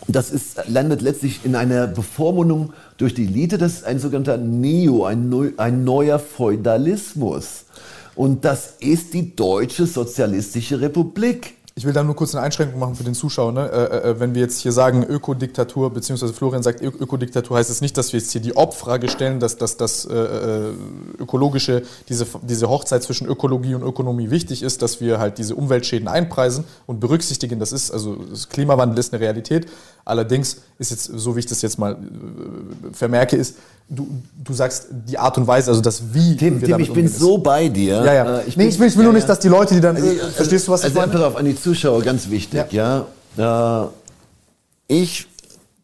Das 0.09 0.31
ist, 0.31 0.59
landet 0.69 1.03
letztlich 1.03 1.41
in 1.45 1.55
einer 1.55 1.87
Bevormundung 1.87 2.73
durch 2.97 3.15
die 3.15 3.25
Elite. 3.25 3.59
Das 3.59 3.75
ist 3.75 3.85
ein 3.85 3.99
sogenannter 3.99 4.39
Neo, 4.39 5.05
ein, 5.05 5.29
neu, 5.29 5.51
ein 5.57 5.85
neuer 5.85 6.19
Feudalismus. 6.19 7.65
Und 8.15 8.45
das 8.45 8.75
ist 8.81 9.15
die 9.15 9.35
Deutsche 9.37 9.87
Sozialistische 9.87 10.81
Republik. 10.81 11.55
Ich 11.81 11.87
will 11.87 11.95
da 11.95 12.03
nur 12.03 12.15
kurz 12.15 12.35
eine 12.35 12.45
Einschränkung 12.45 12.79
machen 12.79 12.95
für 12.95 13.05
den 13.05 13.15
Zuschauer. 13.15 13.53
Ne? 13.53 13.71
Äh, 13.73 14.11
äh, 14.11 14.21
wenn 14.21 14.35
wir 14.35 14.43
jetzt 14.43 14.61
hier 14.61 14.71
sagen 14.71 15.03
Ökodiktatur, 15.03 15.91
beziehungsweise 15.91 16.35
Florian 16.35 16.63
sagt 16.63 16.83
Ökodiktatur, 16.83 17.57
heißt 17.57 17.71
es 17.71 17.81
nicht, 17.81 17.97
dass 17.97 18.13
wir 18.13 18.21
jetzt 18.21 18.33
hier 18.33 18.43
die 18.43 18.55
Obfrage 18.55 19.09
stellen, 19.09 19.41
dass 19.41 19.57
das 19.57 20.05
äh, 20.05 20.15
äh, 20.15 20.73
ökologische, 21.19 21.83
diese, 22.11 22.27
diese 22.43 22.69
Hochzeit 22.69 23.03
zwischen 23.03 23.27
Ökologie 23.27 23.75
und 23.75 23.83
Ökonomie 23.83 24.31
wichtig 24.31 24.63
ist, 24.63 24.83
dass 24.83 25.01
wir 25.01 25.19
halt 25.19 25.39
diese 25.39 25.55
Umweltschäden 25.55 26.07
einpreisen 26.07 26.65
und 26.87 27.01
berücksichtigen. 27.01 27.59
Das 27.59 27.73
ist, 27.73 27.91
also 27.91 28.15
das 28.15 28.51
Klimawandel 28.51 28.99
ist 28.99 29.15
eine 29.15 29.23
Realität. 29.23 29.67
Allerdings 30.05 30.59
ist 30.79 30.91
jetzt, 30.91 31.05
so 31.05 31.35
wie 31.35 31.41
ich 31.41 31.47
das 31.47 31.63
jetzt 31.63 31.79
mal 31.79 31.93
äh, 31.95 31.97
vermerke, 32.93 33.37
ist, 33.37 33.57
du, 33.91 34.09
du 34.43 34.53
sagst 34.53 34.87
die 34.91 35.19
Art 35.19 35.37
und 35.37 35.47
Weise, 35.47 35.71
also 35.71 35.83
das 35.83 36.15
Wie. 36.15 36.37
Tim, 36.37 36.63
Tim 36.63 36.79
ich 36.79 36.93
bin 36.93 37.07
ist. 37.07 37.19
so 37.19 37.39
bei 37.39 37.69
dir. 37.69 37.97
Ja, 38.05 38.15
ja. 38.15 38.39
Äh, 38.39 38.45
ich, 38.47 38.57
nee, 38.57 38.69
ich 38.69 38.79
will, 38.79 38.89
ich 38.89 38.97
will 38.97 39.03
ja, 39.03 39.11
nur 39.11 39.15
nicht, 39.15 39.29
dass 39.29 39.41
die 39.41 39.49
Leute, 39.49 39.75
die 39.75 39.81
dann. 39.81 39.97
Also, 39.97 40.09
äh, 40.09 40.31
verstehst 40.31 40.69
du, 40.69 40.73
was 40.73 40.83
also, 40.85 40.95
ich 40.95 41.01
meine? 41.01 41.13
Pass 41.13 41.23
auf, 41.23 41.37
an 41.37 41.45
die 41.45 41.57
Zuschauer 41.57 42.03
ganz 42.03 42.31
wichtig, 42.31 42.73
ja. 42.73 43.07
ja. 43.37 43.85
Äh, 43.85 43.89
ich, 44.89 45.27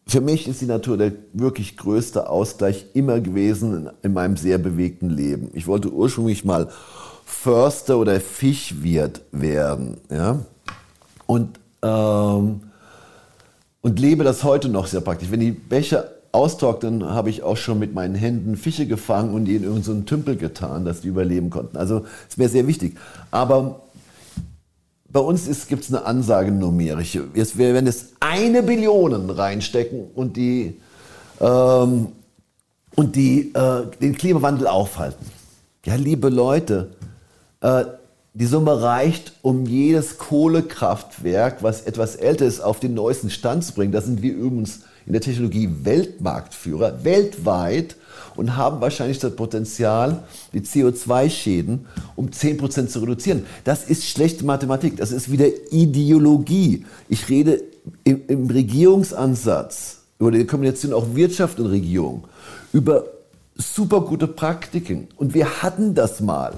für 0.07 0.21
mich 0.21 0.47
ist 0.47 0.61
die 0.61 0.65
Natur 0.65 0.97
der 0.97 1.11
wirklich 1.33 1.77
größte 1.77 2.29
Ausgleich 2.29 2.85
immer 2.93 3.19
gewesen 3.19 3.73
in, 3.73 3.89
in 4.03 4.13
meinem 4.13 4.37
sehr 4.37 4.57
bewegten 4.57 5.09
Leben. 5.09 5.49
Ich 5.53 5.67
wollte 5.67 5.91
ursprünglich 5.91 6.45
mal 6.45 6.69
Förster 7.25 7.97
oder 7.97 8.19
Fischwirt 8.21 9.21
werden, 9.31 9.97
ja. 10.09 10.39
Und 11.25 11.59
ähm, 11.81 12.61
und 13.81 13.99
lebe 13.99 14.23
das 14.23 14.43
heute 14.43 14.69
noch 14.69 14.87
sehr 14.87 15.01
praktisch. 15.01 15.31
Wenn 15.31 15.39
die 15.39 15.51
Becher 15.51 16.09
austrocknen, 16.37 17.03
habe 17.03 17.29
ich 17.29 17.41
auch 17.41 17.57
schon 17.57 17.79
mit 17.79 17.93
meinen 17.93 18.15
Händen 18.15 18.55
Fische 18.55 18.85
gefangen 18.85 19.33
und 19.33 19.45
die 19.45 19.55
in 19.55 19.63
irgendeinen 19.63 20.01
so 20.01 20.05
Tümpel 20.05 20.35
getan, 20.35 20.85
dass 20.85 21.01
die 21.01 21.07
überleben 21.07 21.49
konnten. 21.49 21.77
Also 21.77 22.05
es 22.29 22.37
wäre 22.37 22.49
sehr 22.49 22.67
wichtig. 22.67 22.95
Aber 23.31 23.81
bei 25.09 25.19
uns 25.19 25.67
gibt 25.67 25.83
es 25.83 25.89
eine 25.89 26.05
Ansage 26.05 26.51
numerische. 26.51 27.33
Wir 27.33 27.73
werden 27.73 27.87
jetzt 27.87 28.13
eine 28.19 28.61
Billion 28.61 29.29
reinstecken 29.29 30.11
und 30.13 30.37
die, 30.37 30.75
ähm, 31.41 32.09
und 32.95 33.15
die 33.15 33.51
äh, 33.53 33.87
den 33.99 34.15
Klimawandel 34.15 34.67
aufhalten. 34.67 35.25
Ja, 35.85 35.95
liebe 35.95 36.29
Leute, 36.29 36.91
äh, 37.61 37.85
die 38.33 38.45
Summe 38.45 38.79
reicht, 38.83 39.33
um 39.41 39.65
jedes 39.65 40.19
Kohlekraftwerk, 40.19 41.63
was 41.63 41.81
etwas 41.81 42.15
älter 42.15 42.45
ist, 42.45 42.59
auf 42.59 42.79
den 42.79 42.93
neuesten 42.93 43.31
Stand 43.31 43.63
zu 43.63 43.73
bringen. 43.73 43.91
Da 43.91 44.01
sind 44.01 44.21
wir 44.21 44.33
übrigens 44.33 44.81
in 45.07 45.13
der 45.13 45.21
Technologie 45.21 45.69
Weltmarktführer, 45.83 47.03
weltweit 47.03 47.95
und 48.35 48.55
haben 48.55 48.81
wahrscheinlich 48.81 49.19
das 49.19 49.35
Potenzial, 49.35 50.23
die 50.53 50.61
CO2-Schäden 50.61 51.87
um 52.15 52.27
10% 52.27 52.87
zu 52.87 52.99
reduzieren. 52.99 53.45
Das 53.63 53.85
ist 53.85 54.05
schlechte 54.05 54.45
Mathematik, 54.45 54.97
das 54.97 55.11
ist 55.11 55.31
wieder 55.31 55.47
Ideologie. 55.71 56.85
Ich 57.09 57.29
rede 57.29 57.63
im, 58.03 58.21
im 58.27 58.47
Regierungsansatz 58.47 60.01
über 60.19 60.31
die 60.31 60.45
Kombination 60.45 60.93
auch 60.93 61.15
Wirtschaft 61.15 61.59
und 61.59 61.67
Regierung, 61.67 62.25
über 62.73 63.05
super 63.55 64.01
gute 64.01 64.27
Praktiken. 64.27 65.07
Und 65.15 65.33
wir 65.33 65.63
hatten 65.63 65.95
das 65.95 66.19
mal. 66.19 66.53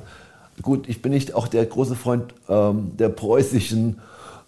Gut, 0.62 0.90
ich 0.90 1.02
bin 1.02 1.12
nicht 1.12 1.36
auch 1.36 1.48
der 1.48 1.66
große 1.66 1.96
Freund 1.96 2.34
ähm, 2.50 2.92
der 2.98 3.10
preußischen, 3.10 4.00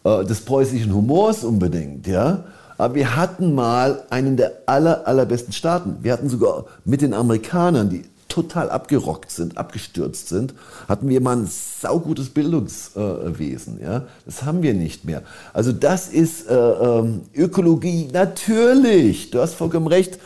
äh, 0.03 0.25
des 0.25 0.41
preußischen 0.41 0.93
Humors 0.93 1.43
unbedingt, 1.43 2.07
ja. 2.07 2.45
Aber 2.81 2.95
wir 2.95 3.15
hatten 3.15 3.53
mal 3.53 4.05
einen 4.09 4.37
der 4.37 4.53
aller, 4.65 5.05
allerbesten 5.05 5.53
Staaten. 5.53 5.97
Wir 6.01 6.13
hatten 6.13 6.29
sogar 6.29 6.65
mit 6.83 7.03
den 7.03 7.13
Amerikanern, 7.13 7.91
die 7.91 8.05
total 8.27 8.71
abgerockt 8.71 9.29
sind, 9.29 9.55
abgestürzt 9.55 10.29
sind, 10.29 10.55
hatten 10.89 11.07
wir 11.07 11.21
mal 11.21 11.37
ein 11.37 11.47
saugutes 11.47 12.31
Bildungswesen. 12.31 13.79
Äh, 13.79 13.83
ja? 13.83 14.03
Das 14.25 14.41
haben 14.41 14.63
wir 14.63 14.73
nicht 14.73 15.05
mehr. 15.05 15.21
Also 15.53 15.71
das 15.71 16.07
ist 16.07 16.49
äh, 16.49 16.55
ähm, 16.55 17.21
Ökologie. 17.35 18.09
Natürlich, 18.11 19.29
du 19.29 19.41
hast 19.41 19.53
vollkommen 19.53 19.85
recht. 19.85 20.17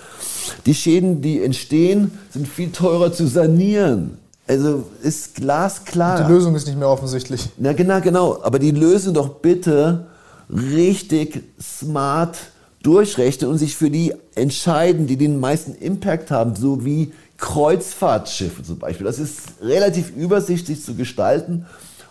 Die 0.65 0.75
Schäden, 0.75 1.21
die 1.21 1.43
entstehen, 1.43 2.17
sind 2.29 2.47
viel 2.47 2.71
teurer 2.71 3.11
zu 3.11 3.27
sanieren. 3.27 4.17
Also 4.47 4.85
ist 5.03 5.35
glasklar. 5.35 6.21
Und 6.21 6.27
die 6.27 6.31
Lösung 6.31 6.55
ist 6.55 6.67
nicht 6.67 6.79
mehr 6.79 6.87
offensichtlich. 6.87 7.49
Na 7.57 7.73
genau, 7.73 7.99
genau. 7.99 8.41
Aber 8.43 8.59
die 8.59 8.71
lösen 8.71 9.13
doch 9.13 9.27
bitte 9.27 10.05
richtig 10.49 11.43
smart 11.61 12.37
durchrechnen 12.83 13.49
und 13.49 13.57
sich 13.57 13.75
für 13.75 13.89
die 13.89 14.13
entscheiden, 14.35 15.07
die 15.07 15.17
den 15.17 15.39
meisten 15.39 15.73
Impact 15.75 16.29
haben, 16.29 16.55
so 16.55 16.85
wie 16.85 17.11
Kreuzfahrtschiffe 17.37 18.63
zum 18.63 18.77
Beispiel. 18.77 19.05
Das 19.05 19.19
ist 19.19 19.39
relativ 19.61 20.15
übersichtlich 20.15 20.83
zu 20.83 20.95
gestalten, 20.95 21.65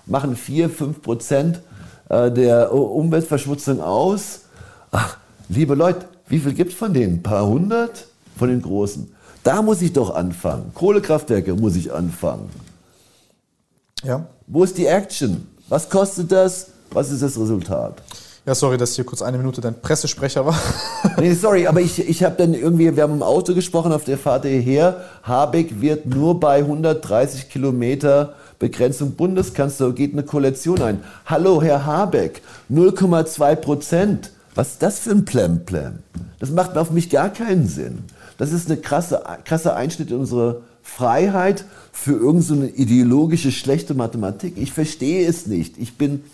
machen 0.07 0.37
4, 0.37 0.69
5 0.69 1.03
Prozent 1.03 1.61
äh, 2.09 2.31
der 2.31 2.73
Umweltverschmutzung 2.73 3.81
aus. 3.81 4.41
Ach, 4.91 5.17
liebe 5.49 5.75
Leute, 5.75 6.07
wie 6.29 6.39
viel 6.39 6.53
gibt 6.53 6.73
es 6.73 6.79
von 6.79 6.93
denen? 6.93 7.15
Ein 7.15 7.23
paar 7.23 7.47
hundert 7.47 8.07
von 8.37 8.49
den 8.49 8.61
Großen. 8.61 9.13
Da 9.43 9.63
muss 9.63 9.83
ich 9.83 9.93
doch 9.93 10.15
anfangen. 10.15 10.73
Kohlekraftwerke 10.75 11.55
muss 11.55 11.77
ich 11.77 11.93
anfangen. 11.93 12.49
Ja. 14.03 14.27
Wo 14.47 14.65
ist 14.65 14.77
die 14.77 14.87
Action? 14.87 15.47
Was 15.69 15.89
kostet 15.89 16.33
das? 16.33 16.69
Was 16.91 17.11
ist 17.11 17.23
das 17.23 17.39
Resultat? 17.39 18.03
Ja, 18.47 18.55
sorry, 18.55 18.77
dass 18.77 18.95
hier 18.95 19.07
kurz 19.07 19.23
eine 19.23 19.39
Minute 19.39 19.63
dein 19.63 19.81
Pressesprecher 19.81 20.45
war. 20.45 20.61
nee, 21.19 21.33
sorry, 21.33 21.67
aber 21.67 21.81
ich, 21.81 21.99
ich 22.07 22.23
habe 22.23 22.35
dann 22.37 22.53
irgendwie, 22.53 22.95
wir 22.95 23.03
haben 23.03 23.15
im 23.15 23.23
Auto 23.23 23.55
gesprochen 23.55 23.91
auf 23.91 24.05
der 24.05 24.19
Fahrt 24.19 24.45
hierher. 24.45 25.03
Habeck 25.23 25.81
wird 25.81 26.05
nur 26.05 26.39
bei 26.39 26.59
130 26.59 27.49
Kilometer 27.49 28.35
Begrenzung 28.59 29.13
Bundeskanzler, 29.13 29.93
geht 29.93 30.13
eine 30.13 30.25
Koalition 30.25 30.83
ein. 30.83 31.01
Hallo, 31.25 31.63
Herr 31.63 31.87
Habeck, 31.87 32.43
0,2 32.71 33.57
Prozent. 33.57 34.31
Was 34.55 34.73
ist 34.73 34.83
das 34.83 34.99
für 34.99 35.13
ein 35.13 35.25
Plem-Plem? 35.25 36.01
Das 36.39 36.51
macht 36.51 36.77
auf 36.77 36.91
mich 36.91 37.09
gar 37.09 37.31
keinen 37.31 37.67
Sinn. 37.67 38.05
Das 38.37 38.53
ist 38.53 38.71
eine 38.71 38.79
krasse, 38.79 39.23
krasse 39.47 39.75
Einschnitt 39.75 40.11
in 40.11 40.19
unsere 40.19 40.61
Freiheit 40.83 41.65
für 41.93 42.13
irgendeine 42.13 42.67
so 42.69 42.75
ideologische 42.75 43.51
schlechte 43.51 43.95
Mathematik. 43.95 44.59
Ich 44.59 44.75
verstehe 44.75 45.27
es 45.27 45.47
nicht. 45.47 45.79
Ich 45.79 45.97
bin 45.97 46.25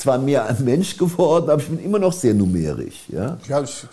zwar 0.00 0.18
mehr 0.18 0.46
ein 0.46 0.64
Mensch 0.64 0.96
geworden, 0.96 1.50
aber 1.50 1.60
ich 1.60 1.68
bin 1.68 1.78
immer 1.78 1.98
noch 1.98 2.12
sehr 2.12 2.34
numerisch. 2.34 3.04
Ja, 3.08 3.38
ja 3.48 3.62
ich, 3.62 3.86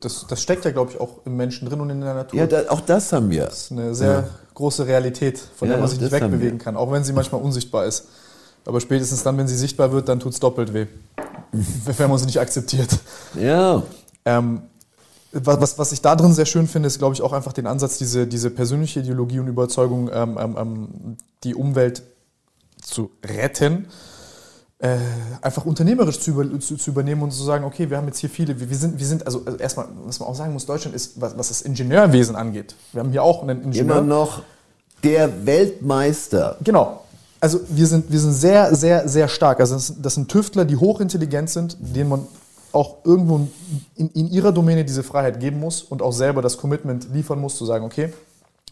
das, 0.00 0.26
das 0.28 0.42
steckt 0.42 0.64
ja, 0.64 0.70
glaube 0.70 0.92
ich, 0.92 1.00
auch 1.00 1.24
im 1.24 1.36
Menschen 1.36 1.68
drin 1.68 1.80
und 1.80 1.90
in 1.90 2.00
der 2.00 2.14
Natur. 2.14 2.38
Ja, 2.38 2.46
da, 2.46 2.62
auch 2.68 2.80
das 2.80 3.12
haben 3.12 3.30
wir. 3.30 3.46
Das 3.46 3.64
ist 3.64 3.72
eine 3.72 3.94
sehr 3.94 4.12
ja. 4.12 4.28
große 4.54 4.86
Realität, 4.86 5.38
von 5.38 5.68
ja, 5.68 5.74
der 5.74 5.80
man 5.80 5.88
sich 5.88 6.00
nicht 6.00 6.12
wegbewegen 6.12 6.58
kann, 6.58 6.76
auch 6.76 6.92
wenn 6.92 7.02
sie 7.02 7.12
manchmal 7.12 7.40
unsichtbar 7.40 7.86
ist. 7.86 8.06
Aber 8.66 8.80
spätestens 8.80 9.22
dann, 9.22 9.36
wenn 9.38 9.48
sie 9.48 9.56
sichtbar 9.56 9.92
wird, 9.92 10.08
dann 10.08 10.20
tut 10.20 10.32
es 10.32 10.40
doppelt 10.40 10.72
weh. 10.72 10.86
wenn 11.52 12.10
man 12.10 12.18
sie 12.18 12.26
nicht 12.26 12.40
akzeptiert. 12.40 12.98
Ja. 13.38 13.82
Ähm, 14.24 14.62
was, 15.32 15.78
was, 15.78 15.92
ich 15.92 16.00
da 16.00 16.14
drin 16.14 16.32
sehr 16.32 16.46
schön 16.46 16.68
finde, 16.68 16.86
ist, 16.86 16.98
glaube 16.98 17.14
ich, 17.14 17.22
auch 17.22 17.32
einfach 17.32 17.52
den 17.52 17.66
Ansatz, 17.66 17.98
diese, 17.98 18.26
diese 18.26 18.50
persönliche 18.50 19.00
Ideologie 19.00 19.40
und 19.40 19.48
Überzeugung, 19.48 20.08
ähm, 20.12 20.38
ähm, 20.40 20.56
ähm 20.58 21.16
die 21.42 21.54
Umwelt 21.54 22.02
zu 22.80 23.10
retten 23.24 23.86
äh, 24.84 24.98
einfach 25.40 25.64
unternehmerisch 25.64 26.20
zu, 26.20 26.32
über, 26.32 26.60
zu, 26.60 26.76
zu, 26.76 26.90
übernehmen 26.90 27.22
und 27.22 27.30
zu 27.30 27.42
sagen, 27.42 27.64
okay, 27.64 27.88
wir 27.88 27.96
haben 27.96 28.06
jetzt 28.06 28.18
hier 28.18 28.28
viele, 28.28 28.60
wir, 28.60 28.68
wir 28.68 28.76
sind, 28.76 28.98
wir 28.98 29.06
sind 29.06 29.24
also, 29.24 29.40
also, 29.46 29.58
erstmal, 29.58 29.88
was 30.04 30.20
man 30.20 30.28
auch 30.28 30.34
sagen 30.34 30.52
muss, 30.52 30.66
Deutschland 30.66 30.94
ist, 30.94 31.18
was, 31.18 31.38
was 31.38 31.48
das 31.48 31.62
Ingenieurwesen 31.62 32.36
angeht, 32.36 32.74
wir 32.92 33.00
haben 33.00 33.10
hier 33.10 33.22
auch 33.22 33.42
einen 33.42 33.62
Ingenieur. 33.62 33.96
Immer 33.96 34.02
noch 34.02 34.42
der 35.02 35.46
Weltmeister. 35.46 36.58
Genau. 36.62 37.00
Also 37.40 37.60
wir 37.68 37.86
sind, 37.86 38.12
wir 38.12 38.20
sind 38.20 38.34
sehr, 38.34 38.74
sehr, 38.74 39.08
sehr 39.08 39.28
stark. 39.28 39.60
Also 39.60 39.74
das, 39.74 39.94
das 40.02 40.14
sind 40.16 40.30
Tüftler, 40.30 40.66
die 40.66 40.76
hochintelligent 40.76 41.48
sind, 41.48 41.78
denen 41.80 42.10
man 42.10 42.26
auch 42.72 42.96
irgendwo 43.04 43.48
in, 43.96 44.10
in 44.10 44.30
ihrer 44.30 44.52
Domäne 44.52 44.84
diese 44.84 45.02
Freiheit 45.02 45.40
geben 45.40 45.60
muss 45.60 45.80
und 45.80 46.02
auch 46.02 46.12
selber 46.12 46.42
das 46.42 46.58
Commitment 46.58 47.08
liefern 47.10 47.40
muss, 47.40 47.56
zu 47.56 47.64
sagen, 47.64 47.86
okay, 47.86 48.12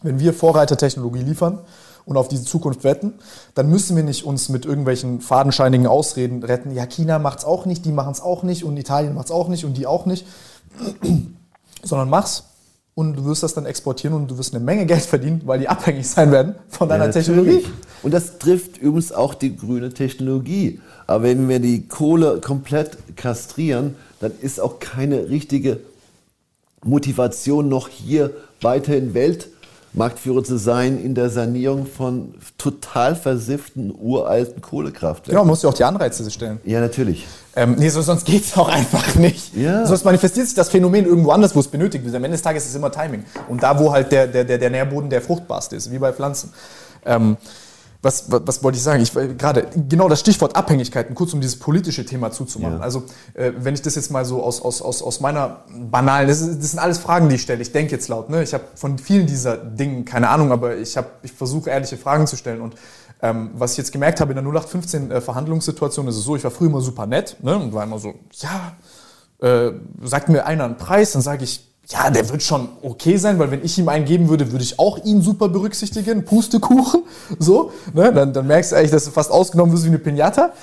wenn 0.03 0.19
wir 0.19 0.33
Vorreitertechnologie 0.33 1.23
liefern, 1.23 1.59
und 2.05 2.17
auf 2.17 2.27
diese 2.27 2.45
Zukunft 2.45 2.83
wetten, 2.83 3.13
dann 3.55 3.69
müssen 3.69 3.95
wir 3.95 4.03
nicht 4.03 4.23
uns 4.25 4.49
mit 4.49 4.65
irgendwelchen 4.65 5.21
fadenscheinigen 5.21 5.87
Ausreden 5.87 6.43
retten. 6.43 6.71
Ja, 6.71 6.85
China 6.85 7.19
macht 7.19 7.39
es 7.39 7.45
auch 7.45 7.65
nicht, 7.65 7.85
die 7.85 7.91
machen 7.91 8.11
es 8.11 8.21
auch 8.21 8.43
nicht 8.43 8.63
und 8.63 8.77
Italien 8.77 9.15
macht 9.15 9.25
es 9.25 9.31
auch 9.31 9.47
nicht 9.47 9.65
und 9.65 9.77
die 9.77 9.87
auch 9.87 10.05
nicht. 10.05 10.25
Sondern 11.83 12.09
mach's 12.09 12.43
und 12.95 13.15
du 13.15 13.25
wirst 13.25 13.43
das 13.43 13.53
dann 13.53 13.65
exportieren 13.65 14.15
und 14.15 14.29
du 14.29 14.37
wirst 14.37 14.53
eine 14.53 14.63
Menge 14.63 14.85
Geld 14.85 15.01
verdienen, 15.01 15.41
weil 15.45 15.59
die 15.59 15.67
abhängig 15.67 16.07
sein 16.07 16.31
werden 16.31 16.55
von 16.69 16.87
deiner 16.89 17.05
ja, 17.05 17.11
Technologie. 17.11 17.65
Und 18.03 18.13
das 18.13 18.37
trifft 18.37 18.77
übrigens 18.77 19.11
auch 19.11 19.33
die 19.33 19.55
grüne 19.55 19.93
Technologie. 19.93 20.79
Aber 21.07 21.23
wenn 21.23 21.49
wir 21.49 21.59
die 21.59 21.87
Kohle 21.87 22.39
komplett 22.39 23.15
kastrieren, 23.15 23.95
dann 24.19 24.31
ist 24.41 24.59
auch 24.59 24.79
keine 24.79 25.29
richtige 25.29 25.79
Motivation 26.83 27.69
noch 27.69 27.87
hier 27.87 28.31
weiterhin 28.61 29.13
Welt 29.13 29.47
Marktführer 29.93 30.43
zu 30.43 30.57
sein 30.57 30.99
in 30.99 31.13
der 31.13 31.29
Sanierung 31.29 31.85
von 31.85 32.33
total 32.57 33.15
versifften, 33.15 33.93
uralten 33.95 34.61
Kohlekraftwerken. 34.61 35.31
Genau, 35.31 35.41
man 35.41 35.49
muss 35.49 35.61
ja 35.61 35.69
auch 35.69 35.73
die 35.73 35.83
Anreize 35.83 36.29
stellen. 36.31 36.59
Ja, 36.65 36.79
natürlich. 36.79 37.27
Ähm, 37.55 37.75
nee, 37.77 37.89
so, 37.89 38.01
sonst 38.01 38.25
geht 38.25 38.43
es 38.43 38.57
auch 38.57 38.69
einfach 38.69 39.15
nicht. 39.15 39.55
Ja. 39.55 39.85
Sonst 39.85 40.03
manifestiert 40.03 40.47
sich 40.47 40.55
das 40.55 40.69
Phänomen 40.69 41.05
irgendwo 41.05 41.29
anders, 41.31 41.55
wo 41.55 41.59
es 41.59 41.67
benötigt 41.67 42.03
wird. 42.03 42.15
Am 42.15 42.23
Ende 42.23 42.35
des 42.35 42.41
Tages 42.41 42.63
ist 42.63 42.69
es 42.71 42.75
immer 42.75 42.91
Timing. 42.91 43.23
Und 43.47 43.61
da, 43.61 43.77
wo 43.77 43.91
halt 43.91 44.11
der, 44.11 44.25
der, 44.25 44.43
der 44.43 44.69
Nährboden 44.71 45.11
der 45.11 45.21
fruchtbarste 45.21 45.75
ist, 45.75 45.91
wie 45.91 45.99
bei 45.99 46.11
Pflanzen. 46.11 46.51
Ähm, 47.05 47.37
was, 48.03 48.29
was, 48.29 48.41
was, 48.45 48.63
wollte 48.63 48.77
ich 48.77 48.83
sagen? 48.83 49.01
Ich, 49.01 49.13
gerade 49.13 49.67
genau 49.87 50.09
das 50.09 50.19
Stichwort 50.19 50.57
Abhängigkeiten, 50.57 51.15
kurz 51.15 51.33
um 51.33 51.39
dieses 51.39 51.57
politische 51.57 52.05
Thema 52.05 52.31
zuzumachen. 52.31 52.77
Ja. 52.77 52.83
Also 52.83 53.05
äh, 53.33 53.53
wenn 53.57 53.73
ich 53.73 53.81
das 53.81 53.95
jetzt 53.95 54.11
mal 54.11 54.25
so 54.25 54.43
aus, 54.43 54.61
aus, 54.61 54.81
aus, 54.81 55.01
aus 55.01 55.21
meiner 55.21 55.63
banalen, 55.69 56.27
das, 56.27 56.41
ist, 56.41 56.59
das 56.59 56.71
sind 56.71 56.79
alles 56.79 56.97
Fragen, 56.97 57.29
die 57.29 57.35
ich 57.35 57.41
stelle. 57.41 57.61
Ich 57.61 57.71
denke 57.71 57.93
jetzt 57.93 58.09
laut. 58.09 58.29
Ne? 58.29 58.43
Ich 58.43 58.53
habe 58.53 58.65
von 58.75 58.97
vielen 58.97 59.25
dieser 59.25 59.55
Dingen 59.55 60.03
keine 60.03 60.27
Ahnung, 60.27 60.51
aber 60.51 60.75
ich, 60.75 60.95
ich 61.21 61.31
versuche 61.31 61.69
ehrliche 61.69 61.95
Fragen 61.95 62.27
zu 62.27 62.35
stellen. 62.35 62.59
Und 62.59 62.75
ähm, 63.21 63.51
was 63.53 63.71
ich 63.71 63.77
jetzt 63.77 63.93
gemerkt 63.93 64.19
habe 64.19 64.33
in 64.33 64.35
der 64.35 64.43
0815 64.43 65.09
äh, 65.09 65.21
Verhandlungssituation 65.21 66.05
ist 66.09 66.17
es 66.17 66.25
so, 66.25 66.35
ich 66.35 66.43
war 66.43 66.51
früher 66.51 66.67
immer 66.67 66.81
super 66.81 67.05
nett 67.05 67.37
ne? 67.41 67.57
und 67.57 67.73
war 67.73 67.85
immer 67.85 67.99
so, 67.99 68.15
ja, 68.33 68.75
äh, 69.39 69.71
sagt 70.01 70.27
mir 70.27 70.45
einer 70.45 70.65
einen 70.65 70.75
Preis, 70.75 71.13
dann 71.13 71.21
sage 71.21 71.45
ich, 71.45 71.72
ja, 71.89 72.09
der 72.09 72.29
wird 72.29 72.41
schon 72.41 72.69
okay 72.81 73.17
sein, 73.17 73.39
weil 73.39 73.51
wenn 73.51 73.63
ich 73.63 73.77
ihm 73.77 73.89
einen 73.89 74.05
geben 74.05 74.29
würde, 74.29 74.51
würde 74.51 74.63
ich 74.63 74.79
auch 74.79 75.03
ihn 75.03 75.21
super 75.21 75.49
berücksichtigen. 75.49 76.23
Pustekuchen, 76.23 77.03
so. 77.39 77.71
Ne? 77.93 78.13
Dann, 78.13 78.31
dann 78.31 78.47
merkst 78.47 78.71
du 78.71 78.77
eigentlich, 78.77 78.91
dass 78.91 79.05
du 79.05 79.11
fast 79.11 79.31
ausgenommen 79.31 79.73
wirst 79.73 79.83
wie 79.83 79.89
eine 79.89 79.99
Pinata. 79.99 80.53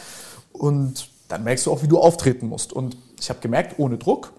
Und 0.53 1.09
dann 1.29 1.45
merkst 1.45 1.67
du 1.67 1.73
auch, 1.73 1.83
wie 1.83 1.89
du 1.89 1.99
auftreten 1.99 2.49
musst. 2.49 2.73
Und 2.73 2.97
ich 3.21 3.29
habe 3.29 3.41
gemerkt, 3.41 3.79
ohne 3.79 3.99
Druck, 3.99 4.33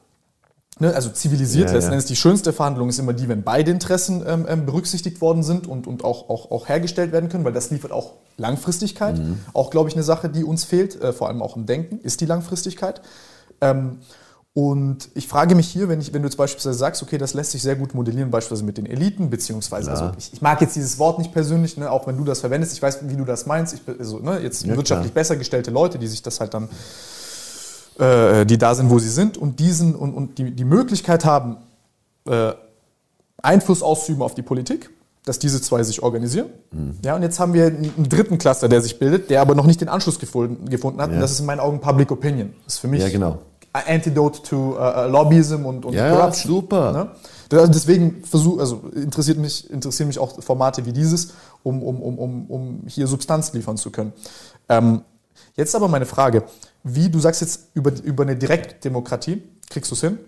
ne, 0.80 0.94
also 0.94 1.10
zivilisiert 1.10 1.70
ja, 1.70 1.76
letzten 1.76 1.92
ja. 1.92 1.94
Endes, 1.94 2.08
die 2.08 2.16
schönste 2.16 2.52
Verhandlung 2.52 2.90
ist 2.90 2.98
immer 2.98 3.14
die, 3.14 3.30
wenn 3.30 3.44
beide 3.44 3.70
Interessen 3.70 4.24
ähm, 4.28 4.46
ähm, 4.50 4.66
berücksichtigt 4.66 5.22
worden 5.22 5.44
sind 5.44 5.68
und, 5.68 5.86
und 5.86 6.04
auch, 6.04 6.30
auch, 6.30 6.50
auch 6.50 6.68
hergestellt 6.68 7.12
werden 7.12 7.30
können, 7.30 7.46
weil 7.46 7.54
das 7.54 7.70
liefert 7.70 7.92
auch 7.92 8.14
Langfristigkeit. 8.38 9.20
Mhm. 9.20 9.40
Auch, 9.54 9.70
glaube 9.70 9.88
ich, 9.88 9.96
eine 9.96 10.04
Sache, 10.04 10.30
die 10.30 10.44
uns 10.44 10.64
fehlt, 10.64 11.00
äh, 11.00 11.14
vor 11.14 11.28
allem 11.30 11.44
auch 11.44 11.56
im 11.56 11.68
Denken, 11.68 12.00
ist 12.00 12.22
die 12.22 12.26
Langfristigkeit. 12.26 13.02
Ähm, 13.62 14.00
und 14.54 15.10
ich 15.14 15.30
frage 15.30 15.56
mich 15.56 15.70
hier, 15.70 15.88
wenn, 15.88 16.02
ich, 16.02 16.14
wenn 16.14 16.22
du 16.22 16.28
jetzt 16.28 16.36
beispielsweise 16.36 16.78
sagst, 16.78 17.02
okay, 17.02 17.18
das 17.18 17.34
lässt 17.34 17.52
sich 17.52 17.62
sehr 17.62 17.78
gut 17.78 17.94
modellieren, 17.94 18.32
beispielsweise 18.32 18.66
mit 18.66 18.78
den 18.78 18.86
Eliten, 18.86 19.30
beziehungsweise, 19.30 19.92
also 19.92 20.12
ich, 20.18 20.34
ich, 20.34 20.42
mag 20.42 20.60
jetzt 20.60 20.76
dieses 20.76 21.00
Wort 21.00 21.20
nicht 21.20 21.32
persönlich, 21.32 21.78
ne, 21.78 21.90
auch 21.90 22.06
wenn 22.06 22.18
du 22.18 22.26
das 22.26 22.42
verwendest, 22.42 22.74
ich 22.74 22.82
weiß, 22.82 23.00
wie 23.08 23.16
du 23.16 23.24
das 23.24 23.46
meinst, 23.46 23.74
ich, 23.76 23.82
also, 23.98 24.20
ne, 24.20 24.40
jetzt 24.40 24.66
ja, 24.66 24.76
wirtschaftlich 24.76 25.14
klar. 25.14 25.22
besser 25.22 25.38
gestellte 25.38 25.72
Leute, 25.72 26.00
die 26.00 26.08
sich 26.08 26.22
das 26.22 26.42
halt 26.42 26.54
dann, 26.54 26.68
äh, 27.98 28.46
die 28.46 28.58
da 28.58 28.76
sind, 28.76 28.90
wo 28.90 29.00
sie 29.00 29.10
sind 29.10 29.38
und 29.38 29.60
diesen 29.60 29.96
und, 29.96 30.14
und 30.14 30.38
die, 30.38 30.52
die 30.52 30.66
Möglichkeit 30.66 31.24
haben, 31.24 31.56
äh, 32.26 32.52
Einfluss 33.42 33.82
auszuüben 33.82 34.22
auf 34.22 34.36
die 34.36 34.44
Politik 34.44 34.90
dass 35.24 35.38
diese 35.38 35.62
zwei 35.62 35.84
sich 35.84 36.02
organisieren. 36.02 36.48
Mhm. 36.72 36.96
Ja, 37.06 37.16
und 37.16 37.22
jetzt 37.22 37.40
haben 37.40 37.54
wir 37.54 37.68
einen 37.68 38.10
dritten 38.10 38.40
Cluster, 38.40 38.68
der 38.68 38.82
sich 38.82 38.98
bildet, 38.98 39.30
der 39.30 39.42
aber 39.42 39.54
noch 39.54 39.68
nicht 39.68 39.80
den 39.80 39.88
Anschluss 39.88 40.18
gefunden, 40.18 40.68
gefunden 40.68 41.00
hat. 41.00 41.10
Ja. 41.10 41.16
Und 41.16 41.22
das 41.22 41.32
ist 41.32 41.40
in 41.40 41.46
meinen 41.46 41.60
Augen 41.60 41.80
Public 41.80 42.12
Opinion. 42.12 42.54
Das 42.66 42.74
ist 42.74 42.80
für 42.80 42.88
mich 42.88 43.04
ja, 43.04 43.10
genau. 43.10 43.38
Antidote 43.74 44.42
to 44.44 44.78
uh, 44.78 45.08
Lobbyism 45.10 45.66
und, 45.66 45.86
und 45.86 45.94
ja, 45.94 46.12
Corruption. 46.12 46.52
super. 46.52 46.92
Ne? 46.92 47.10
Also 47.60 47.72
deswegen 47.72 48.24
versuch, 48.24 48.60
also 48.60 48.82
interessiert 48.94 49.38
mich, 49.38 49.70
interessieren 49.70 50.08
mich 50.08 50.20
auch 50.20 50.42
Formate 50.42 50.86
wie 50.86 50.94
dieses, 50.94 51.34
um, 51.64 51.82
um, 51.82 52.02
um, 52.02 52.20
um, 52.20 52.46
um 52.48 52.84
hier 52.88 53.08
Substanz 53.08 53.54
liefern 53.54 53.78
zu 53.78 53.92
können. 53.92 54.14
Ähm, 54.70 55.02
jetzt 55.56 55.76
aber 55.76 55.88
meine 55.88 56.06
Frage, 56.06 56.44
wie, 56.84 57.10
du 57.10 57.20
sagst 57.20 57.42
jetzt 57.42 57.70
über, 57.74 57.92
über 58.04 58.24
eine 58.24 58.36
Direktdemokratie, 58.36 59.44
kriegst 59.70 59.92
du 59.92 59.96
es 59.96 60.02
hin, 60.02 60.20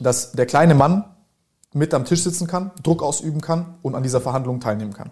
dass 0.00 0.32
der 0.32 0.46
kleine 0.46 0.74
Mann 0.74 1.04
mit 1.72 1.92
am 1.92 2.04
Tisch 2.04 2.22
sitzen 2.22 2.46
kann, 2.46 2.70
Druck 2.82 3.02
ausüben 3.02 3.40
kann 3.40 3.74
und 3.82 3.94
an 3.94 4.02
dieser 4.02 4.20
Verhandlung 4.20 4.60
teilnehmen 4.60 4.92
kann. 4.92 5.10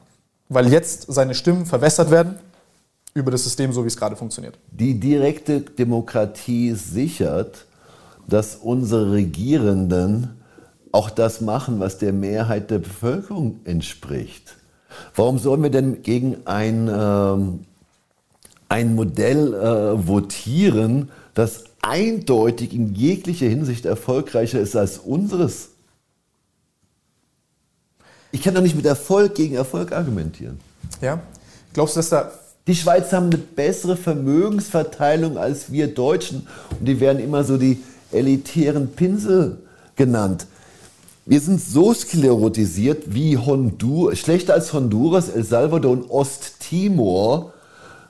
Weil 0.49 0.69
jetzt 0.69 1.13
seine 1.13 1.35
Stimmen 1.35 1.67
verwässert 1.67 2.11
werden 2.11 2.39
über 3.15 3.31
das 3.31 3.45
System, 3.45 3.73
so 3.73 3.83
wie 3.85 3.89
es 3.89 3.97
gerade 3.97 4.17
funktioniert. 4.17 4.59
Die 4.71 4.99
direkte 4.99 5.61
Demokratie 5.61 6.73
sichert, 6.73 7.67
dass 8.27 8.57
unsere 8.57 9.13
Regierenden 9.13 10.31
auch 10.93 11.11
das 11.11 11.41
machen, 11.41 11.81
was 11.81 11.99
der 11.99 12.13
Mehrheit 12.13 12.71
der 12.71 12.79
Bevölkerung 12.79 13.61
entspricht. 13.65 14.57
Warum 15.15 15.39
sollen 15.39 15.63
wir 15.63 15.71
denn 15.71 16.03
gegen 16.03 16.47
ein, 16.47 16.89
äh, 16.89 17.37
ein 18.69 18.95
Modell 18.95 19.55
äh, 19.55 20.07
votieren, 20.07 21.11
das 21.35 21.65
eindeutig 21.81 22.75
in 22.75 22.95
jeglicher 22.95 23.47
Hinsicht 23.47 23.87
erfolgreicher 23.87 24.61
ist 24.61 24.77
als 24.77 24.99
unseres? 24.99 25.71
Ich 28.31 28.43
kann 28.43 28.55
doch 28.55 28.63
nicht 28.63 28.77
mit 28.77 28.87
Erfolg 28.87 29.35
gegen 29.35 29.55
Erfolg 29.55 29.93
argumentieren. 29.93 30.59
Ja. 31.01 31.21
Glaubst 31.73 31.97
du, 31.97 31.99
dass 31.99 32.09
da. 32.11 32.33
Die 32.69 32.77
Schweizer 32.77 33.17
haben 33.17 33.27
eine 33.27 33.39
bessere 33.39 33.97
Vermögensverteilung 33.97 35.37
als 35.37 35.73
wir 35.73 35.89
Deutschen. 35.89 36.47
Und 36.79 36.87
die 36.87 37.01
werden 37.01 37.21
immer 37.21 37.43
so 37.43 37.57
die 37.57 37.83
elitären 38.13 38.93
Pinsel 38.93 39.59
genannt. 39.97 40.47
Wir 41.27 41.41
sind 41.41 41.61
so 41.61 41.93
sklerotisiert 41.93 43.15
wie 43.15 43.37
Honduras, 43.37 44.19
schlechter 44.19 44.55
als 44.55 44.73
Honduras, 44.73 45.29
El 45.29 45.45
Salvador 45.45 45.93
und 45.93 46.11
Osttimor 46.11 47.53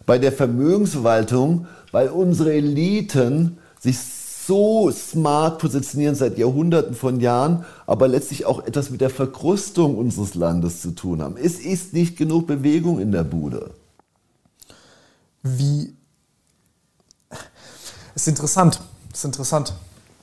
bei 0.05 0.19
der 0.19 0.33
Vermögensverwaltung, 0.33 1.67
weil 1.91 2.09
unsere 2.09 2.53
Eliten 2.53 3.59
sich 3.81 3.99
so 4.47 4.91
smart 4.91 5.61
positionieren 5.61 6.15
seit 6.15 6.37
Jahrhunderten 6.37 6.95
von 6.95 7.21
Jahren, 7.21 7.65
aber 7.87 8.09
letztlich 8.09 8.45
auch 8.45 8.67
etwas 8.67 8.91
mit 8.91 9.01
der 9.01 9.11
Verkrustung 9.11 9.97
unseres 9.97 10.35
Landes 10.35 10.81
zu 10.83 10.91
tun 10.91 11.23
haben. 11.23 11.37
Es 11.37 11.59
ist 11.59 11.93
nicht 11.93 12.17
genug 12.17 12.47
Bewegung 12.47 12.99
in 12.99 13.13
der 13.13 13.25
Bude. 13.25 13.71
Wie. 15.43 15.95
Ist 18.15 18.29
interessant. 18.29 18.81
Es 19.13 19.19
ist 19.19 19.25
interessant. 19.25 19.75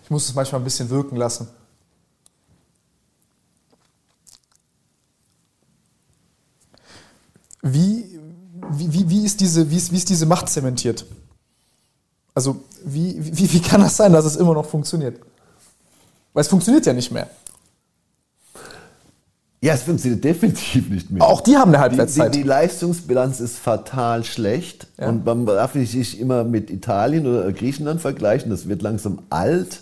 Ich 0.03 0.09
muss 0.09 0.27
es 0.27 0.35
manchmal 0.35 0.61
ein 0.61 0.63
bisschen 0.63 0.89
wirken 0.89 1.15
lassen. 1.15 1.47
Wie, 7.61 8.19
wie, 8.71 9.09
wie, 9.09 9.25
ist, 9.25 9.41
diese, 9.41 9.69
wie, 9.69 9.77
ist, 9.77 9.91
wie 9.91 9.97
ist 9.97 10.09
diese 10.09 10.25
Macht 10.25 10.49
zementiert? 10.49 11.05
Also 12.33 12.63
wie, 12.85 13.17
wie, 13.19 13.51
wie 13.51 13.61
kann 13.61 13.81
das 13.81 13.97
sein, 13.97 14.13
dass 14.13 14.25
es 14.25 14.37
immer 14.37 14.53
noch 14.53 14.65
funktioniert? 14.65 15.19
Weil 16.33 16.41
es 16.41 16.47
funktioniert 16.47 16.85
ja 16.85 16.93
nicht 16.93 17.11
mehr. 17.11 17.29
Ja, 19.61 19.73
es 19.73 19.83
funktioniert 19.83 20.23
definitiv 20.23 20.89
nicht 20.89 21.11
mehr. 21.11 21.21
Auch 21.21 21.41
die 21.41 21.57
haben 21.57 21.73
eine 21.73 21.79
Halbwertszeit. 21.79 22.33
Die, 22.33 22.37
die, 22.37 22.43
die 22.43 22.47
Leistungsbilanz 22.47 23.41
ist 23.41 23.57
fatal 23.57 24.23
schlecht. 24.23 24.87
Ja. 24.97 25.09
Und 25.09 25.25
man 25.25 25.45
darf 25.45 25.73
sich 25.73 26.19
immer 26.19 26.45
mit 26.45 26.69
Italien 26.69 27.27
oder 27.27 27.51
Griechenland 27.51 27.99
vergleichen. 27.99 28.49
Das 28.51 28.69
wird 28.69 28.81
langsam 28.81 29.19
alt. 29.29 29.81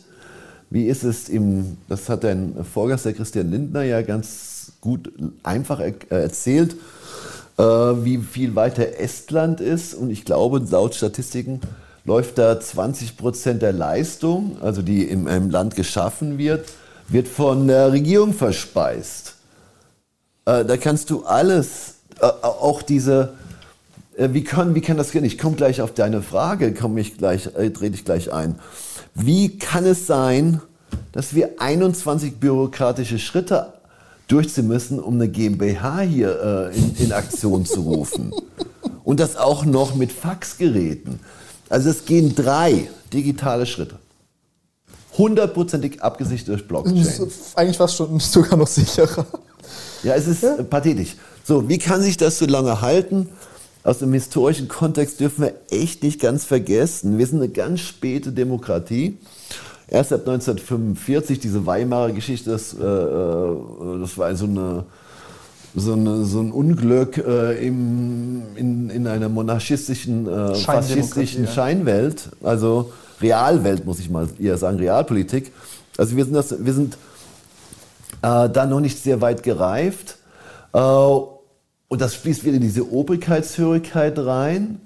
Wie 0.72 0.88
ist 0.88 1.04
es 1.04 1.30
im, 1.30 1.78
das 1.88 2.10
hat 2.10 2.24
dein 2.24 2.56
Vorgänger 2.74 3.14
Christian 3.14 3.52
Lindner 3.52 3.84
ja 3.84 4.02
ganz 4.02 4.74
gut 4.82 5.12
einfach 5.44 5.80
erzählt, 6.10 6.76
äh, 7.58 7.64
wie 7.64 8.18
viel 8.18 8.56
weiter 8.56 9.00
Estland 9.00 9.62
ist. 9.62 9.94
Und 9.94 10.10
ich 10.10 10.26
glaube, 10.26 10.60
laut 10.70 10.96
Statistiken 10.96 11.62
läuft 12.04 12.38
da 12.38 12.60
20 12.60 13.16
Prozent 13.18 13.62
der 13.62 13.74
Leistung, 13.74 14.58
also 14.62 14.82
die 14.82 15.04
im, 15.04 15.28
im, 15.28 15.50
Land 15.50 15.76
geschaffen 15.76 16.38
wird, 16.38 16.68
wird 17.10 17.28
von 17.28 17.68
der 17.68 17.92
Regierung 17.92 18.34
verspeist. 18.34 19.37
Äh, 20.48 20.64
da 20.64 20.78
kannst 20.78 21.10
du 21.10 21.26
alles, 21.26 21.96
äh, 22.22 22.26
auch 22.26 22.82
diese, 22.82 23.34
äh, 24.16 24.30
wie, 24.32 24.46
kann, 24.46 24.76
wie 24.76 24.82
kann 24.82 24.96
das 24.96 25.12
gehen? 25.12 25.26
Ich 25.26 25.38
komme 25.38 25.58
gleich 25.58 25.82
auf 25.82 25.94
deine 25.94 26.22
Frage, 26.22 26.74
komme 26.74 27.02
ich 27.02 27.18
gleich, 27.18 27.48
äh, 27.58 27.70
drehe 27.70 27.92
dich 27.92 28.06
gleich 28.06 28.32
ein. 28.32 28.56
Wie 29.14 29.58
kann 29.58 29.86
es 29.86 30.08
sein, 30.08 30.62
dass 31.12 31.36
wir 31.36 31.60
21 31.60 32.38
bürokratische 32.40 33.20
Schritte 33.20 33.74
durchziehen 34.30 34.70
müssen, 34.70 35.02
um 35.02 35.16
eine 35.16 35.28
GmbH 35.28 36.00
hier 36.00 36.72
äh, 36.72 36.78
in, 36.78 36.96
in 36.96 37.12
Aktion 37.12 37.66
zu 37.66 37.82
rufen? 37.82 38.34
Und 39.04 39.20
das 39.20 39.36
auch 39.36 39.66
noch 39.66 39.96
mit 39.96 40.14
Faxgeräten. 40.14 41.20
Also 41.68 41.90
es 41.90 42.06
gehen 42.06 42.36
drei 42.36 42.90
digitale 43.12 43.66
Schritte. 43.66 43.96
Hundertprozentig 45.18 46.02
abgesichert 46.02 46.48
durch 46.48 46.68
Blockchain. 46.68 47.06
Eigentlich 47.56 47.80
es 47.80 47.94
schon 47.94 48.18
sogar 48.22 48.58
noch 48.58 48.68
sicherer. 48.68 49.26
Ja, 50.04 50.16
es 50.16 50.28
ist 50.28 50.44
ja. 50.44 50.62
pathetisch. 50.64 51.16
So, 51.44 51.70
wie 51.70 51.78
kann 51.78 52.02
sich 52.02 52.18
das 52.18 52.40
so 52.40 52.46
lange 52.46 52.82
halten? 52.82 53.30
Aus 53.84 54.00
dem 54.00 54.12
historischen 54.12 54.68
Kontext 54.68 55.20
dürfen 55.20 55.46
wir 55.46 55.54
echt 55.72 56.04
nicht 56.04 56.20
ganz 56.20 56.44
vergessen. 56.44 57.18
Wir 57.18 57.26
sind 57.26 57.40
eine 57.42 57.50
ganz 57.50 57.80
späte 57.82 58.32
Demokratie. 58.32 59.18
Erst 59.88 60.12
ab 60.12 60.22
1945, 60.22 61.40
diese 61.40 61.66
Weimarer 61.66 62.12
Geschichte, 62.12 62.50
das, 62.50 62.74
äh, 62.74 62.84
äh 62.84 64.00
das 64.02 64.18
war 64.18 64.36
so 64.36 64.46
eine 64.46 64.86
so, 65.76 65.94
eine, 65.94 66.26
so 66.26 66.42
ein 66.42 66.52
Unglück 66.52 67.18
äh, 67.18 67.66
im, 67.66 68.42
in, 68.56 68.90
in 68.90 69.08
einer 69.08 69.30
monarchistischen, 69.30 70.28
äh, 70.28 70.56
faschistischen 70.56 71.46
ja. 71.46 71.52
Scheinwelt, 71.52 72.30
also 72.44 72.92
Realwelt, 73.22 73.86
muss 73.86 74.00
ich 74.00 74.10
mal 74.10 74.28
eher 74.40 74.58
sagen, 74.58 74.78
Realpolitik. 74.78 75.52
Also 75.98 76.16
wir 76.16 76.26
sind, 76.26 76.34
das, 76.34 76.66
wir 76.66 76.74
sind 76.74 76.98
äh, 78.22 78.50
da 78.50 78.66
noch 78.66 78.80
nicht 78.80 79.02
sehr 79.02 79.22
weit 79.22 79.44
gereift. 79.44 80.18
Äh, 80.74 80.80
und 80.80 82.02
das 82.02 82.16
schließt 82.16 82.44
wieder 82.44 82.56
in 82.56 82.62
diese 82.62 82.92
Obrigkeitshörigkeit 82.92 84.18
rein. 84.20 84.82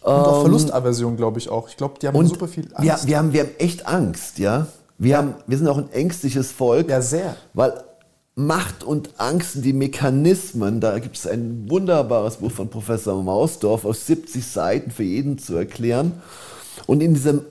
Und 0.00 0.12
auch 0.12 0.36
ähm, 0.36 0.42
Verlustaversion, 0.42 1.16
glaube 1.16 1.38
ich 1.38 1.48
auch. 1.48 1.68
Ich 1.68 1.76
glaube, 1.76 1.98
die 2.00 2.08
haben 2.08 2.26
super 2.26 2.48
viel 2.48 2.68
Angst. 2.74 2.82
Wir, 2.82 3.08
wir, 3.08 3.18
haben, 3.18 3.32
wir 3.32 3.40
haben 3.40 3.50
echt 3.58 3.86
Angst, 3.86 4.38
ja. 4.38 4.66
Wir, 4.98 5.10
ja. 5.10 5.18
Haben, 5.18 5.34
wir 5.46 5.58
sind 5.58 5.68
auch 5.68 5.78
ein 5.78 5.90
ängstliches 5.92 6.52
Volk. 6.52 6.88
Ja, 6.88 7.00
sehr. 7.00 7.36
Weil 7.54 7.84
Macht 8.34 8.84
und 8.84 9.10
Angst, 9.18 9.64
die 9.64 9.72
Mechanismen, 9.72 10.80
da 10.80 10.98
gibt 11.00 11.16
es 11.16 11.26
ein 11.26 11.68
wunderbares 11.68 12.36
Buch 12.36 12.52
von 12.52 12.68
Professor 12.68 13.20
Mausdorf 13.20 13.84
aus 13.84 14.06
70 14.06 14.46
Seiten 14.46 14.90
für 14.92 15.02
jeden 15.02 15.38
zu 15.38 15.56
erklären. 15.56 16.22
Und 16.86 17.02
in 17.02 17.14
diesem 17.14 17.42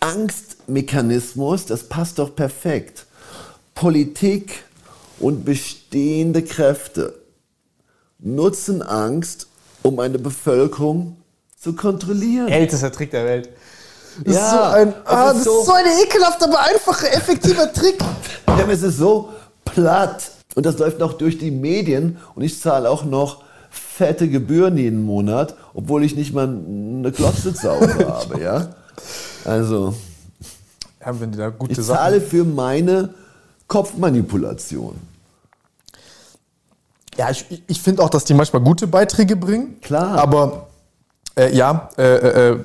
Angstmechanismus, 0.00 1.66
das 1.66 1.84
passt 1.84 2.18
doch 2.18 2.34
perfekt. 2.34 3.06
Politik 3.74 4.64
und 5.18 5.44
bestehende 5.44 6.42
Kräfte 6.42 7.14
nutzen 8.18 8.82
Angst, 8.82 9.48
um 9.82 9.98
eine 9.98 10.18
Bevölkerung 10.18 11.16
zu 11.58 11.74
kontrollieren. 11.74 12.48
Ältester 12.48 12.92
Trick 12.92 13.10
der 13.10 13.24
Welt. 13.24 13.48
Das 14.24 14.34
ja, 14.34 14.42
ist 14.42 14.50
so 14.50 14.58
ein, 14.58 14.94
ah, 15.06 15.32
das 15.32 15.44
so, 15.44 15.60
ist 15.60 15.66
so 15.66 15.72
ein 15.72 15.84
ekelhafter, 16.04 16.46
aber 16.46 16.60
einfacher, 16.60 17.12
effektiver 17.12 17.72
Trick. 17.72 17.98
Ja, 18.48 18.68
es 18.68 18.82
ist 18.82 18.98
so 18.98 19.30
platt. 19.64 20.30
Und 20.54 20.66
das 20.66 20.78
läuft 20.78 20.98
noch 20.98 21.14
durch 21.14 21.38
die 21.38 21.50
Medien 21.50 22.18
und 22.34 22.42
ich 22.42 22.60
zahle 22.60 22.90
auch 22.90 23.04
noch 23.04 23.44
fette 23.70 24.28
Gebühren 24.28 24.76
jeden 24.76 25.02
Monat, 25.02 25.56
obwohl 25.72 26.04
ich 26.04 26.14
nicht 26.14 26.34
mal 26.34 26.46
eine 26.46 27.12
zu 27.14 27.24
Hause 27.24 28.06
habe, 28.06 28.40
ja. 28.42 28.68
Also. 29.44 29.94
Ja, 31.00 31.18
wenn 31.18 31.32
die 31.32 31.38
da 31.38 31.48
gute 31.48 31.72
ich 31.72 31.82
zahle 31.82 32.20
Sachen. 32.20 32.30
für 32.30 32.44
meine 32.44 33.14
Kopfmanipulation. 33.72 35.00
Ja, 37.16 37.30
ich, 37.30 37.62
ich 37.66 37.80
finde 37.80 38.02
auch, 38.02 38.10
dass 38.10 38.26
die 38.26 38.34
manchmal 38.34 38.60
gute 38.60 38.86
Beiträge 38.86 39.34
bringen. 39.34 39.80
Klar. 39.80 40.18
Aber 40.18 40.66
äh, 41.38 41.56
ja, 41.56 41.88
äh, 41.96 42.02
äh, 42.02 42.50
äh 42.50 42.64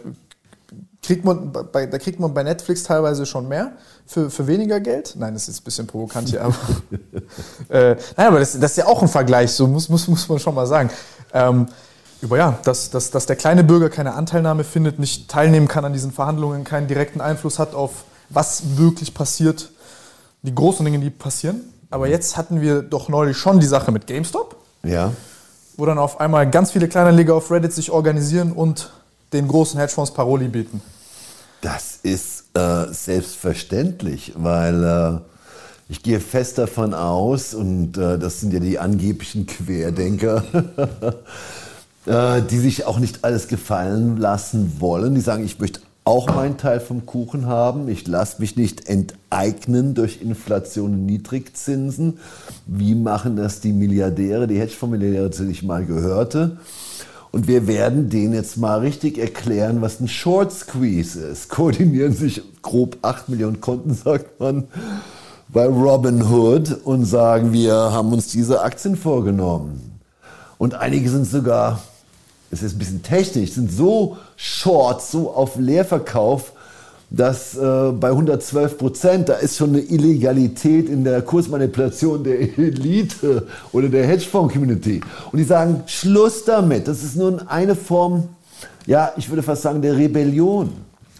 kriegt 1.02 1.24
man 1.24 1.54
bei, 1.72 1.86
da 1.86 1.98
kriegt 1.98 2.20
man 2.20 2.34
bei 2.34 2.44
Netflix 2.44 2.84
teilweise 2.84 3.26
schon 3.26 3.48
mehr 3.48 3.72
für, 4.06 4.30
für 4.30 4.46
weniger 4.48 4.82
Geld. 4.82 5.16
Nein, 5.18 5.34
das 5.34 5.44
ist 5.44 5.48
jetzt 5.48 5.62
ein 5.62 5.64
bisschen 5.64 5.88
provokant 5.88 6.28
hier, 6.28 6.44
aber, 6.44 6.56
äh, 7.70 7.96
nein, 8.18 8.28
aber 8.28 8.40
das, 8.40 8.60
das, 8.60 8.72
ist 8.72 8.78
ja 8.78 8.88
auch 8.88 9.02
ein 9.02 9.08
Vergleich, 9.08 9.54
so 9.54 9.66
muss, 9.66 9.88
muss, 9.88 10.10
muss 10.10 10.28
man 10.28 10.40
schon 10.40 10.54
mal 10.54 10.68
sagen. 10.68 10.90
Ähm, 11.34 11.68
über 12.20 12.38
ja, 12.38 12.60
dass, 12.66 12.90
dass, 12.90 13.12
dass 13.12 13.26
der 13.26 13.38
kleine 13.38 13.64
Bürger 13.64 13.90
keine 13.90 14.16
Anteilnahme 14.16 14.66
findet, 14.66 15.00
nicht 15.00 15.30
teilnehmen 15.30 15.70
kann 15.70 15.86
an 15.86 15.94
diesen 15.94 16.12
Verhandlungen, 16.12 16.66
keinen 16.66 16.88
direkten 16.88 17.22
Einfluss 17.22 17.60
hat 17.60 17.74
auf 17.74 18.04
was 18.28 18.78
wirklich 18.78 19.14
passiert, 19.14 19.70
die 20.42 20.54
großen 20.54 20.86
Dinge, 20.86 21.00
die 21.00 21.10
passieren. 21.10 21.62
Aber 21.90 22.08
jetzt 22.08 22.38
hatten 22.38 22.62
wir 22.62 22.82
doch 22.82 23.10
neulich 23.10 23.38
schon 23.38 23.60
die 23.60 23.66
Sache 23.66 23.92
mit 23.92 24.08
GameStop. 24.08 24.56
Ja. 24.84 25.14
Wo 25.78 25.86
dann 25.86 26.00
auf 26.00 26.20
einmal 26.20 26.50
ganz 26.50 26.72
viele 26.72 26.88
kleine 26.88 27.12
Liga 27.12 27.34
auf 27.34 27.52
Reddit 27.52 27.74
sich 27.74 27.92
organisieren 27.92 28.52
und 28.52 28.92
den 29.34 29.48
großen 29.48 29.80
Hedgefonds 29.80 30.12
Paroli 30.14 30.48
bieten. 30.48 30.82
Das 31.62 32.00
ist 32.04 32.46
äh, 32.56 32.86
selbstverständlich, 32.92 34.34
weil 34.36 34.84
äh, 34.84 35.20
ich 35.90 36.04
gehe 36.04 36.20
fest 36.20 36.58
davon 36.58 36.94
aus, 36.94 37.54
und 37.54 37.98
äh, 37.98 38.20
das 38.20 38.42
sind 38.42 38.54
ja 38.54 38.60
die 38.60 38.80
angeblichen 38.80 39.48
Querdenker, 39.48 40.44
äh, 42.06 42.42
die 42.42 42.60
sich 42.60 42.86
auch 42.86 43.00
nicht 43.00 43.24
alles 43.24 43.48
gefallen 43.48 44.18
lassen 44.18 44.78
wollen. 44.80 45.16
Die 45.16 45.22
sagen, 45.22 45.46
ich 45.46 45.60
möchte 45.60 45.82
auch 46.08 46.34
meinen 46.34 46.56
Teil 46.58 46.80
vom 46.80 47.06
Kuchen 47.06 47.48
haben. 47.48 47.90
Ich 47.90 48.08
lasse 48.08 48.40
mich 48.40 48.56
nicht 48.56 48.88
enteignen 48.88 49.94
durch 49.94 50.22
Inflation 50.22 50.94
und 50.94 51.06
Niedrigzinsen. 51.06 52.20
Wie 52.66 52.96
machen 52.96 53.36
das 53.36 53.60
die 53.60 53.74
Milliardäre, 53.74 54.48
die 54.48 54.58
Hedgefondsmilliardäre, 54.58 55.32
zu 55.32 55.42
denen 55.42 55.52
ich 55.52 55.64
mal 55.64 55.86
gehörte? 55.86 56.60
Und 57.32 57.50
wir 57.50 57.68
werden 57.68 58.10
denen 58.10 58.34
jetzt 58.34 58.56
mal 58.56 58.80
richtig 58.80 59.18
erklären, 59.18 59.82
was 59.82 60.00
ein 60.00 60.08
Short 60.08 60.54
Squeeze 60.54 61.20
ist. 61.20 61.50
Koordinieren 61.50 62.14
sich 62.14 62.42
grob 62.62 63.00
8 63.02 63.28
Millionen 63.28 63.60
Konten, 63.60 63.94
sagt 63.94 64.40
man, 64.40 64.70
bei 65.50 65.66
Robinhood 65.66 66.86
und 66.86 67.04
sagen, 67.04 67.52
wir 67.52 67.74
haben 67.74 68.14
uns 68.14 68.28
diese 68.28 68.62
Aktien 68.62 68.96
vorgenommen. 68.96 70.00
Und 70.58 70.74
einige 70.74 71.10
sind 71.10 71.28
sogar, 71.28 71.82
es 72.52 72.64
ist 72.64 72.76
ein 72.76 72.80
bisschen 72.80 73.04
technisch, 73.04 73.52
sind 73.52 73.72
so 73.72 74.18
short, 74.36 75.02
so 75.02 75.32
auf 75.32 75.58
Leerverkauf, 75.58 76.54
dass 77.10 77.56
äh, 77.56 77.92
bei 77.92 78.10
112 78.10 78.78
Prozent, 78.78 79.30
da 79.30 79.36
ist 79.36 79.58
schon 79.58 79.70
eine 79.70 79.80
Illegalität 79.80 80.90
in 80.90 81.04
der 81.04 81.22
Kursmanipulation 81.22 82.24
der 82.24 82.40
Elite 82.58 83.48
oder 83.72 83.88
der 83.88 84.06
Hedgefonds-Community. 84.06 85.02
Und 85.32 85.38
die 85.38 85.46
sagen, 85.46 85.84
Schluss 85.86 86.44
damit. 86.44 86.88
Das 86.88 87.04
ist 87.04 87.16
nun 87.16 87.48
eine 87.48 87.76
Form, 87.76 88.30
ja, 88.86 89.14
ich 89.16 89.30
würde 89.30 89.44
fast 89.44 89.62
sagen, 89.62 89.82
der 89.82 89.96
Rebellion. 89.96 90.74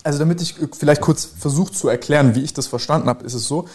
Also 0.04 0.20
damit 0.20 0.42
ich 0.42 0.56
vielleicht 0.78 1.02
kurz 1.02 1.26
versuche 1.26 1.72
zu 1.72 1.88
erklären, 1.88 2.36
wie 2.36 2.44
ich 2.44 2.54
das 2.54 2.68
verstanden 2.68 3.08
habe, 3.08 3.26
ist 3.26 3.34
es 3.34 3.48
so, 3.48 3.66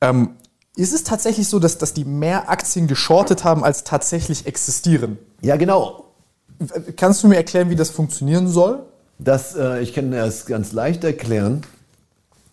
ähm, 0.00 0.30
ist 0.76 0.92
es 0.92 1.04
tatsächlich 1.04 1.48
so, 1.48 1.58
dass, 1.58 1.78
dass 1.78 1.94
die 1.94 2.04
mehr 2.04 2.50
Aktien 2.50 2.86
geschortet 2.86 3.44
haben, 3.44 3.64
als 3.64 3.84
tatsächlich 3.84 4.46
existieren? 4.46 5.18
Ja, 5.40 5.56
genau. 5.56 6.03
Kannst 6.96 7.22
du 7.22 7.28
mir 7.28 7.36
erklären, 7.36 7.70
wie 7.70 7.76
das 7.76 7.90
funktionieren 7.90 8.48
soll? 8.48 8.80
Das, 9.18 9.54
äh, 9.54 9.80
ich 9.80 9.94
kann 9.94 10.10
das 10.10 10.46
ganz 10.46 10.72
leicht 10.72 11.04
erklären. 11.04 11.62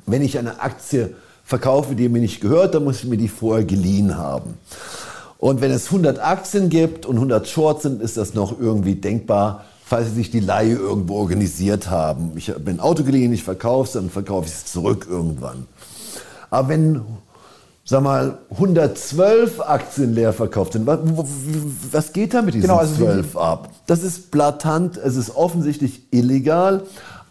Wenn 0.05 0.21
ich 0.21 0.37
eine 0.37 0.61
Aktie 0.61 1.15
verkaufe, 1.43 1.95
die 1.95 2.09
mir 2.09 2.21
nicht 2.21 2.41
gehört, 2.41 2.75
dann 2.75 2.83
muss 2.83 2.97
ich 2.97 3.05
mir 3.05 3.17
die 3.17 3.27
vorher 3.27 3.65
geliehen 3.65 4.17
haben. 4.17 4.57
Und 5.37 5.59
wenn 5.59 5.71
es 5.71 5.87
100 5.87 6.19
Aktien 6.19 6.69
gibt 6.69 7.05
und 7.05 7.15
100 7.15 7.47
Shorts 7.47 7.83
sind, 7.83 8.01
ist 8.01 8.15
das 8.15 8.33
noch 8.33 8.59
irgendwie 8.59 8.95
denkbar, 8.95 9.65
falls 9.83 10.09
sie 10.09 10.15
sich 10.15 10.31
die 10.31 10.39
Leihe 10.39 10.75
irgendwo 10.75 11.15
organisiert 11.15 11.89
haben. 11.89 12.33
Ich 12.35 12.49
habe 12.49 12.69
ein 12.69 12.79
Auto 12.79 13.03
geliehen, 13.03 13.33
ich 13.33 13.43
verkaufe 13.43 13.87
es, 13.87 13.93
dann 13.93 14.09
verkaufe 14.09 14.47
ich 14.47 14.53
es 14.53 14.65
zurück 14.65 15.07
irgendwann. 15.09 15.65
Aber 16.51 16.69
wenn 16.69 17.01
sag 17.83 18.03
mal, 18.03 18.37
112 18.51 19.59
Aktien 19.61 20.13
leer 20.13 20.33
verkauft 20.33 20.73
sind. 20.73 20.85
Was, 20.85 20.99
was 21.91 22.13
geht 22.13 22.33
da 22.33 22.41
mit 22.41 22.53
diesen 22.53 22.67
genau, 22.67 22.79
also 22.79 22.95
12 22.95 23.35
ab? 23.35 23.69
Das 23.87 24.03
ist 24.03 24.31
blatant, 24.31 24.97
es 24.97 25.15
ist 25.15 25.35
offensichtlich 25.35 26.03
illegal, 26.11 26.83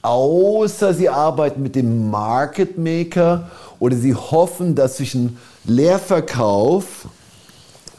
außer 0.03 0.95
sie 0.95 1.09
arbeiten 1.09 1.63
mit 1.63 1.77
dem 1.77 2.11
Market 2.11 2.79
Maker 2.79 3.51
oder 3.79 3.97
sie 3.97 4.15
hoffen, 4.15 4.75
dass 4.75 4.97
zwischen 4.97 5.39
Leerverkauf 5.65 7.09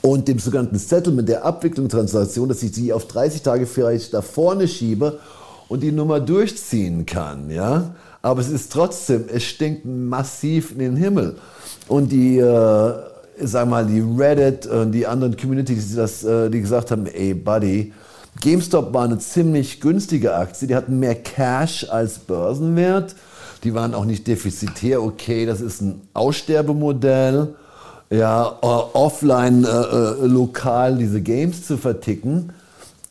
und 0.02 0.28
dem 0.28 0.40
sogenannten 0.40 0.80
Settlement, 0.80 1.30
der 1.30 1.46
Abwicklung 1.46 1.88
Transaktion, 1.88 2.50
dass 2.50 2.64
ich 2.64 2.74
sie 2.74 2.92
auf 2.92 3.08
30 3.08 3.44
Tage 3.44 3.68
vielleicht 3.68 4.14
da 4.14 4.22
vorne 4.22 4.68
schiebe 4.68 5.20
und 5.68 5.82
die 5.82 5.92
Nummer 5.92 6.20
durchziehen 6.20 7.06
kann. 7.06 7.50
Ja? 7.50 7.96
Aber 8.22 8.42
es 8.42 8.50
ist 8.50 8.72
trotzdem, 8.72 9.26
es 9.32 9.44
stinkt 9.44 9.86
massiv 9.86 10.72
in 10.72 10.80
den 10.80 10.96
Himmel. 10.96 11.38
Und 11.88 12.12
die, 12.12 12.38
äh, 12.38 12.94
sag 13.40 13.68
mal, 13.68 13.86
die 13.86 14.02
Reddit 14.02 14.68
und 14.68 14.92
die 14.92 15.08
anderen 15.08 15.36
Communities, 15.36 15.90
die, 15.90 15.96
das, 15.96 16.24
äh, 16.24 16.50
die 16.50 16.62
gesagt 16.62 16.92
haben, 16.92 17.06
ey, 17.08 17.34
Buddy, 17.34 17.94
GameStop 18.40 18.94
war 18.94 19.04
eine 19.04 19.20
ziemlich 19.20 19.82
günstige 19.82 20.36
Aktie, 20.36 20.68
die 20.68 20.76
hatten 20.76 21.00
mehr 21.00 21.16
Cash 21.16 21.88
als 21.90 22.20
Börsenwert, 22.20 23.16
die 23.64 23.74
waren 23.74 23.94
auch 23.94 24.06
nicht 24.06 24.26
defizitär, 24.26 25.04
okay, 25.04 25.46
das 25.46 25.60
ist 25.62 25.82
ein 25.82 26.02
Aussterbemodell, 26.14 27.56
ja, 28.10 28.48
äh, 28.62 28.66
offline, 28.66 29.64
äh, 29.64 30.26
lokal 30.26 30.98
diese 30.98 31.22
Games 31.22 31.66
zu 31.66 31.78
verticken, 31.78 32.54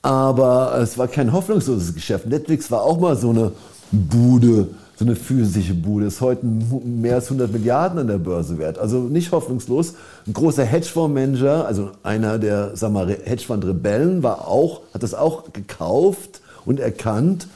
aber 0.02 0.78
es 0.80 0.96
war 0.96 1.08
kein 1.08 1.32
hoffnungsloses 1.32 1.94
Geschäft. 1.94 2.26
Netflix 2.26 2.70
war 2.70 2.82
auch 2.82 2.98
mal 2.98 3.16
so 3.16 3.30
eine 3.30 3.52
Bude, 3.92 4.68
so 5.00 5.06
eine 5.06 5.16
physische 5.16 5.72
Bude 5.72 6.04
ist 6.04 6.20
heute 6.20 6.44
mehr 6.44 7.14
als 7.14 7.24
100 7.24 7.50
Milliarden 7.50 8.00
an 8.00 8.06
der 8.06 8.18
Börse 8.18 8.58
wert. 8.58 8.78
Also 8.78 8.98
nicht 8.98 9.32
hoffnungslos. 9.32 9.94
Ein 10.26 10.34
großer 10.34 10.62
Hedgefondsmanager, 10.62 11.64
also 11.64 11.92
einer 12.02 12.38
der 12.38 12.76
sag 12.76 12.92
mal, 12.92 13.08
Hedgefonds-Rebellen, 13.08 14.22
war 14.22 14.46
auch, 14.46 14.82
hat 14.92 15.02
das 15.02 15.14
auch 15.14 15.54
gekauft 15.54 16.42
und 16.66 16.80
erkannt. 16.80 17.48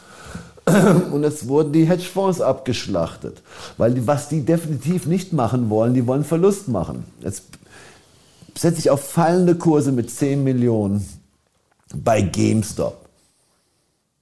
Und 1.13 1.23
es 1.23 1.47
wurden 1.47 1.75
die 1.75 1.85
Hedgefonds 1.85 2.41
abgeschlachtet. 2.41 3.43
Weil 3.77 3.93
die, 3.93 4.07
was 4.07 4.31
die 4.31 4.41
definitiv 4.41 5.05
nicht 5.05 5.35
machen 5.35 5.69
wollen, 5.69 5.93
die 5.93 6.07
wollen 6.07 6.25
Verlust 6.25 6.69
machen. 6.69 7.05
Jetzt 7.21 7.43
setze 8.57 8.79
ich 8.79 8.89
auf 8.89 9.07
fallende 9.07 9.57
Kurse 9.57 9.93
mit 9.93 10.11
10 10.11 10.43
Millionen 10.43 11.07
bei 11.95 12.23
GameStop. 12.23 13.05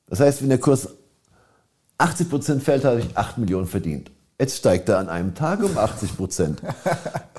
Das 0.08 0.18
heißt, 0.18 0.42
wenn 0.42 0.48
der 0.48 0.58
Kurs 0.58 0.88
80 2.02 2.30
Prozent 2.30 2.62
fällt, 2.62 2.84
habe 2.84 3.00
ich 3.00 3.16
8 3.16 3.38
Millionen 3.38 3.66
verdient. 3.66 4.10
Jetzt 4.38 4.56
steigt 4.56 4.88
er 4.88 4.98
an 4.98 5.08
einem 5.08 5.34
Tag 5.34 5.62
um 5.62 5.78
80 5.78 6.16
Prozent. 6.16 6.62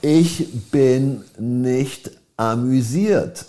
Ich 0.02 0.70
bin 0.72 1.24
nicht 1.38 2.12
amüsiert. 2.38 3.46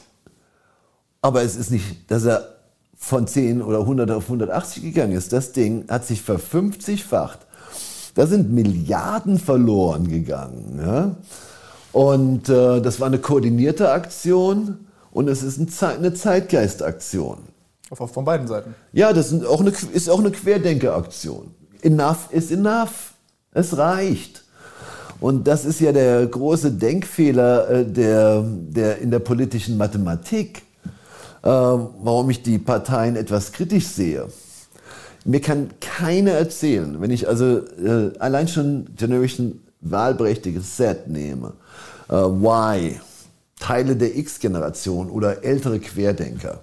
Aber 1.23 1.43
es 1.43 1.57
ist 1.57 1.71
nicht, 1.71 2.11
dass 2.11 2.25
er 2.25 2.49
von 2.97 3.27
10 3.27 3.63
oder 3.63 3.81
100 3.81 4.11
auf 4.11 4.25
180 4.25 4.83
gegangen 4.83 5.13
ist. 5.13 5.33
Das 5.33 5.53
Ding 5.53 5.85
hat 5.89 6.05
sich 6.07 6.23
verfünfzigfacht. 6.23 7.41
Da 8.15 8.27
sind 8.27 8.53
Milliarden 8.53 9.39
verloren 9.39 10.09
gegangen. 10.09 10.81
Ja? 10.85 11.17
Und 11.93 12.49
äh, 12.49 12.81
das 12.81 12.99
war 12.99 13.07
eine 13.07 13.19
koordinierte 13.19 13.91
Aktion 13.91 14.87
und 15.13 15.29
es 15.29 15.43
ist 15.43 15.59
eine 15.83 16.15
Zeitgeistaktion. 16.15 17.39
Von 17.93 18.25
beiden 18.25 18.47
Seiten. 18.47 18.75
Ja, 18.93 19.13
das 19.13 19.31
ist 19.31 19.45
auch 19.45 19.61
eine, 19.61 19.71
ist 19.71 20.09
auch 20.09 20.19
eine 20.19 20.31
Querdenkeraktion. 20.31 21.55
Enough 21.83 22.29
is 22.31 22.51
enough. 22.51 23.13
Es 23.53 23.77
reicht. 23.77 24.45
Und 25.21 25.47
das 25.47 25.65
ist 25.65 25.81
ja 25.81 25.93
der 25.93 26.27
große 26.27 26.73
Denkfehler 26.73 27.71
äh, 27.71 27.87
der, 27.87 28.43
der 28.43 28.99
in 28.99 29.11
der 29.11 29.21
politischen 29.21 29.77
Mathematik, 29.77 30.63
äh, 31.43 31.49
warum 31.49 32.31
ich 32.31 32.43
die 32.43 32.59
Parteien 32.59 33.17
etwas 33.17 33.53
kritisch 33.53 33.87
sehe. 33.87 34.29
Mir 35.25 35.41
kann 35.41 35.71
keiner 35.81 36.33
erzählen, 36.33 37.01
wenn 37.01 37.11
ich 37.11 37.29
also 37.29 37.59
äh, 37.59 38.13
allein 38.19 38.49
schon 38.49 38.89
Generation 38.97 39.61
wahlberechtigtes 39.81 40.77
Z 40.77 41.09
nehme, 41.09 41.53
Y, 42.11 43.01
Teile 43.61 43.97
der 43.97 44.17
X-Generation 44.17 45.11
oder 45.11 45.45
ältere 45.45 45.79
Querdenker, 45.81 46.61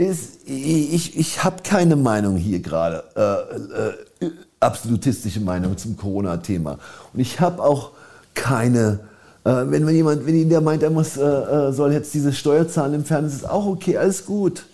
ist, 0.00 0.48
ich, 0.48 1.18
ich 1.18 1.44
habe 1.44 1.62
keine 1.62 1.94
Meinung 1.94 2.36
hier 2.36 2.60
gerade, 2.60 3.04
äh, 3.14 4.24
äh, 4.24 4.30
absolutistische 4.58 5.40
Meinung 5.40 5.76
zum 5.76 5.94
Corona-Thema. 5.96 6.78
Und 7.12 7.20
ich 7.20 7.38
habe 7.38 7.62
auch 7.62 7.90
keine, 8.34 9.00
äh, 9.44 9.50
wenn, 9.50 9.86
wenn 9.86 9.94
jemand, 9.94 10.26
wenn 10.26 10.48
der 10.48 10.62
meint, 10.62 10.82
er 10.82 10.88
muss, 10.88 11.18
äh, 11.18 11.22
äh, 11.22 11.72
soll 11.72 11.92
jetzt 11.92 12.14
diese 12.14 12.32
Steuer 12.32 12.66
zahlen 12.66 12.94
im 12.94 13.04
Fernsehen, 13.04 13.40
ist 13.40 13.48
auch 13.48 13.66
okay, 13.66 13.98
alles 13.98 14.24
gut. 14.24 14.64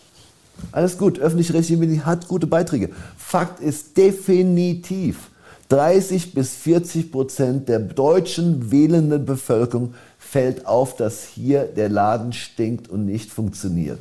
Alles 0.70 0.97
gut, 0.97 1.18
öffentlich-rechtliche 1.18 1.79
Medien 1.79 2.07
hat 2.07 2.29
gute 2.29 2.47
Beiträge. 2.47 2.91
Fakt 3.18 3.61
ist 3.61 3.97
definitiv, 3.97 5.31
30 5.68 6.35
bis 6.35 6.55
40 6.55 7.11
Prozent 7.11 7.68
der 7.68 7.81
deutschen 7.81 8.70
wählenden 8.70 9.27
Bevölkerung 9.27 9.95
fällt 10.18 10.66
auf, 10.66 10.97
dass 10.97 11.24
hier 11.24 11.64
der 11.64 11.89
Laden 11.89 12.33
stinkt 12.33 12.89
und 12.89 13.07
nicht 13.07 13.31
funktioniert. 13.31 13.99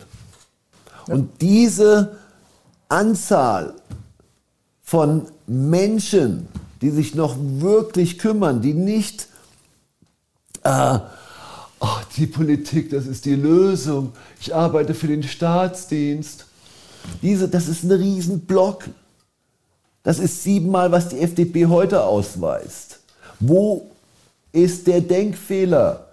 Und 1.08 1.42
diese 1.42 2.18
Anzahl 2.90 3.74
von 4.84 5.28
Menschen, 5.48 6.48
die 6.82 6.90
sich 6.90 7.16
noch 7.16 7.36
wirklich 7.40 8.20
kümmern, 8.20 8.62
die 8.62 8.74
nicht, 8.74 9.28
äh, 10.64 11.00
oh, 11.80 11.88
die 12.18 12.28
Politik, 12.28 12.90
das 12.90 13.06
ist 13.06 13.26
die 13.26 13.36
Lösung, 13.36 14.14
ich 14.40 14.54
arbeite 14.54 14.94
für 14.94 15.08
den 15.08 15.24
Staatsdienst. 15.24 16.46
Diese, 17.22 17.48
das 17.48 17.68
ist 17.68 17.84
ein 17.84 17.92
Riesenblock. 17.92 18.86
Das 20.04 20.20
ist 20.20 20.44
siebenmal, 20.44 20.92
was 20.92 21.10
die 21.10 21.20
FDP 21.20 21.66
heute 21.66 22.04
ausweist. 22.04 23.00
Wo 23.40 23.92
ist 24.52 24.88
der 24.88 25.02
Denkfehler? 25.02 26.05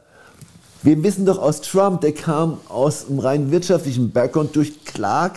Wir 0.82 1.00
wissen 1.04 1.26
doch 1.26 1.38
aus 1.38 1.60
Trump, 1.60 2.00
der 2.00 2.12
kam 2.12 2.58
aus 2.68 3.08
einem 3.08 3.20
rein 3.20 3.50
wirtschaftlichen 3.52 4.10
Background 4.10 4.56
durch 4.56 4.84
klar, 4.84 5.32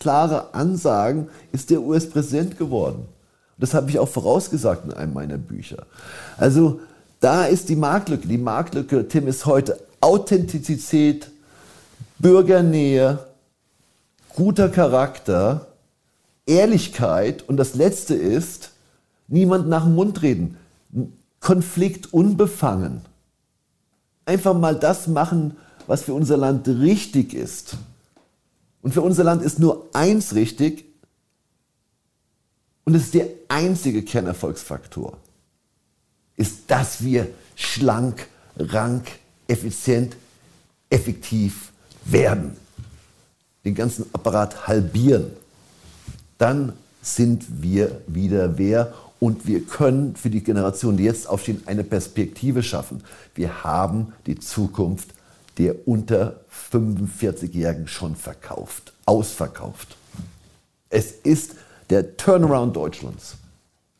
klare 0.00 0.52
Ansagen, 0.52 1.28
ist 1.52 1.70
der 1.70 1.80
US-Präsident 1.82 2.58
geworden. 2.58 3.04
Das 3.56 3.72
habe 3.72 3.88
ich 3.90 4.00
auch 4.00 4.08
vorausgesagt 4.08 4.86
in 4.86 4.92
einem 4.92 5.12
meiner 5.12 5.38
Bücher. 5.38 5.86
Also 6.38 6.80
da 7.20 7.44
ist 7.44 7.68
die 7.68 7.76
Marktlücke. 7.76 8.26
Die 8.26 8.38
Marktlücke, 8.38 9.06
Tim, 9.06 9.28
ist 9.28 9.46
heute 9.46 9.78
Authentizität, 10.00 11.30
Bürgernähe, 12.18 13.18
guter 14.34 14.68
Charakter, 14.70 15.68
Ehrlichkeit 16.46 17.48
und 17.48 17.58
das 17.58 17.74
Letzte 17.74 18.14
ist, 18.14 18.70
niemand 19.28 19.68
nach 19.68 19.84
dem 19.84 19.94
Mund 19.94 20.22
reden. 20.22 20.56
Konflikt 21.38 22.12
unbefangen. 22.12 23.02
Einfach 24.30 24.56
mal 24.56 24.76
das 24.76 25.08
machen, 25.08 25.56
was 25.88 26.04
für 26.04 26.14
unser 26.14 26.36
Land 26.36 26.68
richtig 26.68 27.34
ist. 27.34 27.76
Und 28.80 28.94
für 28.94 29.02
unser 29.02 29.24
Land 29.24 29.42
ist 29.42 29.58
nur 29.58 29.88
eins 29.92 30.36
richtig, 30.36 30.84
und 32.84 32.94
es 32.94 33.06
ist 33.06 33.14
der 33.14 33.26
einzige 33.48 34.04
Kernerfolgsfaktor, 34.04 35.18
ist, 36.36 36.70
dass 36.70 37.02
wir 37.02 37.26
schlank, 37.56 38.28
rank, 38.56 39.08
effizient, 39.48 40.14
effektiv 40.90 41.72
werden. 42.04 42.56
Den 43.64 43.74
ganzen 43.74 44.06
Apparat 44.12 44.68
halbieren. 44.68 45.32
Dann 46.38 46.74
sind 47.02 47.44
wir 47.62 48.00
wieder 48.06 48.56
wer 48.58 48.94
und 49.20 49.46
wir 49.46 49.60
können 49.60 50.16
für 50.16 50.30
die 50.30 50.42
Generation, 50.42 50.96
die 50.96 51.04
jetzt 51.04 51.28
aufstehen, 51.28 51.62
eine 51.66 51.84
Perspektive 51.84 52.62
schaffen. 52.62 53.04
Wir 53.34 53.62
haben 53.62 54.14
die 54.26 54.40
Zukunft 54.40 55.10
der 55.58 55.86
unter 55.86 56.40
45-Jährigen 56.72 57.86
schon 57.86 58.16
verkauft, 58.16 58.94
ausverkauft. 59.04 59.96
Es 60.88 61.12
ist 61.12 61.54
der 61.90 62.16
Turnaround 62.16 62.74
Deutschlands. 62.74 63.34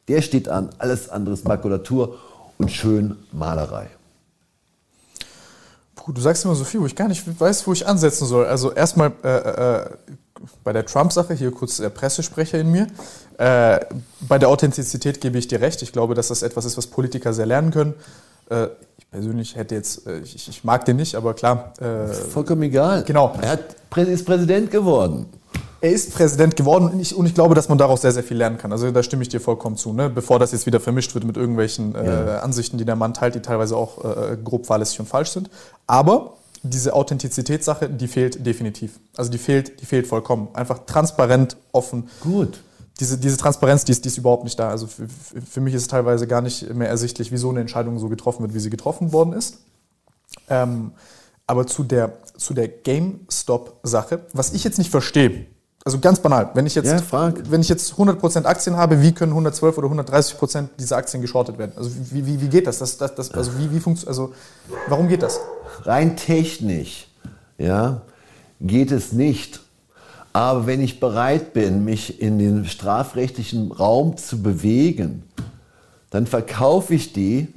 Der 0.08 0.22
steht 0.22 0.48
an, 0.48 0.70
alles 0.78 1.10
andere 1.10 1.34
ist 1.34 1.46
Makulatur 1.46 2.18
und 2.56 2.72
schön 2.72 3.16
Malerei. 3.32 3.88
Puh, 5.94 6.12
du 6.12 6.20
sagst 6.20 6.46
immer 6.46 6.54
so 6.54 6.64
viel, 6.64 6.80
wo 6.80 6.86
ich 6.86 6.96
gar 6.96 7.08
nicht 7.08 7.22
weiß, 7.38 7.66
wo 7.66 7.74
ich 7.74 7.86
ansetzen 7.86 8.26
soll. 8.26 8.46
Also 8.46 8.72
erstmal 8.72 9.12
äh, 9.22 9.28
äh, 9.28 9.90
bei 10.64 10.72
der 10.72 10.86
Trump-Sache, 10.86 11.34
hier 11.34 11.50
kurz 11.50 11.78
der 11.78 11.90
Pressesprecher 11.90 12.58
in 12.58 12.70
mir. 12.70 12.86
Äh, 13.38 13.80
bei 14.20 14.38
der 14.38 14.48
Authentizität 14.48 15.20
gebe 15.20 15.38
ich 15.38 15.48
dir 15.48 15.60
recht. 15.60 15.82
Ich 15.82 15.92
glaube, 15.92 16.14
dass 16.14 16.28
das 16.28 16.42
etwas 16.42 16.64
ist, 16.64 16.76
was 16.76 16.86
Politiker 16.86 17.32
sehr 17.32 17.46
lernen 17.46 17.70
können. 17.70 17.94
Äh, 18.50 18.68
ich 18.98 19.10
persönlich 19.10 19.56
hätte 19.56 19.74
jetzt, 19.74 20.06
äh, 20.06 20.20
ich, 20.20 20.48
ich, 20.48 20.64
mag 20.64 20.84
den 20.84 20.96
nicht, 20.96 21.14
aber 21.14 21.34
klar. 21.34 21.72
Äh, 21.80 22.12
Vollkommen 22.12 22.62
egal. 22.62 23.04
Genau. 23.04 23.34
Er 23.40 23.50
hat, 23.50 24.08
ist 24.08 24.24
Präsident 24.24 24.70
geworden 24.70 25.26
er 25.80 25.92
ist 25.92 26.14
Präsident 26.14 26.56
geworden 26.56 26.90
und 26.90 27.00
ich, 27.00 27.14
und 27.14 27.26
ich, 27.26 27.34
glaube, 27.34 27.54
dass 27.54 27.68
man 27.68 27.78
daraus 27.78 28.02
sehr, 28.02 28.12
sehr 28.12 28.22
viel 28.22 28.36
lernen 28.36 28.58
kann. 28.58 28.70
Also 28.70 28.90
da 28.90 29.02
stimme 29.02 29.22
ich 29.22 29.28
dir 29.28 29.40
vollkommen 29.40 29.76
zu. 29.76 29.92
Ne? 29.92 30.10
Bevor 30.10 30.38
das 30.38 30.52
jetzt 30.52 30.66
wieder 30.66 30.78
vermischt 30.78 31.14
wird 31.14 31.24
mit 31.24 31.36
irgendwelchen 31.36 31.94
äh, 31.94 32.06
ja. 32.06 32.38
Ansichten, 32.40 32.76
die 32.76 32.84
der 32.84 32.96
Mann 32.96 33.14
teilt, 33.14 33.34
die 33.34 33.40
teilweise 33.40 33.76
auch 33.76 34.04
äh, 34.04 34.36
grob 34.42 34.66
fahrlässig 34.66 35.00
und 35.00 35.06
falsch 35.08 35.30
sind. 35.30 35.48
Aber 35.86 36.34
diese 36.62 36.94
Authentizitätssache, 36.94 37.88
die 37.88 38.08
fehlt 38.08 38.44
definitiv. 38.44 39.00
Also 39.16 39.30
die 39.30 39.38
fehlt, 39.38 39.80
die 39.80 39.86
fehlt 39.86 40.06
vollkommen. 40.06 40.48
Einfach 40.52 40.80
transparent, 40.86 41.56
offen. 41.72 42.08
Gut. 42.20 42.62
Diese, 42.98 43.16
diese 43.16 43.38
Transparenz, 43.38 43.84
die 43.84 43.92
ist, 43.92 44.04
die 44.04 44.08
ist 44.08 44.18
überhaupt 44.18 44.44
nicht 44.44 44.58
da. 44.58 44.68
Also 44.68 44.86
für, 44.86 45.08
für 45.08 45.60
mich 45.60 45.74
ist 45.74 45.82
es 45.82 45.88
teilweise 45.88 46.26
gar 46.26 46.42
nicht 46.42 46.72
mehr 46.74 46.88
ersichtlich, 46.88 47.32
wieso 47.32 47.48
eine 47.50 47.60
Entscheidung 47.60 47.98
so 47.98 48.08
getroffen 48.08 48.42
wird, 48.42 48.54
wie 48.54 48.60
sie 48.60 48.70
getroffen 48.70 49.12
worden 49.12 49.32
ist. 49.32 49.58
Ähm, 50.48 50.92
aber 51.46 51.66
zu 51.66 51.82
der, 51.82 52.12
zu 52.36 52.54
der 52.54 52.68
GameStop-Sache, 52.68 54.20
was 54.32 54.52
ich 54.52 54.62
jetzt 54.64 54.78
nicht 54.78 54.90
verstehe, 54.90 55.46
also 55.84 55.98
ganz 55.98 56.20
banal, 56.20 56.50
wenn 56.54 56.66
ich 56.66 56.74
jetzt, 56.74 57.10
ja, 57.10 57.32
wenn 57.48 57.62
ich 57.62 57.68
jetzt 57.68 57.94
100% 57.94 58.44
Aktien 58.44 58.76
habe, 58.76 59.00
wie 59.00 59.12
können 59.12 59.32
112 59.32 59.78
oder 59.78 59.88
130% 59.88 60.68
dieser 60.78 60.96
Aktien 60.96 61.22
geschortet 61.22 61.56
werden? 61.56 61.72
Also 61.76 61.90
wie, 62.10 62.26
wie, 62.26 62.40
wie 62.40 62.48
geht 62.48 62.66
das? 62.66 62.78
das, 62.78 62.98
das, 62.98 63.14
das 63.14 63.30
also 63.32 63.52
wie, 63.58 63.70
wie 63.72 64.06
also 64.06 64.34
warum 64.88 65.08
geht 65.08 65.22
das? 65.22 65.40
Rein 65.84 66.16
technisch, 66.16 67.08
ja, 67.56 68.02
geht 68.60 68.92
es 68.92 69.12
nicht. 69.12 69.60
Aber 70.32 70.66
wenn 70.66 70.80
ich 70.80 71.00
bereit 71.00 71.54
bin, 71.54 71.84
mich 71.84 72.20
in 72.20 72.38
den 72.38 72.66
strafrechtlichen 72.66 73.72
Raum 73.72 74.16
zu 74.16 74.42
bewegen, 74.42 75.24
dann 76.10 76.26
verkaufe 76.26 76.94
ich 76.94 77.12
die 77.12 77.48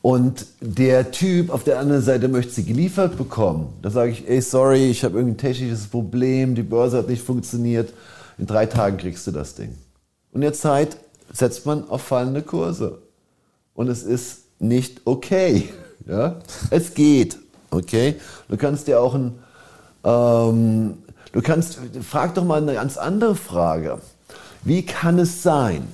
und 0.00 0.46
der 0.60 1.10
Typ 1.10 1.50
auf 1.50 1.64
der 1.64 1.78
anderen 1.80 2.02
Seite 2.02 2.28
möchte 2.28 2.52
sie 2.52 2.64
geliefert 2.64 3.16
bekommen. 3.16 3.72
Da 3.82 3.90
sage 3.90 4.12
ich, 4.12 4.28
ey, 4.28 4.40
sorry, 4.40 4.90
ich 4.90 5.02
habe 5.04 5.18
irgendein 5.18 5.38
technisches 5.38 5.88
Problem, 5.88 6.54
die 6.54 6.62
Börse 6.62 6.98
hat 6.98 7.08
nicht 7.08 7.22
funktioniert. 7.22 7.92
In 8.38 8.46
drei 8.46 8.66
Tagen 8.66 8.96
kriegst 8.96 9.26
du 9.26 9.32
das 9.32 9.54
Ding. 9.54 9.76
Und 10.32 10.36
in 10.36 10.40
der 10.42 10.52
Zeit 10.52 10.96
setzt 11.32 11.66
man 11.66 11.88
auf 11.88 12.02
fallende 12.02 12.42
Kurse. 12.42 12.98
Und 13.74 13.88
es 13.88 14.02
ist 14.02 14.42
nicht 14.58 15.02
okay. 15.04 15.68
Ja? 16.06 16.36
Es 16.70 16.94
geht. 16.94 17.36
Okay? 17.70 18.14
Du 18.48 18.56
kannst 18.56 18.86
dir 18.86 18.98
auch 18.98 19.14
ein, 19.14 19.34
ähm, 20.04 20.94
du 21.32 21.42
kannst, 21.42 21.78
frag 22.00 22.34
doch 22.34 22.44
mal 22.44 22.62
eine 22.62 22.72
ganz 22.72 22.96
andere 22.96 23.34
Frage. 23.34 23.98
Wie 24.64 24.86
kann 24.86 25.18
es 25.18 25.42
sein, 25.42 25.86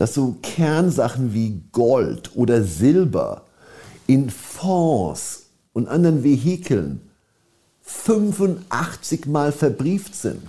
dass 0.00 0.14
so 0.14 0.36
Kernsachen 0.40 1.34
wie 1.34 1.60
Gold 1.72 2.34
oder 2.34 2.64
Silber 2.64 3.42
in 4.06 4.30
Fonds 4.30 5.42
und 5.74 5.88
anderen 5.88 6.24
Vehikeln 6.24 7.02
85 7.82 9.26
Mal 9.26 9.52
verbrieft 9.52 10.14
sind. 10.14 10.40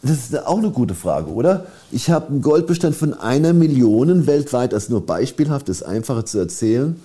Das 0.00 0.12
ist 0.12 0.46
auch 0.46 0.56
eine 0.56 0.70
gute 0.70 0.94
Frage, 0.94 1.30
oder? 1.30 1.66
Ich 1.90 2.08
habe 2.08 2.28
einen 2.28 2.40
Goldbestand 2.40 2.96
von 2.96 3.12
einer 3.12 3.52
Million 3.52 4.26
weltweit, 4.26 4.72
das 4.72 4.84
ist 4.84 4.88
nur 4.88 5.04
beispielhaft, 5.04 5.68
das 5.68 5.82
ist 5.82 5.86
einfacher 5.86 6.24
zu 6.24 6.38
erzählen, 6.38 6.98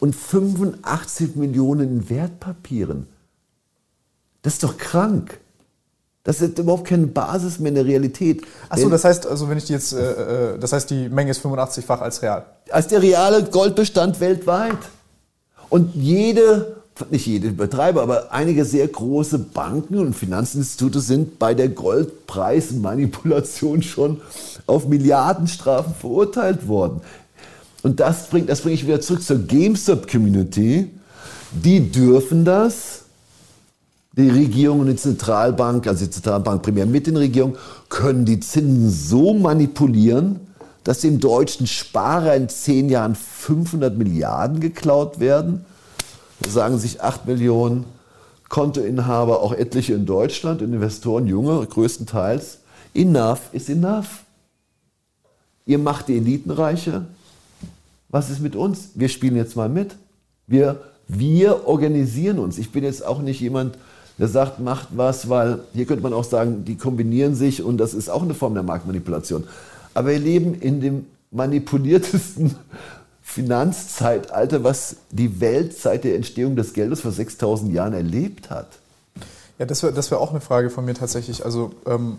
und 0.00 0.16
85 0.16 1.36
Millionen 1.36 1.98
in 1.98 2.08
Wertpapieren. 2.08 3.06
Das 4.40 4.54
ist 4.54 4.62
doch 4.62 4.78
krank. 4.78 5.40
Das 6.24 6.40
ist 6.40 6.58
überhaupt 6.58 6.86
keine 6.86 7.06
Basis 7.06 7.58
mehr 7.58 7.68
in 7.68 7.74
der 7.74 7.84
Realität. 7.84 8.44
Achso, 8.70 8.88
das 8.88 9.04
heißt, 9.04 9.26
also 9.26 9.50
wenn 9.50 9.58
ich 9.58 9.66
die 9.66 9.74
jetzt, 9.74 9.92
äh, 9.92 10.54
äh 10.54 10.58
das 10.58 10.72
heißt, 10.72 10.88
die 10.88 11.10
Menge 11.10 11.30
ist 11.30 11.44
85-fach 11.44 12.00
als 12.00 12.22
real. 12.22 12.46
Als 12.70 12.88
der 12.88 13.02
reale 13.02 13.44
Goldbestand 13.44 14.20
weltweit. 14.20 14.78
Und 15.68 15.94
jede, 15.94 16.76
nicht 17.10 17.26
jede 17.26 17.50
Betreiber, 17.50 18.00
aber 18.02 18.32
einige 18.32 18.64
sehr 18.64 18.88
große 18.88 19.38
Banken 19.38 19.98
und 19.98 20.14
Finanzinstitute 20.14 21.00
sind 21.00 21.38
bei 21.38 21.52
der 21.52 21.68
Goldpreismanipulation 21.68 23.82
schon 23.82 24.22
auf 24.66 24.88
Milliardenstrafen 24.88 25.94
verurteilt 25.94 26.68
worden. 26.68 27.02
Und 27.82 28.00
das 28.00 28.28
bringt, 28.28 28.48
das 28.48 28.62
bringe 28.62 28.76
ich 28.76 28.86
wieder 28.86 29.02
zurück 29.02 29.22
zur 29.22 29.40
GameStop-Community. 29.40 30.90
Die 31.52 31.92
dürfen 31.92 32.46
das 32.46 33.03
die 34.16 34.30
Regierung 34.30 34.80
und 34.80 34.86
die 34.86 34.96
Zentralbank, 34.96 35.86
also 35.86 36.04
die 36.04 36.10
Zentralbank 36.10 36.62
primär 36.62 36.86
mit 36.86 37.06
den 37.06 37.16
Regierungen, 37.16 37.56
können 37.88 38.24
die 38.24 38.40
Zinsen 38.40 38.90
so 38.90 39.34
manipulieren, 39.34 40.40
dass 40.84 41.00
dem 41.00 41.18
deutschen 41.18 41.66
Sparer 41.66 42.36
in 42.36 42.48
zehn 42.48 42.88
Jahren 42.90 43.14
500 43.14 43.96
Milliarden 43.96 44.60
geklaut 44.60 45.18
werden. 45.18 45.64
Da 46.40 46.50
sagen 46.50 46.78
sich 46.78 47.00
8 47.00 47.26
Millionen 47.26 47.84
Kontoinhaber, 48.48 49.40
auch 49.40 49.52
etliche 49.52 49.94
in 49.94 50.06
Deutschland, 50.06 50.62
Investoren, 50.62 51.26
junge 51.26 51.66
größtenteils. 51.66 52.58
Enough 52.94 53.40
is 53.52 53.68
enough. 53.68 54.22
Ihr 55.66 55.78
macht 55.78 56.08
die 56.08 56.18
Eliten 56.18 56.50
reicher. 56.50 57.06
Was 58.10 58.30
ist 58.30 58.40
mit 58.40 58.54
uns? 58.54 58.90
Wir 58.94 59.08
spielen 59.08 59.34
jetzt 59.34 59.56
mal 59.56 59.68
mit. 59.68 59.96
Wir, 60.46 60.80
wir 61.08 61.66
organisieren 61.66 62.38
uns. 62.38 62.58
Ich 62.58 62.70
bin 62.70 62.84
jetzt 62.84 63.04
auch 63.04 63.20
nicht 63.20 63.40
jemand, 63.40 63.76
der 64.18 64.28
sagt, 64.28 64.60
macht 64.60 64.88
was, 64.92 65.28
weil 65.28 65.60
hier 65.72 65.86
könnte 65.86 66.02
man 66.02 66.12
auch 66.12 66.24
sagen, 66.24 66.64
die 66.64 66.76
kombinieren 66.76 67.34
sich 67.34 67.62
und 67.62 67.78
das 67.78 67.94
ist 67.94 68.08
auch 68.08 68.22
eine 68.22 68.34
Form 68.34 68.54
der 68.54 68.62
Marktmanipulation. 68.62 69.44
Aber 69.92 70.08
wir 70.10 70.18
leben 70.18 70.54
in 70.54 70.80
dem 70.80 71.06
manipuliertesten 71.30 72.54
Finanzzeitalter, 73.22 74.62
was 74.62 74.96
die 75.10 75.40
Welt 75.40 75.76
seit 75.76 76.04
der 76.04 76.14
Entstehung 76.14 76.54
des 76.54 76.72
Geldes 76.72 77.00
vor 77.00 77.10
6000 77.10 77.72
Jahren 77.72 77.92
erlebt 77.92 78.50
hat. 78.50 78.68
Ja, 79.58 79.66
das 79.66 79.82
wäre 79.82 79.92
das 79.92 80.10
wär 80.10 80.20
auch 80.20 80.30
eine 80.30 80.40
Frage 80.40 80.70
von 80.70 80.84
mir 80.84 80.94
tatsächlich. 80.94 81.44
Also 81.44 81.72
ähm, 81.86 82.18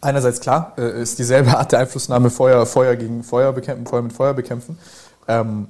einerseits 0.00 0.40
klar, 0.40 0.74
äh, 0.78 1.02
ist 1.02 1.18
dieselbe 1.18 1.56
Art 1.56 1.72
der 1.72 1.80
Einflussnahme 1.80 2.30
Feuer, 2.30 2.64
Feuer 2.66 2.96
gegen 2.96 3.22
Feuer 3.22 3.52
bekämpfen, 3.52 3.86
Feuer 3.86 4.02
mit 4.02 4.12
Feuer 4.12 4.34
bekämpfen. 4.34 4.78
Ähm, 5.28 5.68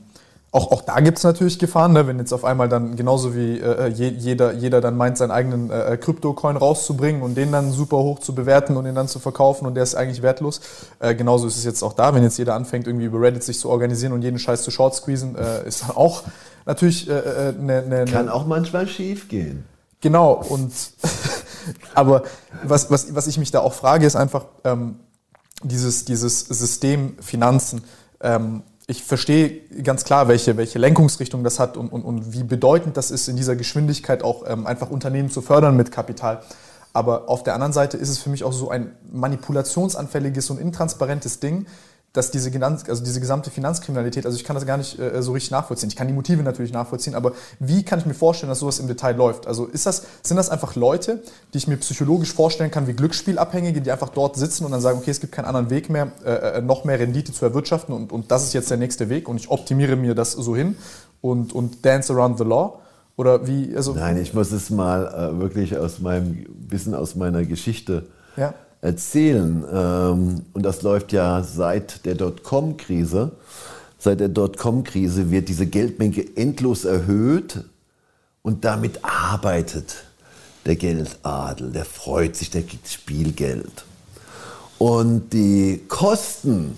auch, 0.54 0.70
auch 0.70 0.82
da 0.82 1.00
gibt 1.00 1.16
es 1.16 1.24
natürlich 1.24 1.58
Gefahren, 1.58 1.94
ne? 1.94 2.06
wenn 2.06 2.18
jetzt 2.18 2.32
auf 2.32 2.44
einmal 2.44 2.68
dann 2.68 2.94
genauso 2.94 3.34
wie 3.34 3.58
äh, 3.58 3.88
jeder, 3.88 4.52
jeder 4.52 4.82
dann 4.82 4.98
meint, 4.98 5.16
seinen 5.16 5.30
eigenen 5.30 5.70
äh, 5.70 5.96
Krypto-Coin 5.98 6.58
rauszubringen 6.58 7.22
und 7.22 7.36
den 7.36 7.50
dann 7.50 7.72
super 7.72 7.96
hoch 7.96 8.18
zu 8.18 8.34
bewerten 8.34 8.76
und 8.76 8.84
den 8.84 8.94
dann 8.94 9.08
zu 9.08 9.18
verkaufen 9.18 9.64
und 9.64 9.74
der 9.74 9.82
ist 9.82 9.94
eigentlich 9.94 10.20
wertlos. 10.20 10.60
Äh, 11.00 11.14
genauso 11.14 11.46
ist 11.46 11.56
es 11.56 11.64
jetzt 11.64 11.82
auch 11.82 11.94
da, 11.94 12.14
wenn 12.14 12.22
jetzt 12.22 12.36
jeder 12.36 12.54
anfängt, 12.54 12.86
irgendwie 12.86 13.06
über 13.06 13.18
Reddit 13.22 13.42
sich 13.42 13.58
zu 13.58 13.70
organisieren 13.70 14.12
und 14.12 14.20
jeden 14.20 14.38
Scheiß 14.38 14.62
zu 14.62 14.70
short 14.70 14.94
squeezen, 14.94 15.36
äh, 15.36 15.66
ist 15.66 15.88
auch 15.96 16.24
natürlich 16.66 17.08
äh, 17.08 17.14
äh 17.14 17.52
ne, 17.52 17.82
ne, 17.88 18.04
Kann 18.04 18.28
auch 18.28 18.46
manchmal 18.46 18.86
schief 18.86 19.28
gehen. 19.28 19.64
Genau, 20.02 20.32
und 20.34 20.70
aber 21.94 22.24
was, 22.62 22.90
was, 22.90 23.14
was 23.14 23.26
ich 23.26 23.38
mich 23.38 23.52
da 23.52 23.60
auch 23.60 23.72
frage, 23.72 24.04
ist 24.04 24.16
einfach 24.16 24.44
ähm, 24.64 24.96
dieses, 25.62 26.04
dieses 26.04 26.40
System 26.40 27.16
Finanzen. 27.20 27.84
Ähm, 28.20 28.64
ich 28.92 29.02
verstehe 29.04 29.60
ganz 29.82 30.04
klar, 30.04 30.28
welche, 30.28 30.58
welche 30.58 30.78
Lenkungsrichtung 30.78 31.42
das 31.44 31.58
hat 31.58 31.78
und, 31.78 31.90
und, 31.90 32.02
und 32.02 32.34
wie 32.34 32.42
bedeutend 32.42 32.98
das 32.98 33.10
ist, 33.10 33.26
in 33.26 33.36
dieser 33.36 33.56
Geschwindigkeit 33.56 34.22
auch 34.22 34.44
ähm, 34.46 34.66
einfach 34.66 34.90
Unternehmen 34.90 35.30
zu 35.30 35.40
fördern 35.40 35.76
mit 35.76 35.90
Kapital. 35.90 36.42
Aber 36.92 37.30
auf 37.30 37.42
der 37.42 37.54
anderen 37.54 37.72
Seite 37.72 37.96
ist 37.96 38.10
es 38.10 38.18
für 38.18 38.28
mich 38.28 38.44
auch 38.44 38.52
so 38.52 38.68
ein 38.68 38.92
manipulationsanfälliges 39.10 40.50
und 40.50 40.60
intransparentes 40.60 41.40
Ding, 41.40 41.64
dass 42.12 42.30
diese, 42.30 42.50
also 42.62 43.04
diese 43.04 43.20
gesamte 43.20 43.50
Finanzkriminalität, 43.50 44.26
also 44.26 44.36
ich 44.36 44.44
kann 44.44 44.54
das 44.54 44.66
gar 44.66 44.76
nicht 44.76 44.98
äh, 44.98 45.22
so 45.22 45.32
richtig 45.32 45.50
nachvollziehen. 45.50 45.88
Ich 45.88 45.96
kann 45.96 46.08
die 46.08 46.12
Motive 46.12 46.42
natürlich 46.42 46.72
nachvollziehen, 46.72 47.14
aber 47.14 47.32
wie 47.58 47.84
kann 47.84 47.98
ich 47.98 48.06
mir 48.06 48.14
vorstellen, 48.14 48.50
dass 48.50 48.58
sowas 48.58 48.78
im 48.80 48.86
Detail 48.86 49.16
läuft? 49.16 49.46
Also 49.46 49.66
ist 49.66 49.86
das, 49.86 50.04
sind 50.22 50.36
das 50.36 50.50
einfach 50.50 50.74
Leute, 50.74 51.22
die 51.52 51.58
ich 51.58 51.68
mir 51.68 51.78
psychologisch 51.78 52.32
vorstellen 52.32 52.70
kann 52.70 52.86
wie 52.86 52.92
Glücksspielabhängige, 52.92 53.80
die 53.80 53.90
einfach 53.90 54.10
dort 54.10 54.36
sitzen 54.36 54.66
und 54.66 54.72
dann 54.72 54.82
sagen, 54.82 54.98
okay, 54.98 55.10
es 55.10 55.20
gibt 55.20 55.32
keinen 55.32 55.46
anderen 55.46 55.70
Weg 55.70 55.88
mehr, 55.88 56.12
äh, 56.24 56.58
äh, 56.58 56.62
noch 56.62 56.84
mehr 56.84 56.98
Rendite 56.98 57.32
zu 57.32 57.44
erwirtschaften 57.46 57.94
und, 57.94 58.12
und 58.12 58.30
das 58.30 58.44
ist 58.44 58.52
jetzt 58.52 58.70
der 58.70 58.76
nächste 58.78 59.08
Weg 59.08 59.26
und 59.28 59.38
ich 59.38 59.50
optimiere 59.50 59.96
mir 59.96 60.14
das 60.14 60.32
so 60.32 60.54
hin 60.54 60.76
und, 61.22 61.54
und 61.54 61.84
dance 61.84 62.12
around 62.12 62.36
the 62.36 62.44
law? 62.44 62.78
Oder 63.16 63.46
wie? 63.46 63.74
Also 63.76 63.92
Nein, 63.94 64.16
ich 64.16 64.32
muss 64.34 64.52
es 64.52 64.70
mal 64.70 65.06
äh, 65.06 65.38
wirklich 65.38 65.76
aus 65.76 66.00
meinem 66.00 66.46
Wissen, 66.68 66.94
aus 66.94 67.14
meiner 67.14 67.44
Geschichte 67.44 68.06
ja 68.36 68.54
erzählen. 68.82 69.64
Ähm, 69.72 70.42
und 70.52 70.62
das 70.62 70.82
läuft 70.82 71.12
ja 71.12 71.42
seit 71.42 72.04
der 72.04 72.16
Dotcom-Krise. 72.16 73.32
Seit 73.98 74.20
der 74.20 74.28
Dotcom-Krise 74.28 75.30
wird 75.30 75.48
diese 75.48 75.66
Geldmenge 75.66 76.26
endlos 76.36 76.84
erhöht 76.84 77.64
und 78.42 78.64
damit 78.64 78.98
arbeitet 79.04 80.04
der 80.66 80.76
Geldadel, 80.76 81.70
der 81.70 81.84
freut 81.84 82.36
sich, 82.36 82.50
der 82.50 82.62
kriegt 82.62 82.88
Spielgeld. 82.88 83.84
Und 84.78 85.32
die 85.32 85.82
Kosten, 85.86 86.76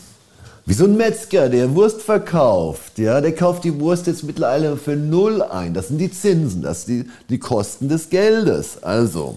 wie 0.67 0.75
so 0.75 0.85
ein 0.85 0.97
Metzger, 0.97 1.49
der 1.49 1.75
Wurst 1.75 2.03
verkauft, 2.03 2.99
ja, 2.99 3.23
der 3.23 3.35
kauft 3.35 3.65
die 3.65 3.79
Wurst 3.81 4.07
jetzt 4.07 4.25
mittlerweile 4.25 4.77
für 4.77 4.97
null 4.97 5.41
ein. 5.41 5.73
Das 5.73 5.89
sind 5.89 5.99
die 5.99 6.11
Zinsen, 6.11 6.61
das 6.61 6.85
sind 6.85 7.05
die, 7.05 7.11
die 7.31 7.39
Kosten 7.39 7.89
des 7.89 8.11
Geldes. 8.11 8.83
Also, 8.83 9.37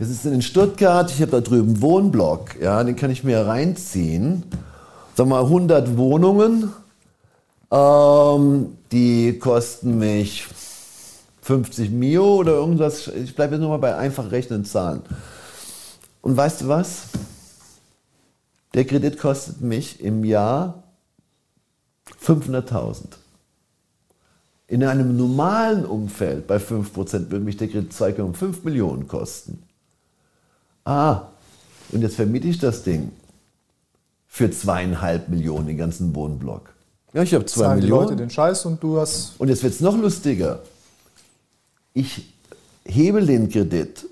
wir 0.00 0.06
sitzen 0.06 0.32
in 0.32 0.40
Stuttgart, 0.40 1.10
ich 1.10 1.20
habe 1.20 1.30
da 1.30 1.40
drüben 1.42 1.72
einen 1.72 1.82
Wohnblock, 1.82 2.58
ja, 2.58 2.82
den 2.82 2.96
kann 2.96 3.10
ich 3.10 3.22
mir 3.22 3.46
reinziehen. 3.46 4.44
Sag 5.14 5.26
mal 5.26 5.42
100 5.42 5.98
Wohnungen, 5.98 6.72
ähm, 7.70 8.78
die 8.92 9.38
kosten 9.38 9.98
mich 9.98 10.46
50 11.42 11.90
Mio 11.90 12.36
oder 12.36 12.52
irgendwas. 12.52 13.08
Ich 13.08 13.34
bleibe 13.34 13.56
jetzt 13.56 13.60
nur 13.60 13.68
mal 13.68 13.76
bei 13.76 13.94
einfach 13.94 14.30
rechnen 14.30 14.64
Zahlen. 14.64 15.02
Und 16.22 16.34
weißt 16.34 16.62
du 16.62 16.68
was? 16.68 17.08
Der 18.72 18.86
Kredit 18.86 19.18
kostet 19.18 19.60
mich 19.60 20.00
im 20.00 20.24
Jahr 20.24 20.82
500.000. 22.24 23.04
In 24.66 24.82
einem 24.82 25.14
normalen 25.18 25.84
Umfeld 25.84 26.46
bei 26.46 26.56
5% 26.56 27.30
würde 27.30 27.44
mich 27.44 27.58
der 27.58 27.68
Kredit 27.68 27.92
2,5 27.92 28.64
Millionen 28.64 29.06
kosten. 29.06 29.62
Ah, 30.90 31.28
und 31.92 32.02
jetzt 32.02 32.16
vermiete 32.16 32.48
ich 32.48 32.58
das 32.58 32.82
Ding 32.82 33.12
für 34.26 34.50
zweieinhalb 34.50 35.28
Millionen, 35.28 35.68
den 35.68 35.76
ganzen 35.76 36.12
Wohnblock. 36.16 36.74
Ja, 37.12 37.22
ich 37.22 37.32
habe 37.32 37.46
zwei 37.46 37.62
Zahlen 37.62 37.78
Millionen. 37.78 38.00
die 38.06 38.10
Leute 38.10 38.16
den 38.16 38.30
Scheiß 38.30 38.66
und 38.66 38.82
du 38.82 38.98
hast. 38.98 39.34
Und 39.38 39.46
jetzt 39.48 39.62
wird 39.62 39.72
es 39.72 39.80
noch 39.80 39.96
lustiger. 39.96 40.62
Ich 41.94 42.32
hebel 42.84 43.24
den 43.24 43.48
Kredit 43.48 44.04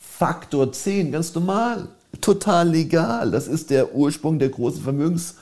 Faktor 0.00 0.72
10, 0.72 1.12
ganz 1.12 1.32
normal, 1.32 1.86
total 2.20 2.70
legal. 2.70 3.30
Das 3.30 3.46
ist 3.46 3.70
der 3.70 3.94
Ursprung 3.94 4.40
der 4.40 4.48
großen 4.48 4.82
Vermögens- 4.82 5.34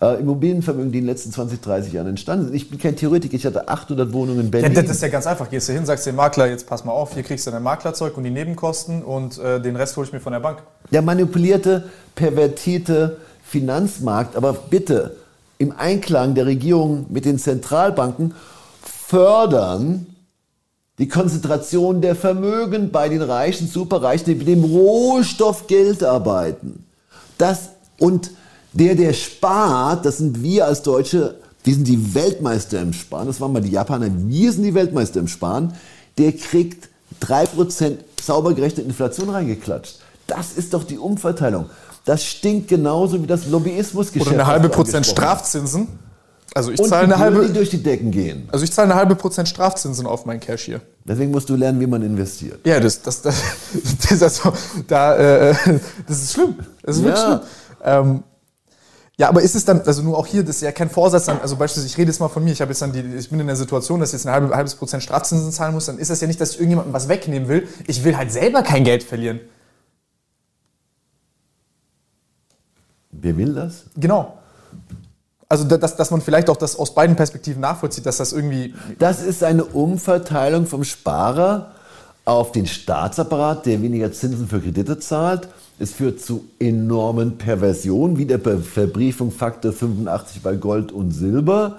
äh, 0.00 0.18
Immobilienvermögen, 0.20 0.92
die 0.92 0.98
in 0.98 1.04
den 1.04 1.10
letzten 1.10 1.30
20, 1.30 1.60
30 1.60 1.92
Jahren 1.92 2.08
entstanden 2.08 2.46
sind. 2.46 2.54
Ich 2.54 2.70
bin 2.70 2.78
kein 2.78 2.96
Theoretiker, 2.96 3.34
ich 3.34 3.44
hatte 3.44 3.68
800 3.68 4.12
Wohnungen 4.12 4.40
in 4.40 4.50
Berlin. 4.50 4.72
Ja, 4.72 4.82
das 4.82 4.92
ist 4.92 5.02
ja 5.02 5.08
ganz 5.08 5.26
einfach. 5.26 5.50
Gehst 5.50 5.68
du 5.68 5.72
hin, 5.72 5.84
sagst 5.84 6.06
dem 6.06 6.16
Makler, 6.16 6.48
jetzt 6.48 6.66
pass 6.66 6.84
mal 6.84 6.92
auf, 6.92 7.14
hier 7.14 7.22
kriegst 7.22 7.46
du 7.46 7.50
dein 7.50 7.62
Maklerzeug 7.62 8.16
und 8.16 8.24
die 8.24 8.30
Nebenkosten 8.30 9.02
und 9.02 9.38
äh, 9.38 9.60
den 9.60 9.76
Rest 9.76 9.96
hole 9.96 10.06
ich 10.06 10.12
mir 10.12 10.20
von 10.20 10.32
der 10.32 10.40
Bank. 10.40 10.62
Der 10.90 11.02
manipulierte, 11.02 11.90
pervertierte 12.14 13.18
Finanzmarkt, 13.44 14.36
aber 14.36 14.52
bitte 14.52 15.16
im 15.58 15.74
Einklang 15.76 16.34
der 16.34 16.46
Regierung 16.46 17.06
mit 17.10 17.26
den 17.26 17.38
Zentralbanken 17.38 18.34
fördern 18.82 20.06
die 20.98 21.08
Konzentration 21.08 22.00
der 22.00 22.14
Vermögen 22.14 22.90
bei 22.90 23.08
den 23.08 23.22
reichen 23.22 23.68
Superreichen, 23.68 24.26
die 24.26 24.34
mit 24.34 24.48
dem 24.48 24.64
Rohstoff 24.64 25.66
Geld 25.66 26.04
arbeiten. 26.04 26.84
Das 27.36 27.70
und 27.98 28.30
der, 28.72 28.94
der 28.94 29.12
spart, 29.12 30.04
das 30.04 30.18
sind 30.18 30.42
wir 30.42 30.66
als 30.66 30.82
Deutsche, 30.82 31.36
wir 31.64 31.74
sind 31.74 31.86
die 31.86 32.14
Weltmeister 32.14 32.80
im 32.80 32.92
Sparen. 32.92 33.26
Das 33.26 33.40
waren 33.40 33.52
mal 33.52 33.60
die 33.60 33.70
Japaner, 33.70 34.08
wir 34.10 34.52
sind 34.52 34.62
die 34.62 34.74
Weltmeister 34.74 35.20
im 35.20 35.28
Sparen. 35.28 35.74
Der 36.16 36.32
kriegt 36.32 36.88
3% 37.22 37.98
sauber 38.20 38.54
gerechte 38.54 38.82
Inflation 38.82 39.28
reingeklatscht. 39.28 39.98
Das 40.26 40.52
ist 40.52 40.74
doch 40.74 40.84
die 40.84 40.98
Umverteilung. 40.98 41.66
Das 42.04 42.24
stinkt 42.24 42.68
genauso 42.68 43.22
wie 43.22 43.26
das 43.26 43.46
Lobbyismusgeschäft. 43.46 44.32
Oder 44.32 44.40
eine 44.40 44.46
halbe 44.46 44.68
Prozent 44.68 45.06
Strafzinsen. 45.06 45.88
Also 46.54 46.72
ich 46.72 46.82
zahle 46.82 47.04
eine 47.04 47.18
halbe 47.18 47.46
die 47.46 47.52
durch 47.52 47.70
die 47.70 47.82
Decken 47.82 48.10
gehen. 48.10 48.48
Also 48.50 48.64
ich 48.64 48.72
zahle 48.72 48.86
eine 48.90 48.94
halbe 48.96 49.14
Prozent 49.14 49.48
Strafzinsen 49.48 50.06
auf 50.06 50.26
mein 50.26 50.40
Cash 50.40 50.62
hier. 50.62 50.80
Deswegen 51.04 51.30
musst 51.30 51.48
du 51.48 51.56
lernen, 51.56 51.78
wie 51.80 51.86
man 51.86 52.02
investiert. 52.02 52.66
Ja, 52.66 52.80
das, 52.80 53.02
das, 53.02 53.22
das, 53.22 53.40
das, 54.02 54.12
ist, 54.12 54.22
also, 54.22 54.52
da, 54.88 55.16
äh, 55.16 55.54
das 56.06 56.22
ist 56.22 56.32
schlimm. 56.32 56.54
Das 56.82 56.96
ist 56.96 57.04
wirklich 57.04 57.22
schlimm. 57.22 57.40
Ähm, 57.84 58.22
ja, 59.20 59.28
aber 59.28 59.42
ist 59.42 59.54
es 59.54 59.66
dann, 59.66 59.82
also 59.82 60.00
nur 60.00 60.16
auch 60.16 60.26
hier, 60.26 60.42
das 60.42 60.56
ist 60.56 60.62
ja 60.62 60.72
kein 60.72 60.88
Vorsatz, 60.88 61.26
dann, 61.26 61.42
also 61.42 61.54
beispielsweise, 61.54 61.92
ich 61.92 61.98
rede 61.98 62.10
jetzt 62.10 62.20
mal 62.20 62.30
von 62.30 62.42
mir, 62.42 62.52
ich 62.52 62.62
habe 62.62 62.70
jetzt 62.70 62.80
dann 62.80 62.90
die, 62.90 63.00
ich 63.00 63.28
bin 63.28 63.38
in 63.38 63.48
der 63.48 63.56
Situation, 63.56 64.00
dass 64.00 64.08
ich 64.08 64.12
jetzt 64.14 64.26
ein 64.26 64.32
halbes, 64.32 64.50
halbes 64.50 64.74
Prozent 64.76 65.02
Strafzinsen 65.02 65.52
zahlen 65.52 65.74
muss, 65.74 65.84
dann 65.84 65.98
ist 65.98 66.08
das 66.08 66.22
ja 66.22 66.26
nicht, 66.26 66.40
dass 66.40 66.52
ich 66.52 66.56
irgendjemandem 66.56 66.94
was 66.94 67.06
wegnehmen 67.10 67.46
will. 67.46 67.68
Ich 67.86 68.02
will 68.02 68.16
halt 68.16 68.32
selber 68.32 68.62
kein 68.62 68.82
Geld 68.82 69.02
verlieren. 69.02 69.40
Wer 73.10 73.36
will 73.36 73.52
das? 73.52 73.84
Genau. 73.94 74.38
Also, 75.50 75.64
dass, 75.64 75.96
dass 75.96 76.10
man 76.10 76.22
vielleicht 76.22 76.48
auch 76.48 76.56
das 76.56 76.74
aus 76.76 76.94
beiden 76.94 77.14
Perspektiven 77.14 77.60
nachvollzieht, 77.60 78.06
dass 78.06 78.16
das 78.16 78.32
irgendwie. 78.32 78.74
Das 78.98 79.22
ist 79.22 79.44
eine 79.44 79.66
Umverteilung 79.66 80.64
vom 80.64 80.82
Sparer 80.82 81.72
auf 82.24 82.52
den 82.52 82.66
Staatsapparat, 82.66 83.66
der 83.66 83.82
weniger 83.82 84.12
Zinsen 84.12 84.48
für 84.48 84.62
Kredite 84.62 84.98
zahlt 84.98 85.48
es 85.80 85.92
führt 85.92 86.20
zu 86.20 86.44
enormen 86.58 87.38
Perversionen, 87.38 88.18
wie 88.18 88.26
der 88.26 88.38
Verbriefung 88.38 89.32
Faktor 89.32 89.72
85 89.72 90.42
bei 90.42 90.54
Gold 90.54 90.92
und 90.92 91.12
Silber. 91.12 91.78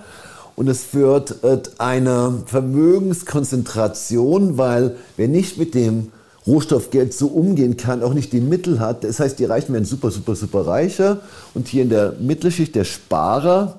Und 0.56 0.68
es 0.68 0.84
führt 0.84 1.44
äh, 1.44 1.62
eine 1.78 2.42
Vermögenskonzentration, 2.48 4.58
weil 4.58 4.96
wer 5.18 5.28
nicht 5.28 5.60
mit 5.60 5.76
dem 5.76 6.12
Rohstoffgeld 6.48 7.14
so 7.14 7.28
umgehen 7.28 7.78
kann, 7.78 8.02
auch 8.02 8.16
nicht 8.16 8.34
die 8.34 8.42
Mittel 8.42 8.80
hat. 8.80 9.04
Das 9.04 9.20
heißt, 9.20 9.38
die 9.38 9.46
Reichen 9.46 9.74
werden 9.74 9.86
super, 9.86 10.10
super, 10.10 10.36
super 10.36 10.66
reicher. 10.66 11.20
Und 11.54 11.68
hier 11.68 11.84
in 11.84 11.90
der 11.90 12.16
Mittelschicht 12.20 12.74
der 12.74 12.86
Sparer, 12.86 13.78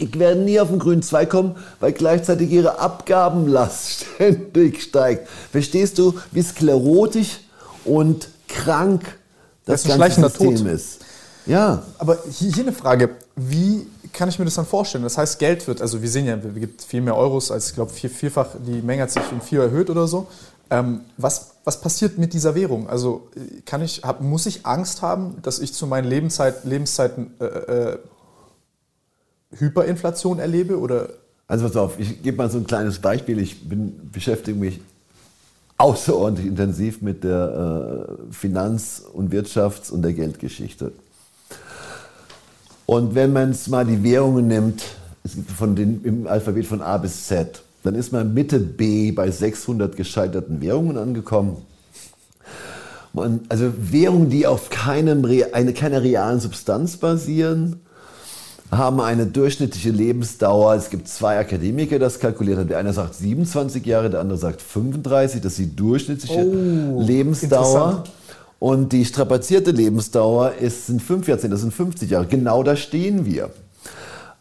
die 0.00 0.12
werden 0.18 0.46
nie 0.46 0.58
auf 0.58 0.70
den 0.70 0.80
grünen 0.80 1.02
Zweig 1.02 1.30
kommen, 1.30 1.54
weil 1.78 1.92
gleichzeitig 1.92 2.50
ihre 2.50 2.80
Abgabenlast 2.80 4.06
ständig 4.16 4.82
steigt. 4.82 5.28
Verstehst 5.52 5.96
du, 5.98 6.14
wie 6.32 6.42
sklerotisch 6.42 7.38
und 7.84 8.30
krank 8.48 9.17
das, 9.68 9.82
das 9.82 9.84
ist 9.84 9.90
ein 9.90 9.96
schleichender 9.96 10.32
Tod. 10.32 10.60
Ist. 10.60 10.98
Ja. 11.46 11.82
Aber 11.98 12.18
hier, 12.30 12.52
hier 12.52 12.62
eine 12.64 12.72
Frage. 12.72 13.10
Wie 13.36 13.86
kann 14.12 14.28
ich 14.28 14.38
mir 14.38 14.44
das 14.44 14.54
dann 14.54 14.66
vorstellen? 14.66 15.04
Das 15.04 15.18
heißt, 15.18 15.38
Geld 15.38 15.66
wird, 15.66 15.80
also 15.80 16.02
wir 16.02 16.08
sehen 16.08 16.26
ja, 16.26 16.36
es 16.36 16.54
gibt 16.54 16.82
viel 16.82 17.00
mehr 17.00 17.16
Euros 17.16 17.50
als, 17.50 17.68
ich 17.68 17.74
glaube, 17.74 17.92
vier, 17.92 18.10
vierfach, 18.10 18.48
die 18.66 18.82
Menge 18.82 19.02
hat 19.02 19.10
sich 19.10 19.22
um 19.30 19.40
vier 19.40 19.62
erhöht 19.62 19.90
oder 19.90 20.06
so. 20.06 20.26
Ähm, 20.70 21.00
was, 21.16 21.52
was 21.64 21.80
passiert 21.80 22.18
mit 22.18 22.34
dieser 22.34 22.54
Währung? 22.54 22.88
Also 22.88 23.28
kann 23.64 23.82
ich, 23.82 24.02
hab, 24.02 24.20
muss 24.20 24.46
ich 24.46 24.66
Angst 24.66 25.02
haben, 25.02 25.36
dass 25.42 25.58
ich 25.58 25.72
zu 25.72 25.86
meinen 25.86 26.06
Lebenszeit, 26.06 26.64
Lebenszeiten 26.64 27.34
äh, 27.40 27.44
äh, 27.44 27.98
Hyperinflation 29.56 30.38
erlebe? 30.38 30.78
Oder? 30.78 31.10
Also 31.46 31.66
pass 31.66 31.76
auf, 31.76 31.98
ich 31.98 32.22
gebe 32.22 32.36
mal 32.36 32.50
so 32.50 32.58
ein 32.58 32.66
kleines 32.66 32.98
Beispiel. 32.98 33.38
Ich 33.38 33.68
bin, 33.68 34.10
beschäftige 34.12 34.58
mich 34.58 34.80
außerordentlich 35.78 36.46
intensiv 36.46 37.00
mit 37.02 37.24
der 37.24 38.08
äh, 38.08 38.32
Finanz- 38.32 39.02
und 39.12 39.32
Wirtschafts- 39.32 39.90
und 39.90 40.02
der 40.02 40.12
Geldgeschichte. 40.12 40.92
Und 42.84 43.14
wenn 43.14 43.32
man 43.32 43.50
es 43.50 43.68
mal 43.68 43.86
die 43.86 44.02
Währungen 44.02 44.48
nimmt, 44.48 44.82
es 45.22 45.34
gibt 45.34 45.50
von 45.50 45.76
den, 45.76 46.02
im 46.04 46.26
Alphabet 46.26 46.66
von 46.66 46.82
A 46.82 46.96
bis 46.98 47.26
Z, 47.26 47.62
dann 47.82 47.94
ist 47.94 48.12
man 48.12 48.34
Mitte 48.34 48.58
B 48.58 49.12
bei 49.12 49.30
600 49.30 49.94
gescheiterten 49.96 50.60
Währungen 50.60 50.98
angekommen. 50.98 51.58
Man, 53.12 53.40
also 53.48 53.72
Währungen, 53.78 54.30
die 54.30 54.46
auf 54.46 54.70
keinem, 54.70 55.24
eine, 55.52 55.72
keiner 55.74 56.02
realen 56.02 56.40
Substanz 56.40 56.96
basieren, 56.96 57.80
haben 58.70 59.00
eine 59.00 59.26
durchschnittliche 59.26 59.90
Lebensdauer. 59.90 60.74
Es 60.74 60.90
gibt 60.90 61.08
zwei 61.08 61.38
Akademiker, 61.38 61.96
die 61.96 62.00
das 62.00 62.20
kalkuliert 62.20 62.58
haben. 62.58 62.68
Der 62.68 62.78
eine 62.78 62.92
sagt 62.92 63.14
27 63.14 63.84
Jahre, 63.86 64.10
der 64.10 64.20
andere 64.20 64.38
sagt 64.38 64.60
35. 64.60 65.40
Das 65.40 65.52
ist 65.52 65.58
die 65.58 65.76
durchschnittliche 65.76 66.46
oh, 66.46 67.00
Lebensdauer. 67.00 68.04
Und 68.58 68.92
die 68.92 69.04
strapazierte 69.04 69.70
Lebensdauer 69.70 70.54
ist, 70.60 70.88
sind 70.88 71.00
5 71.00 71.28
Jahrzehnte, 71.28 71.54
das 71.54 71.60
sind 71.60 71.72
50 71.72 72.10
Jahre. 72.10 72.26
Genau 72.26 72.62
da 72.62 72.76
stehen 72.76 73.24
wir. 73.24 73.50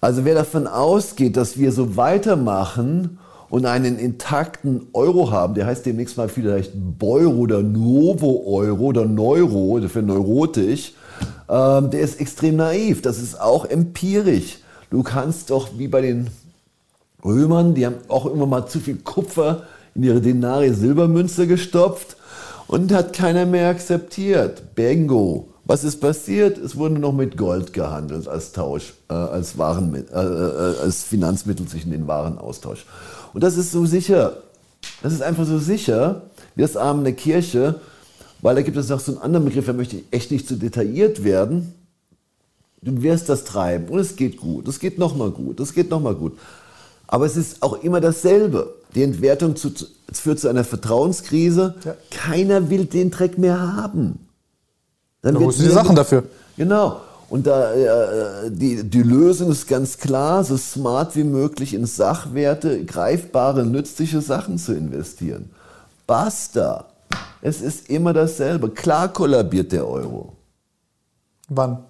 Also 0.01 0.25
wer 0.25 0.35
davon 0.35 0.67
ausgeht, 0.67 1.37
dass 1.37 1.57
wir 1.57 1.71
so 1.71 1.97
weitermachen 1.97 3.19
und 3.49 3.65
einen 3.65 3.97
intakten 3.97 4.87
Euro 4.93 5.31
haben, 5.31 5.53
der 5.53 5.65
heißt 5.67 5.85
demnächst 5.85 6.17
mal 6.17 6.29
vielleicht 6.29 6.71
Beuro 6.75 7.37
oder 7.37 7.61
Novo-Euro 7.61 8.83
oder 8.83 9.05
Neuro, 9.05 9.79
für 9.87 10.01
neurotisch, 10.01 10.93
ähm, 11.49 11.89
der 11.91 12.01
ist 12.01 12.19
extrem 12.19 12.57
naiv. 12.57 13.01
Das 13.01 13.19
ist 13.19 13.39
auch 13.39 13.65
empirisch. 13.65 14.59
Du 14.89 15.03
kannst 15.03 15.49
doch 15.49 15.69
wie 15.77 15.87
bei 15.87 16.01
den 16.01 16.29
Römern, 17.23 17.73
die 17.73 17.85
haben 17.85 17.97
auch 18.07 18.25
immer 18.25 18.45
mal 18.45 18.67
zu 18.67 18.79
viel 18.79 18.97
Kupfer 18.97 19.63
in 19.95 20.03
ihre 20.03 20.21
Denare 20.21 20.73
Silbermünze 20.73 21.47
gestopft 21.47 22.15
und 22.67 22.93
hat 22.93 23.13
keiner 23.13 23.45
mehr 23.45 23.69
akzeptiert. 23.69 24.75
Bingo. 24.75 25.49
Was 25.65 25.83
ist 25.83 25.99
passiert? 25.99 26.57
Es 26.57 26.77
wurde 26.77 26.97
noch 26.97 27.11
mit 27.11 27.35
Gold 27.35 27.73
gehandelt 27.73 28.29
als 28.29 28.53
Tausch, 28.53 28.93
äh, 29.09 29.13
als, 29.13 29.57
Waren, 29.57 29.93
äh, 29.95 29.99
äh, 29.99 30.79
als 30.81 31.03
Finanzmittel 31.03 31.67
zwischen 31.67 31.91
den 31.91 32.07
Warenaustausch. 32.07 32.85
Und 33.33 33.43
das 33.43 33.57
ist 33.57 33.73
so 33.73 33.85
sicher. 33.85 34.37
Das 35.03 35.11
ist 35.11 35.21
einfach 35.21 35.45
so 35.45 35.59
sicher 35.59 36.21
wie 36.55 36.61
das 36.61 36.77
Arm 36.77 37.03
der 37.03 37.13
Kirche, 37.13 37.81
weil 38.41 38.55
da 38.55 38.61
gibt 38.61 38.77
es 38.77 38.89
noch 38.89 38.99
so 38.99 39.13
einen 39.13 39.21
anderen 39.21 39.45
Begriff, 39.45 39.65
da 39.65 39.73
möchte 39.73 39.97
ich 39.97 40.03
echt 40.11 40.31
nicht 40.31 40.47
zu 40.47 40.55
detailliert 40.55 41.23
werden. 41.23 41.73
Du 42.81 43.01
wirst 43.01 43.29
das 43.29 43.43
treiben 43.43 43.89
und 43.89 43.99
es 43.99 44.15
geht 44.15 44.37
gut, 44.37 44.67
es 44.67 44.79
geht 44.79 44.99
nochmal 44.99 45.31
gut, 45.31 45.59
es 45.59 45.73
geht 45.73 45.89
nochmal 45.89 46.15
gut. 46.15 46.37
Aber 47.07 47.25
es 47.25 47.35
ist 47.35 47.63
auch 47.63 47.81
immer 47.83 48.01
dasselbe. 48.01 48.75
Die 48.93 49.03
Entwertung 49.03 49.55
zu, 49.55 49.71
führt 50.11 50.39
zu 50.39 50.47
einer 50.47 50.63
Vertrauenskrise. 50.63 51.75
Ja. 51.83 51.95
Keiner 52.11 52.69
will 52.69 52.85
den 52.85 53.11
Dreck 53.11 53.37
mehr 53.37 53.75
haben. 53.75 54.27
Dann 55.21 55.35
da 55.35 55.39
holst 55.39 55.59
du 55.59 55.63
die 55.63 55.69
Sachen 55.69 55.95
dafür. 55.95 56.23
Genau. 56.57 57.01
Und 57.29 57.47
da, 57.47 57.73
äh, 57.73 58.51
die, 58.51 58.83
die 58.83 59.03
Lösung 59.03 59.51
ist 59.51 59.67
ganz 59.67 59.97
klar, 59.97 60.43
so 60.43 60.55
smart 60.55 61.15
wie 61.15 61.25
möglich 61.25 61.73
in 61.73 61.85
Sachwerte, 61.85 62.85
greifbare, 62.85 63.65
nützliche 63.65 64.21
Sachen 64.21 64.57
zu 64.57 64.73
investieren. 64.73 65.49
Basta. 66.05 66.85
Es 67.41 67.61
ist 67.61 67.89
immer 67.89 68.13
dasselbe. 68.13 68.69
Klar 68.69 69.11
kollabiert 69.13 69.71
der 69.71 69.87
Euro. 69.87 70.33
Wann? 71.49 71.83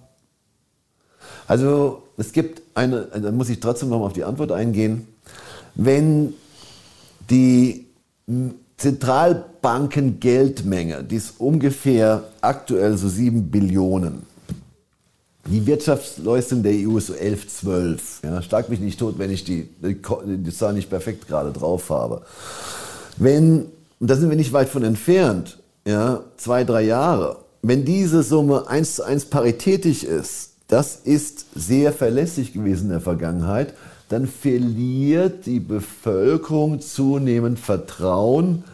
Also 1.46 2.02
es 2.16 2.32
gibt 2.32 2.62
eine, 2.74 3.06
da 3.06 3.30
muss 3.32 3.48
ich 3.48 3.60
trotzdem 3.60 3.88
noch 3.88 4.00
mal 4.00 4.06
auf 4.06 4.12
die 4.12 4.24
Antwort 4.24 4.52
eingehen. 4.52 5.08
Wenn 5.74 6.34
die 7.30 7.86
Zentralbankengeldmenge, 8.76 11.04
die 11.04 11.16
ist 11.16 11.34
ungefähr 11.38 12.24
aktuell 12.40 12.96
so 12.96 13.08
7 13.08 13.50
Billionen. 13.50 14.22
Die 15.46 15.66
Wirtschaftsleistung 15.66 16.62
der 16.62 16.72
EU 16.72 16.98
ist 16.98 17.06
so 17.06 17.14
11, 17.14 17.48
12. 17.48 18.20
Ja, 18.22 18.42
schlag 18.42 18.68
mich 18.68 18.80
nicht 18.80 18.98
tot, 18.98 19.18
wenn 19.18 19.30
ich 19.30 19.44
die, 19.44 19.70
die 19.82 20.52
Zahl 20.52 20.74
nicht 20.74 20.90
perfekt 20.90 21.26
gerade 21.26 21.52
drauf 21.52 21.88
habe. 21.88 22.20
Wenn, 23.16 23.64
und 24.00 24.10
da 24.10 24.16
sind 24.16 24.30
wir 24.30 24.36
nicht 24.36 24.52
weit 24.52 24.68
von 24.68 24.82
entfernt, 24.82 25.58
ja, 25.86 26.22
zwei, 26.36 26.64
drei 26.64 26.82
Jahre, 26.82 27.38
wenn 27.62 27.84
diese 27.84 28.22
Summe 28.22 28.68
1 28.68 28.96
zu 28.96 29.04
1 29.04 29.26
paritätisch 29.26 30.04
ist, 30.04 30.50
das 30.68 30.96
ist 30.96 31.46
sehr 31.54 31.92
verlässlich 31.92 32.52
gewesen 32.52 32.84
in 32.84 32.90
der 32.90 33.00
Vergangenheit, 33.00 33.74
dann 34.08 34.26
verliert 34.26 35.46
die 35.46 35.60
Bevölkerung 35.60 36.80
zunehmend 36.80 37.58
Vertrauen 37.58 38.64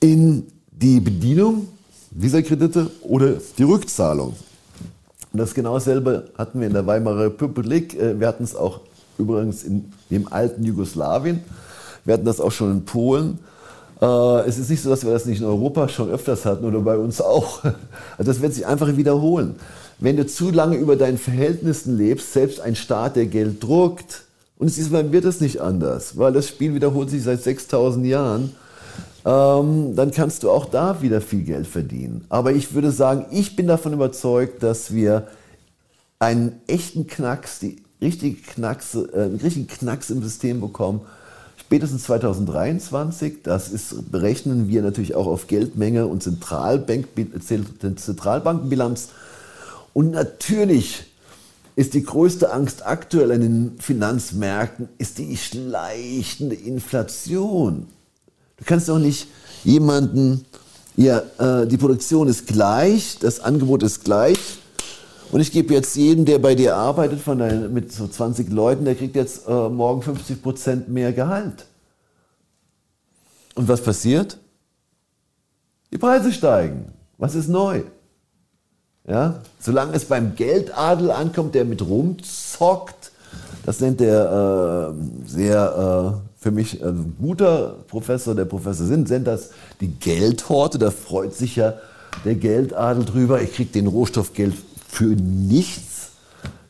in 0.00 0.46
die 0.70 1.00
Bedienung 1.00 1.68
dieser 2.10 2.42
Kredite 2.42 2.90
oder 3.02 3.34
die 3.56 3.62
Rückzahlung. 3.62 4.34
Und 5.32 5.38
das 5.38 5.54
genau 5.54 5.74
dasselbe 5.74 6.30
hatten 6.36 6.60
wir 6.60 6.66
in 6.66 6.72
der 6.72 6.86
Weimarer 6.86 7.26
Republik. 7.26 7.98
Äh, 7.98 8.20
wir 8.20 8.28
hatten 8.28 8.44
es 8.44 8.54
auch 8.54 8.80
übrigens 9.18 9.64
in 9.64 9.92
dem 10.10 10.32
alten 10.32 10.64
Jugoslawien. 10.64 11.40
Wir 12.04 12.14
hatten 12.14 12.24
das 12.24 12.40
auch 12.40 12.52
schon 12.52 12.70
in 12.70 12.84
Polen. 12.84 13.38
Äh, 14.04 14.48
es 14.48 14.58
ist 14.58 14.68
nicht 14.68 14.82
so, 14.82 14.90
dass 14.90 15.04
wir 15.04 15.12
das 15.12 15.24
nicht 15.24 15.40
in 15.40 15.46
Europa 15.46 15.88
schon 15.88 16.10
öfters 16.10 16.44
hatten 16.44 16.64
oder 16.64 16.80
bei 16.80 16.96
uns 16.96 17.20
auch. 17.20 17.62
Also 18.18 18.30
das 18.30 18.42
wird 18.42 18.54
sich 18.54 18.66
einfach 18.66 18.96
wiederholen. 18.96 19.56
Wenn 19.98 20.16
du 20.16 20.26
zu 20.26 20.50
lange 20.50 20.76
über 20.76 20.96
deinen 20.96 21.18
Verhältnissen 21.18 21.96
lebst, 21.96 22.32
selbst 22.32 22.60
ein 22.60 22.76
Staat, 22.76 23.16
der 23.16 23.26
Geld 23.26 23.62
druckt, 23.62 24.22
und 24.56 24.74
diesmal 24.76 25.10
wird 25.10 25.24
es 25.24 25.40
nicht 25.40 25.60
anders, 25.60 26.16
weil 26.16 26.32
das 26.32 26.48
Spiel 26.48 26.74
wiederholt 26.74 27.10
sich 27.10 27.22
seit 27.22 27.42
6000 27.42 28.06
Jahren. 28.06 28.54
Ähm, 29.24 29.96
dann 29.96 30.10
kannst 30.10 30.42
du 30.42 30.50
auch 30.50 30.66
da 30.66 31.00
wieder 31.02 31.20
viel 31.20 31.42
Geld 31.42 31.66
verdienen. 31.66 32.24
Aber 32.28 32.52
ich 32.52 32.74
würde 32.74 32.90
sagen, 32.90 33.26
ich 33.30 33.56
bin 33.56 33.66
davon 33.66 33.94
überzeugt, 33.94 34.62
dass 34.62 34.92
wir 34.92 35.26
einen 36.18 36.60
echten 36.66 37.06
Knacks, 37.06 37.58
die 37.58 37.82
richtige 38.00 38.40
Knacks, 38.40 38.94
äh, 38.94 39.08
einen 39.14 39.36
richtigen 39.36 39.66
Knacks 39.66 40.10
im 40.10 40.22
System 40.22 40.60
bekommen, 40.60 41.00
spätestens 41.66 42.04
2023. 42.04 43.42
Das 43.42 43.68
ist, 43.68 44.10
berechnen 44.12 44.68
wir 44.68 44.82
natürlich 44.82 45.14
auch 45.14 45.26
auf 45.26 45.46
Geldmenge 45.46 46.06
und 46.06 46.22
Zentralbank, 46.22 47.08
Zentralbankenbilanz. 47.96 49.08
Und 49.92 50.10
natürlich 50.10 51.04
ist 51.76 51.94
die 51.94 52.04
größte 52.04 52.52
Angst 52.52 52.86
aktuell 52.86 53.32
an 53.32 53.40
den 53.40 53.72
Finanzmärkten, 53.80 54.88
ist 54.98 55.18
die 55.18 55.36
schleichende 55.36 56.54
Inflation. 56.54 57.86
Du 58.56 58.64
kannst 58.64 58.88
doch 58.88 58.98
nicht 58.98 59.26
jemanden, 59.64 60.44
ja, 60.96 61.22
äh, 61.38 61.66
die 61.66 61.76
Produktion 61.76 62.28
ist 62.28 62.46
gleich, 62.46 63.18
das 63.18 63.40
Angebot 63.40 63.82
ist 63.82 64.04
gleich. 64.04 64.38
Und 65.34 65.40
ich 65.40 65.50
gebe 65.50 65.74
jetzt 65.74 65.96
jedem, 65.96 66.24
der 66.26 66.38
bei 66.38 66.54
dir 66.54 66.76
arbeitet, 66.76 67.18
von 67.18 67.40
deinen, 67.40 67.74
mit 67.74 67.90
so 67.90 68.06
20 68.06 68.52
Leuten, 68.52 68.84
der 68.84 68.94
kriegt 68.94 69.16
jetzt 69.16 69.48
äh, 69.48 69.68
morgen 69.68 70.00
50 70.00 70.40
Prozent 70.40 70.88
mehr 70.88 71.12
Gehalt. 71.12 71.66
Und 73.56 73.66
was 73.66 73.80
passiert? 73.80 74.38
Die 75.90 75.98
Preise 75.98 76.32
steigen. 76.32 76.92
Was 77.18 77.34
ist 77.34 77.48
neu? 77.48 77.82
Ja? 79.08 79.40
Solange 79.58 79.94
es 79.94 80.04
beim 80.04 80.36
Geldadel 80.36 81.10
ankommt, 81.10 81.56
der 81.56 81.64
mit 81.64 81.82
rumzockt, 81.82 83.10
das 83.66 83.80
nennt 83.80 83.98
der 83.98 84.94
äh, 84.94 85.28
sehr 85.28 86.14
äh, 86.14 86.40
für 86.40 86.52
mich 86.52 86.80
äh, 86.80 86.92
guter 87.20 87.74
Professor, 87.88 88.36
der 88.36 88.44
Professor 88.44 88.86
Sinn, 88.86 89.02
nennt 89.02 89.26
das 89.26 89.50
die 89.80 89.88
Geldhorte. 89.88 90.78
Da 90.78 90.92
freut 90.92 91.34
sich 91.34 91.56
ja 91.56 91.74
der 92.24 92.36
Geldadel 92.36 93.04
drüber. 93.04 93.42
Ich 93.42 93.52
kriege 93.52 93.72
den 93.72 93.88
Rohstoffgeld 93.88 94.54
für 94.94 95.16
nichts. 95.16 96.10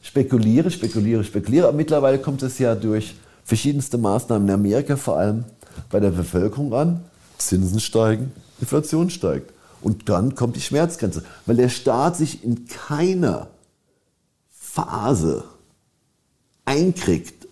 Spekuliere, 0.00 0.70
spekuliere, 0.70 1.24
spekuliere. 1.24 1.68
Aber 1.68 1.76
mittlerweile 1.76 2.18
kommt 2.18 2.42
es 2.42 2.58
ja 2.58 2.74
durch 2.74 3.16
verschiedenste 3.44 3.98
Maßnahmen 3.98 4.48
in 4.48 4.54
Amerika 4.54 4.96
vor 4.96 5.18
allem 5.18 5.44
bei 5.90 6.00
der 6.00 6.10
Bevölkerung 6.10 6.72
an. 6.72 7.04
Zinsen 7.36 7.80
steigen, 7.80 8.32
Inflation 8.60 9.10
steigt. 9.10 9.52
Und 9.82 10.08
dann 10.08 10.34
kommt 10.34 10.56
die 10.56 10.62
Schmerzgrenze, 10.62 11.22
weil 11.44 11.56
der 11.56 11.68
Staat 11.68 12.16
sich 12.16 12.42
in 12.42 12.66
keiner 12.66 13.48
Phase 14.48 15.44
einkriegt 16.64 17.46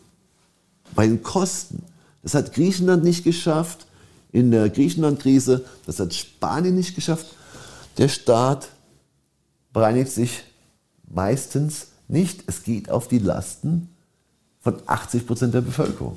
bei 0.94 1.06
den 1.06 1.22
Kosten. 1.22 1.82
Das 2.22 2.32
hat 2.32 2.54
Griechenland 2.54 3.04
nicht 3.04 3.24
geschafft 3.24 3.86
in 4.30 4.50
der 4.50 4.70
Griechenland-Krise, 4.70 5.66
das 5.84 6.00
hat 6.00 6.14
Spanien 6.14 6.74
nicht 6.74 6.94
geschafft. 6.94 7.26
Der 7.98 8.08
Staat 8.08 8.70
bereinigt 9.74 10.10
sich 10.10 10.44
meistens 11.12 11.88
nicht. 12.08 12.44
Es 12.46 12.62
geht 12.62 12.90
auf 12.90 13.08
die 13.08 13.18
Lasten 13.18 13.94
von 14.60 14.76
80 14.86 15.26
Prozent 15.26 15.54
der 15.54 15.60
Bevölkerung. 15.60 16.16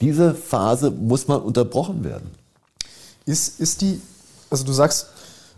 Diese 0.00 0.34
Phase 0.34 0.90
muss 0.90 1.28
mal 1.28 1.36
unterbrochen 1.36 2.04
werden. 2.04 2.30
Ist, 3.24 3.60
ist 3.60 3.82
die 3.82 4.00
also 4.52 4.64
du 4.64 4.72
sagst, 4.72 5.06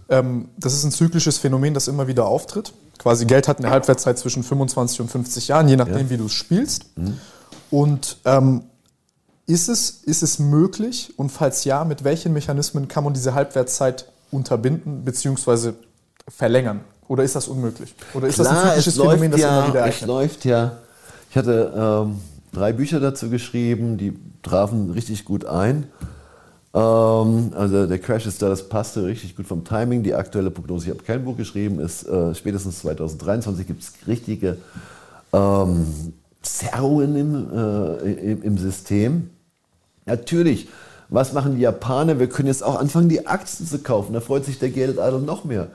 ähm, 0.09 0.49
das 0.57 0.73
ist 0.73 0.85
ein 0.85 0.93
zyklisches 0.93 1.39
Phänomen, 1.39 1.75
das 1.75 1.89
immer 1.89 2.07
wieder 2.07 2.27
auftritt. 2.27 2.73
Quasi 2.99 3.27
Geld 3.27 3.49
hat 3.49 3.59
eine 3.59 3.71
Halbwertszeit 3.71 4.19
zwischen 4.19 4.45
25 4.45 5.01
und 5.01 5.11
50 5.11 5.49
Jahren, 5.49 5.69
je 5.69 5.77
nachdem, 5.77 5.99
ja. 5.99 6.11
wie 6.11 6.17
du 6.17 6.27
es 6.27 6.33
spielst. 6.33 6.97
Mhm. 6.97 7.19
Und 7.71 8.19
ähm, 8.25 8.63
ist, 9.47 9.69
es, 9.69 9.91
ist 9.91 10.23
es 10.23 10.39
möglich 10.39 11.13
und 11.17 11.31
falls 11.31 11.65
ja, 11.65 11.85
mit 11.85 12.05
welchen 12.05 12.33
Mechanismen 12.33 12.87
kann 12.87 13.05
man 13.05 13.13
diese 13.13 13.35
Halbwertszeit 13.35 14.07
unterbinden 14.31 15.05
bzw. 15.05 15.73
verlängern? 16.29 16.81
Oder 17.15 17.23
ist 17.23 17.37
das 17.37 17.47
unmöglich? 17.47 17.95
Oder 18.13 18.27
ist 18.27 18.35
Klar, 18.35 18.49
das 18.49 18.57
ein 18.57 18.69
zyklisches 18.71 18.97
Phänomen, 18.97 19.31
das 19.31 19.41
ja, 19.41 19.59
immer 19.61 19.69
wieder 19.69 19.81
erscheint? 19.83 20.03
Es 20.03 20.09
läuft 20.09 20.45
ja. 20.45 20.73
Ich 21.31 21.37
hatte 21.37 21.73
ähm, 21.77 22.17
drei 22.53 22.73
Bücher 22.73 22.99
dazu 22.99 23.31
geschrieben, 23.31 23.99
die 23.99 24.19
trafen 24.43 24.91
richtig 24.91 25.25
gut 25.25 25.45
ein. 25.45 25.87
Ähm, 26.75 27.53
also 27.55 27.87
der 27.87 27.99
Crash 28.01 28.27
ist 28.27 28.43
da, 28.43 28.49
das 28.49 28.69
passte 28.69 29.05
richtig 29.05 29.37
gut 29.37 29.47
vom 29.47 29.63
Timing. 29.63 30.03
Die 30.03 30.13
aktuelle 30.13 30.51
Prognose, 30.51 30.87
ich 30.87 30.91
habe 30.91 31.05
kein 31.05 31.25
Buch 31.25 31.37
geschrieben, 31.37 31.79
ist 31.79 32.03
äh, 32.03 32.35
spätestens 32.35 32.81
2023 32.81 33.65
gibt 33.65 33.85
es 33.85 33.93
richtige 34.09 34.57
ähm, 35.33 35.87
Zerrungen 36.43 37.15
im, 37.15 37.57
äh, 37.57 38.33
im, 38.33 38.43
im 38.43 38.59
System. 38.59 39.31
Natürlich, 40.05 40.67
was 41.11 41.33
machen 41.33 41.55
die 41.55 41.61
Japaner? 41.61 42.19
Wir 42.19 42.29
können 42.29 42.49
jetzt 42.49 42.65
auch 42.65 42.75
anfangen, 42.75 43.09
die 43.09 43.25
Aktien 43.25 43.69
zu 43.69 43.79
kaufen. 43.79 44.15
Da 44.15 44.21
freut 44.21 44.45
sich 44.45 44.59
der 44.59 44.71
Geldadel 44.71 45.21
noch 45.21 45.45
mehr. 45.45 45.69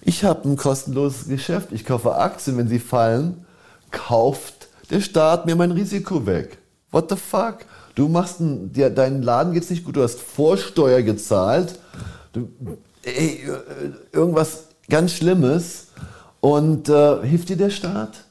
Ich 0.00 0.24
habe 0.24 0.48
ein 0.48 0.56
kostenloses 0.56 1.28
Geschäft. 1.28 1.72
Ich 1.72 1.84
kaufe 1.84 2.14
Aktien, 2.14 2.56
wenn 2.56 2.68
sie 2.68 2.78
fallen, 2.78 3.44
kauft 3.90 4.68
der 4.90 5.00
Staat 5.00 5.46
mir 5.46 5.56
mein 5.56 5.70
Risiko 5.70 6.26
weg. 6.26 6.58
What 6.90 7.10
the 7.10 7.16
fuck? 7.16 7.58
Du 7.94 8.08
machst 8.08 8.40
ein, 8.40 8.72
dir, 8.72 8.90
deinen 8.90 9.22
Laden 9.22 9.52
geht's 9.52 9.70
nicht 9.70 9.84
gut, 9.84 9.96
du 9.96 10.02
hast 10.02 10.20
Vorsteuer 10.20 11.02
gezahlt, 11.02 11.78
du, 12.32 12.48
ey, 13.02 13.40
irgendwas 14.12 14.68
ganz 14.88 15.12
Schlimmes 15.12 15.88
und 16.40 16.88
äh, 16.88 17.26
hilft 17.26 17.48
dir 17.48 17.56
der 17.56 17.70
Staat? 17.70 18.24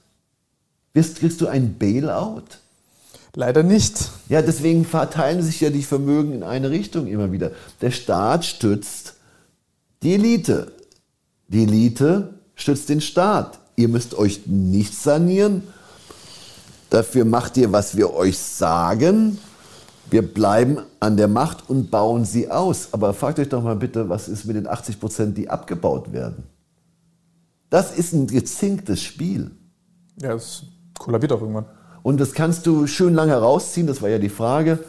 Wirst, 0.94 1.20
kriegst 1.20 1.42
du 1.42 1.48
ein 1.48 1.78
Bailout? 1.78 2.44
Leider 3.36 3.62
nicht. 3.62 4.10
Ja, 4.30 4.42
deswegen 4.42 4.86
verteilen 4.86 5.44
sich 5.44 5.62
ja 5.62 5.70
die 5.70 5.84
Vermögen 5.84 6.34
in 6.34 6.44
eine 6.44 6.72
Richtung 6.72 7.06
immer 7.06 7.32
wieder. 7.32 7.52
Der 7.82 7.92
Staat 7.92 8.46
stützt 8.46 9.16
die 10.02 10.16
Elite. 10.16 10.72
Die 11.48 11.64
Elite 11.64 12.34
stützt 12.56 12.90
den 12.90 13.02
Staat. 13.02 13.60
Ihr 13.76 13.88
müsst 13.88 14.16
euch 14.16 14.48
nicht 14.48 14.94
sanieren. 14.94 15.64
Dafür 16.90 17.26
macht 17.26 17.58
ihr, 17.58 17.72
was 17.72 17.96
wir 17.96 18.14
euch 18.14 18.38
sagen. 18.38 19.38
Wir 20.10 20.22
bleiben 20.22 20.80
an 21.00 21.18
der 21.18 21.28
Macht 21.28 21.70
und 21.70 21.92
bauen 21.92 22.26
sie 22.26 22.50
aus. 22.50 22.90
Aber 22.92 23.14
fragt 23.14 23.40
euch 23.40 23.50
doch 23.50 23.62
mal 23.62 23.76
bitte, 23.76 24.10
was 24.10 24.30
ist 24.30 24.46
mit 24.46 24.56
den 24.56 24.68
80 24.68 25.00
Prozent, 25.00 25.38
die 25.38 25.50
abgebaut 25.50 26.14
werden? 26.14 26.44
Das 27.70 27.98
ist 27.98 28.14
ein 28.14 28.28
gezinktes 28.28 29.02
Spiel. 29.02 29.52
Ja, 30.22 30.34
es 30.34 30.64
kollabiert 30.98 31.34
auch 31.34 31.42
irgendwann. 31.42 31.66
Und 32.04 32.20
das 32.20 32.34
kannst 32.34 32.66
du 32.66 32.88
schön 32.88 33.14
lange 33.14 33.34
herausziehen, 33.34 33.86
das 33.86 34.02
war 34.02 34.10
ja 34.10 34.18
die 34.18 34.30
Frage. 34.30 34.80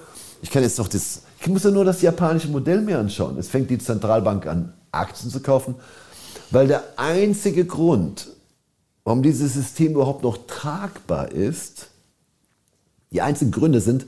Ich 0.40 0.50
kann 0.50 0.62
jetzt 0.62 0.78
noch 0.78 0.86
das, 0.86 1.22
ich 1.40 1.48
muss 1.48 1.64
ja 1.64 1.70
nur 1.72 1.84
das 1.84 2.00
japanische 2.00 2.48
Modell 2.48 2.80
mir 2.80 3.00
anschauen. 3.00 3.36
Es 3.38 3.48
fängt 3.48 3.70
die 3.70 3.78
Zentralbank 3.78 4.46
an, 4.46 4.72
Aktien 4.92 5.30
zu 5.30 5.40
kaufen, 5.40 5.74
weil 6.50 6.66
der 6.66 6.84
einzige 6.96 7.64
Grund, 7.64 8.28
warum 9.04 9.22
dieses 9.22 9.54
System 9.54 9.92
überhaupt 9.92 10.22
noch 10.22 10.38
tragbar 10.46 11.30
ist, 11.30 11.88
die 13.10 13.22
einzigen 13.22 13.50
Gründe 13.50 13.80
sind, 13.80 14.06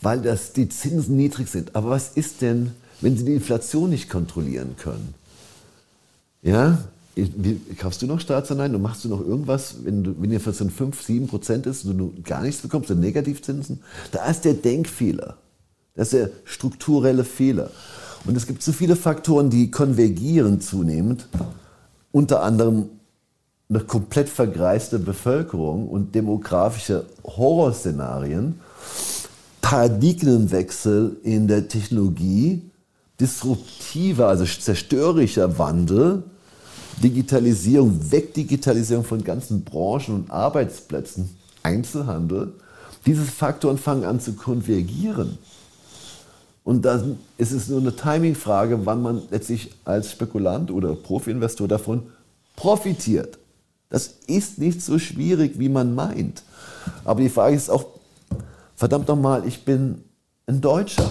weil 0.00 0.20
das, 0.20 0.52
die 0.52 0.68
Zinsen 0.68 1.16
niedrig 1.16 1.48
sind. 1.48 1.74
Aber 1.74 1.90
was 1.90 2.10
ist 2.16 2.42
denn, 2.42 2.72
wenn 3.00 3.16
sie 3.16 3.24
die 3.24 3.34
Inflation 3.34 3.90
nicht 3.90 4.10
kontrollieren 4.10 4.76
können? 4.76 5.14
Ja, 6.42 6.78
wie, 7.16 7.58
kaufst 7.78 8.02
du 8.02 8.06
noch 8.06 8.20
Staatsanleihen 8.20 8.74
und 8.74 8.82
machst 8.82 9.04
du 9.04 9.08
noch 9.08 9.20
irgendwas, 9.20 9.76
wenn, 9.84 10.04
du, 10.04 10.14
wenn 10.20 10.28
die 10.28 10.36
Inflation 10.36 10.70
5, 10.70 11.02
7 11.02 11.26
Prozent 11.28 11.66
ist 11.66 11.84
und 11.86 11.96
du 11.96 12.12
gar 12.22 12.42
nichts 12.42 12.60
bekommst, 12.60 12.90
dann 12.90 13.00
Negativzinsen? 13.00 13.80
Da 14.12 14.26
ist 14.26 14.44
der 14.44 14.54
Denkfehler. 14.54 15.36
Das 15.94 16.08
ist 16.08 16.12
der 16.12 16.30
strukturelle 16.44 17.24
Fehler. 17.24 17.70
Und 18.26 18.36
es 18.36 18.46
gibt 18.46 18.62
so 18.62 18.72
viele 18.72 18.96
Faktoren, 18.96 19.50
die 19.50 19.70
konvergieren 19.70 20.60
zunehmend. 20.60 21.28
Unter 22.10 22.42
anderem 22.42 22.90
eine 23.68 23.80
komplett 23.80 24.28
vergreiste 24.28 24.98
Bevölkerung 24.98 25.88
und 25.88 26.14
demografische 26.14 27.06
Horrorszenarien, 27.24 28.60
Paradigmenwechsel 29.60 31.16
in 31.24 31.48
der 31.48 31.68
Technologie, 31.68 32.62
disruptiver, 33.20 34.28
also 34.28 34.44
zerstörerischer 34.44 35.58
Wandel, 35.58 36.22
Digitalisierung, 37.02 38.10
Wegdigitalisierung 38.10 39.04
von 39.04 39.22
ganzen 39.22 39.64
Branchen 39.64 40.14
und 40.14 40.30
Arbeitsplätzen, 40.30 41.30
Einzelhandel, 41.62 42.54
diese 43.04 43.24
Faktoren 43.24 43.78
fangen 43.78 44.04
an 44.04 44.20
zu 44.20 44.32
konvergieren. 44.32 45.38
Und 46.66 46.84
dann 46.84 47.20
ist 47.38 47.52
es 47.52 47.68
nur 47.68 47.78
eine 47.78 47.94
Timingfrage, 47.94 48.84
wann 48.86 49.00
man 49.00 49.22
letztlich 49.30 49.70
als 49.84 50.10
Spekulant 50.10 50.72
oder 50.72 50.96
Profi-Investor 50.96 51.68
davon 51.68 52.02
profitiert. 52.56 53.38
Das 53.88 54.14
ist 54.26 54.58
nicht 54.58 54.82
so 54.82 54.98
schwierig, 54.98 55.60
wie 55.60 55.68
man 55.68 55.94
meint. 55.94 56.42
Aber 57.04 57.20
die 57.20 57.28
Frage 57.28 57.54
ist 57.54 57.70
auch, 57.70 57.86
verdammt 58.74 59.06
nochmal, 59.06 59.46
ich 59.46 59.64
bin 59.64 60.02
ein 60.48 60.60
Deutscher. 60.60 61.08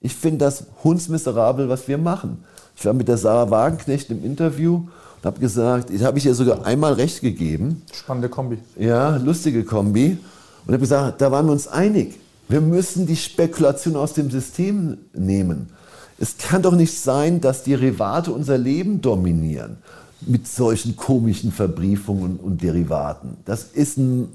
Ich 0.00 0.14
finde 0.14 0.44
das 0.44 0.66
hundsmiserabel, 0.84 1.68
was 1.68 1.88
wir 1.88 1.98
machen. 1.98 2.44
Ich 2.76 2.86
war 2.86 2.92
mit 2.92 3.08
der 3.08 3.18
Sarah 3.18 3.50
Wagenknecht 3.50 4.08
im 4.10 4.24
Interview 4.24 4.86
und 5.16 5.24
habe 5.24 5.40
gesagt, 5.40 5.90
ich 5.90 6.04
habe 6.04 6.16
ich 6.16 6.26
ihr 6.26 6.34
sogar 6.36 6.64
einmal 6.64 6.92
recht 6.92 7.22
gegeben. 7.22 7.82
Spannende 7.92 8.28
Kombi. 8.28 8.58
Ja, 8.76 9.16
lustige 9.16 9.64
Kombi. 9.64 10.16
Und 10.64 10.72
habe 10.72 10.78
gesagt, 10.78 11.20
da 11.20 11.32
waren 11.32 11.46
wir 11.46 11.52
uns 11.52 11.66
einig. 11.66 12.20
Wir 12.50 12.60
müssen 12.60 13.06
die 13.06 13.16
Spekulation 13.16 13.94
aus 13.94 14.12
dem 14.12 14.28
System 14.28 14.98
nehmen. 15.14 15.70
Es 16.18 16.36
kann 16.36 16.62
doch 16.62 16.74
nicht 16.74 16.98
sein, 16.98 17.40
dass 17.40 17.62
Derivate 17.62 18.32
unser 18.32 18.58
Leben 18.58 19.00
dominieren 19.00 19.78
mit 20.22 20.48
solchen 20.48 20.96
komischen 20.96 21.52
Verbriefungen 21.52 22.38
und 22.38 22.60
Derivaten. 22.60 23.36
Das 23.44 23.62
ist 23.62 23.98
ein 23.98 24.28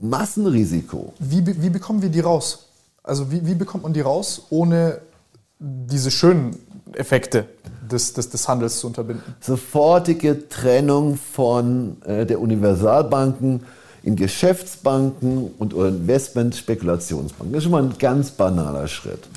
Massenrisiko. 0.00 1.12
Wie, 1.18 1.46
wie 1.46 1.68
bekommen 1.68 2.00
wir 2.00 2.08
die 2.08 2.20
raus? 2.20 2.68
Also 3.02 3.30
wie, 3.30 3.46
wie 3.46 3.54
bekommt 3.54 3.82
man 3.82 3.92
die 3.92 4.00
raus, 4.00 4.46
ohne 4.48 5.02
diese 5.58 6.10
schönen 6.10 6.56
Effekte 6.94 7.46
des, 7.90 8.14
des, 8.14 8.30
des 8.30 8.48
Handels 8.48 8.80
zu 8.80 8.86
unterbinden. 8.86 9.34
Sofortige 9.40 10.48
Trennung 10.48 11.16
von 11.16 12.00
äh, 12.02 12.24
der 12.24 12.40
Universalbanken 12.40 13.60
in 14.02 14.16
Geschäftsbanken 14.16 15.50
und 15.58 15.72
Investment-Spekulationsbanken. 15.72 17.52
Das 17.52 17.58
ist 17.60 17.64
schon 17.64 17.72
mal 17.72 17.82
ein 17.82 17.98
ganz 17.98 18.30
banaler 18.30 18.88
Schritt. 18.88 19.28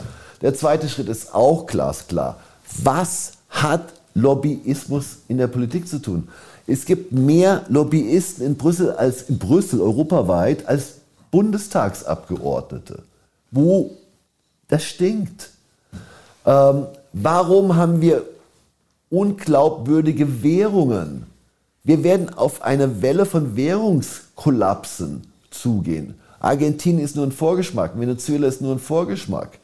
Der 0.42 0.54
zweite 0.54 0.90
Schritt 0.90 1.08
ist 1.08 1.34
auch 1.34 1.66
glasklar. 1.66 2.40
Was 2.84 3.34
hat 3.50 3.94
Lobbyismus 4.16 5.18
in 5.28 5.38
der 5.38 5.48
Politik 5.48 5.88
zu 5.88 6.00
tun? 6.00 6.28
Es 6.68 6.86
gibt 6.86 7.12
mehr 7.12 7.64
Lobbyisten 7.70 8.46
in 8.46 8.56
Brüssel 8.56 8.92
als 8.92 9.24
in 9.24 9.38
Brüssel 9.38 9.82
europaweit 9.82 10.68
als 10.68 10.96
Bundestagsabgeordnete. 11.30 13.04
Wo 13.52 13.92
das 14.68 14.84
stinkt. 14.84 15.52
Ähm, 16.46 16.88
warum 17.14 17.76
haben 17.76 18.02
wir 18.02 18.24
unglaubwürdige 19.10 20.44
Währungen? 20.44 21.28
Wir 21.84 22.04
werden 22.04 22.34
auf 22.34 22.64
eine 22.64 23.04
Welle 23.04 23.28
von 23.28 23.56
Währungskollapsen 24.36 25.24
zugehen. 25.50 26.16
Argentinien 26.40 27.04
ist 27.04 27.16
nur 27.16 27.26
ein 27.26 27.32
Vorgeschmack, 27.32 28.00
Venezuela 28.00 28.48
ist 28.48 28.62
nur 28.62 28.74
ein 28.74 28.80
Vorgeschmack. 28.80 29.60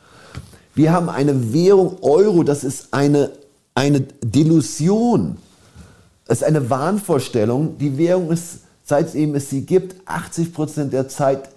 Wir 0.74 0.94
haben 0.94 1.10
eine 1.10 1.54
Währung 1.54 1.98
Euro, 2.02 2.44
das 2.44 2.64
ist 2.64 2.88
eine, 2.92 3.32
eine 3.76 4.02
Delusion. 4.24 5.38
Das 6.26 6.40
ist 6.40 6.44
eine 6.46 6.70
Wahnvorstellung. 6.70 7.78
Die 7.78 7.98
Währung 7.98 8.32
ist, 8.32 8.60
seit 8.84 9.14
eben 9.16 9.36
es 9.36 9.50
sie 9.50 9.66
gibt, 9.66 10.08
80 10.08 10.54
Prozent 10.54 10.94
der 10.94 11.10
Zeit 11.10 11.50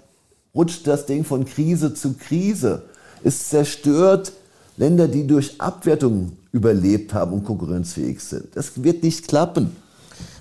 rutscht 0.55 0.87
das 0.87 1.07
Ding 1.07 1.25
von 1.25 1.45
Krise 1.45 1.95
zu 1.95 2.15
Krise. 2.15 2.83
Es 3.23 3.49
zerstört 3.49 4.33
Länder, 4.77 5.07
die 5.07 5.27
durch 5.27 5.61
Abwertung 5.61 6.33
überlebt 6.51 7.15
haben 7.15 7.35
und 7.35 7.45
konkurrenzfähig 7.45 8.21
sind. 8.21 8.57
Das 8.57 8.83
wird 8.83 9.05
nicht 9.05 9.29
klappen. 9.29 9.77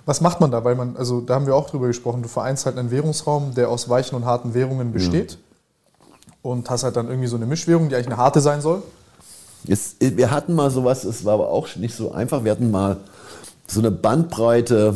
Was 0.06 0.22
macht 0.22 0.42
man 0.42 0.52
da? 0.52 0.64
Weil 0.64 0.76
man, 0.76 0.98
also 0.98 1.22
da 1.22 1.36
haben 1.36 1.46
wir 1.46 1.56
auch 1.56 1.70
drüber 1.70 1.88
gesprochen, 1.88 2.22
du 2.22 2.28
vereinst 2.28 2.66
halt 2.66 2.78
einen 2.78 2.92
Währungsraum, 2.92 3.56
der 3.56 3.70
aus 3.70 3.88
weichen 3.90 4.16
und 4.16 4.26
harten 4.26 4.54
Währungen 4.54 4.92
besteht. 4.92 5.32
Ja. 5.32 5.38
Und 6.42 6.70
hast 6.70 6.84
halt 6.84 6.98
dann 6.98 7.08
irgendwie 7.08 7.28
so 7.28 7.38
eine 7.38 7.46
Mischwährung, 7.46 7.88
die 7.88 7.96
eigentlich 7.96 8.08
eine 8.08 8.18
harte 8.18 8.42
sein 8.42 8.60
soll. 8.60 8.84
Jetzt, 9.64 9.96
wir 10.02 10.30
hatten 10.30 10.56
mal 10.56 10.70
sowas, 10.70 11.06
es 11.06 11.24
war 11.24 11.36
aber 11.36 11.50
auch 11.50 11.74
nicht 11.78 11.96
so 11.96 12.12
einfach. 12.12 12.44
Wir 12.44 12.52
hatten 12.52 12.70
mal 12.70 12.98
so 13.66 13.80
eine 13.80 13.92
Bandbreite, 13.92 14.94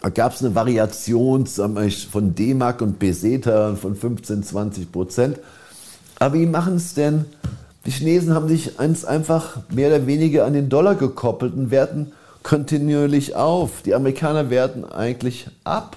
da 0.00 0.08
gab 0.08 0.32
es 0.32 0.42
eine 0.42 0.54
Variation 0.54 1.46
von 1.46 2.34
D-Mark 2.34 2.80
und 2.80 2.98
Peseta 2.98 3.74
von 3.74 3.94
15, 3.94 4.42
20 4.42 4.90
Prozent. 4.90 5.38
Aber 6.18 6.34
wie 6.34 6.46
machen 6.46 6.76
es 6.76 6.94
denn 6.94 7.26
die 7.84 7.90
Chinesen 7.90 8.34
haben 8.34 8.48
sich 8.48 8.78
einfach 8.78 9.58
mehr 9.70 9.88
oder 9.88 10.06
weniger 10.06 10.44
an 10.44 10.52
den 10.52 10.68
Dollar 10.68 10.94
gekoppelt 10.94 11.54
und 11.54 11.70
werten 11.70 12.12
kontinuierlich 12.42 13.34
auf. 13.34 13.82
Die 13.82 13.94
Amerikaner 13.94 14.50
werten 14.50 14.84
eigentlich 14.84 15.48
ab. 15.64 15.96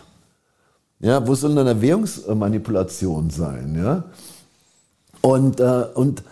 Ja, 1.00 1.28
wo 1.28 1.36
soll 1.36 1.52
denn 1.52 1.68
eine 1.68 1.82
Währungsmanipulation 1.82 3.30
sein? 3.30 3.76
Ja? 3.78 4.04
Und, 5.22 5.60
äh, 5.60 5.86
und 5.94 6.24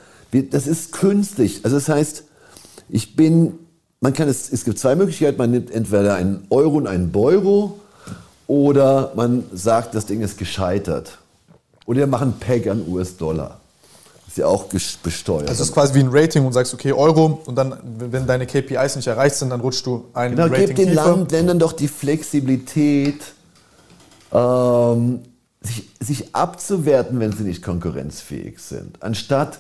das 0.52 0.68
ist 0.68 0.91
künstlich. 0.94 1.61
Also 1.64 1.77
das 1.77 1.90
heißt, 1.90 2.23
ich 2.90 3.15
bin, 3.15 3.53
man 3.99 4.14
kann 4.14 4.27
es, 4.27 4.52
es 4.52 4.64
gibt 4.65 4.80
zwei 4.80 4.95
Möglichkeiten. 4.95 5.38
Man 5.38 5.52
nimmt 5.52 5.72
entweder 5.72 6.15
einen 6.15 6.45
Euro 6.49 6.77
und 6.77 6.88
einen 6.88 7.11
Beuro 7.11 7.80
oder 8.48 9.11
man 9.15 9.44
sagt, 9.53 9.95
das 9.95 10.06
Ding 10.06 10.22
ist 10.22 10.38
gescheitert. 10.38 11.18
Oder 11.85 11.99
wir 11.99 12.07
machen 12.07 12.34
Peg 12.40 12.68
an 12.68 12.85
US-Dollar. 12.88 13.60
Ist 14.34 14.40
ja 14.40 14.48
auch 14.48 14.66
besteuert. 14.66 15.48
Also 15.48 15.62
es 15.62 15.70
ist 15.70 15.76
quasi 15.76 15.94
wie 15.94 16.00
ein 16.00 16.10
Rating 16.10 16.44
und 16.44 16.54
sagst, 16.54 16.74
okay, 16.74 16.92
Euro 16.92 17.44
und 17.46 17.56
dann, 17.56 17.78
wenn 18.00 18.26
deine 18.26 18.48
KPIs 18.48 18.96
nicht 18.96 19.06
erreicht 19.06 19.36
sind, 19.36 19.52
dann 19.52 19.62
rutschst 19.62 19.86
du 19.86 20.06
ein 20.16 20.32
genau, 20.32 20.48
Rating 20.48 20.66
gib 20.66 20.76
den 20.76 20.96
Land, 20.96 21.32
Ländern 21.32 21.60
doch 21.60 21.72
die 21.72 21.88
Flexibilität, 21.88 23.22
ähm, 24.32 25.20
sich, 25.62 25.88
sich 26.00 26.36
abzuwerten, 26.36 27.20
wenn 27.20 27.32
sie 27.32 27.44
nicht 27.44 27.62
konkurrenzfähig 27.62 28.58
sind, 28.58 29.04
anstatt 29.04 29.60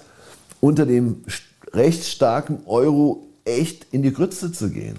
unter 0.59 0.87
dem 0.87 1.23
recht 1.71 2.03
starken 2.05 2.63
Euro 2.65 3.27
echt 3.45 3.85
in 3.91 4.01
die 4.01 4.11
Grütze 4.11 4.51
zu 4.51 4.71
gehen. 4.71 4.97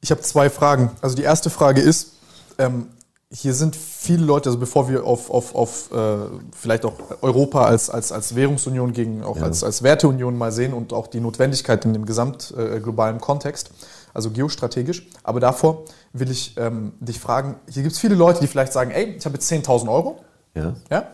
Ich 0.00 0.10
habe 0.10 0.22
zwei 0.22 0.48
Fragen. 0.48 0.92
Also 1.02 1.14
die 1.14 1.24
erste 1.24 1.50
Frage 1.50 1.82
ist, 1.82 2.12
ähm, 2.56 2.86
hier 3.32 3.54
sind 3.54 3.74
viele 3.74 4.24
Leute, 4.24 4.48
also 4.48 4.58
bevor 4.58 4.88
wir 4.88 5.04
auf, 5.04 5.30
auf, 5.30 5.54
auf 5.54 5.90
äh, 5.92 6.16
vielleicht 6.56 6.84
auch 6.84 6.94
Europa 7.22 7.64
als, 7.64 7.90
als, 7.90 8.12
als 8.12 8.36
Währungsunion 8.36 8.92
gegen 8.92 9.24
auch 9.24 9.36
ja. 9.36 9.42
als, 9.42 9.64
als 9.64 9.82
Werteunion 9.82 10.38
mal 10.38 10.52
sehen 10.52 10.72
und 10.72 10.92
auch 10.92 11.08
die 11.08 11.20
Notwendigkeit 11.20 11.84
in 11.84 11.92
dem 11.92 12.06
gesamt 12.06 12.54
äh, 12.56 12.78
globalen 12.78 13.20
Kontext, 13.20 13.70
also 14.14 14.30
geostrategisch. 14.30 15.08
Aber 15.24 15.40
davor 15.40 15.84
will 16.12 16.30
ich 16.30 16.56
ähm, 16.56 16.92
dich 17.00 17.18
fragen, 17.18 17.56
hier 17.68 17.82
gibt 17.82 17.94
es 17.94 17.98
viele 17.98 18.14
Leute, 18.14 18.40
die 18.40 18.46
vielleicht 18.46 18.72
sagen, 18.72 18.92
ey, 18.92 19.16
ich 19.18 19.24
habe 19.24 19.34
jetzt 19.34 19.50
10.000 19.50 19.90
Euro. 19.90 20.20
Ja. 20.54 20.74
ja. 20.90 21.08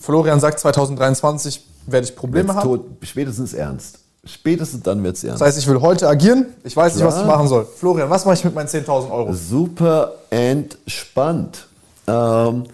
Florian 0.00 0.40
sagt, 0.40 0.58
2023 0.58 1.64
werde 1.86 2.06
ich 2.06 2.16
Probleme 2.16 2.48
jetzt 2.48 2.56
haben. 2.56 2.68
Tot, 2.68 2.86
spätestens 3.02 3.54
ernst. 3.54 4.00
Spätestens 4.24 4.82
dann 4.82 5.02
wird 5.02 5.16
es 5.16 5.24
ernst. 5.24 5.40
Das 5.40 5.48
heißt, 5.48 5.58
ich 5.58 5.66
will 5.66 5.80
heute 5.80 6.08
agieren. 6.08 6.46
Ich 6.62 6.76
weiß 6.76 6.94
nicht, 6.94 7.04
was 7.04 7.18
ich 7.18 7.26
machen 7.26 7.48
soll. 7.48 7.64
Florian, 7.64 8.08
was 8.08 8.24
mache 8.24 8.36
ich 8.36 8.44
mit 8.44 8.54
meinen 8.54 8.68
10.000 8.68 9.10
Euro? 9.10 9.32
Super 9.32 10.12
entspannt. 10.30 11.66
Ähm, 12.06 12.64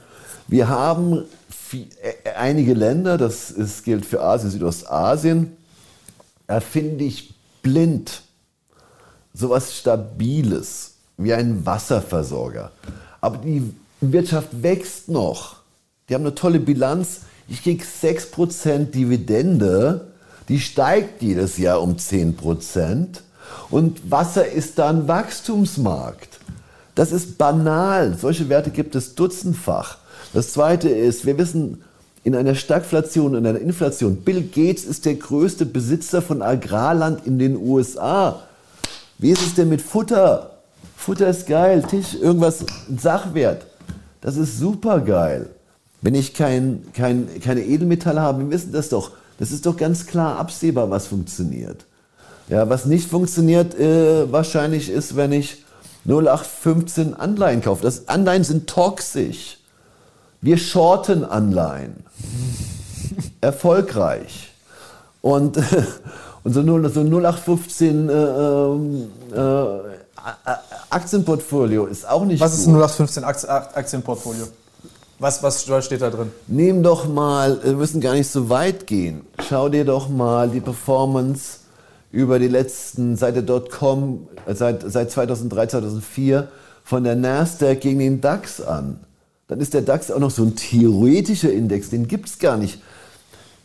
wir 0.46 0.68
haben 0.68 1.24
viel, 1.48 1.88
äh, 2.02 2.30
einige 2.36 2.74
Länder, 2.74 3.16
das 3.16 3.50
ist, 3.50 3.84
gilt 3.84 4.04
für 4.04 4.22
Asien, 4.22 4.50
Südostasien, 4.50 5.56
da 6.46 6.60
finde 6.60 7.04
ich 7.04 7.34
blind 7.62 8.22
sowas 9.32 9.74
Stabiles 9.74 10.94
wie 11.16 11.32
ein 11.32 11.64
Wasserversorger. 11.64 12.72
Aber 13.20 13.38
die 13.38 13.74
Wirtschaft 14.00 14.62
wächst 14.62 15.08
noch. 15.08 15.56
Die 16.08 16.14
haben 16.14 16.22
eine 16.22 16.34
tolle 16.34 16.60
Bilanz. 16.60 17.20
Ich 17.48 17.62
kriege 17.62 17.84
6% 17.84 18.90
Dividende 18.90 20.07
die 20.48 20.60
steigt 20.60 21.22
jedes 21.22 21.58
Jahr 21.58 21.82
um 21.82 21.98
10 21.98 22.36
Prozent. 22.36 23.22
Und 23.70 24.10
Wasser 24.10 24.46
ist 24.50 24.78
da 24.78 24.90
ein 24.90 25.08
Wachstumsmarkt. 25.08 26.38
Das 26.94 27.12
ist 27.12 27.38
banal. 27.38 28.16
Solche 28.18 28.48
Werte 28.48 28.70
gibt 28.70 28.94
es 28.94 29.14
dutzendfach. 29.14 29.98
Das 30.32 30.52
Zweite 30.52 30.88
ist, 30.88 31.26
wir 31.26 31.38
wissen, 31.38 31.82
in 32.24 32.34
einer 32.34 32.54
Stagflation, 32.54 33.34
in 33.34 33.46
einer 33.46 33.60
Inflation, 33.60 34.16
Bill 34.16 34.42
Gates 34.42 34.84
ist 34.84 35.06
der 35.06 35.14
größte 35.14 35.64
Besitzer 35.64 36.20
von 36.20 36.42
Agrarland 36.42 37.26
in 37.26 37.38
den 37.38 37.56
USA. 37.56 38.42
Wie 39.18 39.30
ist 39.30 39.42
es 39.42 39.54
denn 39.54 39.68
mit 39.68 39.80
Futter? 39.80 40.58
Futter 40.96 41.28
ist 41.28 41.46
geil, 41.46 41.82
Tisch, 41.88 42.14
irgendwas, 42.20 42.64
Sachwert. 42.94 43.66
Das 44.20 44.36
ist 44.36 44.58
super 44.58 45.00
geil. 45.00 45.48
Wenn 46.02 46.14
ich 46.14 46.34
kein, 46.34 46.82
kein, 46.92 47.28
keine 47.40 47.64
Edelmetalle 47.64 48.20
habe, 48.20 48.40
wir 48.40 48.50
wissen 48.50 48.72
das 48.72 48.88
doch, 48.88 49.12
das 49.38 49.52
ist 49.52 49.66
doch 49.66 49.76
ganz 49.76 50.06
klar 50.06 50.38
absehbar, 50.38 50.90
was 50.90 51.06
funktioniert. 51.06 51.84
Ja, 52.48 52.68
was 52.68 52.86
nicht 52.86 53.08
funktioniert, 53.08 53.78
äh, 53.78 54.30
wahrscheinlich 54.30 54.88
ist, 54.88 55.16
wenn 55.16 55.32
ich 55.32 55.64
0815 56.06 57.14
Anleihen 57.14 57.60
kaufe. 57.62 57.82
Das 57.82 58.08
Anleihen 58.08 58.44
sind 58.44 58.68
toxisch. 58.68 59.58
Wir 60.40 60.56
shorten 60.56 61.24
Anleihen. 61.24 62.04
Erfolgreich. 63.40 64.52
Und, 65.20 65.56
und 66.44 66.52
so, 66.52 66.62
so 66.88 67.00
0815 67.00 68.08
äh, 68.08 68.12
ähm, 68.12 69.08
äh, 69.34 69.98
Aktienportfolio 70.90 71.86
ist 71.86 72.08
auch 72.08 72.24
nicht 72.24 72.40
Was 72.40 72.52
gut. 72.52 72.60
ist 72.60 72.66
ein 72.66 72.74
0815 72.74 73.24
Aktienportfolio? 73.24 74.46
Was, 75.20 75.42
was 75.42 75.64
steht 75.84 76.00
da 76.00 76.10
drin? 76.10 76.30
Nimm 76.46 76.84
doch 76.84 77.08
mal, 77.08 77.58
wir 77.64 77.72
müssen 77.72 78.00
gar 78.00 78.14
nicht 78.14 78.30
so 78.30 78.48
weit 78.50 78.86
gehen. 78.86 79.22
Schau 79.48 79.68
dir 79.68 79.84
doch 79.84 80.08
mal 80.08 80.48
die 80.48 80.60
Performance 80.60 81.58
über 82.12 82.38
die 82.38 82.46
letzten, 82.46 83.16
seit 83.16 83.34
der 83.34 83.42
Dotcom, 83.42 84.28
seit, 84.46 84.88
seit 84.88 85.10
2003, 85.10 85.66
2004 85.66 86.48
von 86.84 87.02
der 87.02 87.16
Nasdaq 87.16 87.80
gegen 87.80 87.98
den 87.98 88.20
DAX 88.20 88.60
an. 88.60 89.00
Dann 89.48 89.58
ist 89.58 89.74
der 89.74 89.82
DAX 89.82 90.12
auch 90.12 90.20
noch 90.20 90.30
so 90.30 90.44
ein 90.44 90.54
theoretischer 90.54 91.52
Index, 91.52 91.90
den 91.90 92.06
gibt 92.06 92.28
es 92.28 92.38
gar 92.38 92.56
nicht, 92.56 92.80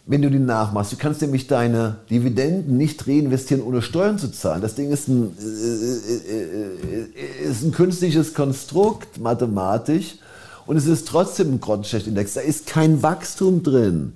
wenn 0.08 0.24
du 0.24 0.32
den 0.32 0.46
nachmachst. 0.46 0.92
Du 0.92 0.98
kannst 0.98 1.22
nämlich 1.22 1.46
deine 1.46 1.98
Dividenden 2.10 2.78
nicht 2.78 3.08
reinvestieren, 3.08 3.64
ohne 3.64 3.84
Steuern 3.84 4.18
zu 4.18 4.32
zahlen. 4.32 4.62
Das 4.62 4.74
Ding 4.74 4.92
ist 4.92 5.08
ein, 5.08 5.38
äh, 5.40 6.32
äh, 6.34 7.46
äh, 7.46 7.50
ist 7.50 7.64
ein 7.64 7.72
künstliches 7.72 8.34
Konstrukt, 8.34 9.20
mathematisch 9.20 10.16
und 10.66 10.78
es 10.78 10.86
ist 10.86 11.08
trotzdem 11.08 11.54
ein 11.54 11.60
Grottenschlecht-Index. 11.60 12.34
Da 12.34 12.42
ist 12.42 12.68
kein 12.68 13.04
Wachstum 13.04 13.64
drin. 13.64 14.14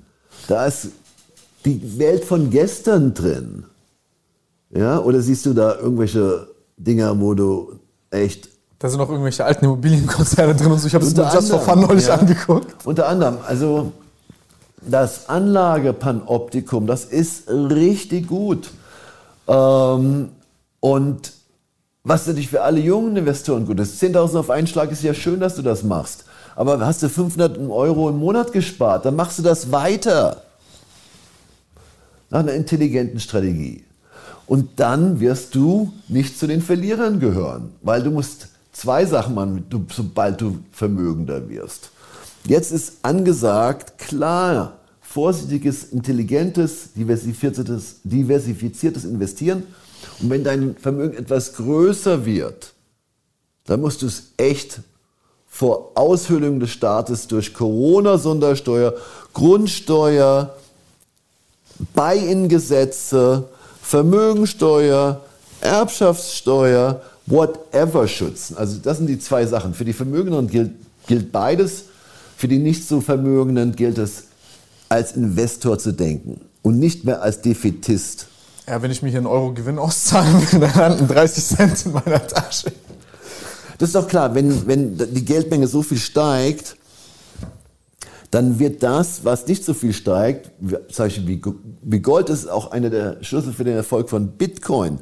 Da 0.48 0.66
ist 0.66 0.90
die 1.66 2.00
Welt 2.00 2.24
von 2.24 2.50
gestern 2.50 3.14
drin. 3.14 3.66
Ja, 4.70 5.00
oder 5.00 5.22
siehst 5.22 5.46
du 5.46 5.54
da 5.54 5.76
irgendwelche 5.76 6.48
Dinger, 6.78 7.20
wo 7.20 7.34
du 7.34 7.80
echt. 8.12 8.50
Da 8.80 8.90
sind 8.90 9.02
auch 9.02 9.10
irgendwelche 9.10 9.44
alten 9.44 9.66
Immobilienkonzerne 9.66 10.56
drin 10.56 10.72
und 10.72 10.80
so. 10.80 10.88
Ich 10.88 10.96
habe 10.96 11.06
es 11.06 11.16
mir 11.16 11.30
Just 11.34 11.50
for 11.50 11.60
Fun 11.60 11.82
neulich 11.82 12.08
ja, 12.08 12.16
angeguckt. 12.16 12.86
Unter 12.86 13.08
anderem, 13.08 13.38
also 13.46 13.92
das 14.82 15.28
Anlagepanoptikum, 15.28 16.88
das 16.88 17.06
ist 17.06 17.50
richtig 17.50 18.28
gut. 18.28 18.70
Ähm, 19.48 20.30
und 20.80 21.34
was 22.04 22.28
natürlich 22.28 22.50
für 22.50 22.62
alle 22.62 22.80
jungen 22.80 23.18
Investoren 23.18 23.66
gut 23.66 23.80
ist. 23.80 24.02
10.000 24.02 24.38
auf 24.40 24.50
einen 24.50 24.68
Schlag 24.68 24.92
ist 24.92 25.04
ja 25.04 25.14
schön, 25.14 25.40
dass 25.42 25.56
du 25.56 25.62
das 25.62 25.84
machst 25.84 26.26
aber 26.58 26.84
hast 26.84 27.04
du 27.04 27.08
500 27.08 27.60
Euro 27.70 28.10
im 28.10 28.18
Monat 28.18 28.52
gespart, 28.52 29.06
dann 29.06 29.16
machst 29.16 29.38
du 29.38 29.44
das 29.44 29.72
weiter. 29.72 30.42
Nach 32.32 32.40
einer 32.40 32.54
intelligenten 32.54 33.20
Strategie. 33.20 33.84
Und 34.48 34.80
dann 34.80 35.20
wirst 35.20 35.54
du 35.54 35.94
nicht 36.08 36.38
zu 36.38 36.48
den 36.48 36.64
Verlierern 36.64 37.20
gehören, 37.20 37.76
weil 37.84 38.02
du 38.02 38.10
musst 38.10 38.48
zwei 38.74 39.06
Sachen 39.06 39.36
machen, 39.36 39.66
sobald 39.94 40.42
du 40.42 40.58
vermögender 40.72 41.48
wirst. 41.48 41.92
Jetzt 42.44 42.72
ist 42.72 42.94
angesagt, 43.04 44.00
klar, 44.00 44.80
vorsichtiges, 45.00 45.84
intelligentes, 45.84 46.94
diversifiziertes, 46.94 47.98
diversifiziertes 48.04 49.06
Investieren. 49.06 49.62
Und 50.20 50.32
wenn 50.32 50.44
dein 50.44 50.76
Vermögen 50.76 51.18
etwas 51.18 51.54
größer 51.54 52.26
wird, 52.26 52.74
dann 53.66 53.82
musst 53.82 54.02
du 54.02 54.08
es 54.08 54.32
echt 54.38 54.82
vor 55.58 55.94
Aushöhlung 55.96 56.60
des 56.60 56.70
Staates 56.70 57.26
durch 57.26 57.52
Corona-Sondersteuer, 57.52 58.94
Grundsteuer, 59.34 60.56
Buy-in-Gesetze, 61.96 63.46
Vermögensteuer, 63.82 65.20
Erbschaftssteuer, 65.62 67.02
whatever 67.26 68.08
schützen. 68.08 68.56
Also 68.56 68.78
das 68.84 68.98
sind 68.98 69.08
die 69.08 69.18
zwei 69.18 69.48
Sachen. 69.48 69.74
Für 69.74 69.84
die 69.84 69.94
Vermögenden 69.94 70.48
gilt, 70.48 70.74
gilt 71.08 71.32
beides. 71.32 71.86
Für 72.38 72.48
die 72.48 72.60
nicht 72.60 72.88
so 72.88 73.02
Vermögenden 73.02 73.76
gilt 73.76 73.98
es, 73.98 74.26
als 74.90 75.14
Investor 75.14 75.80
zu 75.80 75.92
denken 75.92 76.40
und 76.62 76.78
nicht 76.78 77.04
mehr 77.04 77.24
als 77.24 77.42
Defetist. 77.42 78.28
Ja, 78.68 78.80
wenn 78.84 78.92
ich 78.92 79.02
mich 79.02 79.16
in 79.16 79.26
Euro 79.26 79.54
Gewinn 79.54 79.80
auszahlen 79.80 80.36
will, 80.52 80.60
dann 80.60 80.76
landen 80.76 81.08
30 81.08 81.44
Cent 81.44 81.86
in 81.88 81.94
meiner 81.94 82.28
Tasche. 82.28 82.72
Das 83.78 83.90
ist 83.90 83.96
doch 83.96 84.08
klar, 84.08 84.34
wenn, 84.34 84.66
wenn 84.68 84.98
die 84.98 85.26
Geldmenge 85.26 85.68
so 85.68 85.84
viel 85.84 85.98
steigt, 85.98 86.78
dann 88.32 88.60
wird 88.60 88.84
das, 88.84 89.24
was 89.24 89.48
nicht 89.48 89.64
so 89.64 89.74
viel 89.74 89.94
steigt, 89.94 90.52
zum 90.92 91.10
wie 91.82 92.00
Gold 92.00 92.30
ist 92.30 92.50
auch 92.50 92.72
einer 92.72 92.90
der 92.90 93.24
Schlüssel 93.24 93.54
für 93.54 93.64
den 93.64 93.76
Erfolg 93.76 94.10
von 94.10 94.28
Bitcoin, 94.30 95.00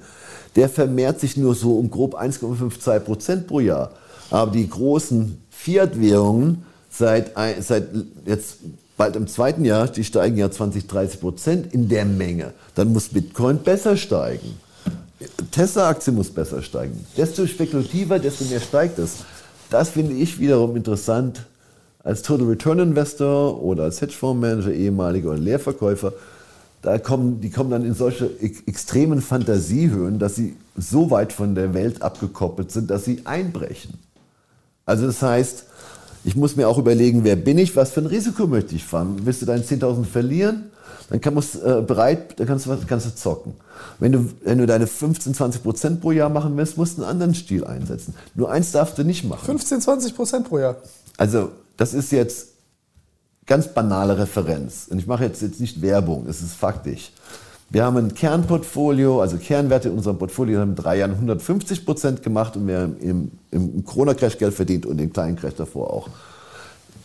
der 0.56 0.70
vermehrt 0.70 1.20
sich 1.20 1.36
nur 1.36 1.56
so 1.56 1.78
um 1.78 1.90
grob 1.90 2.16
1,52 2.16 3.00
Prozent 3.00 3.48
pro 3.48 3.60
Jahr. 3.60 3.92
Aber 4.30 4.52
die 4.52 4.70
großen 4.70 5.42
Fiat-Währungen 5.50 6.66
seit, 6.90 7.32
seit 7.60 7.88
jetzt 8.26 8.58
bald 8.98 9.16
im 9.16 9.28
zweiten 9.28 9.66
Jahr, 9.66 9.88
die 9.88 10.04
steigen 10.04 10.38
ja 10.38 10.50
20, 10.50 10.88
30 10.88 11.20
Prozent 11.20 11.74
in 11.74 11.90
der 11.90 12.06
Menge. 12.06 12.54
Dann 12.76 12.94
muss 12.94 13.10
Bitcoin 13.10 13.60
besser 13.60 13.98
steigen. 13.98 14.65
Tesla-Aktie 15.52 16.12
muss 16.12 16.30
besser 16.30 16.62
steigen. 16.62 17.06
Desto 17.16 17.48
spekulativer, 17.48 18.20
desto 18.20 18.46
mehr 18.46 18.60
steigt 18.60 19.00
es. 19.00 19.24
Das 19.70 19.90
finde 19.90 20.14
ich 20.16 20.40
wiederum 20.40 20.76
interessant 20.76 21.46
als 22.04 22.22
Total 22.22 22.48
Return 22.48 22.80
Investor 22.80 23.62
oder 23.64 23.84
als 23.84 24.02
Hedgefondsmanager, 24.02 24.72
ehemaliger 24.72 25.30
oder 25.30 25.40
Leerverkäufer. 25.40 26.14
Da 26.82 27.00
kommen, 27.00 27.42
die 27.42 27.50
kommen 27.50 27.72
dann 27.72 27.84
in 27.84 27.96
solche 27.96 28.30
extremen 28.40 29.22
Fantasiehöhen, 29.22 30.20
dass 30.20 30.36
sie 30.36 30.56
so 30.78 31.10
weit 31.10 31.34
von 31.34 31.56
der 31.56 31.74
Welt 31.74 32.04
abgekoppelt 32.04 32.72
sind, 32.72 32.92
dass 32.92 33.06
sie 33.06 33.22
einbrechen. 33.24 33.96
Also 34.86 35.08
das 35.08 35.22
heißt, 35.22 35.66
ich 36.26 36.36
muss 36.36 36.56
mir 36.56 36.68
auch 36.68 36.78
überlegen, 36.78 37.24
wer 37.24 37.36
bin 37.36 37.58
ich, 37.58 37.76
was 37.76 37.92
für 37.92 38.02
ein 38.02 38.08
Risiko 38.08 38.48
möchte 38.48 38.76
ich 38.76 38.84
fahren. 38.84 39.22
Willst 39.24 39.42
du 39.42 39.46
deine 39.46 39.64
10.000 39.64 40.06
verlieren? 40.06 40.72
Dann 41.10 41.22
kann, 41.22 41.36
musst, 41.36 41.56
äh, 41.56 41.84
bereit, 41.86 42.40
dann 42.40 42.48
kannst 42.48 42.66
du, 42.66 42.76
kannst 42.88 43.06
du 43.06 43.16
zocken. 43.16 43.54
Wenn 44.00 44.12
du, 44.12 44.30
wenn 44.44 44.58
du 44.58 44.66
deine 44.66 44.88
15, 44.88 45.36
20 45.36 45.62
Prozent 45.62 46.02
pro 46.02 46.12
Jahr 46.12 46.30
machen 46.30 46.58
willst, 46.58 46.78
musst 46.78 46.98
du 46.98 47.04
einen 47.04 47.12
anderen 47.12 47.36
Stil 47.36 47.64
einsetzen. 47.64 48.16
Nur 48.34 48.52
eins 48.52 48.72
darfst 48.72 48.98
du 48.98 49.04
nicht 49.04 49.24
machen. 49.24 49.46
15, 49.46 49.82
20 49.82 50.16
Prozent 50.16 50.50
pro 50.50 50.58
Jahr? 50.58 50.78
also 51.18 51.52
das 51.78 51.94
ist 51.94 52.12
jetzt 52.12 52.50
ganz 53.46 53.68
banale 53.68 54.18
Referenz. 54.18 54.88
Und 54.90 54.98
ich 54.98 55.08
mache 55.08 55.26
jetzt, 55.26 55.42
jetzt 55.42 55.60
nicht 55.60 55.82
Werbung, 55.82 56.26
es 56.28 56.42
ist 56.42 56.56
faktisch. 56.56 57.12
Wir 57.76 57.84
haben 57.84 57.98
ein 57.98 58.16
Kernportfolio, 58.16 59.20
also 59.20 59.36
Kernwerte 59.36 59.90
in 59.90 59.96
unserem 59.96 60.18
Portfolio 60.18 60.62
haben 60.62 60.70
in 60.70 60.76
drei 60.78 61.00
Jahren 61.00 61.12
150 61.12 61.86
Prozent 61.86 62.24
gemacht 62.24 62.56
und 62.56 62.70
wir 62.70 62.80
haben 62.80 62.98
im, 63.02 63.32
im 63.52 63.84
Corona-Crash 63.84 64.38
Geld 64.38 64.54
verdient 64.54 64.86
und 64.86 64.96
den 64.96 65.12
kleinen 65.12 65.36
Crash 65.36 65.56
davor 65.56 65.94
auch. 65.94 66.08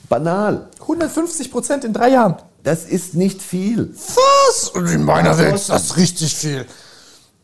Banal. 0.09 0.69
150 0.81 1.51
Prozent 1.51 1.85
in 1.85 1.93
drei 1.93 2.11
Jahren. 2.11 2.37
Das 2.63 2.85
ist 2.85 3.15
nicht 3.15 3.43
viel. 3.43 3.93
Was? 4.15 4.71
In 4.93 5.03
meiner 5.03 5.37
Welt 5.39 5.57
ist 5.57 5.71
das 5.71 5.97
richtig 5.97 6.37
viel. 6.37 6.65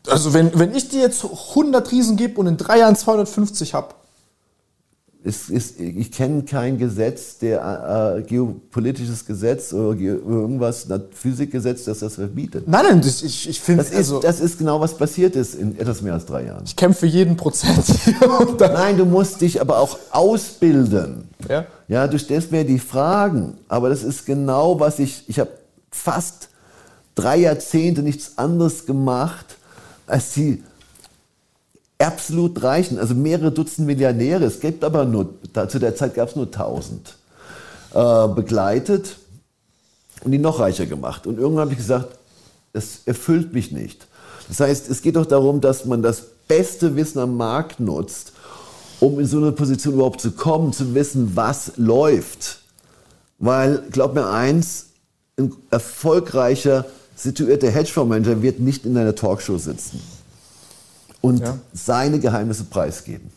Also 0.07 0.33
wenn, 0.33 0.57
wenn 0.57 0.73
ich 0.73 0.87
dir 0.87 1.01
jetzt 1.01 1.25
100 1.25 1.91
Riesen 1.91 2.15
gebe 2.15 2.39
und 2.39 2.47
in 2.47 2.55
drei 2.55 2.79
Jahren 2.79 2.95
250 2.95 3.73
habe, 3.73 3.93
es 5.23 5.49
ist, 5.49 5.79
ich 5.79 6.11
kenne 6.11 6.43
kein 6.43 6.77
Gesetz, 6.77 7.37
der 7.39 8.17
äh, 8.17 8.21
geopolitisches 8.21 9.25
Gesetz 9.25 9.73
oder 9.73 9.95
ge 9.95 10.09
irgendwas, 10.09 10.87
Physikgesetz, 11.11 11.85
das 11.85 11.99
das 11.99 12.15
verbietet. 12.15 12.67
Nein, 12.67 12.85
nein, 12.89 13.01
ich, 13.01 13.49
ich 13.49 13.59
finde 13.59 13.83
das, 13.83 13.91
ist, 13.91 13.97
also, 13.97 14.19
das 14.19 14.39
ist 14.39 14.57
genau 14.57 14.79
was 14.79 14.95
passiert 14.95 15.35
ist 15.35 15.55
in 15.55 15.77
etwas 15.77 16.01
mehr 16.01 16.13
als 16.13 16.25
drei 16.25 16.45
Jahren. 16.45 16.63
Ich 16.65 16.75
kämpfe 16.75 17.05
jeden 17.05 17.35
Prozent. 17.35 17.83
nein, 18.59 18.97
du 18.97 19.05
musst 19.05 19.41
dich 19.41 19.59
aber 19.59 19.79
auch 19.79 19.97
ausbilden. 20.11 21.27
Ja? 21.49 21.65
Ja, 21.87 22.07
du 22.07 22.17
stellst 22.17 22.51
mir 22.51 22.63
die 22.63 22.79
Fragen, 22.79 23.57
aber 23.67 23.89
das 23.89 24.03
ist 24.03 24.25
genau 24.25 24.79
was 24.79 24.99
ich, 24.99 25.23
ich 25.27 25.39
habe 25.39 25.51
fast 25.91 26.49
drei 27.15 27.37
Jahrzehnte 27.37 28.01
nichts 28.01 28.37
anderes 28.37 28.85
gemacht, 28.85 29.57
als 30.05 30.33
die 30.33 30.63
absolut 31.99 32.61
reichen, 32.61 32.99
also 32.99 33.15
mehrere 33.15 33.51
Dutzend 33.51 33.87
Millionäre, 33.87 34.45
es 34.45 34.59
gibt 34.59 34.83
aber 34.83 35.05
nur, 35.05 35.33
da, 35.53 35.67
zu 35.67 35.79
der 35.79 35.95
Zeit 35.95 36.13
gab 36.15 36.29
es 36.29 36.35
nur 36.35 36.45
1000, 36.45 37.15
äh, 37.93 38.27
begleitet 38.29 39.17
und 40.23 40.31
die 40.31 40.37
noch 40.37 40.59
reicher 40.59 40.85
gemacht. 40.85 41.25
Und 41.25 41.39
irgendwann 41.39 41.65
habe 41.65 41.71
ich 41.71 41.77
gesagt, 41.77 42.17
es 42.73 43.01
erfüllt 43.05 43.53
mich 43.53 43.71
nicht. 43.71 44.07
Das 44.47 44.59
heißt, 44.59 44.89
es 44.89 45.01
geht 45.01 45.15
doch 45.15 45.25
darum, 45.25 45.59
dass 45.59 45.85
man 45.85 46.01
das 46.01 46.23
beste 46.47 46.95
Wissen 46.95 47.19
am 47.19 47.35
Markt 47.35 47.79
nutzt, 47.79 48.33
um 48.99 49.19
in 49.19 49.25
so 49.25 49.37
eine 49.37 49.51
Position 49.51 49.95
überhaupt 49.95 50.21
zu 50.21 50.31
kommen, 50.31 50.73
zu 50.73 50.93
wissen, 50.93 51.31
was 51.35 51.73
läuft. 51.77 52.59
Weil, 53.39 53.83
glaub 53.91 54.13
mir 54.13 54.29
eins, 54.29 54.87
ein 55.37 55.53
erfolgreicher, 55.69 56.85
situierter 57.15 57.69
Hedgefondsmanager 57.69 58.41
wird 58.41 58.59
nicht 58.59 58.85
in 58.85 58.97
einer 58.97 59.15
Talkshow 59.15 59.57
sitzen 59.57 60.01
und 61.21 61.39
ja. 61.39 61.57
seine 61.73 62.19
Geheimnisse 62.19 62.65
preisgeben. 62.65 63.31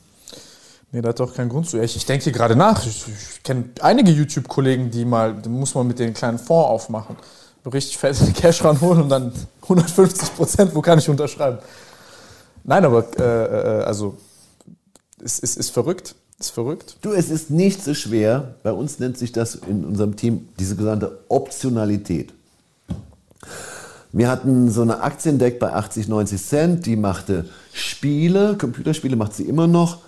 Nee, 0.93 1.03
da 1.03 1.11
hat 1.11 1.21
doch 1.21 1.35
keinen 1.35 1.49
Grund 1.49 1.69
zu. 1.69 1.81
Ich, 1.81 1.95
ich 1.97 2.05
denke 2.05 2.25
hier 2.25 2.33
gerade 2.33 2.57
nach. 2.57 2.85
Ich, 2.85 3.05
ich 3.07 3.43
kenne 3.43 3.65
einige 3.81 4.11
YouTube-Kollegen, 4.11 4.91
die 4.91 5.05
mal, 5.05 5.35
da 5.41 5.49
muss 5.49 5.75
man 5.75 5.87
mit 5.87 5.99
den 5.99 6.15
kleinen 6.15 6.39
Fonds 6.39 6.69
aufmachen. 6.69 7.17
Richtig 7.65 7.99
fett 7.99 8.17
Cash 8.35 8.65
ranholen 8.65 9.03
und 9.03 9.09
dann 9.09 9.33
150 9.63 10.35
Prozent, 10.35 10.75
wo 10.75 10.81
kann 10.81 10.99
ich 10.99 11.09
unterschreiben? 11.09 11.59
Nein, 12.65 12.85
aber 12.85 13.07
äh, 13.19 13.81
äh, 13.81 13.85
also 13.85 14.17
es 15.23 15.39
ist, 15.39 15.57
ist 15.57 15.71
verrückt. 15.71 16.15
Ist 16.39 16.51
verrückt. 16.51 16.97
Du, 17.03 17.13
es 17.13 17.29
ist 17.29 17.51
nicht 17.51 17.85
so 17.85 17.93
schwer. 17.93 18.55
Bei 18.63 18.73
uns 18.73 18.99
nennt 18.99 19.19
sich 19.19 19.31
das 19.31 19.57
in 19.57 19.85
unserem 19.85 20.17
Team 20.17 20.49
diese 20.59 20.75
gesamte 20.75 21.19
Optionalität. 21.29 22.33
Wir 24.13 24.29
hatten 24.29 24.71
so 24.71 24.83
eine 24.83 25.03
Aktie 25.03 25.31
entdeckt 25.31 25.61
bei 25.61 25.73
80, 25.73 26.09
90 26.09 26.43
Cent, 26.43 26.87
die 26.87 26.97
machte 26.97 27.45
Spiele, 27.73 28.57
Computerspiele 28.57 29.15
macht 29.15 29.35
sie 29.35 29.45
immer 29.45 29.69
noch. 29.69 29.99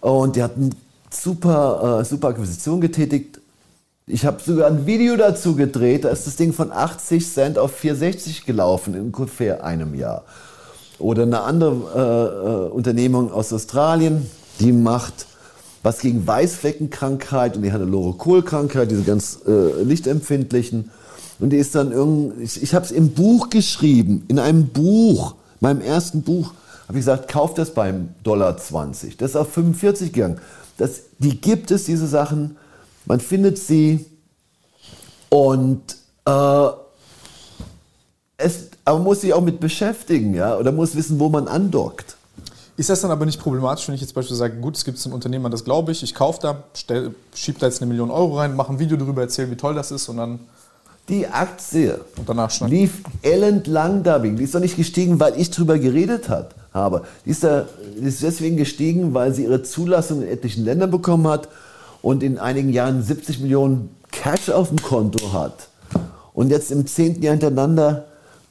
Und 0.00 0.36
die 0.36 0.42
hatten 0.42 0.70
super, 1.10 2.00
äh, 2.00 2.04
super 2.04 2.28
Akquisition 2.28 2.80
getätigt. 2.80 3.40
Ich 4.06 4.24
habe 4.24 4.40
sogar 4.40 4.68
ein 4.68 4.86
Video 4.86 5.16
dazu 5.16 5.56
gedreht, 5.56 6.04
da 6.04 6.10
ist 6.10 6.28
das 6.28 6.36
Ding 6.36 6.52
von 6.52 6.70
80 6.70 7.28
Cent 7.28 7.58
auf 7.58 7.72
460 7.72 8.44
gelaufen 8.46 8.94
in 8.94 9.00
ungefähr 9.06 9.64
einem 9.64 9.96
Jahr. 9.96 10.22
Oder 11.00 11.24
eine 11.24 11.40
andere 11.40 11.72
äh, 11.94 12.68
äh, 12.68 12.70
Unternehmung 12.70 13.32
aus 13.32 13.52
Australien, 13.52 14.30
die 14.60 14.72
macht 14.72 15.26
was 15.82 15.98
gegen 15.98 16.26
Weißfleckenkrankheit 16.26 17.56
und 17.56 17.62
die 17.62 17.72
Hannelore-Kohl-Krankheit, 17.72 18.90
diese 18.90 19.02
ganz 19.02 19.40
äh, 19.46 19.82
lichtempfindlichen. 19.82 20.90
Und 21.38 21.50
die 21.50 21.56
ist 21.56 21.74
dann 21.74 21.92
irgendwie, 21.92 22.42
ich, 22.42 22.62
ich 22.62 22.74
habe 22.74 22.84
es 22.84 22.90
im 22.90 23.12
Buch 23.12 23.50
geschrieben, 23.50 24.24
in 24.28 24.38
einem 24.38 24.68
Buch, 24.68 25.34
meinem 25.60 25.80
ersten 25.80 26.22
Buch, 26.22 26.52
habe 26.88 26.98
ich 26.98 27.04
gesagt, 27.04 27.28
kauft 27.28 27.58
das 27.58 27.74
beim 27.74 28.10
Dollar 28.22 28.56
20. 28.56 29.16
Das 29.16 29.30
ist 29.30 29.36
auf 29.36 29.52
45 29.52 30.12
gegangen. 30.12 30.40
Das, 30.78 31.02
die 31.18 31.40
gibt 31.40 31.70
es, 31.70 31.84
diese 31.84 32.06
Sachen. 32.06 32.56
Man 33.04 33.20
findet 33.20 33.58
sie 33.58 34.06
und 35.28 35.82
äh, 36.26 36.68
es, 38.38 38.68
aber 38.84 38.98
man 38.98 39.04
muss 39.04 39.22
sich 39.22 39.32
auch 39.32 39.40
mit 39.40 39.60
beschäftigen, 39.60 40.34
ja, 40.34 40.56
oder 40.56 40.72
muss 40.72 40.94
wissen, 40.94 41.18
wo 41.18 41.28
man 41.28 41.48
andockt. 41.48 42.16
Ist 42.76 42.90
das 42.90 43.00
dann 43.00 43.10
aber 43.10 43.24
nicht 43.24 43.40
problematisch, 43.40 43.88
wenn 43.88 43.94
ich 43.94 44.02
jetzt 44.02 44.12
beispielsweise 44.12 44.50
sage, 44.50 44.60
gut, 44.60 44.76
es 44.76 44.84
gibt 44.84 45.04
ein 45.04 45.12
Unternehmen, 45.12 45.50
das 45.50 45.64
glaube 45.64 45.92
ich, 45.92 46.02
ich 46.02 46.14
kaufe 46.14 46.40
da, 46.42 46.62
schiebe 47.34 47.58
da 47.58 47.66
jetzt 47.66 47.80
eine 47.80 47.88
Million 47.88 48.10
Euro 48.10 48.38
rein, 48.38 48.54
mache 48.54 48.70
ein 48.70 48.78
Video 48.78 48.98
darüber, 48.98 49.22
erzähle, 49.22 49.50
wie 49.50 49.56
toll 49.56 49.74
das 49.74 49.90
ist 49.90 50.08
und 50.08 50.18
dann 50.18 50.40
die 51.08 51.28
Aktie 51.28 52.00
lief 52.66 53.02
elendlang 53.22 54.02
da 54.02 54.22
wegen. 54.22 54.36
Die 54.36 54.44
ist 54.44 54.54
doch 54.54 54.60
nicht 54.60 54.76
gestiegen, 54.76 55.20
weil 55.20 55.38
ich 55.38 55.50
drüber 55.50 55.78
geredet 55.78 56.28
hat, 56.28 56.54
habe. 56.72 57.02
Die 57.24 57.30
ist, 57.30 57.44
da, 57.44 57.66
die 57.96 58.06
ist 58.06 58.22
deswegen 58.22 58.56
gestiegen, 58.56 59.14
weil 59.14 59.32
sie 59.32 59.44
ihre 59.44 59.62
Zulassung 59.62 60.22
in 60.22 60.28
etlichen 60.28 60.64
Ländern 60.64 60.90
bekommen 60.90 61.28
hat 61.28 61.48
und 62.02 62.22
in 62.22 62.38
einigen 62.38 62.70
Jahren 62.72 63.02
70 63.02 63.40
Millionen 63.40 63.90
Cash 64.10 64.50
auf 64.50 64.68
dem 64.68 64.82
Konto 64.82 65.32
hat. 65.32 65.68
Und 66.34 66.50
jetzt 66.50 66.70
im 66.70 66.86
zehnten 66.86 67.22
Jahr 67.22 67.32
hintereinander 67.32 68.06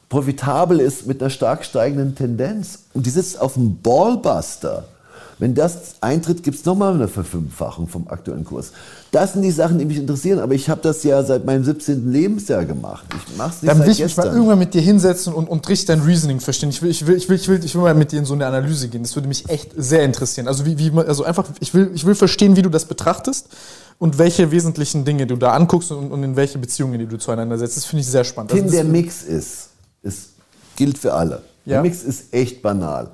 profitabel 0.08 0.80
ist 0.80 1.06
mit 1.06 1.20
einer 1.20 1.30
stark 1.30 1.64
steigenden 1.64 2.14
Tendenz. 2.14 2.84
Und 2.94 3.06
die 3.06 3.10
sitzt 3.10 3.40
auf 3.40 3.54
dem 3.54 3.80
Ballbuster. 3.82 4.84
Wenn 5.38 5.54
das 5.54 5.96
eintritt, 6.00 6.42
gibt 6.42 6.58
es 6.58 6.64
nochmal 6.64 6.94
eine 6.94 7.08
Verfünffachung 7.08 7.88
vom 7.88 8.08
aktuellen 8.08 8.44
Kurs. 8.44 8.72
Das 9.12 9.34
sind 9.34 9.42
die 9.42 9.50
Sachen, 9.50 9.78
die 9.78 9.84
mich 9.84 9.98
interessieren. 9.98 10.38
Aber 10.38 10.54
ich 10.54 10.70
habe 10.70 10.80
das 10.80 11.02
ja 11.02 11.22
seit 11.22 11.44
meinem 11.44 11.62
17. 11.62 12.10
Lebensjahr 12.10 12.64
gemacht. 12.64 13.04
Ich 13.10 13.36
mache 13.36 13.50
es 13.50 13.62
nicht 13.62 13.70
Dann 13.70 13.82
will 13.82 13.90
ich 13.90 14.02
mich 14.02 14.16
mal 14.16 14.28
irgendwann 14.28 14.58
mit 14.58 14.72
dir 14.72 14.80
hinsetzen 14.80 15.34
und, 15.34 15.46
und 15.46 15.68
richtig 15.68 15.88
dein 15.88 16.00
Reasoning 16.00 16.40
verstehen. 16.40 16.70
Ich 16.70 16.80
will, 16.80 16.90
ich, 16.90 17.06
will, 17.06 17.16
ich, 17.16 17.28
will, 17.28 17.36
ich, 17.36 17.48
will, 17.48 17.62
ich 17.62 17.74
will 17.74 17.82
mal 17.82 17.94
mit 17.94 18.12
dir 18.12 18.18
in 18.18 18.24
so 18.24 18.32
eine 18.32 18.46
Analyse 18.46 18.88
gehen. 18.88 19.02
Das 19.02 19.14
würde 19.14 19.28
mich 19.28 19.46
echt 19.50 19.72
sehr 19.76 20.04
interessieren. 20.04 20.48
Also, 20.48 20.64
wie, 20.64 20.78
wie, 20.78 20.90
also 21.00 21.24
einfach, 21.24 21.44
ich 21.60 21.74
will, 21.74 21.90
ich 21.94 22.06
will 22.06 22.14
verstehen, 22.14 22.56
wie 22.56 22.62
du 22.62 22.70
das 22.70 22.86
betrachtest 22.86 23.48
und 23.98 24.16
welche 24.16 24.50
wesentlichen 24.50 25.04
Dinge 25.04 25.26
du 25.26 25.36
da 25.36 25.52
anguckst 25.52 25.92
und, 25.92 26.10
und 26.10 26.22
in 26.22 26.36
welche 26.36 26.58
Beziehungen 26.58 26.98
die 26.98 27.06
du 27.06 27.18
zueinander 27.18 27.58
setzt. 27.58 27.76
Das 27.76 27.84
finde 27.84 28.00
ich 28.00 28.06
sehr 28.08 28.24
spannend. 28.24 28.52
Tim, 28.52 28.64
also 28.64 28.74
der 28.74 28.84
Mix 28.84 29.22
ist, 29.22 29.68
es 30.02 30.30
gilt 30.76 30.96
für 30.96 31.12
alle. 31.12 31.42
Ja? 31.66 31.74
Der 31.74 31.82
Mix 31.82 32.02
ist 32.02 32.32
echt 32.32 32.62
banal. 32.62 33.10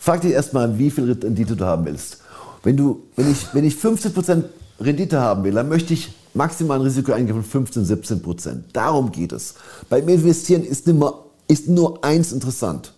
Frag 0.00 0.22
dich 0.22 0.32
erstmal, 0.32 0.78
wie 0.78 0.90
viel 0.90 1.12
Rendite 1.12 1.54
du 1.54 1.66
haben 1.66 1.84
willst. 1.84 2.22
Wenn, 2.62 2.74
du, 2.74 3.02
wenn, 3.16 3.30
ich, 3.30 3.52
wenn 3.52 3.64
ich 3.64 3.74
15% 3.74 4.44
Rendite 4.80 5.20
haben 5.20 5.44
will, 5.44 5.52
dann 5.52 5.68
möchte 5.68 5.92
ich 5.92 6.14
maximal 6.32 6.78
ein 6.78 6.82
Risiko 6.82 7.12
eingehen 7.12 7.34
von 7.34 7.44
15, 7.44 7.84
17% 7.84 8.60
Darum 8.72 9.12
geht 9.12 9.32
es. 9.32 9.56
Beim 9.90 10.08
Investieren 10.08 10.64
ist, 10.64 10.88
immer, 10.88 11.26
ist 11.48 11.68
nur 11.68 12.02
eins 12.02 12.32
interessant. 12.32 12.94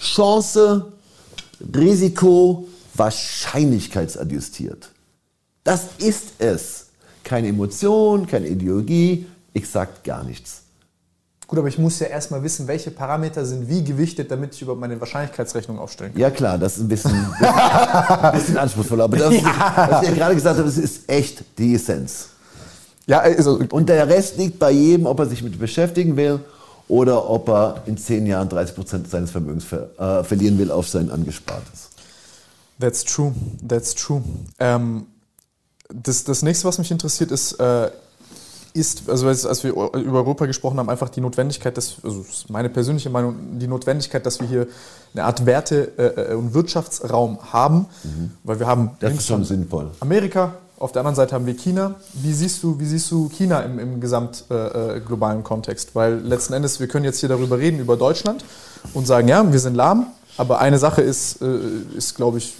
Chance, 0.00 0.92
Risiko, 1.74 2.66
wahrscheinlichkeitsadjustiert. 2.94 4.90
Das 5.62 5.88
ist 5.98 6.32
es. 6.38 6.86
Keine 7.22 7.48
Emotion, 7.48 8.26
keine 8.26 8.48
Ideologie, 8.48 9.26
exakt 9.52 10.04
gar 10.04 10.24
nichts. 10.24 10.62
Gut, 11.48 11.58
aber 11.58 11.68
ich 11.68 11.78
muss 11.78 11.98
ja 11.98 12.08
erstmal 12.08 12.42
wissen, 12.42 12.68
welche 12.68 12.90
Parameter 12.90 13.42
sind 13.46 13.70
wie 13.70 13.82
gewichtet, 13.82 14.30
damit 14.30 14.54
ich 14.54 14.60
über 14.60 14.76
meine 14.76 15.00
Wahrscheinlichkeitsrechnung 15.00 15.78
aufstellen 15.78 16.12
kann. 16.12 16.20
Ja 16.20 16.30
klar, 16.30 16.58
das 16.58 16.76
ist 16.76 16.82
ein 16.82 16.88
bisschen, 16.88 17.10
bisschen, 17.40 18.32
bisschen 18.32 18.58
anspruchsvoller. 18.58 19.04
Aber 19.04 19.16
das, 19.16 19.34
ja. 19.42 19.88
was 19.90 20.02
ich 20.02 20.10
ja 20.10 20.14
gerade 20.14 20.34
gesagt 20.34 20.58
habe, 20.58 20.68
das 20.68 20.76
ist 20.76 21.08
echt 21.08 21.42
die 21.56 21.74
Essenz. 21.74 22.28
Ja, 23.06 23.20
also, 23.20 23.60
Und 23.70 23.88
der 23.88 24.06
Rest 24.06 24.36
liegt 24.36 24.58
bei 24.58 24.70
jedem, 24.72 25.06
ob 25.06 25.20
er 25.20 25.24
sich 25.24 25.42
mit 25.42 25.58
beschäftigen 25.58 26.18
will 26.18 26.40
oder 26.86 27.30
ob 27.30 27.48
er 27.48 27.82
in 27.86 27.96
zehn 27.96 28.26
Jahren 28.26 28.50
30 28.50 28.74
Prozent 28.74 29.10
seines 29.10 29.30
Vermögens 29.30 29.64
ver, 29.64 29.88
äh, 29.98 30.24
verlieren 30.24 30.58
will 30.58 30.70
auf 30.70 30.86
sein 30.86 31.10
Angespartes. 31.10 31.88
That's 32.78 33.02
true, 33.04 33.32
that's 33.66 33.94
true. 33.94 34.22
Ähm, 34.58 35.06
das, 35.88 36.24
das 36.24 36.42
nächste, 36.42 36.68
was 36.68 36.76
mich 36.76 36.90
interessiert, 36.90 37.30
ist, 37.30 37.52
äh, 37.52 37.90
ist, 38.72 39.08
also 39.08 39.28
als 39.28 39.64
wir 39.64 39.70
über 39.70 40.18
Europa 40.18 40.46
gesprochen 40.46 40.78
haben, 40.78 40.88
einfach 40.88 41.08
die 41.08 41.20
Notwendigkeit, 41.20 41.76
dass, 41.76 41.96
also 42.02 42.24
meine 42.48 42.68
persönliche 42.68 43.10
Meinung, 43.10 43.58
die 43.58 43.66
Notwendigkeit, 43.66 44.24
dass 44.24 44.40
wir 44.40 44.48
hier 44.48 44.66
eine 45.14 45.24
Art 45.24 45.46
Werte- 45.46 45.92
äh, 45.96 46.34
und 46.34 46.54
Wirtschaftsraum 46.54 47.38
haben, 47.52 47.86
mhm. 48.04 48.32
weil 48.44 48.60
wir 48.60 48.66
haben 48.66 48.90
das 49.00 49.14
ist 49.14 49.26
schon 49.26 49.44
sinnvoll. 49.44 49.90
Amerika, 50.00 50.54
auf 50.78 50.92
der 50.92 51.00
anderen 51.00 51.16
Seite 51.16 51.34
haben 51.34 51.46
wir 51.46 51.56
China. 51.56 51.96
Wie 52.14 52.32
siehst 52.32 52.62
du, 52.62 52.78
wie 52.78 52.84
siehst 52.84 53.10
du 53.10 53.28
China 53.30 53.60
im, 53.60 53.78
im 53.78 54.00
gesamt 54.00 54.44
äh, 54.50 54.96
äh 54.96 55.00
globalen 55.00 55.42
Kontext? 55.42 55.94
Weil 55.94 56.18
letzten 56.18 56.52
Endes, 56.52 56.78
wir 56.78 56.86
können 56.86 57.04
jetzt 57.04 57.18
hier 57.18 57.28
darüber 57.28 57.58
reden, 57.58 57.80
über 57.80 57.96
Deutschland 57.96 58.44
und 58.94 59.06
sagen, 59.06 59.28
ja, 59.28 59.50
wir 59.50 59.58
sind 59.58 59.74
lahm, 59.74 60.06
aber 60.36 60.60
eine 60.60 60.78
Sache 60.78 61.02
ist, 61.02 61.42
äh, 61.42 61.58
ist 61.96 62.14
glaube 62.14 62.38
ich, 62.38 62.54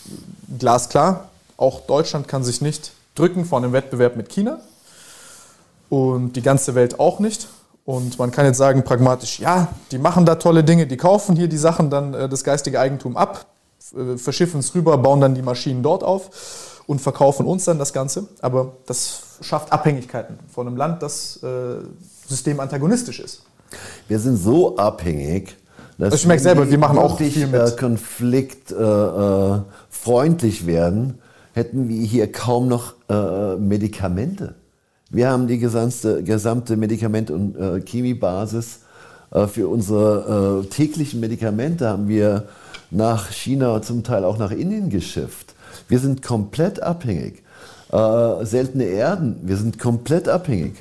glasklar. 0.58 1.28
Auch 1.56 1.80
Deutschland 1.82 2.26
kann 2.26 2.42
sich 2.42 2.60
nicht 2.60 2.92
drücken 3.14 3.44
vor 3.44 3.58
einem 3.58 3.72
Wettbewerb 3.72 4.16
mit 4.16 4.28
China 4.28 4.60
und 5.88 6.34
die 6.34 6.42
ganze 6.42 6.74
Welt 6.74 7.00
auch 7.00 7.20
nicht. 7.20 7.48
Und 7.84 8.18
man 8.18 8.30
kann 8.30 8.44
jetzt 8.44 8.58
sagen, 8.58 8.84
pragmatisch, 8.84 9.40
ja, 9.40 9.68
die 9.90 9.98
machen 9.98 10.26
da 10.26 10.34
tolle 10.34 10.62
Dinge, 10.62 10.86
die 10.86 10.98
kaufen 10.98 11.36
hier 11.36 11.48
die 11.48 11.56
Sachen, 11.56 11.88
dann 11.88 12.12
äh, 12.12 12.28
das 12.28 12.44
geistige 12.44 12.80
Eigentum 12.80 13.16
ab, 13.16 13.46
äh, 13.96 14.18
verschiffen 14.18 14.60
es 14.60 14.74
rüber, 14.74 14.98
bauen 14.98 15.22
dann 15.22 15.34
die 15.34 15.40
Maschinen 15.40 15.82
dort 15.82 16.04
auf 16.04 16.82
und 16.86 17.00
verkaufen 17.00 17.46
uns 17.46 17.64
dann 17.64 17.78
das 17.78 17.94
Ganze. 17.94 18.28
Aber 18.42 18.72
das 18.86 19.22
schafft 19.40 19.72
Abhängigkeiten 19.72 20.38
von 20.52 20.66
einem 20.66 20.76
Land, 20.76 21.02
das 21.02 21.42
äh, 21.42 21.76
systemantagonistisch 22.28 23.20
ist. 23.20 23.42
Wir 24.06 24.18
sind 24.18 24.36
so 24.36 24.76
abhängig, 24.76 25.56
dass 25.98 26.14
ich 26.14 26.26
merke 26.26 26.42
selber, 26.42 26.70
wir 26.70 26.78
machen 26.78 26.98
auch 26.98 27.18
viel 27.18 27.46
mit. 27.46 27.60
Äh, 27.60 27.70
konfliktfreundlich 27.78 30.62
äh, 30.62 30.66
werden, 30.66 31.18
hätten 31.54 31.88
wir 31.88 32.06
hier 32.06 32.30
kaum 32.30 32.68
noch 32.68 32.94
äh, 33.08 33.56
Medikamente. 33.56 34.54
Wir 35.10 35.30
haben 35.30 35.46
die 35.46 35.58
gesamte, 35.58 36.22
gesamte 36.22 36.76
Medikament- 36.76 37.30
und 37.30 37.56
äh, 37.56 37.80
Chemiebasis 37.80 38.80
äh, 39.30 39.46
für 39.46 39.68
unsere 39.68 40.64
äh, 40.64 40.68
täglichen 40.68 41.20
Medikamente 41.20 41.88
haben 41.88 42.08
wir 42.08 42.48
nach 42.90 43.30
China, 43.30 43.80
zum 43.80 44.04
Teil 44.04 44.24
auch 44.24 44.36
nach 44.36 44.50
Indien 44.50 44.90
geschifft. 44.90 45.54
Wir 45.88 45.98
sind 45.98 46.22
komplett 46.22 46.82
abhängig. 46.82 47.42
Äh, 47.90 48.44
seltene 48.44 48.84
Erden, 48.84 49.36
wir 49.44 49.56
sind 49.56 49.78
komplett 49.78 50.28
abhängig. 50.28 50.74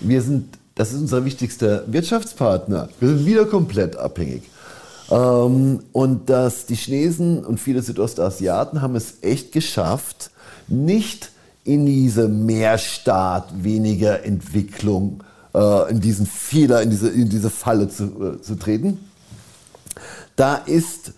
Wir 0.00 0.20
sind, 0.20 0.58
das 0.74 0.92
ist 0.92 1.00
unser 1.00 1.24
wichtigster 1.24 1.84
Wirtschaftspartner. 1.86 2.90
Wir 3.00 3.08
sind 3.08 3.24
wieder 3.24 3.46
komplett 3.46 3.96
abhängig. 3.96 4.42
Ähm, 5.10 5.80
und 5.92 6.28
dass 6.28 6.66
die 6.66 6.76
Chinesen 6.76 7.42
und 7.42 7.58
viele 7.58 7.80
Südostasiaten 7.80 8.82
haben 8.82 8.96
es 8.96 9.22
echt 9.22 9.52
geschafft, 9.52 10.30
nicht 10.68 11.31
in 11.64 11.86
diese 11.86 12.28
Mehrstaat, 12.28 13.48
weniger 13.62 14.24
Entwicklung, 14.24 15.22
äh, 15.54 15.90
in 15.90 16.00
diesen 16.00 16.26
Fehler, 16.26 16.82
in 16.82 16.90
diese, 16.90 17.08
in 17.08 17.28
diese 17.28 17.50
Falle 17.50 17.88
zu, 17.88 18.04
äh, 18.04 18.40
zu 18.40 18.56
treten. 18.56 18.98
Da 20.36 20.56
ist 20.56 21.12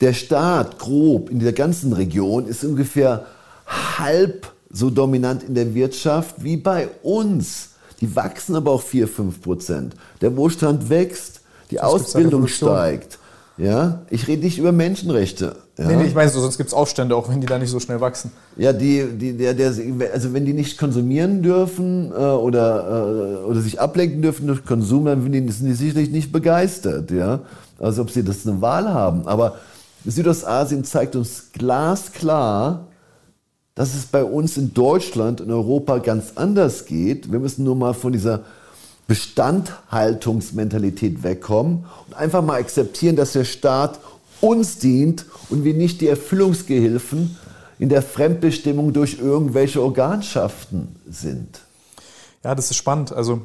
der 0.00 0.12
Staat 0.12 0.78
grob 0.78 1.30
in 1.30 1.38
dieser 1.38 1.52
ganzen 1.52 1.92
Region 1.92 2.46
ist 2.46 2.64
ungefähr 2.64 3.26
halb 3.66 4.52
so 4.70 4.90
dominant 4.90 5.42
in 5.42 5.54
der 5.54 5.74
Wirtschaft 5.74 6.42
wie 6.42 6.56
bei 6.56 6.88
uns. 7.02 7.70
Die 8.00 8.14
wachsen 8.14 8.56
aber 8.56 8.72
auch 8.72 8.82
4, 8.82 9.08
5 9.08 9.40
Prozent. 9.40 9.94
Der 10.20 10.36
Wohlstand 10.36 10.90
wächst, 10.90 11.40
die 11.70 11.76
das 11.76 11.84
Ausbildung 11.84 12.46
steigt. 12.46 13.18
Ja, 13.58 14.02
ich 14.10 14.28
rede 14.28 14.44
nicht 14.44 14.58
über 14.58 14.70
Menschenrechte. 14.70 15.56
Ja? 15.78 15.86
Nee, 15.86 15.96
nee, 15.96 16.04
ich 16.04 16.14
meine, 16.14 16.28
so, 16.30 16.40
sonst 16.40 16.58
gibt 16.58 16.68
es 16.68 16.74
Aufstände, 16.74 17.16
auch 17.16 17.30
wenn 17.30 17.40
die 17.40 17.46
da 17.46 17.58
nicht 17.58 17.70
so 17.70 17.80
schnell 17.80 18.00
wachsen. 18.02 18.30
Ja, 18.56 18.74
die, 18.74 19.06
die, 19.16 19.32
der, 19.34 19.54
der, 19.54 19.72
also 20.12 20.34
wenn 20.34 20.44
die 20.44 20.52
nicht 20.52 20.76
konsumieren 20.76 21.42
dürfen 21.42 22.12
äh, 22.12 22.16
oder, 22.16 23.40
äh, 23.40 23.44
oder 23.46 23.60
sich 23.62 23.80
ablenken 23.80 24.20
dürfen 24.20 24.46
durch 24.46 24.64
Konsum, 24.66 25.06
dann 25.06 25.22
sind 25.22 25.66
die, 25.66 25.72
sicherlich 25.72 26.10
nicht 26.10 26.32
begeistert. 26.32 27.10
Ja? 27.10 27.40
Also 27.78 28.02
ob 28.02 28.10
sie 28.10 28.22
das 28.22 28.46
eine 28.46 28.60
Wahl 28.60 28.92
haben. 28.92 29.26
Aber 29.26 29.56
Südostasien 30.04 30.84
zeigt 30.84 31.16
uns 31.16 31.50
glasklar, 31.52 32.88
dass 33.74 33.94
es 33.94 34.04
bei 34.04 34.22
uns 34.22 34.58
in 34.58 34.74
Deutschland, 34.74 35.40
in 35.40 35.50
Europa 35.50 35.98
ganz 35.98 36.32
anders 36.34 36.84
geht. 36.84 37.32
Wir 37.32 37.38
müssen 37.38 37.64
nur 37.64 37.76
mal 37.76 37.94
von 37.94 38.12
dieser 38.12 38.40
Bestandhaltungsmentalität 39.06 41.22
wegkommen 41.22 41.84
und 42.06 42.14
einfach 42.14 42.42
mal 42.42 42.60
akzeptieren, 42.60 43.16
dass 43.16 43.32
der 43.32 43.44
Staat 43.44 44.00
uns 44.40 44.78
dient 44.78 45.26
und 45.48 45.64
wir 45.64 45.74
nicht 45.74 46.00
die 46.00 46.08
Erfüllungsgehilfen 46.08 47.36
in 47.78 47.88
der 47.88 48.02
Fremdbestimmung 48.02 48.92
durch 48.92 49.18
irgendwelche 49.18 49.82
Organschaften 49.82 50.96
sind. 51.08 51.60
Ja, 52.42 52.54
das 52.54 52.70
ist 52.70 52.76
spannend. 52.76 53.12
Also 53.12 53.42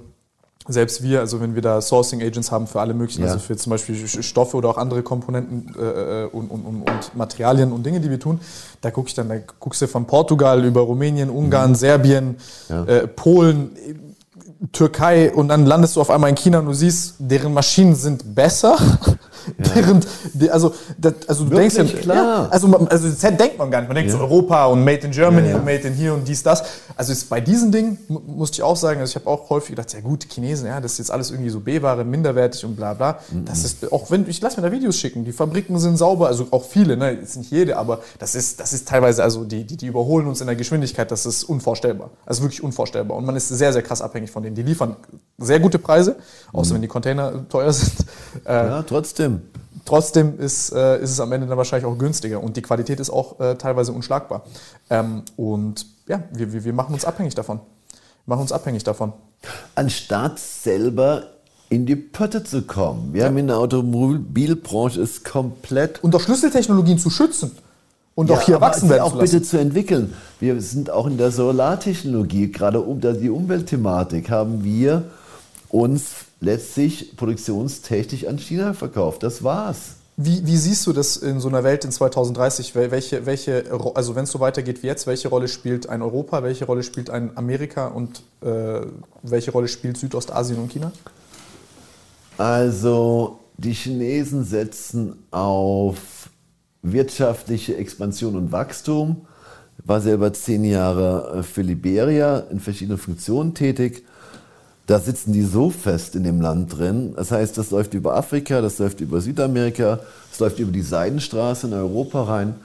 selbst 0.67 1.01
wir, 1.01 1.19
also 1.19 1.41
wenn 1.41 1.55
wir 1.55 1.61
da 1.61 1.81
Sourcing 1.81 2.21
Agents 2.21 2.51
haben 2.51 2.67
für 2.67 2.79
alle 2.79 2.93
möglichen, 2.93 3.23
ja. 3.23 3.29
also 3.29 3.39
für 3.39 3.57
zum 3.57 3.71
Beispiel 3.71 4.07
Stoffe 4.07 4.55
oder 4.55 4.69
auch 4.69 4.77
andere 4.77 5.01
Komponenten 5.01 5.73
äh, 5.77 6.23
äh, 6.23 6.25
und, 6.27 6.51
und, 6.51 6.65
und, 6.65 6.81
und, 6.83 7.15
Materialien 7.15 7.71
und 7.71 7.85
Dinge, 7.85 7.99
die 7.99 8.09
wir 8.09 8.19
tun, 8.19 8.39
da 8.79 8.91
gucke 8.91 9.07
ich 9.07 9.15
dann, 9.15 9.29
da 9.29 9.35
guckst 9.59 9.81
du 9.81 9.87
von 9.87 10.05
Portugal 10.05 10.63
über 10.63 10.81
Rumänien, 10.81 11.29
Ungarn, 11.29 11.71
mhm. 11.71 11.75
Serbien, 11.75 12.35
ja. 12.69 12.85
äh, 12.85 13.07
Polen, 13.07 13.71
Türkei 14.71 15.33
und 15.33 15.47
dann 15.47 15.65
landest 15.65 15.95
du 15.95 16.01
auf 16.01 16.11
einmal 16.11 16.29
in 16.29 16.35
China 16.35 16.59
und 16.59 16.67
du 16.67 16.73
siehst, 16.73 17.15
deren 17.19 17.53
Maschinen 17.53 17.95
sind 17.95 18.35
besser. 18.35 18.77
Ja. 19.57 19.65
Während, 19.75 20.07
also, 20.51 20.73
das, 20.97 21.13
also 21.27 21.45
du 21.45 21.51
Wirklich, 21.51 21.73
denkst 21.73 21.93
ja, 21.93 21.99
klar. 21.99 22.15
Ja, 22.15 22.47
also, 22.49 22.67
also 22.89 23.09
das 23.09 23.19
denkt 23.19 23.57
man 23.57 23.71
gar 23.71 23.81
nicht. 23.81 23.87
Man 23.87 23.95
denkt 23.95 24.11
ja. 24.11 24.17
so 24.17 24.23
Europa 24.23 24.65
und 24.65 24.83
Made 24.83 25.05
in 25.05 25.11
Germany 25.11 25.53
und 25.53 25.65
Made 25.65 25.87
in 25.87 25.93
hier 25.93 26.13
und 26.13 26.27
dies, 26.27 26.43
das. 26.43 26.63
Also 26.95 27.11
ist 27.11 27.29
bei 27.29 27.41
diesen 27.41 27.71
Dingen, 27.71 27.97
musste 28.07 28.55
ich 28.55 28.63
auch 28.63 28.75
sagen, 28.75 28.99
also 28.99 29.11
ich 29.11 29.15
habe 29.15 29.27
auch 29.27 29.49
häufig 29.49 29.71
gedacht, 29.71 29.93
ja 29.93 29.99
gut, 30.01 30.25
Chinesen, 30.29 30.67
ja, 30.67 30.79
das 30.79 30.93
ist 30.93 30.97
jetzt 30.99 31.11
alles 31.11 31.31
irgendwie 31.31 31.49
so 31.49 31.59
B-Ware, 31.59 32.03
minderwertig 32.03 32.63
und 32.65 32.75
bla 32.75 32.93
bla. 32.93 33.19
Mhm. 33.31 33.45
Das 33.45 33.63
ist, 33.63 33.91
auch 33.91 34.11
wenn, 34.11 34.27
ich 34.27 34.41
lass 34.41 34.57
mir 34.57 34.63
da 34.63 34.71
Videos 34.71 34.97
schicken, 34.97 35.25
die 35.25 35.31
Fabriken 35.31 35.79
sind 35.79 35.97
sauber, 35.97 36.27
also 36.27 36.47
auch 36.51 36.65
viele, 36.65 36.97
ne, 36.97 37.11
jetzt 37.11 37.37
nicht 37.37 37.51
jede, 37.51 37.77
aber 37.77 38.01
das 38.19 38.35
ist, 38.35 38.59
das 38.59 38.73
ist 38.73 38.87
teilweise, 38.87 39.23
also 39.23 39.43
die, 39.43 39.63
die, 39.63 39.77
die 39.77 39.87
überholen 39.87 40.27
uns 40.27 40.41
in 40.41 40.47
der 40.47 40.55
Geschwindigkeit, 40.55 41.11
das 41.11 41.25
ist 41.25 41.43
unvorstellbar. 41.43 42.11
Also 42.25 42.43
wirklich 42.43 42.63
unvorstellbar. 42.63 43.17
Und 43.17 43.25
man 43.25 43.35
ist 43.35 43.47
sehr, 43.47 43.73
sehr 43.73 43.81
krass 43.81 44.01
abhängig 44.01 44.31
von 44.31 44.43
denen. 44.43 44.55
Die 44.55 44.63
liefern 44.63 44.95
sehr 45.37 45.59
gute 45.59 45.79
Preise, 45.79 46.17
außer 46.53 46.71
mhm. 46.71 46.75
wenn 46.75 46.81
die 46.81 46.87
Container 46.87 47.47
teuer 47.49 47.73
sind. 47.73 48.05
Äh, 48.45 48.53
ja, 48.53 48.83
trotzdem. 48.83 49.30
Trotzdem 49.85 50.39
ist, 50.39 50.71
äh, 50.71 51.01
ist 51.01 51.11
es 51.11 51.19
am 51.19 51.31
Ende 51.31 51.47
dann 51.47 51.57
wahrscheinlich 51.57 51.85
auch 51.85 51.97
günstiger 51.97 52.41
und 52.41 52.55
die 52.55 52.61
Qualität 52.61 52.99
ist 52.99 53.09
auch 53.09 53.39
äh, 53.39 53.55
teilweise 53.55 53.91
unschlagbar. 53.91 54.43
Ähm, 54.89 55.23
und 55.37 55.85
ja, 56.07 56.23
wir, 56.31 56.53
wir, 56.53 56.63
wir 56.63 56.73
machen 56.73 56.93
uns 56.93 57.05
abhängig 57.05 57.35
davon. 57.35 57.57
Wir 57.57 58.35
machen 58.35 58.41
uns 58.41 58.51
abhängig 58.51 58.83
davon. 58.83 59.13
Anstatt 59.75 60.39
selber 60.39 61.23
in 61.69 61.85
die 61.85 61.95
Pötte 61.95 62.43
zu 62.43 62.63
kommen. 62.63 63.13
Wir 63.13 63.21
ja. 63.21 63.27
haben 63.27 63.37
in 63.37 63.47
der 63.47 63.57
Automobilbranche 63.57 65.01
es 65.01 65.23
komplett. 65.23 66.03
Und 66.03 66.13
auch 66.15 66.21
Schlüsseltechnologien 66.21 66.99
zu 66.99 67.09
schützen. 67.09 67.51
Und 68.13 68.29
ja, 68.29 68.35
auch 68.35 68.41
hier 68.41 68.61
wachsen 68.61 68.89
werden 68.89 69.01
auch 69.01 69.17
bitte 69.17 69.41
zu 69.41 69.57
entwickeln. 69.57 70.13
Wir 70.39 70.61
sind 70.61 70.89
auch 70.89 71.07
in 71.07 71.17
der 71.17 71.31
Solartechnologie, 71.31 72.51
gerade 72.51 72.81
um 72.81 72.99
die 72.99 73.29
Umweltthematik, 73.29 74.29
haben 74.29 74.63
wir 74.63 75.05
uns 75.69 76.25
letztlich 76.41 77.15
produktionstechnisch 77.15 78.27
an 78.27 78.37
China 78.37 78.73
verkauft. 78.73 79.23
Das 79.23 79.43
war's. 79.43 79.95
Wie, 80.17 80.45
wie, 80.45 80.57
siehst 80.57 80.85
du 80.85 80.93
das 80.93 81.17
in 81.17 81.39
so 81.39 81.47
einer 81.47 81.63
Welt 81.63 81.85
in 81.85 81.91
2030? 81.91 82.75
Welche, 82.75 83.25
welche, 83.25 83.63
also 83.95 84.13
wenn 84.13 84.25
es 84.25 84.31
so 84.31 84.39
weitergeht 84.39 84.83
wie 84.83 84.87
jetzt, 84.87 85.07
welche 85.07 85.29
Rolle 85.29 85.47
spielt 85.47 85.87
ein 85.87 86.01
Europa, 86.01 86.43
welche 86.43 86.65
Rolle 86.65 86.83
spielt 86.83 87.09
ein 87.09 87.35
Amerika 87.37 87.87
und 87.87 88.21
äh, 88.41 88.81
welche 89.23 89.51
Rolle 89.51 89.67
spielt 89.67 89.97
Südostasien 89.97 90.59
und 90.59 90.71
China? 90.71 90.91
Also 92.37 93.39
die 93.57 93.73
Chinesen 93.73 94.43
setzen 94.43 95.23
auf 95.31 96.29
wirtschaftliche 96.81 97.77
Expansion 97.77 98.35
und 98.35 98.51
Wachstum. 98.51 99.27
War 99.83 100.01
selber 100.01 100.33
zehn 100.33 100.63
Jahre 100.65 101.43
für 101.43 101.61
Liberia 101.61 102.39
in 102.51 102.59
verschiedenen 102.59 102.99
Funktionen 102.99 103.53
tätig 103.55 104.03
da 104.87 104.99
sitzen 104.99 105.31
die 105.33 105.43
so 105.43 105.69
fest 105.69 106.15
in 106.15 106.23
dem 106.23 106.41
Land 106.41 106.77
drin. 106.77 107.13
Das 107.15 107.31
heißt, 107.31 107.57
das 107.57 107.71
läuft 107.71 107.93
über 107.93 108.15
Afrika, 108.15 108.61
das 108.61 108.79
läuft 108.79 109.01
über 109.01 109.21
Südamerika, 109.21 109.99
das 110.29 110.39
läuft 110.39 110.59
über 110.59 110.71
die 110.71 110.81
Seidenstraße 110.81 111.67
in 111.67 111.73
Europa 111.73 112.23
rein. 112.23 112.55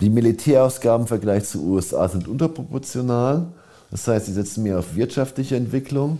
Die 0.00 0.10
Militärausgaben 0.10 1.04
im 1.04 1.08
Vergleich 1.08 1.44
zu 1.44 1.62
USA 1.64 2.08
sind 2.08 2.26
unterproportional. 2.26 3.46
Das 3.90 4.08
heißt, 4.08 4.26
sie 4.26 4.32
setzen 4.32 4.62
mehr 4.62 4.78
auf 4.78 4.96
wirtschaftliche 4.96 5.56
Entwicklung. 5.56 6.18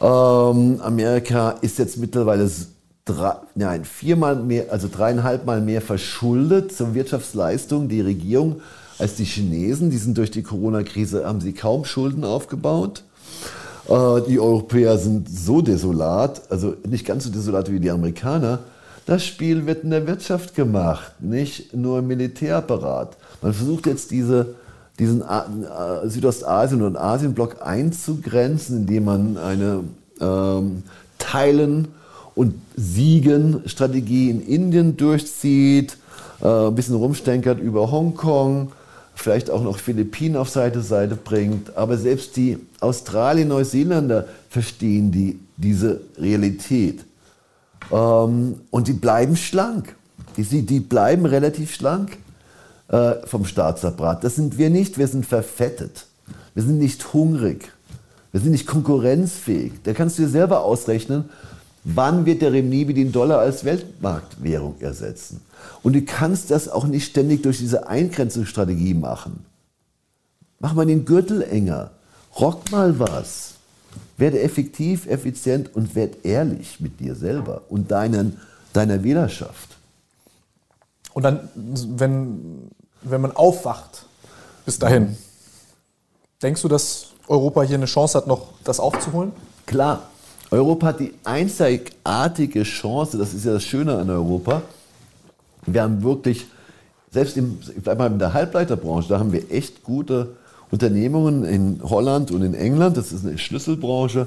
Ähm, 0.00 0.80
Amerika 0.80 1.50
ist 1.60 1.78
jetzt 1.78 1.98
mittlerweile 1.98 2.50
drei, 3.04 3.34
nein, 3.54 3.84
viermal 3.84 4.36
mehr, 4.36 4.72
also 4.72 4.88
dreieinhalb 4.90 5.44
Mal 5.44 5.60
mehr 5.60 5.82
verschuldet 5.82 6.74
zur 6.74 6.94
Wirtschaftsleistung, 6.94 7.88
die 7.88 8.00
Regierung, 8.00 8.60
als 8.98 9.16
die 9.16 9.24
Chinesen. 9.24 9.90
Die 9.90 9.98
sind 9.98 10.16
durch 10.16 10.30
die 10.30 10.42
Corona-Krise, 10.42 11.26
haben 11.26 11.40
sie 11.40 11.52
kaum 11.52 11.84
Schulden 11.84 12.24
aufgebaut. 12.24 13.04
Äh, 13.88 14.22
die 14.28 14.40
Europäer 14.40 14.98
sind 14.98 15.28
so 15.28 15.60
desolat, 15.60 16.42
also 16.50 16.74
nicht 16.86 17.06
ganz 17.06 17.24
so 17.24 17.30
desolat 17.30 17.70
wie 17.70 17.80
die 17.80 17.90
Amerikaner. 17.90 18.60
Das 19.06 19.24
Spiel 19.24 19.66
wird 19.66 19.84
in 19.84 19.90
der 19.90 20.06
Wirtschaft 20.06 20.54
gemacht, 20.54 21.12
nicht 21.20 21.74
nur 21.74 21.98
im 21.98 22.06
Militärapparat. 22.06 23.16
Man 23.42 23.52
versucht 23.52 23.86
jetzt 23.86 24.10
diese, 24.10 24.54
diesen 24.98 25.20
äh, 25.20 26.08
Südostasien- 26.08 26.82
und 26.82 26.96
Asienblock 26.96 27.56
einzugrenzen, 27.60 28.78
indem 28.78 29.04
man 29.04 29.36
eine 29.36 29.80
ähm, 30.20 30.84
Teilen- 31.18 31.88
und 32.34 32.54
Siegen-Strategie 32.76 34.30
in 34.30 34.46
Indien 34.46 34.96
durchzieht, 34.96 35.98
äh, 36.40 36.68
ein 36.68 36.74
bisschen 36.74 36.96
rumstenkert 36.96 37.60
über 37.60 37.90
Hongkong 37.90 38.72
vielleicht 39.14 39.50
auch 39.50 39.62
noch 39.62 39.78
Philippinen 39.78 40.36
auf 40.36 40.48
Seite 40.48 40.80
Seite 40.80 41.16
bringt. 41.16 41.76
Aber 41.76 41.96
selbst 41.96 42.36
die 42.36 42.58
Australien, 42.80 43.48
Neuseeländer 43.48 44.26
verstehen 44.48 45.10
die, 45.12 45.38
diese 45.56 46.00
Realität. 46.18 47.04
Ähm, 47.90 48.60
und 48.70 48.88
die 48.88 48.92
bleiben 48.92 49.36
schlank. 49.36 49.94
Die, 50.36 50.62
die 50.62 50.80
bleiben 50.80 51.26
relativ 51.26 51.74
schlank 51.74 52.18
äh, 52.88 53.14
vom 53.24 53.44
Staatsapparat. 53.44 54.24
Das 54.24 54.36
sind 54.36 54.58
wir 54.58 54.70
nicht, 54.70 54.98
wir 54.98 55.06
sind 55.08 55.26
verfettet. 55.26 56.06
Wir 56.54 56.62
sind 56.62 56.78
nicht 56.78 57.12
hungrig. 57.12 57.72
Wir 58.32 58.40
sind 58.40 58.50
nicht 58.50 58.66
konkurrenzfähig. 58.66 59.74
Da 59.84 59.92
kannst 59.92 60.18
du 60.18 60.22
dir 60.22 60.28
selber 60.28 60.64
ausrechnen, 60.64 61.26
wann 61.84 62.24
wird 62.24 62.42
der 62.42 62.52
Remnibi 62.52 62.94
den 62.94 63.12
Dollar 63.12 63.40
als 63.40 63.64
Weltmarktwährung 63.64 64.76
ersetzen. 64.80 65.42
Und 65.82 65.94
du 65.94 66.02
kannst 66.02 66.50
das 66.50 66.68
auch 66.68 66.86
nicht 66.86 67.06
ständig 67.06 67.42
durch 67.42 67.58
diese 67.58 67.86
Eingrenzungsstrategie 67.86 68.94
machen. 68.94 69.44
Mach 70.60 70.72
mal 70.72 70.86
den 70.86 71.04
Gürtel 71.04 71.42
enger. 71.42 71.90
Rock 72.40 72.70
mal 72.70 72.98
was. 72.98 73.54
Werde 74.16 74.40
effektiv, 74.40 75.06
effizient 75.06 75.74
und 75.74 75.94
werd 75.94 76.24
ehrlich 76.24 76.80
mit 76.80 77.00
dir 77.00 77.14
selber 77.14 77.62
und 77.68 77.90
deinen, 77.90 78.40
deiner 78.72 79.04
Wählerschaft. 79.04 79.76
Und 81.12 81.22
dann, 81.22 81.48
wenn, 81.54 82.70
wenn 83.02 83.20
man 83.20 83.32
aufwacht, 83.32 84.06
bis 84.64 84.78
dahin, 84.78 85.16
denkst 86.42 86.62
du, 86.62 86.68
dass 86.68 87.08
Europa 87.28 87.62
hier 87.62 87.76
eine 87.76 87.86
Chance 87.86 88.18
hat, 88.18 88.26
noch 88.26 88.48
das 88.64 88.80
aufzuholen? 88.80 89.32
Klar. 89.66 90.08
Europa 90.50 90.86
hat 90.88 91.00
die 91.00 91.14
einzigartige 91.24 92.62
Chance, 92.62 93.18
das 93.18 93.34
ist 93.34 93.44
ja 93.44 93.52
das 93.52 93.64
Schöne 93.64 93.96
an 93.96 94.10
Europa. 94.10 94.62
Wir 95.66 95.82
haben 95.82 96.02
wirklich, 96.02 96.46
selbst 97.10 97.36
im, 97.36 97.58
in 97.74 98.18
der 98.18 98.32
Halbleiterbranche, 98.32 99.08
da 99.08 99.18
haben 99.18 99.32
wir 99.32 99.50
echt 99.50 99.82
gute 99.82 100.36
Unternehmungen 100.70 101.44
in 101.44 101.80
Holland 101.82 102.30
und 102.30 102.42
in 102.42 102.54
England. 102.54 102.96
Das 102.96 103.12
ist 103.12 103.24
eine 103.24 103.38
Schlüsselbranche. 103.38 104.26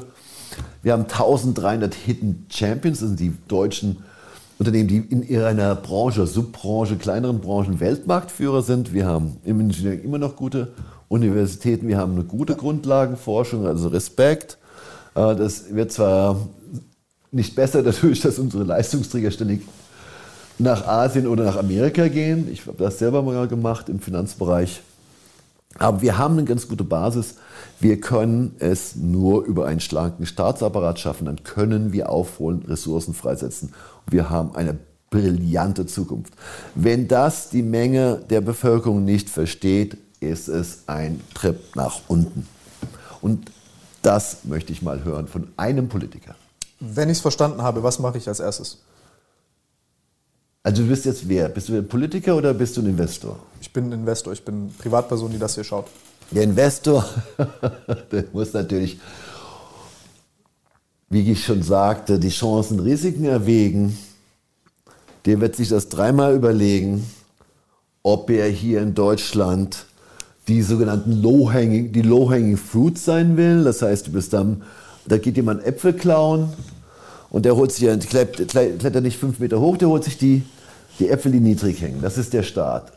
Wir 0.82 0.94
haben 0.94 1.04
1300 1.04 1.94
Hidden 1.94 2.46
Champions, 2.50 3.00
das 3.00 3.10
sind 3.10 3.20
die 3.20 3.34
deutschen 3.48 3.98
Unternehmen, 4.60 4.88
die 4.88 4.98
in 4.98 5.28
ihrer 5.28 5.76
Branche, 5.76 6.26
Subbranche, 6.26 6.96
kleineren 6.96 7.42
Branchen 7.42 7.80
Weltmarktführer 7.80 8.62
sind. 8.62 8.94
Wir 8.94 9.06
haben 9.06 9.38
im 9.44 9.60
Engineering 9.60 10.02
immer 10.04 10.18
noch 10.18 10.36
gute 10.36 10.70
Universitäten, 11.10 11.88
wir 11.88 11.98
haben 11.98 12.14
eine 12.14 12.24
gute 12.24 12.56
Grundlagenforschung, 12.56 13.66
also 13.66 13.90
Respekt. 13.90 14.58
Äh, 15.18 15.36
das 15.36 15.74
wird 15.74 15.92
zwar 15.92 16.40
nicht 17.32 17.56
besser 17.56 17.84
dadurch, 17.84 18.22
dass 18.22 18.40
unsere 18.40 18.64
Leistungsträger 18.64 19.32
ständig 19.32 19.62
nach 20.60 20.88
Asien 20.88 21.28
oder 21.28 21.44
nach 21.44 21.58
Amerika 21.58 22.08
gehen. 22.08 22.48
Ich 22.52 22.66
habe 22.66 22.78
das 22.78 23.00
selber 23.00 23.22
mal 23.22 23.48
gemacht 23.48 23.90
im 23.90 24.00
Finanzbereich. 24.00 24.82
Aber 25.78 26.02
wir 26.02 26.18
haben 26.18 26.34
eine 26.34 26.46
ganz 26.46 26.68
gute 26.68 26.84
Basis. 26.84 27.36
Wir 27.80 28.02
können 28.02 28.56
es 28.58 28.96
nur 28.96 29.44
über 29.44 29.68
einen 29.68 29.80
schlanken 29.80 30.26
Staatsapparat 30.26 31.00
schaffen. 31.00 31.26
Dann 31.26 31.44
können 31.44 31.94
wir 31.94 32.10
aufholen, 32.10 32.64
Ressourcen 32.68 33.14
freisetzen. 33.14 33.74
Und 34.06 34.14
wir 34.14 34.32
haben 34.32 34.56
eine 34.56 34.78
brillante 35.12 35.86
Zukunft. 35.86 36.34
Wenn 36.74 37.08
das 37.08 37.52
die 37.52 37.62
Menge 37.62 38.22
der 38.30 38.42
Bevölkerung 38.42 39.06
nicht 39.06 39.30
versteht, 39.30 39.98
ist 40.20 40.48
es 40.48 40.84
ein 40.88 41.22
Trip 41.36 41.60
nach 41.76 42.02
unten. 42.08 42.48
Und 43.22 43.52
das 44.08 44.46
möchte 44.46 44.72
ich 44.72 44.82
mal 44.82 45.04
hören 45.04 45.28
von 45.28 45.50
einem 45.58 45.90
Politiker. 45.90 46.34
Wenn 46.80 47.10
ich 47.10 47.18
es 47.18 47.22
verstanden 47.22 47.62
habe, 47.62 47.84
was 47.84 48.00
mache 48.00 48.18
ich 48.18 48.28
als 48.30 48.40
erstes? 48.40 48.78
Also 50.64 50.82
du 50.82 50.88
bist 50.88 51.04
jetzt 51.04 51.28
wer? 51.28 51.50
Bist 51.50 51.68
du 51.68 51.78
ein 51.78 51.88
Politiker 51.88 52.38
oder 52.38 52.54
bist 52.54 52.78
du 52.78 52.82
ein 52.82 52.88
Investor? 52.88 53.38
Ich 53.60 53.72
bin 53.74 53.90
ein 53.90 54.00
Investor, 54.00 54.32
ich 54.32 54.46
bin 54.46 54.74
Privatperson, 54.78 55.30
die 55.32 55.38
das 55.38 55.56
hier 55.56 55.66
schaut. 55.66 55.88
Der 56.32 56.44
Investor, 56.44 57.06
der 58.12 58.24
muss 58.32 58.54
natürlich, 58.54 58.98
wie 61.10 61.30
ich 61.30 61.44
schon 61.44 61.62
sagte, 61.62 62.18
die 62.18 62.30
Chancen, 62.30 62.80
Risiken 62.80 63.26
erwägen. 63.26 63.98
Der 65.26 65.42
wird 65.42 65.58
sich 65.58 65.68
das 65.68 65.90
dreimal 65.90 66.34
überlegen, 66.34 67.06
ob 68.04 68.30
er 68.30 68.48
hier 68.48 68.82
in 68.82 68.94
Deutschland 68.94 69.86
die 70.48 70.62
sogenannten 70.62 71.22
Low-Hanging, 71.22 71.92
die 71.92 72.02
Low-Hanging 72.02 72.58
Fruits 72.58 73.06
sein 73.06 73.38
will. 73.38 73.64
Das 73.64 73.82
heißt, 73.82 74.08
du 74.08 74.12
bist 74.12 74.34
dann, 74.34 74.64
da 75.06 75.18
geht 75.18 75.36
jemand 75.36 75.66
Äpfel 75.66 75.94
klauen 75.94 76.50
und 77.30 77.46
der 77.46 77.56
holt 77.56 77.72
sich, 77.72 77.86
der 77.86 77.98
klettert 77.98 79.04
nicht 79.04 79.18
fünf 79.18 79.40
Meter 79.40 79.60
hoch, 79.60 79.78
der 79.78 79.90
holt 79.90 80.04
sich 80.04 80.18
die 80.18 80.44
die 81.00 81.10
Äpfel, 81.10 81.32
die 81.32 81.40
niedrig 81.40 81.82
hängen, 81.82 82.02
das 82.02 82.18
ist 82.18 82.34
der 82.34 82.44
Staat. 82.44 82.92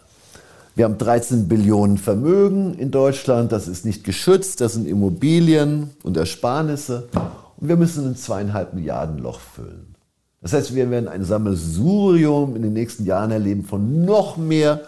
Wir 0.74 0.84
haben 0.84 0.98
13 0.98 1.48
Billionen 1.48 1.98
Vermögen 1.98 2.74
in 2.74 2.90
Deutschland, 2.90 3.52
das 3.52 3.68
ist 3.68 3.84
nicht 3.84 4.04
geschützt, 4.04 4.60
das 4.60 4.74
sind 4.74 4.86
Immobilien 4.86 5.90
und 6.02 6.16
Ersparnisse. 6.16 7.08
Und 7.56 7.68
wir 7.68 7.76
müssen 7.76 8.06
ein 8.06 8.16
zweieinhalb 8.16 8.72
Milliarden 8.72 9.18
Loch 9.18 9.40
füllen. 9.40 9.94
Das 10.40 10.54
heißt, 10.54 10.74
wir 10.74 10.90
werden 10.90 11.08
ein 11.08 11.24
Sammelsurium 11.24 12.56
in 12.56 12.62
den 12.62 12.72
nächsten 12.72 13.04
Jahren 13.04 13.30
erleben 13.30 13.64
von 13.64 14.04
noch 14.06 14.38
mehr 14.38 14.80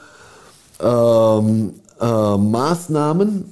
ähm, 0.80 1.74
äh, 2.03 2.37
Maßnahmen, 2.37 3.45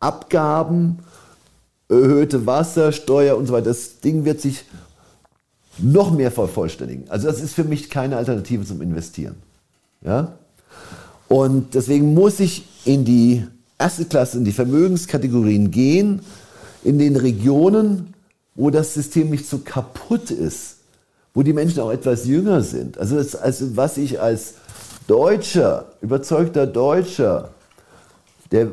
Abgaben, 0.00 0.98
erhöhte 1.88 2.46
Wassersteuer 2.46 3.36
und 3.36 3.46
so 3.46 3.52
weiter. 3.52 3.66
Das 3.66 4.00
Ding 4.00 4.24
wird 4.24 4.40
sich 4.40 4.64
noch 5.78 6.10
mehr 6.10 6.30
vervollständigen. 6.30 7.04
Also 7.08 7.28
das 7.28 7.40
ist 7.40 7.54
für 7.54 7.64
mich 7.64 7.90
keine 7.90 8.16
Alternative 8.16 8.64
zum 8.64 8.82
Investieren. 8.82 9.36
Ja? 10.04 10.32
Und 11.28 11.74
deswegen 11.74 12.14
muss 12.14 12.40
ich 12.40 12.66
in 12.84 13.04
die 13.04 13.46
erste 13.78 14.04
Klasse, 14.06 14.38
in 14.38 14.44
die 14.44 14.52
Vermögenskategorien 14.52 15.70
gehen, 15.70 16.20
in 16.84 16.98
den 16.98 17.16
Regionen, 17.16 18.14
wo 18.54 18.70
das 18.70 18.94
System 18.94 19.30
nicht 19.30 19.48
so 19.48 19.58
kaputt 19.58 20.30
ist, 20.30 20.76
wo 21.34 21.42
die 21.42 21.52
Menschen 21.52 21.80
auch 21.80 21.90
etwas 21.90 22.26
jünger 22.26 22.62
sind. 22.62 22.98
Also, 22.98 23.16
das, 23.16 23.34
also 23.34 23.76
was 23.76 23.96
ich 23.96 24.20
als 24.20 24.54
Deutscher, 25.06 25.86
überzeugter 26.00 26.66
Deutscher, 26.66 27.50
der 28.50 28.68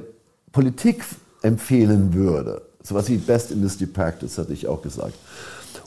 Politik 0.51 1.03
empfehlen 1.41 2.13
würde, 2.13 2.61
sowas 2.83 3.07
wie 3.07 3.17
Best 3.17 3.51
Industry 3.51 3.85
Practice 3.85 4.37
hatte 4.37 4.53
ich 4.53 4.67
auch 4.67 4.81
gesagt, 4.81 5.13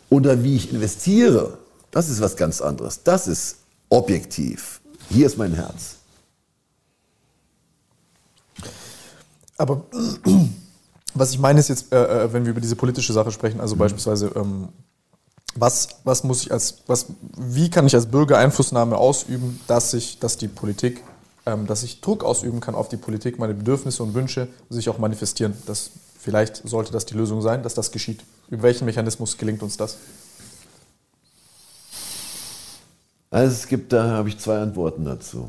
oder 0.09 0.43
wie 0.43 0.57
ich 0.57 0.73
investiere, 0.73 1.59
das 1.91 2.09
ist 2.09 2.21
was 2.21 2.37
ganz 2.37 2.61
anderes. 2.61 3.03
Das 3.03 3.29
ist 3.29 3.57
objektiv. 3.89 4.81
Hier 5.11 5.27
ist 5.27 5.39
mein 5.39 5.53
Herz. 5.55 5.97
Aber 9.57 9.85
was 11.15 11.31
ich 11.33 11.39
meine 11.39 11.61
ist 11.61 11.69
jetzt, 11.69 11.93
äh, 11.93 12.25
äh, 12.25 12.33
wenn 12.33 12.45
wir 12.45 12.51
über 12.51 12.61
diese 12.61 12.77
politische 12.77 13.13
Sache 13.13 13.31
sprechen, 13.31 13.61
also 13.61 13.75
mhm. 13.75 13.81
beispielsweise, 13.81 14.33
ähm, 14.35 14.69
was, 15.55 15.89
was 16.05 16.25
muss 16.25 16.43
ich 16.43 16.53
als, 16.53 16.79
was, 16.87 17.07
wie 17.37 17.71
kann 17.71 17.87
ich 17.87 17.95
als 17.95 18.07
Bürger 18.07 18.39
Einflussnahme 18.39 18.97
ausüben, 18.97 19.61
dass 19.67 19.93
ich, 19.95 20.19
dass 20.19 20.37
die 20.37 20.49
Politik, 20.49 21.03
ähm, 21.47 21.67
dass 21.67 21.83
ich 21.83 22.01
Druck 22.01 22.25
ausüben 22.25 22.61
kann 22.61 22.75
auf 22.75 22.89
die 22.89 22.97
Politik, 22.97 23.39
meine 23.39 23.55
Bedürfnisse 23.55 24.03
und 24.03 24.15
Wünsche 24.15 24.49
sich 24.71 24.89
auch 24.89 24.99
manifestieren. 24.99 25.55
Das, 25.67 25.91
vielleicht 26.19 26.67
sollte 26.69 26.93
das 26.93 27.05
die 27.07 27.15
Lösung 27.15 27.43
sein, 27.43 27.63
dass 27.63 27.75
das 27.75 27.93
geschieht. 27.93 28.23
Über 28.49 28.63
welchen 28.63 28.85
Mechanismus 28.85 29.37
gelingt 29.37 29.63
uns 29.63 29.77
das? 29.77 29.97
Also 33.31 33.55
es 33.55 33.67
gibt, 33.67 33.93
da 33.93 34.11
habe 34.11 34.29
ich 34.29 34.39
zwei 34.39 34.59
Antworten 34.59 35.05
dazu. 35.05 35.49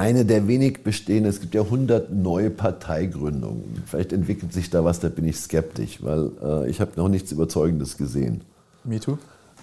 Eine 0.00 0.24
der 0.24 0.48
wenig 0.48 0.82
bestehenden, 0.82 1.28
es 1.28 1.42
gibt 1.42 1.54
ja 1.54 1.60
100 1.60 2.10
neue 2.10 2.48
Parteigründungen. 2.48 3.82
Vielleicht 3.84 4.14
entwickelt 4.14 4.50
sich 4.50 4.70
da 4.70 4.82
was, 4.82 4.98
da 4.98 5.10
bin 5.10 5.26
ich 5.26 5.36
skeptisch, 5.36 6.02
weil 6.02 6.30
äh, 6.42 6.70
ich 6.70 6.80
habe 6.80 6.92
noch 6.96 7.08
nichts 7.10 7.32
Überzeugendes 7.32 7.98
gesehen. 7.98 8.40
Me 8.82 8.98
too. 8.98 9.18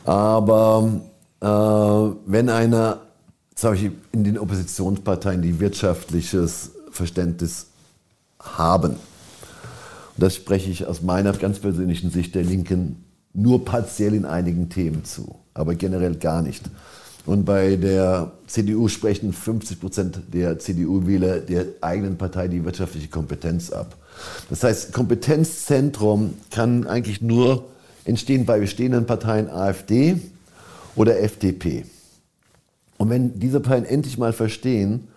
Aber 0.06 1.02
äh, 1.42 2.32
wenn 2.32 2.50
einer, 2.50 3.00
zum 3.56 3.72
Beispiel 3.72 3.94
in 4.12 4.26
den 4.26 4.38
Oppositionsparteien, 4.38 5.42
die 5.42 5.60
wirtschaftliches 5.60 6.70
Verständnis 6.92 7.66
haben, 8.40 8.98
das 10.18 10.36
spreche 10.36 10.70
ich 10.70 10.86
aus 10.86 11.02
meiner 11.02 11.34
ganz 11.34 11.58
persönlichen 11.58 12.12
Sicht 12.12 12.36
der 12.36 12.44
Linken 12.44 13.04
nur 13.34 13.66
partiell 13.66 14.14
in 14.14 14.26
einigen 14.26 14.70
Themen 14.70 15.04
zu, 15.04 15.34
aber 15.56 15.74
generell 15.74 16.14
gar 16.14 16.44
nicht. 16.44 16.64
Und 17.28 17.44
bei 17.44 17.76
der 17.76 18.32
CDU 18.48 18.88
sprechen 18.88 19.34
50 19.34 19.82
Prozent 19.82 20.22
der 20.34 20.60
CDU-Wähler 20.60 21.42
der 21.42 21.66
eigenen 21.82 22.18
Partei 22.18 22.48
die 22.48 22.64
wirtschaftliche 22.64 23.10
Kompetenz 23.10 23.70
ab. 23.70 23.98
Das 24.50 24.64
heißt, 24.64 24.94
Kompetenzzentrum 24.94 26.36
kann 26.52 26.88
eigentlich 26.88 27.22
nur 27.22 27.66
entstehen 28.06 28.46
bei 28.46 28.62
bestehenden 28.62 29.06
Parteien 29.06 29.50
AfD 29.50 30.22
oder 30.96 31.20
FDP. 31.20 31.84
Und 32.98 33.10
wenn 33.10 33.38
diese 33.38 33.60
Parteien 33.60 33.84
endlich 33.84 34.18
mal 34.18 34.32
verstehen, 34.32 35.10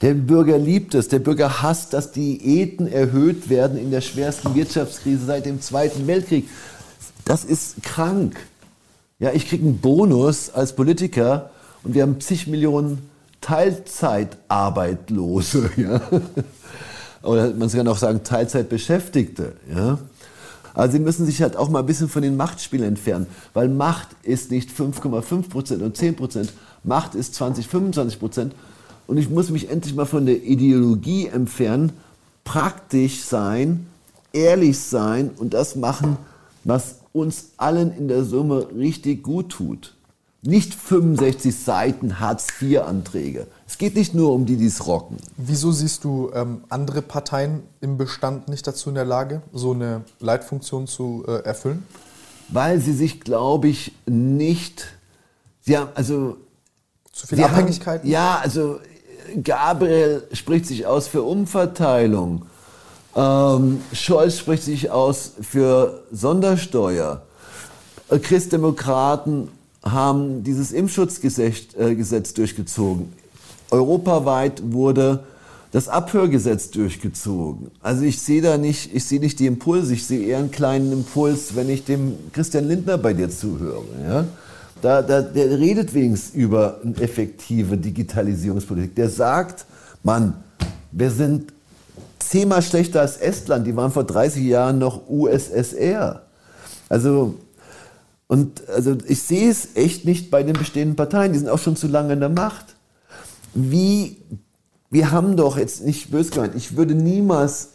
der 0.00 0.14
Bürger 0.14 0.56
liebt 0.56 0.94
es, 0.94 1.08
der 1.08 1.18
Bürger 1.18 1.60
hasst, 1.60 1.92
dass 1.92 2.12
Diäten 2.12 2.90
erhöht 2.90 3.50
werden 3.50 3.76
in 3.76 3.90
der 3.90 4.00
schwersten 4.00 4.54
Wirtschaftskrise 4.54 5.26
seit 5.26 5.44
dem 5.44 5.60
Zweiten 5.60 6.06
Weltkrieg. 6.06 6.48
Das 7.26 7.44
ist 7.44 7.82
krank. 7.82 8.38
Ja, 9.18 9.32
ich 9.34 9.46
kriege 9.46 9.64
einen 9.64 9.80
Bonus 9.80 10.48
als 10.48 10.74
Politiker 10.74 11.50
und 11.84 11.94
wir 11.94 12.02
haben 12.02 12.20
zig 12.20 12.46
Millionen 12.46 13.08
Teilzeitarbeitslose. 13.40 15.70
Ja? 15.76 16.00
Oder 17.22 17.52
man 17.52 17.68
kann 17.68 17.88
auch 17.88 17.98
sagen 17.98 18.22
Teilzeitbeschäftigte. 18.22 19.54
Ja? 19.74 19.98
Also 20.74 20.92
sie 20.92 21.00
müssen 21.00 21.26
sich 21.26 21.42
halt 21.42 21.56
auch 21.56 21.68
mal 21.68 21.80
ein 21.80 21.86
bisschen 21.86 22.08
von 22.08 22.22
den 22.22 22.36
Machtspielen 22.36 22.86
entfernen, 22.86 23.26
weil 23.54 23.68
Macht 23.68 24.10
ist 24.22 24.52
nicht 24.52 24.70
5,5 24.70 25.48
Prozent 25.48 25.82
und 25.82 25.96
10 25.96 26.14
Prozent. 26.14 26.52
Macht 26.84 27.16
ist 27.16 27.34
20, 27.34 27.66
25 27.66 28.20
Prozent 28.20 28.54
und 29.08 29.18
ich 29.18 29.28
muss 29.28 29.50
mich 29.50 29.68
endlich 29.70 29.96
mal 29.96 30.06
von 30.06 30.26
der 30.26 30.44
Ideologie 30.44 31.26
entfernen, 31.26 31.90
praktisch 32.44 33.22
sein, 33.22 33.88
ehrlich 34.32 34.78
sein 34.78 35.32
und 35.36 35.54
das 35.54 35.74
machen, 35.74 36.18
was 36.62 37.00
uns 37.12 37.46
allen 37.56 37.90
in 37.96 38.06
der 38.06 38.22
Summe 38.22 38.68
richtig 38.76 39.24
gut 39.24 39.48
tut. 39.50 39.96
Nicht 40.48 40.74
65 40.74 41.54
Seiten 41.54 42.20
Hartz-IV-Anträge. 42.20 43.48
Es 43.66 43.76
geht 43.76 43.94
nicht 43.94 44.14
nur 44.14 44.32
um 44.32 44.46
die, 44.46 44.56
die 44.56 44.64
es 44.64 44.86
rocken. 44.86 45.18
Wieso 45.36 45.72
siehst 45.72 46.04
du 46.04 46.30
ähm, 46.32 46.64
andere 46.70 47.02
Parteien 47.02 47.64
im 47.82 47.98
Bestand 47.98 48.48
nicht 48.48 48.66
dazu 48.66 48.88
in 48.88 48.94
der 48.94 49.04
Lage, 49.04 49.42
so 49.52 49.72
eine 49.72 50.04
Leitfunktion 50.20 50.86
zu 50.86 51.22
äh, 51.28 51.42
erfüllen? 51.42 51.86
Weil 52.48 52.80
sie 52.80 52.94
sich, 52.94 53.20
glaube 53.20 53.68
ich, 53.68 53.92
nicht. 54.06 54.86
Sie 55.60 55.76
haben 55.76 55.90
also. 55.94 56.38
Zu 57.12 57.26
viel 57.26 57.44
Abhängigkeit? 57.44 58.06
ja, 58.06 58.38
also 58.42 58.80
Gabriel 59.44 60.26
spricht 60.32 60.64
sich 60.64 60.86
aus 60.86 61.08
für 61.08 61.24
Umverteilung. 61.24 62.46
Ähm, 63.14 63.82
Scholz 63.92 64.38
spricht 64.38 64.62
sich 64.62 64.90
aus 64.90 65.32
für 65.42 66.04
Sondersteuer. 66.10 67.20
Äh, 68.08 68.18
Christdemokraten 68.18 69.50
haben 69.92 70.42
dieses 70.42 70.72
Impfschutzgesetz 70.72 71.74
äh, 71.76 72.34
durchgezogen. 72.34 73.12
Europaweit 73.70 74.62
wurde 74.72 75.20
das 75.72 75.88
Abhörgesetz 75.88 76.70
durchgezogen. 76.70 77.70
Also 77.82 78.04
ich 78.04 78.20
sehe 78.20 78.40
da 78.40 78.56
nicht, 78.56 78.94
ich 78.94 79.04
sehe 79.04 79.20
nicht 79.20 79.38
die 79.38 79.46
Impulse, 79.46 79.94
ich 79.94 80.06
sehe 80.06 80.26
eher 80.26 80.38
einen 80.38 80.50
kleinen 80.50 80.92
Impuls, 80.92 81.54
wenn 81.54 81.68
ich 81.68 81.84
dem 81.84 82.14
Christian 82.32 82.66
Lindner 82.66 82.96
bei 82.96 83.12
dir 83.12 83.28
zuhöre. 83.28 83.84
Ja? 84.08 84.24
Da, 84.80 85.02
da, 85.02 85.20
der 85.20 85.58
redet 85.58 85.92
wenigstens 85.92 86.34
über 86.34 86.80
eine 86.82 86.96
effektive 86.96 87.76
Digitalisierungspolitik. 87.76 88.94
Der 88.94 89.10
sagt, 89.10 89.66
Mann, 90.02 90.34
wir 90.92 91.10
sind 91.10 91.52
zehnmal 92.18 92.62
schlechter 92.62 93.00
als 93.00 93.16
Estland, 93.16 93.66
die 93.66 93.76
waren 93.76 93.90
vor 93.90 94.04
30 94.04 94.44
Jahren 94.44 94.78
noch 94.78 95.08
USSR. 95.08 96.22
Also, 96.88 97.34
und, 98.28 98.68
also 98.68 98.96
ich 99.06 99.22
sehe 99.22 99.50
es 99.50 99.70
echt 99.74 100.04
nicht 100.04 100.30
bei 100.30 100.42
den 100.42 100.52
bestehenden 100.52 100.96
Parteien, 100.96 101.32
die 101.32 101.38
sind 101.38 101.48
auch 101.48 101.58
schon 101.58 101.76
zu 101.76 101.88
lange 101.88 102.12
in 102.12 102.20
der 102.20 102.28
Macht. 102.28 102.76
Wie, 103.54 104.18
wir 104.90 105.10
haben 105.10 105.36
doch 105.36 105.56
jetzt 105.56 105.84
nicht 105.84 106.10
böse 106.10 106.30
gemeint, 106.30 106.54
ich 106.54 106.76
würde 106.76 106.94
niemals, 106.94 107.70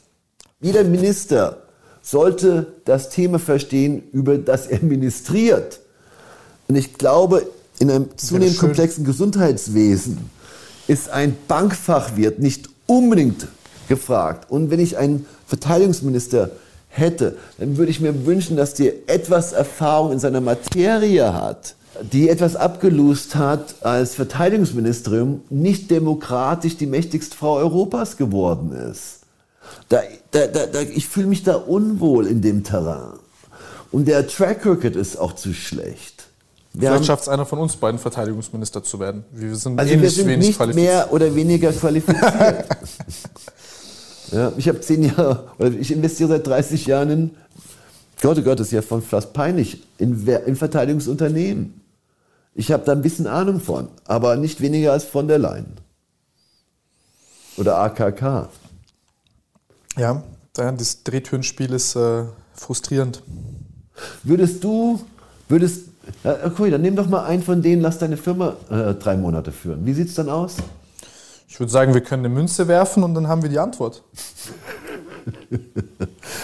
jeder 0.61 0.84
Minister 0.84 1.63
sollte 2.03 2.67
das 2.85 3.09
Thema 3.09 3.39
verstehen, 3.39 4.03
über 4.11 4.38
das 4.38 4.67
er 4.67 4.84
ministriert. 4.84 5.80
Und 6.67 6.75
ich 6.75 6.93
glaube, 6.93 7.47
in 7.80 7.89
einem 7.89 8.09
zunehmend 8.15 8.59
komplexen 8.59 9.05
Gesundheitswesen 9.05 10.30
ist 10.88 11.09
ein 11.09 11.35
Bankfachwirt 11.47 12.39
nicht 12.39 12.69
unbedingt 12.85 13.47
gefragt. 13.88 14.51
Und 14.51 14.69
wenn 14.69 14.80
ich 14.80 14.97
einen 14.97 15.25
Verteidigungsminister 15.47 16.51
hätte, 16.94 17.38
dann 17.57 17.78
würde 17.78 17.91
ich 17.91 17.99
mir 17.99 18.26
wünschen, 18.26 18.56
dass 18.56 18.76
der 18.76 18.94
etwas 19.07 19.52
Erfahrung 19.52 20.11
in 20.11 20.20
seiner 20.20 20.41
Materie 20.41 21.34
hat, 21.34 21.76
die 22.02 22.30
etwas 22.30 22.56
abgelust 22.56 23.36
hat 23.36 23.76
als 23.82 24.15
Verteidigungsministerium, 24.15 25.41
nicht 25.49 25.90
demokratisch 25.90 26.78
die 26.78 26.86
mächtigste 26.86 27.36
Frau 27.36 27.56
Europas 27.56 28.18
geworden 28.18 28.72
ist. 28.72 29.22
Da, 29.90 30.02
da, 30.32 30.48
da, 30.48 30.82
ich 30.82 31.07
fühle 31.07 31.28
mich 31.28 31.44
da 31.44 31.56
unwohl 31.56 32.28
in 32.28 32.41
dem 32.41 32.64
Terrain. 32.64 33.20
Und 33.91 34.07
der 34.07 34.28
Track 34.28 34.65
Record 34.65 34.95
ist 34.95 35.18
auch 35.18 35.34
zu 35.34 35.53
schlecht. 35.53 36.26
Wir 36.74 36.90
Vielleicht 36.90 37.06
schafft 37.06 37.24
es 37.24 37.30
einer 37.30 37.45
von 37.45 37.60
uns 37.60 37.76
beiden 37.76 37.99
Verteidigungsminister 37.99 38.84
zu 38.84 38.99
werden. 38.99 39.24
Wir 39.32 39.56
sind 39.56 39.80
also 39.80 39.94
ähnlich 39.94 40.03
wir 40.03 40.10
sind 40.10 40.28
wenig 40.28 40.60
nicht 40.60 40.74
mehr 40.74 41.14
oder 41.14 41.34
weniger 41.36 41.72
qualifiziert. 41.72 42.65
ja, 44.34 44.51
ich 44.57 44.68
habe 44.68 44.81
zehn 44.81 45.03
Jahre, 45.03 45.47
oder 45.60 45.72
ich 45.72 45.91
investiere 45.91 46.30
seit 46.30 46.47
30 46.47 46.85
Jahren 46.85 47.10
in, 47.10 47.31
Gott, 48.22 48.38
oh 48.39 48.41
Gott, 48.41 48.60
das 48.60 48.68
ist 48.68 48.73
ja 48.73 48.81
von 48.81 49.01
fast 49.01 49.34
peinlich, 49.34 49.84
in, 49.97 50.27
in 50.27 50.55
Verteidigungsunternehmen. 50.55 51.81
Ich 52.55 52.72
habe 52.72 52.84
da 52.85 52.91
ein 52.91 53.01
bisschen 53.01 53.27
Ahnung 53.27 53.60
von, 53.60 53.89
aber 54.05 54.35
nicht 54.35 54.61
weniger 54.61 54.91
als 54.91 55.03
von 55.03 55.27
der 55.27 55.39
Leyen. 55.39 55.65
Oder 57.57 57.77
AKK. 57.77 58.49
Ja, 59.97 60.23
das 60.53 61.03
Drehtürenspiel 61.03 61.72
ist 61.73 61.95
äh, 61.95 62.23
frustrierend. 62.53 63.22
Würdest 64.23 64.64
du, 64.64 65.01
würdest, 65.49 65.88
ja, 66.23 66.45
okay, 66.45 66.69
dann 66.72 66.81
nimm 66.81 66.95
doch 66.95 67.07
mal 67.07 67.26
einen 67.26 67.43
von 67.43 67.61
denen, 67.61 67.81
lass 67.81 67.99
deine 67.99 68.18
Firma 68.18 68.55
äh, 68.69 68.93
drei 68.95 69.18
Monate 69.18 69.51
führen. 69.51 69.85
Wie 69.85 69.93
sieht 69.93 70.10
es 70.10 70.15
dann 70.15 70.30
aus? 70.30 70.57
Ich 71.53 71.59
würde 71.59 71.71
sagen, 71.71 71.93
wir 71.93 72.01
können 72.01 72.25
eine 72.25 72.34
Münze 72.34 72.67
werfen 72.67 73.03
und 73.03 73.13
dann 73.13 73.27
haben 73.27 73.43
wir 73.43 73.49
die 73.49 73.59
Antwort. 73.59 74.01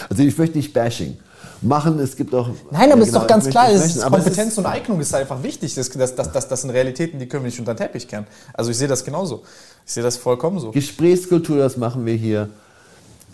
also 0.08 0.22
ich 0.22 0.38
möchte 0.38 0.56
nicht 0.56 0.72
Bashing 0.72 1.18
machen. 1.62 1.98
Es 1.98 2.14
gibt 2.14 2.32
auch. 2.32 2.48
Nein, 2.70 2.92
aber 2.92 3.02
es 3.02 3.08
genau, 3.08 3.18
ist 3.18 3.24
doch 3.24 3.26
ganz 3.26 3.48
klar, 3.48 3.72
ist 3.72 4.00
Kompetenz 4.00 4.52
ist 4.52 4.58
und 4.58 4.66
Eignung 4.66 5.00
ist 5.00 5.12
einfach 5.12 5.42
wichtig. 5.42 5.74
Das, 5.74 5.90
das, 5.90 6.14
das, 6.14 6.46
das, 6.46 6.60
sind 6.60 6.70
Realitäten, 6.70 7.18
die 7.18 7.26
können 7.26 7.42
wir 7.42 7.48
nicht 7.48 7.58
unter 7.58 7.74
den 7.74 7.78
Teppich 7.78 8.06
kehren. 8.06 8.24
Also 8.54 8.70
ich 8.70 8.78
sehe 8.78 8.86
das 8.86 9.04
genauso. 9.04 9.42
Ich 9.84 9.92
sehe 9.92 10.04
das 10.04 10.16
vollkommen 10.16 10.60
so. 10.60 10.70
Gesprächskultur, 10.70 11.58
das 11.58 11.76
machen 11.76 12.06
wir 12.06 12.14
hier. 12.14 12.48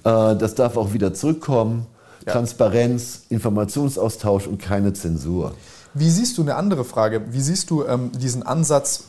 Äh, 0.02 0.34
das 0.34 0.54
darf 0.54 0.78
auch 0.78 0.94
wieder 0.94 1.12
zurückkommen. 1.12 1.84
Ja. 2.24 2.32
Transparenz, 2.32 3.24
Informationsaustausch 3.28 4.46
und 4.46 4.62
keine 4.62 4.94
Zensur. 4.94 5.54
Wie 5.92 6.08
siehst 6.08 6.38
du 6.38 6.42
eine 6.42 6.54
andere 6.54 6.86
Frage? 6.86 7.20
Wie 7.32 7.40
siehst 7.42 7.68
du 7.68 7.84
ähm, 7.84 8.12
diesen 8.12 8.44
Ansatz, 8.44 9.04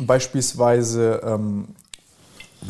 beispielsweise 0.00 1.20
ähm, 1.24 1.68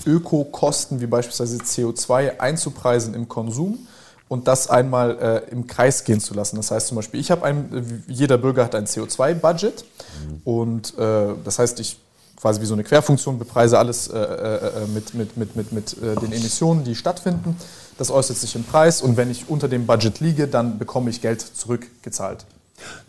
Ökokosten 0.07 1.01
wie 1.01 1.07
beispielsweise 1.07 1.59
CO2 1.59 2.39
einzupreisen 2.39 3.15
im 3.15 3.29
Konsum? 3.29 3.87
und 4.29 4.49
das 4.49 4.69
einmal 4.69 5.45
äh, 5.49 5.53
im 5.53 5.67
Kreis 5.67 6.05
gehen 6.05 6.19
zu 6.19 6.35
lassen. 6.35 6.57
Das 6.57 6.71
heißt 6.71 6.89
zum 6.89 6.97
Beispiel, 6.97 7.21
ich 7.21 7.31
habe 7.31 7.45
ein, 7.45 8.03
jeder 8.09 8.39
Bürger 8.39 8.65
hat 8.65 8.75
ein 8.75 8.87
CO2-Budget 8.87 9.85
mhm. 9.85 10.41
und 10.45 10.99
äh, 10.99 11.35
das 11.45 11.59
heißt, 11.59 11.79
ich 11.81 11.99
quasi 12.41 12.61
wie 12.61 12.67
so 12.67 12.75
eine 12.75 12.85
Querfunktion 12.85 13.39
bepreise 13.39 13.79
alles 13.79 14.09
äh, 14.09 14.19
äh, 14.19 14.57
äh 14.83 14.87
mit, 14.93 15.15
mit, 15.15 15.37
mit, 15.37 15.57
mit, 15.57 15.73
mit 15.73 16.03
äh, 16.03 16.17
den 16.17 16.33
Emissionen, 16.33 16.85
die 16.85 16.95
stattfinden. 16.95 17.57
Das 17.97 18.11
äußert 18.11 18.37
sich 18.37 18.57
im 18.57 18.65
Preis 18.65 19.03
und 19.03 19.17
wenn 19.17 19.31
ich 19.31 19.49
unter 19.49 19.69
dem 19.69 19.87
Budget 19.87 20.21
liege, 20.21 20.49
dann 20.49 20.79
bekomme 20.79 21.11
ich 21.11 21.21
Geld 21.21 21.41
zurückgezahlt. 21.41 22.45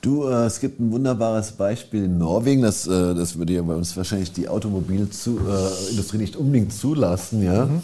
Du, 0.02 0.28
äh, 0.28 0.46
es 0.46 0.60
gibt 0.60 0.80
ein 0.80 0.92
wunderbares 0.92 1.52
Beispiel 1.54 2.06
in 2.06 2.18
Norwegen, 2.18 2.62
das, 2.62 2.86
äh, 2.88 3.16
das 3.16 3.38
würde 3.38 3.54
ja 3.54 3.62
bei 3.62 3.74
uns 3.74 3.98
wahrscheinlich 3.98 4.32
die 4.32 4.48
Automobilindustrie 4.48 6.18
nicht 6.18 6.36
unbedingt 6.36 6.74
zulassen, 6.74 7.44
ja. 7.44 7.66
Mhm. 7.66 7.82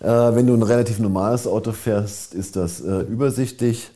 Äh, 0.00 0.34
wenn 0.34 0.46
du 0.46 0.54
ein 0.54 0.62
relativ 0.62 0.98
normales 0.98 1.46
Auto 1.46 1.72
fährst, 1.72 2.34
ist 2.34 2.56
das 2.56 2.80
äh, 2.80 3.00
übersichtlich. 3.02 3.90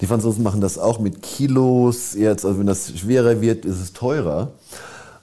Die 0.00 0.06
Franzosen 0.06 0.42
machen 0.42 0.60
das 0.60 0.78
auch 0.78 0.98
mit 0.98 1.22
Kilos. 1.22 2.14
Jetzt, 2.14 2.44
also 2.44 2.58
wenn 2.58 2.66
das 2.66 2.92
schwerer 2.98 3.40
wird, 3.40 3.64
ist 3.64 3.80
es 3.80 3.92
teurer. 3.92 4.50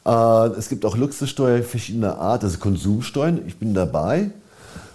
Äh, 0.05 0.57
es 0.57 0.69
gibt 0.69 0.85
auch 0.85 0.95
Luxussteuer 0.95 1.63
verschiedener 1.63 2.17
Art, 2.17 2.43
also 2.43 2.57
Konsumsteuern. 2.59 3.41
Ich 3.45 3.57
bin 3.57 3.73
dabei. 3.73 4.31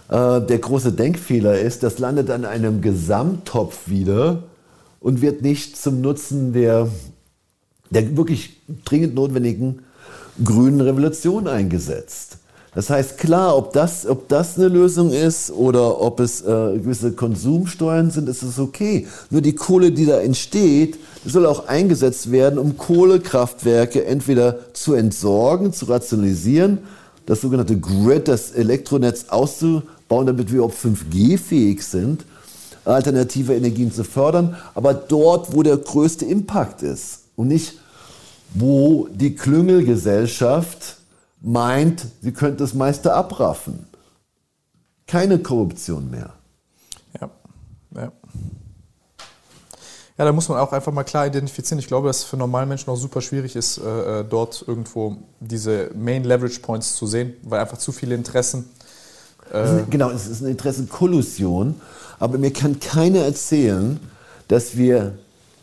Äh, 0.09 0.41
der 0.41 0.59
große 0.59 0.91
Denkfehler 0.91 1.59
ist, 1.59 1.83
das 1.83 1.99
landet 1.99 2.29
an 2.31 2.45
einem 2.45 2.81
Gesamttopf 2.81 3.87
wieder 3.87 4.43
und 4.99 5.21
wird 5.21 5.41
nicht 5.41 5.77
zum 5.77 6.01
Nutzen 6.01 6.53
der, 6.53 6.89
der 7.89 8.17
wirklich 8.17 8.61
dringend 8.85 9.15
notwendigen 9.15 9.79
grünen 10.43 10.81
Revolution 10.81 11.47
eingesetzt. 11.47 12.37
Das 12.77 12.91
heißt, 12.91 13.17
klar, 13.17 13.57
ob 13.57 13.73
das, 13.73 14.05
ob 14.05 14.27
das 14.27 14.55
eine 14.55 14.67
Lösung 14.67 15.11
ist 15.11 15.49
oder 15.49 15.99
ob 15.99 16.19
es 16.19 16.41
äh, 16.41 16.77
gewisse 16.77 17.13
Konsumsteuern 17.13 18.11
sind, 18.11 18.29
ist 18.29 18.43
es 18.43 18.59
okay. 18.59 19.07
Nur 19.31 19.41
die 19.41 19.55
Kohle, 19.55 19.91
die 19.91 20.05
da 20.05 20.19
entsteht, 20.19 20.99
soll 21.25 21.47
auch 21.47 21.67
eingesetzt 21.67 22.31
werden, 22.31 22.59
um 22.59 22.77
Kohlekraftwerke 22.77 24.05
entweder 24.05 24.59
zu 24.73 24.93
entsorgen, 24.93 25.73
zu 25.73 25.85
rationalisieren, 25.85 26.79
das 27.25 27.41
sogenannte 27.41 27.79
Grid, 27.79 28.27
das 28.27 28.51
Elektronetz 28.51 29.25
auszubauen, 29.29 30.27
damit 30.27 30.53
wir 30.53 30.63
auch 30.63 30.71
5G-fähig 30.71 31.81
sind, 31.81 32.25
alternative 32.87 33.55
Energien 33.55 33.91
zu 33.91 34.03
fördern, 34.03 34.55
aber 34.75 34.93
dort, 34.93 35.53
wo 35.53 35.63
der 35.63 35.77
größte 35.77 36.25
Impact 36.25 36.83
ist 36.83 37.25
und 37.35 37.47
nicht, 37.47 37.79
wo 38.53 39.07
die 39.11 39.35
Klüngelgesellschaft 39.35 40.97
meint, 41.41 42.05
sie 42.21 42.31
könnte 42.31 42.63
das 42.63 42.73
meiste 42.73 43.13
abraffen. 43.13 43.87
Keine 45.05 45.39
Korruption 45.39 46.09
mehr. 46.09 46.33
Ja, 47.19 47.29
ja. 47.95 48.11
Ja, 50.17 50.25
da 50.25 50.31
muss 50.31 50.49
man 50.49 50.57
auch 50.57 50.73
einfach 50.73 50.91
mal 50.91 51.03
klar 51.03 51.27
identifizieren. 51.27 51.77
Ich 51.77 51.85
glaube, 51.85 52.07
dass 52.07 52.19
es 52.19 52.23
für 52.23 52.37
normale 52.37 52.65
Menschen 52.65 52.89
auch 52.89 52.95
super 52.95 53.21
schwierig 53.21 53.55
ist, 53.55 53.77
äh, 53.77 54.21
äh, 54.21 54.25
dort 54.27 54.65
irgendwo 54.67 55.17
diese 55.39 55.91
Main 55.95 56.23
Leverage 56.23 56.59
Points 56.59 56.95
zu 56.95 57.05
sehen, 57.05 57.35
weil 57.43 57.59
einfach 57.59 57.77
zu 57.77 57.91
viele 57.91 58.15
Interessen. 58.15 58.67
Äh 59.53 59.83
genau, 59.89 60.09
es 60.09 60.27
ist 60.27 60.41
eine 60.41 60.51
Interessenkollusion, 60.51 61.75
aber 62.19 62.37
mir 62.37 62.51
kann 62.51 62.79
keiner 62.79 63.19
erzählen, 63.19 63.99
dass 64.47 64.77
wir 64.77 65.13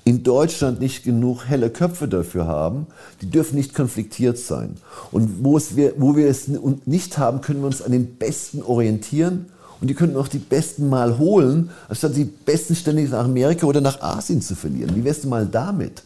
in 0.05 0.23
Deutschland 0.23 0.81
nicht 0.81 1.03
genug 1.05 1.47
helle 1.47 1.71
Köpfe 1.71 2.09
dafür 2.09 2.47
haben. 2.47 2.87
Die 3.23 3.31
dürfen 3.31 3.57
nicht 3.57 3.75
konfliktiert 3.75 4.37
sein. 4.37 4.77
Und 5.11 5.43
wo, 5.43 5.57
es 5.57 5.77
wir, 5.77 5.95
wo 5.97 6.15
wir 6.15 6.29
es 6.29 6.49
nicht 6.85 7.17
haben, 7.17 7.41
können 7.41 7.61
wir 7.61 7.67
uns 7.67 7.81
an 7.81 7.93
den 7.93 8.17
Besten 8.17 8.63
orientieren 8.63 9.47
Und 9.81 9.89
die 9.89 9.95
könnten 9.95 10.17
auch 10.17 10.29
die 10.29 10.39
Besten 10.39 10.89
mal 10.89 11.19
holen, 11.19 11.71
anstatt 11.89 12.17
die 12.17 12.25
Besten 12.25 12.75
ständig 12.75 13.11
nach 13.11 13.25
Amerika 13.25 13.67
oder 13.67 13.81
nach 13.81 14.01
Asien 14.03 14.43
zu 14.43 14.55
verlieren. 14.55 14.95
Wie 14.95 15.05
wärst 15.05 15.25
du 15.25 15.29
mal 15.29 15.47
damit? 15.47 16.03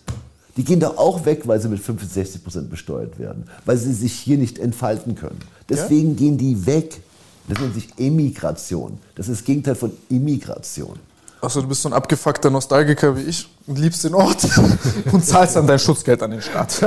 Die 0.57 0.65
gehen 0.65 0.81
doch 0.81 0.97
auch 0.97 1.25
weg, 1.25 1.43
weil 1.47 1.61
sie 1.61 1.69
mit 1.69 1.79
65 1.79 2.43
Prozent 2.43 2.71
besteuert 2.71 3.19
werden, 3.19 3.45
weil 3.65 3.77
sie 3.77 3.93
sich 3.93 4.13
hier 4.13 4.39
nicht 4.39 4.59
entfalten 4.59 5.15
können. 5.15 5.39
Deswegen 5.69 6.11
ja? 6.11 6.17
gehen 6.17 6.39
die 6.39 6.67
weg. 6.67 7.01
Das 7.49 7.59
nennt 7.61 7.75
sich 7.75 7.89
Emigration. 7.99 8.99
Das 9.15 9.29
ist 9.29 9.41
das 9.41 9.45
Gegenteil 9.45 9.75
von 9.75 9.93
Immigration. 10.09 10.99
Achso, 11.41 11.63
du 11.63 11.69
bist 11.69 11.83
so 11.83 11.89
ein 11.89 11.93
abgefuckter 11.93 12.51
Nostalgiker 12.51 13.17
wie 13.17 13.23
ich 13.23 13.49
und 13.67 13.79
liebst 13.79 14.03
den 14.05 14.15
Ort 14.15 14.45
und 15.13 15.25
zahlst 15.25 15.57
dann 15.57 15.67
dein 15.67 15.79
Schutzgeld 15.79 16.23
an 16.23 16.33
den 16.33 16.43
Staat. 16.43 16.81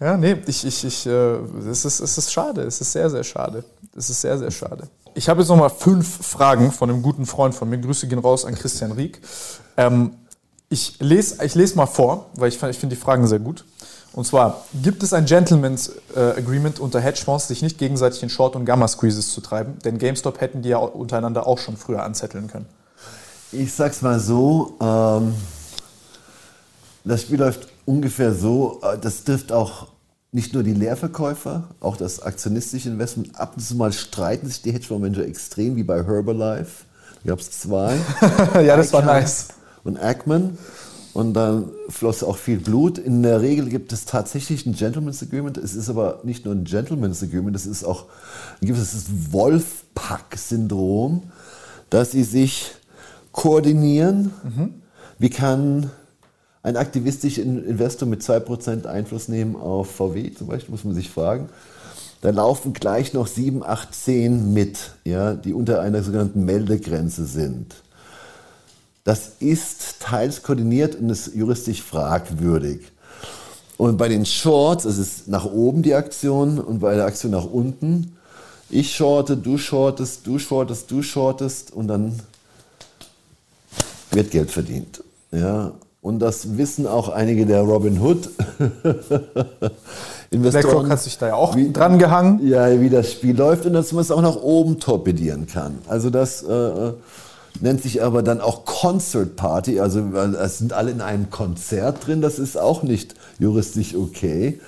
ja, 0.00 0.16
nee, 0.16 0.36
ich, 0.46 0.66
ich, 0.66 0.84
ich, 0.84 1.06
äh, 1.06 1.36
es, 1.70 1.84
ist, 1.84 2.00
es 2.00 2.18
ist 2.18 2.32
schade, 2.32 2.62
es 2.62 2.80
ist 2.80 2.90
sehr, 2.90 3.08
sehr 3.08 3.22
schade. 3.22 3.64
Es 3.96 4.10
ist 4.10 4.20
sehr, 4.20 4.36
sehr 4.36 4.50
schade. 4.50 4.88
Ich 5.14 5.28
habe 5.28 5.40
jetzt 5.40 5.48
nochmal 5.48 5.70
fünf 5.70 6.26
Fragen 6.26 6.72
von 6.72 6.90
einem 6.90 7.02
guten 7.02 7.24
Freund 7.24 7.54
von 7.54 7.70
mir. 7.70 7.78
Grüße 7.78 8.08
gehen 8.08 8.18
raus 8.18 8.44
an 8.44 8.54
Christian 8.56 8.92
Rieck. 8.92 9.20
Ähm, 9.76 10.12
ich 10.68 10.98
lese 10.98 11.42
ich 11.44 11.54
les 11.54 11.76
mal 11.76 11.86
vor, 11.86 12.26
weil 12.34 12.48
ich, 12.48 12.60
ich 12.62 12.78
finde 12.78 12.96
die 12.96 13.00
Fragen 13.00 13.26
sehr 13.26 13.38
gut. 13.38 13.64
Und 14.16 14.24
zwar, 14.24 14.64
gibt 14.82 15.02
es 15.02 15.12
ein 15.12 15.26
Gentleman's 15.26 15.92
äh, 16.16 16.20
Agreement 16.38 16.80
unter 16.80 17.00
Hedgefonds, 17.00 17.48
sich 17.48 17.60
nicht 17.60 17.76
gegenseitig 17.76 18.22
in 18.22 18.30
Short- 18.30 18.56
und 18.56 18.64
Gamma-Squeezes 18.64 19.30
zu 19.30 19.42
treiben? 19.42 19.78
Denn 19.84 19.98
GameStop 19.98 20.40
hätten 20.40 20.62
die 20.62 20.70
ja 20.70 20.78
untereinander 20.78 21.46
auch 21.46 21.58
schon 21.58 21.76
früher 21.76 22.02
anzetteln 22.02 22.48
können. 22.48 22.64
Ich 23.52 23.74
sag's 23.74 24.00
mal 24.00 24.18
so, 24.18 24.74
ähm, 24.80 25.34
das 27.04 27.20
Spiel 27.20 27.38
läuft 27.38 27.68
ungefähr 27.84 28.32
so, 28.32 28.80
äh, 28.82 28.96
das 28.98 29.22
trifft 29.24 29.52
auch 29.52 29.88
nicht 30.32 30.54
nur 30.54 30.62
die 30.62 30.72
Leerverkäufer, 30.72 31.64
auch 31.80 31.98
das 31.98 32.22
aktionistische 32.22 32.88
Investment. 32.88 33.38
Ab 33.38 33.52
und 33.56 33.62
zu 33.62 33.74
mal 33.74 33.92
streiten 33.92 34.46
sich 34.46 34.62
die 34.62 34.72
Hedgefondsmanager 34.72 35.26
extrem, 35.26 35.76
wie 35.76 35.82
bei 35.82 36.02
Herbalife. 36.02 36.84
Da 37.22 37.32
gab 37.32 37.40
es 37.40 37.50
zwei. 37.50 37.98
ja, 38.54 38.78
das 38.78 38.94
war 38.94 39.02
nice. 39.02 39.48
Und 39.84 39.98
Ackman 39.98 40.56
und 41.16 41.32
dann 41.32 41.70
floss 41.88 42.22
auch 42.22 42.36
viel 42.36 42.58
Blut. 42.58 42.98
In 42.98 43.22
der 43.22 43.40
Regel 43.40 43.70
gibt 43.70 43.90
es 43.90 44.04
tatsächlich 44.04 44.66
ein 44.66 44.74
Gentleman's 44.74 45.22
Agreement. 45.22 45.56
Es 45.56 45.74
ist 45.74 45.88
aber 45.88 46.20
nicht 46.24 46.44
nur 46.44 46.54
ein 46.54 46.64
Gentleman's 46.64 47.22
Agreement, 47.22 47.56
es 47.56 47.64
ist 47.64 47.84
auch 47.84 48.04
ein 48.60 48.68
gewisses 48.68 49.06
Wolfpack-Syndrom, 49.32 51.22
dass 51.88 52.10
sie 52.10 52.22
sich 52.22 52.72
koordinieren. 53.32 54.30
Mhm. 54.44 54.74
Wie 55.18 55.30
kann 55.30 55.90
ein 56.62 56.76
aktivistischer 56.76 57.44
Investor 57.44 58.06
mit 58.06 58.20
2% 58.20 58.84
Einfluss 58.84 59.28
nehmen 59.28 59.56
auf 59.56 59.90
VW 59.92 60.34
zum 60.34 60.48
Beispiel, 60.48 60.72
muss 60.72 60.84
man 60.84 60.94
sich 60.94 61.08
fragen. 61.08 61.48
Da 62.20 62.28
laufen 62.28 62.74
gleich 62.74 63.14
noch 63.14 63.26
7, 63.26 63.64
8, 63.64 63.94
10 63.94 64.52
mit, 64.52 64.90
ja, 65.04 65.32
die 65.32 65.54
unter 65.54 65.80
einer 65.80 66.02
sogenannten 66.02 66.44
Meldegrenze 66.44 67.24
sind. 67.24 67.74
Das 69.06 69.30
ist 69.38 70.00
teils 70.00 70.42
koordiniert 70.42 70.96
und 70.96 71.10
ist 71.10 71.32
juristisch 71.32 71.80
fragwürdig. 71.80 72.80
Und 73.76 73.98
bei 73.98 74.08
den 74.08 74.26
Shorts 74.26 74.84
ist 74.84 74.98
es 74.98 75.28
nach 75.28 75.44
oben 75.44 75.82
die 75.82 75.94
Aktion 75.94 76.58
und 76.58 76.80
bei 76.80 76.96
der 76.96 77.04
Aktion 77.04 77.30
nach 77.30 77.44
unten. 77.44 78.16
Ich 78.68 78.96
shorte, 78.96 79.36
du 79.36 79.58
shortest, 79.58 80.26
du 80.26 80.40
shortest, 80.40 80.90
du 80.90 81.02
shortest 81.02 81.72
und 81.72 81.86
dann 81.86 82.18
wird 84.10 84.32
Geld 84.32 84.50
verdient. 84.50 85.04
Ja, 85.30 85.70
und 86.02 86.18
das 86.18 86.56
wissen 86.56 86.88
auch 86.88 87.08
einige 87.08 87.46
der 87.46 87.60
Robin 87.60 88.00
Hood. 88.00 88.28
Investoren. 90.32 90.62
BlackRock 90.62 90.90
hat 90.90 91.00
sich 91.00 91.16
da 91.16 91.28
ja 91.28 91.34
auch 91.36 91.54
wie, 91.54 91.72
dran 91.72 92.00
gehangen. 92.00 92.44
Ja, 92.44 92.80
wie 92.80 92.90
das 92.90 93.12
Spiel 93.12 93.36
läuft 93.36 93.66
und 93.66 93.74
dass 93.74 93.92
man 93.92 94.02
es 94.02 94.10
auch 94.10 94.22
nach 94.22 94.34
oben 94.34 94.80
torpedieren 94.80 95.46
kann. 95.46 95.78
Also 95.86 96.10
das 96.10 96.42
äh, 96.42 96.92
nennt 97.60 97.82
sich 97.82 98.02
aber 98.02 98.22
dann 98.22 98.40
auch 98.40 98.64
Concert 98.64 99.36
Party, 99.36 99.80
also 99.80 100.00
es 100.42 100.58
sind 100.58 100.72
alle 100.72 100.90
in 100.90 101.00
einem 101.00 101.30
Konzert 101.30 102.06
drin, 102.06 102.20
das 102.20 102.38
ist 102.38 102.58
auch 102.58 102.82
nicht 102.82 103.14
juristisch 103.38 103.94
okay. 103.94 104.60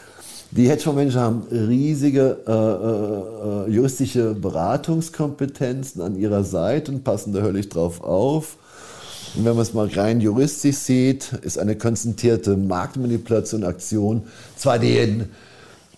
Die 0.51 0.69
Hedgefondsmanager 0.69 1.21
haben 1.21 1.43
riesige 1.51 2.39
äh, 2.47 2.51
äh, 2.51 3.71
äh, 3.71 3.75
juristische 3.75 4.35
Beratungskompetenzen 4.35 6.01
an 6.01 6.17
ihrer 6.17 6.43
Seite 6.43 6.91
und 6.91 7.05
passen 7.05 7.35
da 7.35 7.43
höllisch 7.43 7.69
drauf 7.69 8.03
auf. 8.03 8.57
Und 9.37 9.45
wenn 9.45 9.53
man 9.53 9.63
es 9.63 9.75
mal 9.75 9.89
rein 9.89 10.23
juristisch 10.23 10.77
sieht, 10.77 11.35
ist 11.43 11.59
eine 11.59 11.77
konzentrierte 11.77 12.57
Marktmanipulation 12.57 13.63
Aktion 13.63 14.23
zwar 14.57 14.79
den 14.79 15.29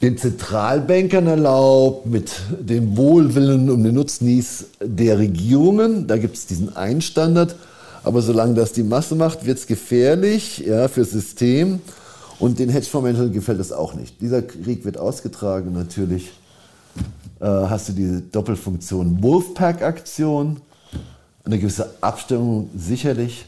den 0.02 0.16
Zentralbankern 0.16 1.26
erlaubt, 1.26 2.06
mit 2.06 2.32
dem 2.58 2.96
Wohlwillen 2.96 3.68
um 3.68 3.84
den 3.84 3.94
Nutznieß 3.94 4.66
der 4.82 5.18
Regierungen. 5.18 6.06
Da 6.06 6.16
gibt 6.16 6.36
es 6.36 6.46
diesen 6.46 6.74
einen 6.76 7.02
Standard. 7.02 7.54
Aber 8.02 8.22
solange 8.22 8.54
das 8.54 8.72
die 8.72 8.82
Masse 8.82 9.14
macht, 9.14 9.44
wird 9.44 9.58
es 9.58 9.66
gefährlich 9.66 10.58
ja, 10.58 10.88
fürs 10.88 11.10
System. 11.10 11.80
Und 12.38 12.58
den 12.58 12.70
Hedgefondsmanagern 12.70 13.32
gefällt 13.32 13.60
das 13.60 13.72
auch 13.72 13.92
nicht. 13.92 14.22
Dieser 14.22 14.40
Krieg 14.40 14.86
wird 14.86 14.96
ausgetragen. 14.96 15.74
Natürlich 15.74 16.30
äh, 17.40 17.44
hast 17.44 17.90
du 17.90 17.92
diese 17.92 18.22
Doppelfunktion 18.22 19.22
Wolfpack-Aktion, 19.22 20.62
eine 21.44 21.58
gewisse 21.58 21.90
Abstimmung 22.00 22.70
sicherlich. 22.74 23.44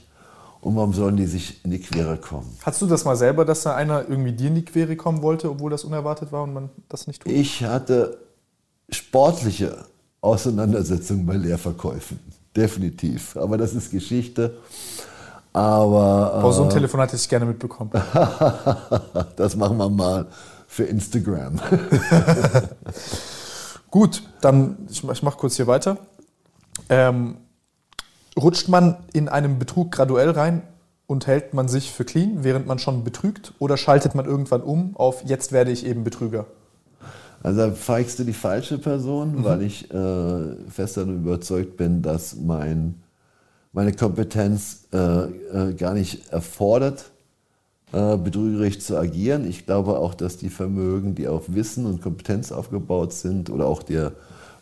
Und 0.62 0.76
warum 0.76 0.92
sollen 0.92 1.16
die 1.16 1.26
sich 1.26 1.62
in 1.64 1.72
die 1.72 1.80
Quere 1.80 2.16
kommen? 2.16 2.56
Hast 2.62 2.80
du 2.80 2.86
das 2.86 3.04
mal 3.04 3.16
selber, 3.16 3.44
dass 3.44 3.64
da 3.64 3.74
einer 3.74 4.08
irgendwie 4.08 4.32
dir 4.32 4.46
in 4.46 4.54
die 4.54 4.64
Quere 4.64 4.94
kommen 4.94 5.20
wollte, 5.20 5.50
obwohl 5.50 5.72
das 5.72 5.82
unerwartet 5.82 6.30
war 6.30 6.44
und 6.44 6.54
man 6.54 6.70
das 6.88 7.08
nicht 7.08 7.22
tut? 7.22 7.32
Ich 7.32 7.64
hatte 7.64 8.18
sportliche 8.88 9.86
Auseinandersetzungen 10.20 11.26
bei 11.26 11.34
Leerverkäufen. 11.34 12.20
Definitiv. 12.56 13.36
Aber 13.36 13.58
das 13.58 13.74
ist 13.74 13.90
Geschichte. 13.90 14.56
Aber. 15.52 16.42
Oh, 16.44 16.52
so 16.52 16.62
ein 16.62 16.68
äh, 16.68 16.74
Telefonat 16.74 17.08
hätte 17.08 17.20
ich 17.20 17.28
gerne 17.28 17.44
mitbekommen. 17.44 17.90
das 19.36 19.56
machen 19.56 19.76
wir 19.78 19.88
mal 19.88 20.26
für 20.68 20.84
Instagram. 20.84 21.58
Gut, 23.90 24.22
dann 24.40 24.76
ich, 24.88 25.02
ich 25.02 25.22
mache 25.24 25.38
kurz 25.38 25.56
hier 25.56 25.66
weiter. 25.66 25.98
Ähm, 26.88 27.38
Rutscht 28.38 28.68
man 28.68 28.96
in 29.12 29.28
einem 29.28 29.58
Betrug 29.58 29.92
graduell 29.92 30.30
rein 30.30 30.62
und 31.06 31.26
hält 31.26 31.52
man 31.52 31.68
sich 31.68 31.92
für 31.92 32.04
clean, 32.04 32.44
während 32.44 32.66
man 32.66 32.78
schon 32.78 33.04
betrügt? 33.04 33.52
Oder 33.58 33.76
schaltet 33.76 34.14
man 34.14 34.24
irgendwann 34.24 34.62
um 34.62 34.96
auf, 34.96 35.24
jetzt 35.24 35.52
werde 35.52 35.70
ich 35.70 35.84
eben 35.84 36.04
Betrüger? 36.04 36.46
Also 37.42 37.60
da 37.60 37.70
feigst 37.72 38.18
du 38.18 38.24
die 38.24 38.32
falsche 38.32 38.78
Person, 38.78 39.36
mhm. 39.36 39.44
weil 39.44 39.62
ich 39.62 39.90
äh, 39.92 40.56
fest 40.68 40.96
davon 40.96 41.16
überzeugt 41.16 41.76
bin, 41.76 42.00
dass 42.00 42.36
mein, 42.36 43.02
meine 43.72 43.92
Kompetenz 43.92 44.84
äh, 44.92 44.96
äh, 44.96 45.74
gar 45.74 45.94
nicht 45.94 46.32
erfordert, 46.32 47.10
äh, 47.92 48.16
betrügerisch 48.16 48.78
zu 48.78 48.96
agieren. 48.96 49.46
Ich 49.48 49.66
glaube 49.66 49.98
auch, 49.98 50.14
dass 50.14 50.36
die 50.36 50.50
Vermögen, 50.50 51.14
die 51.14 51.26
auf 51.26 51.52
Wissen 51.54 51.84
und 51.84 52.00
Kompetenz 52.00 52.52
aufgebaut 52.52 53.12
sind, 53.12 53.50
oder 53.50 53.66
auch 53.66 53.82
der 53.82 54.12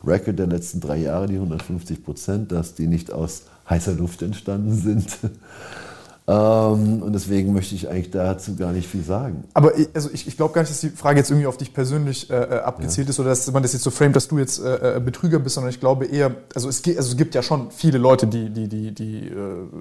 Record 0.03 0.39
der 0.39 0.47
letzten 0.47 0.81
drei 0.81 0.97
Jahre, 0.97 1.27
die 1.27 1.35
150 1.35 2.03
Prozent, 2.03 2.51
dass 2.51 2.75
die 2.75 2.87
nicht 2.87 3.13
aus 3.13 3.43
heißer 3.71 3.93
Luft 3.93 4.23
entstanden 4.23 4.77
sind. 4.77 5.07
Ähm, 6.31 7.03
und 7.03 7.13
deswegen 7.13 7.53
möchte 7.53 7.75
ich 7.75 7.89
eigentlich 7.89 8.13
dazu 8.13 8.55
gar 8.55 8.71
nicht 8.71 8.89
viel 8.89 9.03
sagen. 9.03 9.43
Aber 9.53 9.77
ich, 9.77 9.89
also 9.95 10.11
ich, 10.13 10.29
ich 10.29 10.37
glaube 10.37 10.55
gar 10.55 10.61
nicht, 10.61 10.71
dass 10.71 10.81
die 10.81 10.91
Frage 10.91 11.19
jetzt 11.19 11.31
irgendwie 11.31 11.49
auf 11.49 11.57
dich 11.57 11.75
persönlich 11.75 12.31
äh, 12.31 12.35
äh 12.35 12.61
abgezielt 12.61 13.09
ja. 13.09 13.11
ist 13.11 13.19
oder 13.19 13.31
dass 13.31 13.51
man 13.51 13.65
das 13.65 13.73
jetzt 13.73 13.83
so 13.83 13.91
framet, 13.91 14.15
dass 14.15 14.29
du 14.29 14.39
jetzt 14.39 14.63
äh, 14.63 14.97
äh, 14.97 15.01
Betrüger 15.01 15.41
bist, 15.41 15.57
sondern 15.57 15.71
ich 15.71 15.81
glaube 15.81 16.05
eher, 16.05 16.37
also 16.55 16.69
es, 16.69 16.83
gibt, 16.83 16.99
also 16.99 17.11
es 17.11 17.17
gibt 17.17 17.35
ja 17.35 17.43
schon 17.43 17.73
viele 17.73 17.99
Leute, 17.99 18.29
die, 18.29 18.49
die, 18.51 18.69
die, 18.69 18.93
die, 18.93 19.27
äh, 19.27 19.33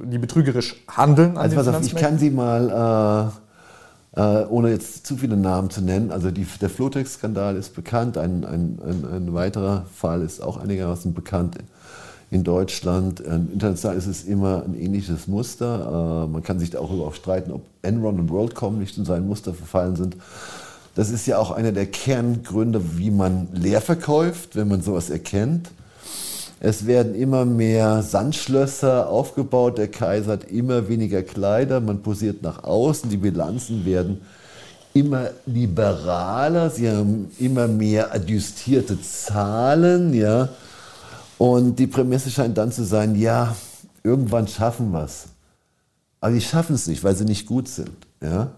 die 0.06 0.18
betrügerisch 0.18 0.84
handeln. 0.88 1.38
also 1.38 1.56
pass 1.56 1.68
auf, 1.68 1.86
ich 1.86 1.95
kann 1.95 2.18
sie 2.18 2.32
mal, 2.32 3.32
äh, 4.16 4.45
ohne 4.49 4.72
jetzt 4.72 5.06
zu 5.06 5.18
viele 5.18 5.38
Namen 5.38 5.70
zu 5.70 5.82
nennen, 5.82 6.11
also 6.11 6.32
die, 6.32 6.48
der 6.60 6.72
Flotex-Skandal 6.72 7.57
ist 7.57 7.76
bekannt, 7.76 8.18
ein, 8.18 8.44
ein, 8.44 8.80
ein, 8.84 9.06
ein 9.14 9.34
weiterer 9.36 9.86
Fall 9.94 10.24
ist 10.24 10.41
auch 10.41 10.57
einigermaßen 10.57 11.14
bekannt 11.14 11.57
in 12.32 12.44
Deutschland. 12.44 13.20
International 13.20 13.98
ist 13.98 14.08
es 14.08 14.24
immer 14.24 14.64
ein 14.64 14.80
ähnliches 14.80 15.28
Muster. 15.28 16.26
Äh, 16.26 16.32
man 16.32 16.44
kann 16.44 16.60
sich 16.60 16.70
darüber 16.70 17.08
auch 17.08 17.16
streiten, 17.16 17.52
ob 17.52 17.64
Enron 17.82 18.20
und 18.20 18.30
WorldCom 18.30 18.78
nicht 18.78 18.98
in 18.98 19.06
sein 19.06 19.28
Muster 19.28 19.54
verfallen 19.54 19.96
sind. 19.96 20.16
Das 20.96 21.10
ist 21.10 21.26
ja 21.28 21.38
auch 21.38 21.52
einer 21.52 21.72
der 21.72 21.86
Kerngründe, 21.86 22.98
wie 22.98 23.12
man 23.12 23.48
leer 23.54 23.82
verkauft, 23.82 24.56
wenn 24.56 24.68
man 24.68 24.82
sowas 24.82 25.10
erkennt. 25.10 25.70
Es 26.60 26.86
werden 26.86 27.16
immer 27.16 27.46
mehr 27.46 28.04
Sandschlösser 28.04 29.08
aufgebaut. 29.08 29.78
Der 29.78 29.88
Kaiser 29.88 30.34
hat 30.34 30.52
immer 30.52 30.90
weniger 30.90 31.24
Kleider. 31.24 31.80
Man 31.80 32.02
posiert 32.02 32.44
nach 32.44 32.66
außen. 32.66 33.10
Die 33.10 33.18
Bilanzen 33.18 33.86
werden 33.86 34.20
immer 34.94 35.30
liberaler. 35.46 36.70
Sie 36.70 36.90
haben 36.90 37.32
immer 37.40 37.68
mehr 37.68 38.14
adjustierte 38.14 39.02
Zahlen. 39.02 40.14
Ja. 40.14 40.50
Und 41.40 41.80
die 41.80 41.88
Prämisse 41.88 42.30
scheint 42.30 42.60
dann 42.60 42.72
zu 42.72 42.84
sein, 42.84 43.16
ja, 43.16 43.56
irgendwann 44.03 44.48
schaffen 44.48 44.91
wir 44.91 45.06
es. 45.06 45.30
Aber 46.22 46.34
die 46.34 46.41
schaffen 46.41 46.76
es 46.76 46.86
nicht, 46.86 47.03
weil 47.03 47.16
sie 47.16 47.26
nicht 47.26 47.48
gut 47.48 47.68
sind. 47.68 47.90
Ja? 48.22 48.52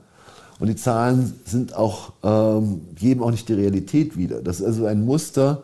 Und 0.59 0.67
die 0.67 0.75
Zahlen 0.75 1.39
sind 1.45 1.75
auch, 1.75 2.11
ähm, 2.23 2.81
geben 2.95 3.23
auch 3.23 3.31
nicht 3.31 3.47
die 3.47 3.53
Realität 3.53 4.17
wieder. 4.17 4.41
Das 4.41 4.59
ist 4.59 4.65
also 4.65 4.85
ein 4.87 5.05
Muster, 5.05 5.63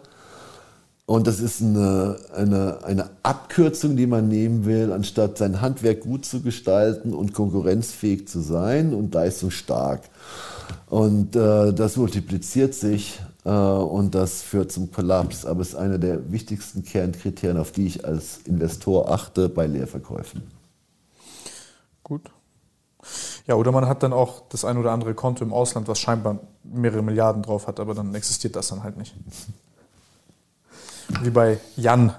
Und 1.10 1.26
das 1.26 1.40
ist 1.40 1.62
eine, 1.62 2.18
eine, 2.36 2.84
eine 2.84 3.10
Abkürzung, 3.24 3.96
die 3.96 4.08
man 4.08 4.28
nehmen 4.28 4.66
will, 4.66 4.92
anstatt 4.92 5.38
sein 5.38 5.62
Handwerk 5.62 6.02
gut 6.02 6.26
zu 6.26 6.42
gestalten 6.42 7.14
und 7.14 7.34
konkurrenzfähig 7.34 8.28
zu 8.28 8.42
sein 8.42 8.94
und 8.94 9.14
leistungsstark. 9.14 10.02
Und 10.88 11.34
äh, 11.38 11.72
das 11.72 11.96
multipliziert 11.96 12.74
sich 12.74 13.22
und 13.50 14.16
das 14.16 14.42
führt 14.42 14.72
zum 14.72 14.92
Kollaps. 14.92 15.46
Aber 15.46 15.62
es 15.62 15.70
ist 15.70 15.76
einer 15.76 15.98
der 15.98 16.32
wichtigsten 16.32 16.84
Kernkriterien, 16.84 17.58
auf 17.58 17.72
die 17.72 17.88
ich 17.88 18.06
als 18.06 18.40
Investor 18.46 19.12
achte 19.12 19.50
bei 19.50 19.68
Leerverkäufen. 19.68 20.44
Gut. 22.04 22.32
Ja, 23.46 23.56
oder 23.56 23.72
man 23.72 23.88
hat 23.88 24.04
dann 24.04 24.12
auch 24.12 24.44
das 24.50 24.66
ein 24.66 24.78
oder 24.78 24.92
andere 24.92 25.14
Konto 25.14 25.44
im 25.44 25.54
Ausland, 25.54 25.88
was 25.88 26.00
scheinbar 26.00 26.40
mehrere 26.64 27.02
Milliarden 27.02 27.44
drauf 27.44 27.68
hat, 27.68 27.80
aber 27.80 27.94
dann 27.94 28.14
existiert 28.16 28.56
das 28.56 28.68
dann 28.68 28.84
halt 28.84 28.98
nicht 28.98 29.16
wie 31.22 31.30
bei 31.30 31.60
Jan. 31.76 32.14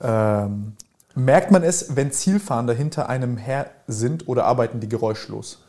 Ähm, 0.00 0.76
merkt 1.14 1.50
man 1.50 1.62
es, 1.62 1.96
wenn 1.96 2.12
Zielfahnder 2.12 2.74
hinter 2.74 3.08
einem 3.08 3.36
her 3.36 3.70
sind 3.86 4.28
oder 4.28 4.44
arbeiten 4.44 4.80
die 4.80 4.88
geräuschlos? 4.88 5.64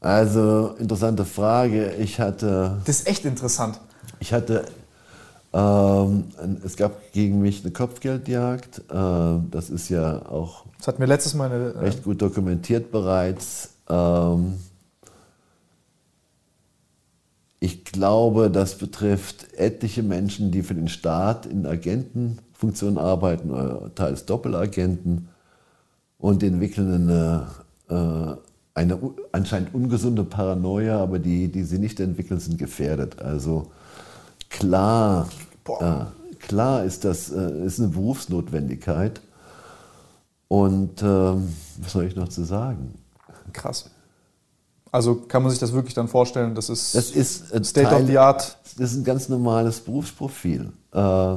Also, 0.00 0.74
interessante 0.78 1.24
Frage. 1.24 1.94
Ich 1.94 2.20
hatte. 2.20 2.80
Das 2.84 3.00
ist 3.00 3.08
echt 3.08 3.24
interessant. 3.24 3.80
Ich 4.20 4.32
hatte. 4.32 4.66
Ähm, 5.52 6.24
es 6.64 6.76
gab 6.76 7.12
gegen 7.12 7.40
mich 7.40 7.62
eine 7.62 7.72
Kopfgeldjagd. 7.72 8.78
Äh, 8.90 9.40
das 9.50 9.70
ist 9.70 9.88
ja 9.88 10.26
auch. 10.26 10.64
Das 10.78 10.88
hat 10.88 10.98
mir 10.98 11.06
letztes 11.06 11.34
Mal 11.34 11.50
eine, 11.50 11.72
äh, 11.72 11.78
recht 11.78 12.04
gut 12.04 12.20
dokumentiert 12.20 12.92
bereits. 12.92 13.70
Ähm, 13.88 14.58
ich 17.58 17.84
glaube, 17.84 18.50
das 18.50 18.76
betrifft 18.76 19.54
etliche 19.54 20.02
Menschen, 20.02 20.50
die 20.50 20.62
für 20.62 20.74
den 20.74 20.88
Staat 20.88 21.46
in 21.46 21.64
Agentenfunktionen 21.64 22.98
arbeiten, 22.98 23.50
oder 23.50 23.94
teils 23.94 24.26
Doppelagenten 24.26 25.28
und 26.18 26.42
entwickeln 26.42 27.08
eine, 27.08 27.46
äh, 27.88 28.36
eine 28.76 28.98
anscheinend 29.32 29.74
ungesunde 29.74 30.22
Paranoia, 30.22 31.00
aber 31.00 31.18
die, 31.18 31.48
die 31.48 31.64
sie 31.64 31.78
nicht 31.78 31.98
entwickeln, 31.98 32.38
sind 32.38 32.58
gefährdet. 32.58 33.20
Also 33.20 33.72
klar, 34.50 35.28
äh, 35.80 36.04
klar 36.38 36.84
ist 36.84 37.04
das 37.04 37.32
äh, 37.32 37.64
ist 37.64 37.80
eine 37.80 37.88
Berufsnotwendigkeit. 37.88 39.22
Und 40.48 41.02
ähm, 41.02 41.48
was 41.80 41.92
soll 41.92 42.04
ich 42.04 42.16
noch 42.16 42.28
zu 42.28 42.44
sagen? 42.44 42.94
Krass. 43.52 43.90
Also 44.92 45.16
kann 45.16 45.42
man 45.42 45.50
sich 45.50 45.58
das 45.58 45.72
wirklich 45.72 45.94
dann 45.94 46.06
vorstellen, 46.06 46.54
das 46.54 46.68
ist, 46.68 46.94
das 46.94 47.10
ist 47.10 47.48
State 47.64 47.88
Teil, 47.88 48.02
of 48.02 48.08
the 48.08 48.18
Art? 48.18 48.58
Das 48.78 48.92
ist 48.92 48.98
ein 48.98 49.04
ganz 49.04 49.30
normales 49.30 49.80
Berufsprofil. 49.80 50.70
Äh, 50.92 51.36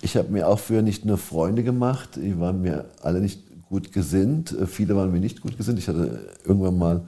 ich 0.00 0.16
habe 0.16 0.30
mir 0.30 0.48
auch 0.48 0.58
früher 0.58 0.82
nicht 0.82 1.04
nur 1.04 1.18
Freunde 1.18 1.62
gemacht, 1.62 2.16
die 2.16 2.40
waren 2.40 2.62
mir 2.62 2.86
alle 3.02 3.20
nicht 3.20 3.45
gut 3.68 3.92
gesinnt, 3.92 4.52
äh, 4.52 4.66
viele 4.66 4.96
waren 4.96 5.12
mir 5.12 5.20
nicht 5.20 5.40
gut 5.40 5.56
gesinnt. 5.56 5.78
Ich 5.78 5.88
hatte 5.88 6.28
irgendwann 6.44 6.78
mal, 6.78 7.02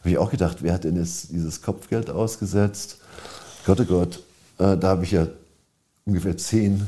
habe 0.00 0.10
ich 0.10 0.18
auch 0.18 0.30
gedacht, 0.30 0.58
wer 0.62 0.74
hat 0.74 0.84
denn 0.84 0.96
jetzt 0.96 1.30
dieses 1.30 1.62
Kopfgeld 1.62 2.10
ausgesetzt? 2.10 2.98
Gott, 3.66 3.80
oh 3.80 3.84
Gott, 3.84 4.22
äh, 4.58 4.76
da 4.76 4.88
habe 4.88 5.04
ich 5.04 5.12
ja 5.12 5.26
ungefähr 6.04 6.36
zehn 6.36 6.86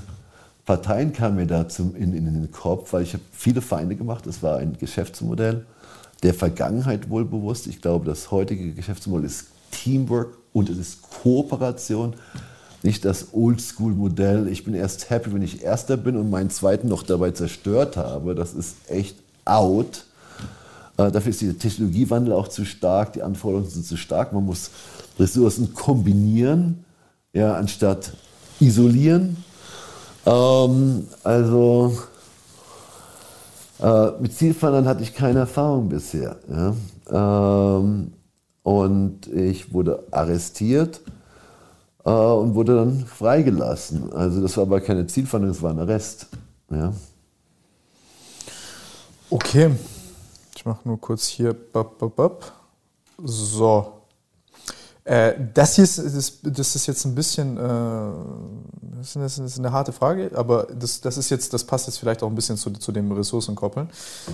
Parteien 0.67 1.13
kamen 1.13 1.37
mir 1.37 1.47
da 1.47 1.69
zum, 1.69 1.95
in, 1.95 2.13
in 2.13 2.25
den 2.25 2.51
Kopf, 2.51 2.93
weil 2.93 3.05
ich 3.05 3.13
habe 3.15 3.23
viele 3.33 3.63
Feinde 3.63 3.95
gemacht. 3.95 4.27
Das 4.27 4.43
war 4.43 4.59
ein 4.59 4.77
Geschäftsmodell 4.77 5.65
der 6.25 6.35
Vergangenheit 6.35 7.09
wohlbewusst. 7.09 7.69
Ich 7.69 7.81
glaube, 7.81 8.05
das 8.05 8.33
heutige 8.33 8.73
Geschäftsmodell 8.73 9.27
ist 9.27 9.47
Teamwork 9.71 10.37
und 10.53 10.69
es 10.69 10.77
ist 10.77 11.03
Kooperation, 11.03 12.15
nicht 12.83 13.05
das 13.05 13.29
Oldschool-Modell. 13.33 14.49
Ich 14.49 14.65
bin 14.65 14.75
erst 14.75 15.11
happy, 15.11 15.33
wenn 15.33 15.43
ich 15.43 15.63
Erster 15.63 15.97
bin 15.97 16.17
und 16.17 16.31
meinen 16.31 16.51
Zweiten 16.51 16.89
noch 16.89 17.03
dabei 17.03 17.31
zerstört 17.31 17.97
habe. 17.97 18.35
Das 18.35 18.55
ist 18.55 18.77
echt 18.89 19.17
out. 19.45 20.05
Äh, 20.97 21.11
dafür 21.11 21.31
ist 21.31 21.43
der 21.43 21.59
Technologiewandel 21.59 22.33
auch 22.33 22.49
zu 22.49 22.65
stark, 22.65 23.13
die 23.13 23.23
Anforderungen 23.23 23.69
sind 23.69 23.87
zu 23.87 23.97
stark. 23.97 24.33
Man 24.33 24.45
muss 24.45 24.71
Ressourcen 25.19 25.75
kombinieren, 25.75 26.85
ja, 27.33 27.55
anstatt 27.55 28.13
isolieren. 28.61 29.37
Ähm, 30.25 31.07
also 31.23 31.97
äh, 33.81 34.11
mit 34.21 34.33
Zielfahndern 34.35 34.87
hatte 34.87 35.03
ich 35.03 35.15
keine 35.15 35.41
Erfahrung 35.41 35.89
bisher. 35.89 36.37
Ja? 36.51 37.79
Ähm, 37.79 38.13
und 38.63 39.27
ich 39.29 39.73
wurde 39.73 40.03
arrestiert 40.11 41.01
äh, 42.07 42.11
und 42.11 42.55
wurde 42.55 42.77
dann 42.77 43.05
freigelassen. 43.05 44.13
Also 44.13 44.41
das 44.41 44.57
war 44.57 44.63
aber 44.63 44.81
keine 44.81 45.07
Zielfahndung, 45.07 45.51
das 45.51 45.61
war 45.61 45.73
ein 45.73 45.79
Arrest. 45.81 46.29
Ja? 46.71 46.93
Okay, 49.29 49.73
ich 50.55 50.65
mache 50.65 50.81
nur 50.85 51.01
kurz 51.01 51.27
hier. 51.27 51.55
So, 53.19 53.93
äh, 55.05 55.35
das 55.53 55.75
hier 55.75 55.85
ist, 55.85 55.99
das, 55.99 56.39
das, 56.43 56.77
ist 56.77 56.87
jetzt 56.87 57.05
ein 57.05 57.15
bisschen, 57.15 57.57
äh, 57.57 57.61
das, 58.99 59.09
ist, 59.09 59.17
das, 59.17 59.39
ist, 59.39 59.59
eine 59.59 59.73
harte 59.73 59.93
Frage, 59.93 60.31
aber 60.35 60.69
das, 60.79 61.01
das 61.01 61.17
ist 61.17 61.31
jetzt, 61.31 61.53
das 61.53 61.65
passt 61.65 61.87
jetzt 61.87 61.99
vielleicht 61.99 62.23
auch 62.23 62.29
ein 62.29 62.35
bisschen 62.35 62.57
zu, 62.57 62.71
zu 62.71 62.93
dem 62.93 63.11
Ressourcenkoppeln. 63.11 63.89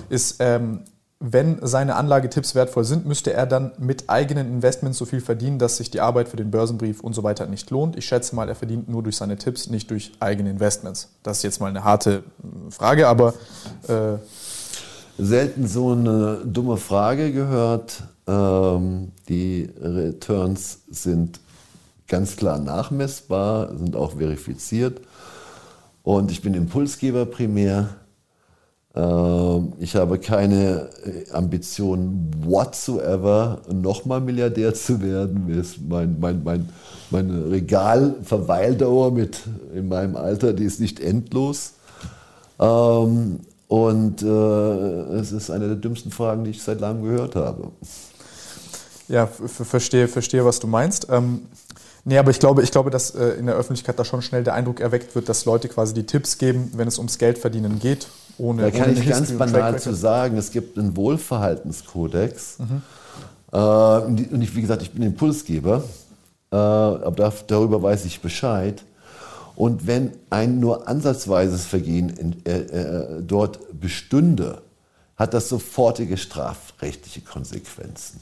Ist, 0.08 0.36
ähm, 0.40 0.84
wenn 1.24 1.64
seine 1.64 1.94
Anlagetipps 1.94 2.56
wertvoll 2.56 2.82
sind, 2.82 3.06
müsste 3.06 3.32
er 3.32 3.46
dann 3.46 3.70
mit 3.78 4.10
eigenen 4.10 4.48
Investments 4.48 4.98
so 4.98 5.04
viel 5.04 5.20
verdienen, 5.20 5.60
dass 5.60 5.76
sich 5.76 5.88
die 5.88 6.00
Arbeit 6.00 6.28
für 6.28 6.36
den 6.36 6.50
Börsenbrief 6.50 7.00
und 7.00 7.12
so 7.14 7.22
weiter 7.22 7.46
nicht 7.46 7.70
lohnt. 7.70 7.96
Ich 7.96 8.06
schätze 8.06 8.34
mal, 8.34 8.48
er 8.48 8.56
verdient 8.56 8.88
nur 8.88 9.04
durch 9.04 9.16
seine 9.16 9.36
Tipps, 9.36 9.70
nicht 9.70 9.88
durch 9.92 10.10
eigene 10.18 10.50
Investments. 10.50 11.10
Das 11.22 11.36
ist 11.36 11.44
jetzt 11.44 11.60
mal 11.60 11.68
eine 11.68 11.84
harte 11.84 12.24
äh, 12.66 12.70
Frage, 12.72 13.06
aber 13.06 13.34
äh, 13.86 14.16
selten 15.16 15.68
so 15.68 15.92
eine 15.92 16.40
dumme 16.44 16.76
Frage 16.76 17.30
gehört. 17.30 18.02
Ähm, 18.26 19.12
die 19.28 19.70
Returns 19.80 20.80
sind 20.90 21.38
ganz 22.08 22.34
klar 22.34 22.58
nachmessbar, 22.58 23.76
sind 23.76 23.94
auch 23.94 24.16
verifiziert. 24.16 25.00
Und 26.02 26.32
ich 26.32 26.42
bin 26.42 26.54
Impulsgeber 26.54 27.26
primär. 27.26 27.90
Ähm, 28.94 29.72
ich 29.78 29.96
habe 29.96 30.18
keine 30.18 30.90
äh, 31.04 31.30
Ambition 31.32 32.30
whatsoever, 32.44 33.62
nochmal 33.72 34.20
Milliardär 34.20 34.74
zu 34.74 35.00
werden. 35.00 35.64
Mein, 35.88 36.16
mein, 36.20 36.42
mein, 36.44 36.68
meine 37.10 37.50
Regalverweildauer 37.50 39.12
mit 39.12 39.40
in 39.74 39.88
meinem 39.88 40.16
Alter, 40.16 40.52
die 40.52 40.64
ist 40.64 40.80
nicht 40.80 41.00
endlos. 41.00 41.72
Ähm, 42.60 43.40
und 43.68 44.22
äh, 44.22 44.26
es 44.26 45.32
ist 45.32 45.50
eine 45.50 45.68
der 45.68 45.76
dümmsten 45.76 46.12
Fragen, 46.12 46.44
die 46.44 46.50
ich 46.50 46.62
seit 46.62 46.80
langem 46.80 47.04
gehört 47.04 47.34
habe. 47.36 47.68
Ja, 49.08 49.26
verstehe, 49.26 50.08
verstehe, 50.08 50.44
was 50.44 50.60
du 50.60 50.66
meinst. 50.66 51.06
Ähm, 51.08 51.46
nee, 52.04 52.18
aber 52.18 52.30
ich 52.30 52.38
glaube, 52.38 52.62
ich 52.62 52.70
glaube, 52.70 52.90
dass 52.90 53.14
äh, 53.14 53.30
in 53.30 53.46
der 53.46 53.54
Öffentlichkeit 53.54 53.98
da 53.98 54.04
schon 54.04 54.20
schnell 54.20 54.44
der 54.44 54.52
Eindruck 54.52 54.80
erweckt 54.80 55.14
wird, 55.14 55.30
dass 55.30 55.46
Leute 55.46 55.68
quasi 55.68 55.94
die 55.94 56.04
Tipps 56.04 56.36
geben, 56.36 56.72
wenn 56.76 56.86
es 56.86 56.98
ums 56.98 57.16
Geldverdienen 57.16 57.78
geht. 57.78 58.08
Ohne, 58.38 58.62
da 58.62 58.70
kann 58.70 58.90
ohne 58.90 59.00
ich 59.00 59.08
ganz 59.08 59.32
banal 59.32 59.78
zu 59.78 59.94
sagen, 59.94 60.36
es 60.36 60.50
gibt 60.50 60.78
einen 60.78 60.96
Wohlverhaltenskodex. 60.96 62.58
Mhm. 62.58 62.82
Äh, 63.52 63.56
und 63.56 64.42
ich, 64.42 64.54
wie 64.54 64.62
gesagt, 64.62 64.82
ich 64.82 64.90
bin 64.90 65.02
Impulsgeber, 65.02 65.84
äh, 66.50 66.56
aber 66.56 67.32
darüber 67.46 67.82
weiß 67.82 68.04
ich 68.04 68.20
Bescheid. 68.20 68.82
Und 69.54 69.86
wenn 69.86 70.12
ein 70.30 70.60
nur 70.60 70.88
ansatzweises 70.88 71.66
Vergehen 71.66 72.08
in, 72.08 72.46
äh, 72.46 72.60
äh, 72.60 73.22
dort 73.22 73.60
bestünde, 73.78 74.62
hat 75.16 75.34
das 75.34 75.48
sofortige 75.48 76.16
strafrechtliche 76.16 77.20
Konsequenzen. 77.20 78.20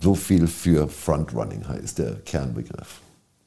So 0.00 0.14
viel 0.14 0.48
für 0.48 0.88
Frontrunning 0.88 1.64
ist 1.82 1.98
der 1.98 2.16
Kernbegriff. 2.16 3.00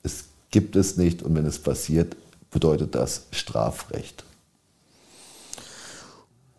Es 0.04 0.26
gibt 0.50 0.78
es 0.78 0.96
nicht 0.96 1.22
und 1.22 1.36
wenn 1.36 1.46
es 1.46 1.60
passiert, 1.60 2.16
bedeutet 2.50 2.96
das 2.96 3.24
Strafrecht. 3.32 4.24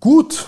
Gut, 0.06 0.46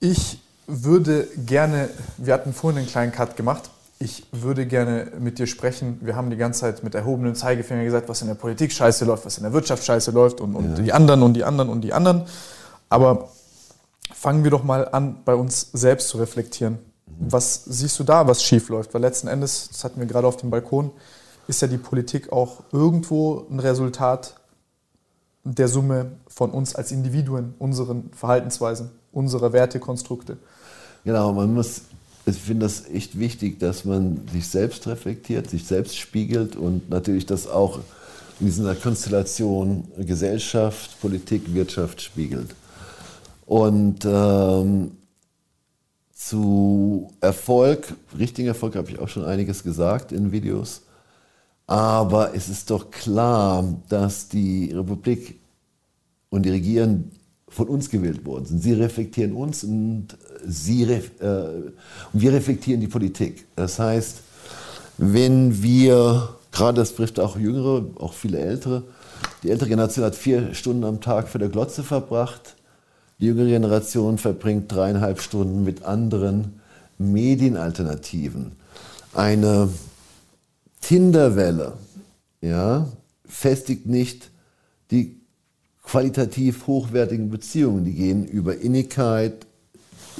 ich 0.00 0.40
würde 0.66 1.28
gerne, 1.36 1.90
wir 2.16 2.34
hatten 2.34 2.52
vorhin 2.52 2.78
einen 2.78 2.88
kleinen 2.88 3.12
Cut 3.12 3.36
gemacht, 3.36 3.70
ich 4.00 4.26
würde 4.32 4.66
gerne 4.66 5.12
mit 5.20 5.38
dir 5.38 5.46
sprechen. 5.46 6.00
Wir 6.02 6.16
haben 6.16 6.28
die 6.28 6.36
ganze 6.36 6.62
Zeit 6.62 6.82
mit 6.82 6.92
erhobenem 6.96 7.36
Zeigefinger 7.36 7.84
gesagt, 7.84 8.08
was 8.08 8.22
in 8.22 8.26
der 8.26 8.34
Politik 8.34 8.72
scheiße 8.72 9.04
läuft, 9.04 9.24
was 9.24 9.36
in 9.36 9.44
der 9.44 9.52
Wirtschaft 9.52 9.84
scheiße 9.84 10.10
läuft 10.10 10.40
und, 10.40 10.56
und 10.56 10.78
ja. 10.78 10.82
die 10.82 10.92
anderen 10.92 11.22
und 11.22 11.34
die 11.34 11.44
anderen 11.44 11.70
und 11.70 11.82
die 11.82 11.92
anderen. 11.92 12.24
Aber 12.88 13.28
fangen 14.12 14.42
wir 14.42 14.50
doch 14.50 14.64
mal 14.64 14.88
an, 14.88 15.18
bei 15.24 15.36
uns 15.36 15.70
selbst 15.72 16.08
zu 16.08 16.18
reflektieren. 16.18 16.78
Was 17.06 17.62
siehst 17.64 17.96
du 18.00 18.02
da, 18.02 18.26
was 18.26 18.42
schief 18.42 18.70
läuft? 18.70 18.92
Weil 18.92 19.02
letzten 19.02 19.28
Endes, 19.28 19.68
das 19.70 19.84
hatten 19.84 20.00
wir 20.00 20.08
gerade 20.08 20.26
auf 20.26 20.36
dem 20.36 20.50
Balkon, 20.50 20.90
ist 21.46 21.62
ja 21.62 21.68
die 21.68 21.78
Politik 21.78 22.32
auch 22.32 22.64
irgendwo 22.72 23.46
ein 23.52 23.60
Resultat 23.60 24.34
der 25.54 25.68
Summe 25.68 26.12
von 26.26 26.50
uns 26.50 26.74
als 26.74 26.90
Individuen, 26.92 27.54
unseren 27.58 28.10
Verhaltensweisen, 28.12 28.90
unserer 29.12 29.52
Wertekonstrukte. 29.52 30.38
Genau, 31.04 31.32
man 31.32 31.54
muss, 31.54 31.82
ich 32.26 32.36
finde 32.36 32.66
das 32.66 32.86
echt 32.86 33.18
wichtig, 33.18 33.60
dass 33.60 33.84
man 33.84 34.22
sich 34.32 34.48
selbst 34.48 34.86
reflektiert, 34.88 35.48
sich 35.48 35.64
selbst 35.64 35.96
spiegelt 35.96 36.56
und 36.56 36.90
natürlich 36.90 37.26
das 37.26 37.46
auch 37.46 37.78
in 38.40 38.46
dieser 38.46 38.74
Konstellation 38.74 39.84
Gesellschaft, 39.98 41.00
Politik, 41.00 41.54
Wirtschaft 41.54 42.02
spiegelt. 42.02 42.54
Und 43.46 44.04
ähm, 44.04 44.90
zu 46.12 47.08
Erfolg, 47.20 47.94
richtigen 48.18 48.48
Erfolg 48.48 48.74
habe 48.74 48.90
ich 48.90 48.98
auch 48.98 49.08
schon 49.08 49.24
einiges 49.24 49.62
gesagt 49.62 50.10
in 50.10 50.32
Videos. 50.32 50.82
Aber 51.66 52.34
es 52.34 52.48
ist 52.48 52.70
doch 52.70 52.90
klar, 52.90 53.64
dass 53.88 54.28
die 54.28 54.70
Republik 54.72 55.40
und 56.30 56.44
die 56.44 56.50
Regierenden 56.50 57.10
von 57.48 57.68
uns 57.68 57.90
gewählt 57.90 58.24
worden 58.26 58.44
sind. 58.44 58.62
Sie 58.62 58.72
reflektieren 58.72 59.32
uns 59.32 59.64
und, 59.64 60.08
sie, 60.44 60.82
äh, 60.82 61.00
und 62.12 62.20
wir 62.20 62.32
reflektieren 62.32 62.80
die 62.80 62.88
Politik. 62.88 63.46
Das 63.56 63.78
heißt, 63.78 64.18
wenn 64.98 65.62
wir, 65.62 66.28
gerade 66.52 66.80
das 66.80 66.94
trifft 66.94 67.18
auch 67.18 67.36
Jüngere, 67.36 67.86
auch 67.98 68.12
viele 68.12 68.38
Ältere, 68.38 68.82
die 69.42 69.50
ältere 69.50 69.68
Generation 69.68 70.04
hat 70.04 70.14
vier 70.14 70.54
Stunden 70.54 70.84
am 70.84 71.00
Tag 71.00 71.28
für 71.28 71.38
der 71.38 71.48
Glotze 71.48 71.82
verbracht, 71.82 72.56
die 73.18 73.26
jüngere 73.26 73.46
Generation 73.46 74.18
verbringt 74.18 74.70
dreieinhalb 74.70 75.22
Stunden 75.22 75.64
mit 75.64 75.84
anderen 75.84 76.60
Medienalternativen. 76.98 78.52
Eine 79.14 79.70
Tinderwelle 80.80 81.74
ja, 82.40 82.86
festigt 83.26 83.86
nicht 83.86 84.30
die 84.90 85.20
qualitativ 85.82 86.66
hochwertigen 86.66 87.30
Beziehungen. 87.30 87.84
Die 87.84 87.94
gehen 87.94 88.26
über 88.26 88.56
Innigkeit, 88.56 89.46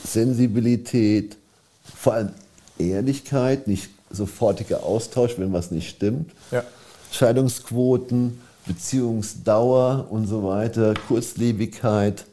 Sensibilität, 0.04 1.36
vor 1.82 2.14
allem 2.14 2.30
Ehrlichkeit, 2.78 3.66
nicht 3.66 3.90
sofortiger 4.10 4.82
Austausch, 4.84 5.38
wenn 5.38 5.52
was 5.52 5.70
nicht 5.70 5.88
stimmt. 5.88 6.32
Ja. 6.50 6.62
Scheidungsquoten, 7.10 8.40
Beziehungsdauer 8.66 10.06
und 10.10 10.26
so 10.26 10.44
weiter, 10.44 10.94
Kurzlebigkeit 11.08 12.26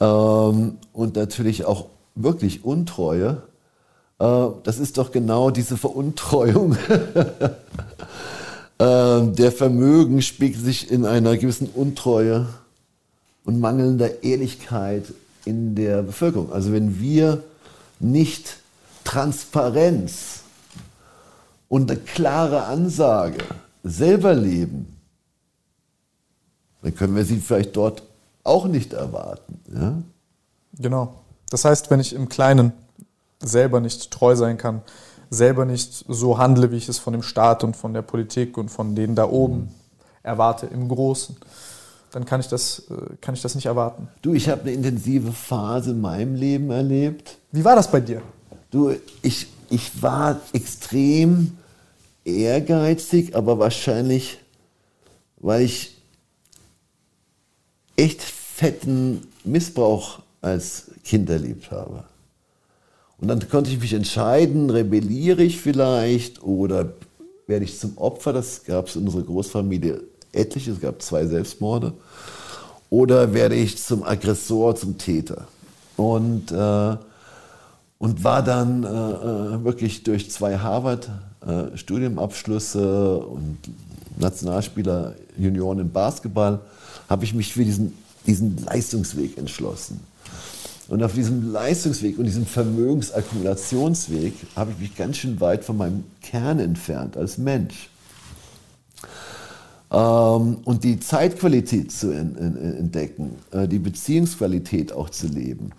ähm, 0.00 0.78
und 0.92 1.16
natürlich 1.16 1.64
auch 1.64 1.86
wirklich 2.14 2.64
Untreue. 2.64 3.42
Äh, 4.20 4.48
das 4.62 4.78
ist 4.78 4.98
doch 4.98 5.10
genau 5.10 5.50
diese 5.50 5.76
Veruntreuung. 5.76 6.76
äh, 8.78 9.26
der 9.26 9.50
Vermögen 9.50 10.22
spiegelt 10.22 10.62
sich 10.64 10.90
in 10.90 11.06
einer 11.06 11.36
gewissen 11.36 11.70
Untreue 11.74 12.46
und 13.44 13.58
mangelnder 13.58 14.22
Ehrlichkeit 14.22 15.06
in 15.44 15.74
der 15.74 16.02
Bevölkerung. 16.02 16.52
Also 16.52 16.72
wenn 16.72 17.00
wir 17.00 17.42
nicht 17.98 18.58
Transparenz 19.04 20.40
und 21.68 21.90
eine 21.90 21.98
klare 21.98 22.64
Ansage 22.64 23.38
selber 23.82 24.34
leben, 24.34 24.96
dann 26.82 26.94
können 26.94 27.16
wir 27.16 27.24
sie 27.24 27.38
vielleicht 27.38 27.76
dort 27.76 28.02
auch 28.44 28.66
nicht 28.66 28.92
erwarten. 28.92 29.60
Ja? 29.74 29.94
Genau. 30.78 31.14
Das 31.50 31.64
heißt, 31.64 31.90
wenn 31.90 32.00
ich 32.00 32.12
im 32.14 32.28
Kleinen 32.28 32.72
selber 33.40 33.80
nicht 33.80 34.10
treu 34.10 34.36
sein 34.36 34.58
kann, 34.58 34.82
selber 35.30 35.64
nicht 35.64 36.04
so 36.08 36.38
handle, 36.38 36.70
wie 36.70 36.76
ich 36.76 36.88
es 36.88 36.98
von 36.98 37.12
dem 37.12 37.22
Staat 37.22 37.64
und 37.64 37.76
von 37.76 37.94
der 37.94 38.02
Politik 38.02 38.58
und 38.58 38.70
von 38.70 38.94
denen 38.94 39.14
da 39.14 39.28
oben 39.28 39.56
mhm. 39.56 39.68
erwarte, 40.22 40.66
im 40.66 40.88
Großen, 40.88 41.36
dann 42.10 42.24
kann 42.24 42.40
ich 42.40 42.48
das, 42.48 42.84
äh, 42.90 43.16
kann 43.20 43.34
ich 43.34 43.42
das 43.42 43.54
nicht 43.54 43.66
erwarten. 43.66 44.08
Du, 44.22 44.34
ich 44.34 44.48
habe 44.48 44.62
eine 44.62 44.72
intensive 44.72 45.32
Phase 45.32 45.92
in 45.92 46.00
meinem 46.00 46.34
Leben 46.34 46.70
erlebt. 46.70 47.38
Wie 47.52 47.64
war 47.64 47.76
das 47.76 47.90
bei 47.90 48.00
dir? 48.00 48.22
Du, 48.70 48.94
ich, 49.22 49.46
ich 49.68 50.02
war 50.02 50.40
extrem 50.52 51.56
ehrgeizig, 52.24 53.36
aber 53.36 53.58
wahrscheinlich, 53.58 54.38
weil 55.36 55.62
ich 55.62 55.96
echt 57.96 58.22
fetten 58.22 59.26
Missbrauch 59.44 60.20
als 60.40 60.90
Kind 61.04 61.30
erlebt 61.30 61.70
habe. 61.70 62.04
Und 63.20 63.28
dann 63.28 63.48
konnte 63.48 63.70
ich 63.70 63.78
mich 63.80 63.92
entscheiden, 63.92 64.70
rebelliere 64.70 65.42
ich 65.42 65.60
vielleicht 65.60 66.42
oder 66.42 66.94
werde 67.46 67.66
ich 67.66 67.78
zum 67.78 67.98
Opfer. 67.98 68.32
Das 68.32 68.64
gab 68.64 68.88
es 68.88 68.96
in 68.96 69.04
unserer 69.04 69.24
Großfamilie 69.24 70.00
etliche, 70.32 70.72
es 70.72 70.80
gab 70.80 71.02
zwei 71.02 71.26
Selbstmorde. 71.26 71.92
Oder 72.88 73.34
werde 73.34 73.56
ich 73.56 73.76
zum 73.78 74.02
Aggressor, 74.02 74.74
zum 74.74 74.96
Täter. 74.96 75.46
Und, 75.96 76.50
äh, 76.50 76.96
und 77.98 78.24
war 78.24 78.42
dann 78.42 78.84
äh, 78.84 78.86
äh 78.86 79.62
wirklich 79.64 80.02
durch 80.02 80.30
zwei 80.30 80.56
Harvard-Studienabschlüsse 80.56 82.80
äh, 82.80 83.24
und 83.24 83.58
Nationalspieler 84.18 85.14
Junioren 85.36 85.80
im 85.80 85.90
Basketball, 85.90 86.60
habe 87.08 87.24
ich 87.24 87.34
mich 87.34 87.52
für 87.52 87.64
diesen, 87.64 87.92
diesen 88.26 88.64
Leistungsweg 88.64 89.36
entschlossen. 89.38 90.00
Und 90.90 91.04
auf 91.04 91.14
diesem 91.14 91.52
Leistungsweg 91.52 92.18
und 92.18 92.24
diesem 92.24 92.44
Vermögensakkumulationsweg 92.44 94.34
habe 94.56 94.72
ich 94.72 94.78
mich 94.80 94.96
ganz 94.96 95.18
schön 95.18 95.40
weit 95.40 95.64
von 95.64 95.76
meinem 95.76 96.02
Kern 96.20 96.58
entfernt 96.58 97.16
als 97.16 97.38
Mensch. 97.38 97.88
Ähm, 99.92 100.56
und 100.64 100.82
die 100.82 100.98
Zeitqualität 100.98 101.92
zu 101.92 102.10
entdecken, 102.10 103.36
äh, 103.52 103.68
die 103.68 103.78
Beziehungsqualität 103.78 104.92
auch 104.92 105.10
zu 105.10 105.28
leben, 105.28 105.70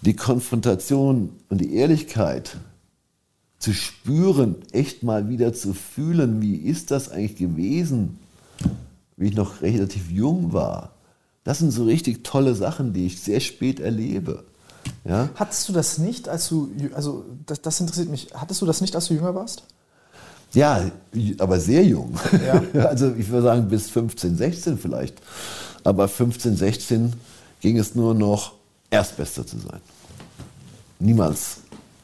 die 0.00 0.16
Konfrontation 0.16 1.28
und 1.50 1.60
die 1.60 1.74
Ehrlichkeit 1.74 2.56
zu 3.58 3.74
spüren, 3.74 4.56
echt 4.72 5.02
mal 5.02 5.28
wieder 5.28 5.52
zu 5.52 5.74
fühlen, 5.74 6.40
wie 6.40 6.56
ist 6.56 6.90
das 6.90 7.10
eigentlich 7.10 7.36
gewesen, 7.36 8.18
wie 9.18 9.28
ich 9.28 9.36
noch 9.36 9.60
relativ 9.60 10.10
jung 10.10 10.54
war 10.54 10.95
das 11.46 11.60
sind 11.60 11.70
so 11.70 11.84
richtig 11.84 12.24
tolle 12.24 12.56
Sachen, 12.56 12.92
die 12.92 13.06
ich 13.06 13.20
sehr 13.20 13.38
spät 13.38 13.78
erlebe. 13.78 14.42
Ja? 15.04 15.30
Hattest 15.36 15.68
du 15.68 15.72
das 15.72 15.96
nicht, 15.96 16.28
als 16.28 16.48
du, 16.48 16.68
also 16.92 17.24
das, 17.46 17.62
das 17.62 17.80
interessiert 17.80 18.08
mich, 18.08 18.30
hattest 18.34 18.60
du 18.60 18.66
das 18.66 18.80
nicht, 18.80 18.96
als 18.96 19.06
du 19.06 19.14
jünger 19.14 19.32
warst? 19.32 19.62
Ja, 20.52 20.90
aber 21.38 21.60
sehr 21.60 21.84
jung. 21.84 22.18
Ja. 22.44 22.62
Also 22.88 23.14
ich 23.14 23.28
würde 23.28 23.44
sagen 23.44 23.68
bis 23.68 23.88
15, 23.90 24.36
16 24.36 24.76
vielleicht. 24.76 25.22
Aber 25.84 26.08
15, 26.08 26.56
16 26.56 27.12
ging 27.60 27.78
es 27.78 27.94
nur 27.94 28.12
noch 28.12 28.54
Erstbester 28.90 29.46
zu 29.46 29.58
sein. 29.60 29.80
Niemals 30.98 31.58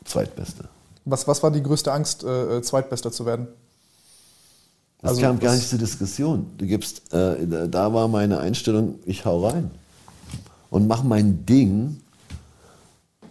Zweitbester. 0.04 0.68
Was, 1.04 1.26
was 1.26 1.42
war 1.42 1.50
die 1.50 1.64
größte 1.64 1.92
Angst, 1.92 2.22
äh, 2.22 2.58
äh 2.58 2.62
Zweitbester 2.62 3.10
zu 3.10 3.26
werden? 3.26 3.48
Das 5.02 5.10
also, 5.10 5.22
kam 5.22 5.40
gar 5.40 5.54
nicht 5.54 5.68
zur 5.68 5.80
Diskussion. 5.80 6.46
Du 6.58 6.66
gibst, 6.66 7.12
äh, 7.12 7.68
da 7.68 7.92
war 7.92 8.06
meine 8.06 8.38
Einstellung, 8.38 9.00
ich 9.04 9.24
hau 9.24 9.46
rein 9.46 9.70
und 10.70 10.86
mach 10.86 11.02
mein 11.02 11.44
Ding. 11.44 11.98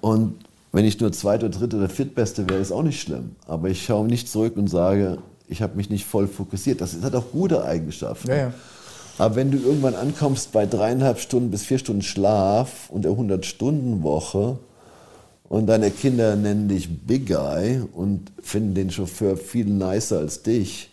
Und 0.01 0.35
wenn 0.73 0.83
ich 0.83 0.99
nur 0.99 1.13
Zweiter, 1.13 1.49
Dritter 1.49 1.77
oder 1.77 1.89
Viertbeste 1.89 2.49
wäre, 2.49 2.59
ist 2.59 2.73
auch 2.73 2.83
nicht 2.83 3.01
schlimm. 3.01 3.35
Aber 3.47 3.69
ich 3.69 3.85
schaue 3.85 4.07
nicht 4.07 4.29
zurück 4.29 4.57
und 4.57 4.67
sage, 4.67 5.19
ich 5.47 5.61
habe 5.61 5.77
mich 5.77 5.89
nicht 5.89 6.05
voll 6.05 6.27
fokussiert. 6.27 6.81
Das 6.81 6.95
hat 7.01 7.15
auch 7.15 7.31
gute 7.31 7.63
Eigenschaften. 7.63 8.27
Ja, 8.27 8.35
ja. 8.35 8.53
Aber 9.17 9.35
wenn 9.35 9.51
du 9.51 9.57
irgendwann 9.57 9.95
ankommst 9.95 10.51
bei 10.51 10.65
dreieinhalb 10.65 11.19
Stunden 11.19 11.51
bis 11.51 11.63
vier 11.63 11.79
Stunden 11.79 12.01
Schlaf 12.01 12.89
und 12.89 13.03
der 13.03 13.11
100-Stunden-Woche 13.11 14.57
und 15.47 15.67
deine 15.67 15.91
Kinder 15.91 16.35
nennen 16.35 16.67
dich 16.67 16.89
Big 17.05 17.27
Guy 17.27 17.81
und 17.93 18.31
finden 18.41 18.73
den 18.73 18.91
Chauffeur 18.91 19.37
viel 19.37 19.65
nicer 19.65 20.19
als 20.19 20.43
dich, 20.43 20.90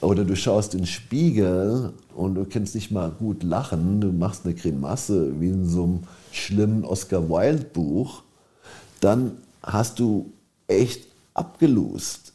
oder 0.00 0.24
du 0.24 0.34
schaust 0.34 0.74
in 0.74 0.80
den 0.80 0.86
Spiegel 0.86 1.92
und 2.14 2.34
du 2.34 2.44
kannst 2.44 2.74
nicht 2.74 2.90
mal 2.90 3.10
gut 3.10 3.42
lachen, 3.42 4.00
du 4.00 4.12
machst 4.12 4.44
eine 4.44 4.54
Grimasse 4.54 5.40
wie 5.40 5.48
in 5.48 5.68
so 5.68 5.84
einem 5.84 6.00
schlimmen 6.32 6.84
Oscar 6.84 7.28
Wilde 7.28 7.64
Buch, 7.64 8.22
dann 9.00 9.32
hast 9.62 9.98
du 9.98 10.32
echt 10.68 11.06
abgelost, 11.34 12.32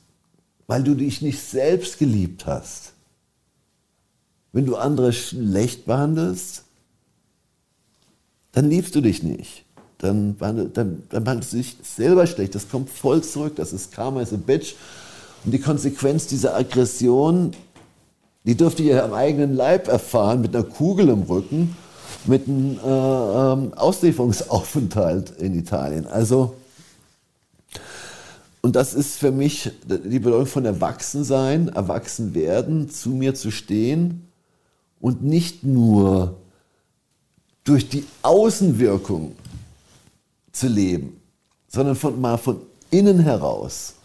weil 0.68 0.84
du 0.84 0.96
dich 0.96 1.22
nicht 1.22 1.42
selbst 1.42 1.98
geliebt 1.98 2.46
hast. 2.46 2.94
Wenn 4.52 4.66
du 4.66 4.76
andere 4.76 5.12
schlecht 5.12 5.86
behandelst, 5.86 6.64
dann 8.52 8.70
liebst 8.70 8.96
du 8.96 9.02
dich 9.02 9.22
nicht. 9.22 9.66
Dann, 9.98 10.38
dann, 10.38 10.72
dann 10.74 11.04
behandelst 11.10 11.54
du 11.54 11.58
dich 11.58 11.76
selber 11.84 12.26
schlecht. 12.28 12.56
Das 12.56 12.70
kommt 12.70 12.90
voll 12.90 13.22
zurück. 13.24 13.56
Das 13.58 13.74
ist 13.74 13.92
Karma 13.92 14.22
is 14.22 14.34
a 14.34 14.38
Bitch. 14.38 14.76
Und 15.46 15.52
die 15.52 15.60
Konsequenz 15.60 16.26
dieser 16.26 16.56
Aggression, 16.56 17.52
die 18.46 18.56
dürfte 18.56 18.82
ihr 18.82 19.04
am 19.04 19.14
eigenen 19.14 19.56
Leib 19.56 19.88
erfahren, 19.88 20.42
mit 20.42 20.56
einer 20.56 20.66
Kugel 20.66 21.10
im 21.10 21.22
Rücken, 21.24 21.78
mit 22.26 22.48
einem 22.48 22.80
äh, 22.80 22.88
ähm, 22.88 23.74
Auslieferungsaufenthalt 23.76 25.32
in 25.40 25.58
Italien. 25.58 26.08
Also, 26.08 26.56
und 28.62 28.76
das 28.76 28.96
ist 28.96 29.18
für 29.18 29.32
mich 29.32 29.72
die 29.88 30.20
Bedeutung 30.20 30.48
von 30.48 30.66
Erwachsensein, 30.66 31.68
erwachsen 31.68 32.34
werden, 32.34 32.90
zu 32.90 33.10
mir 33.10 33.36
zu 33.36 33.52
stehen 33.52 34.28
und 35.00 35.24
nicht 35.24 35.64
nur 35.64 36.38
durch 37.64 37.88
die 37.90 38.06
Außenwirkung 38.24 39.36
zu 40.52 40.68
leben, 40.68 41.22
sondern 41.68 41.96
von, 41.96 42.20
mal 42.20 42.38
von 42.38 42.60
innen 42.90 43.20
heraus 43.20 43.96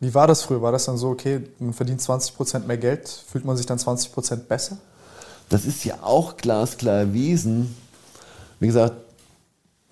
Wie 0.00 0.14
war 0.14 0.26
das 0.26 0.42
früher? 0.42 0.62
War 0.62 0.72
das 0.72 0.84
dann 0.84 0.96
so, 0.96 1.08
okay, 1.08 1.40
man 1.58 1.72
verdient 1.72 2.00
20% 2.00 2.66
mehr 2.66 2.78
Geld, 2.78 3.08
fühlt 3.08 3.44
man 3.44 3.56
sich 3.56 3.66
dann 3.66 3.78
20% 3.78 4.36
besser? 4.36 4.78
Das 5.48 5.64
ist 5.64 5.84
ja 5.84 6.02
auch 6.02 6.36
glasklar 6.36 6.96
erwiesen. 6.96 7.74
Wie 8.60 8.66
gesagt, 8.66 8.94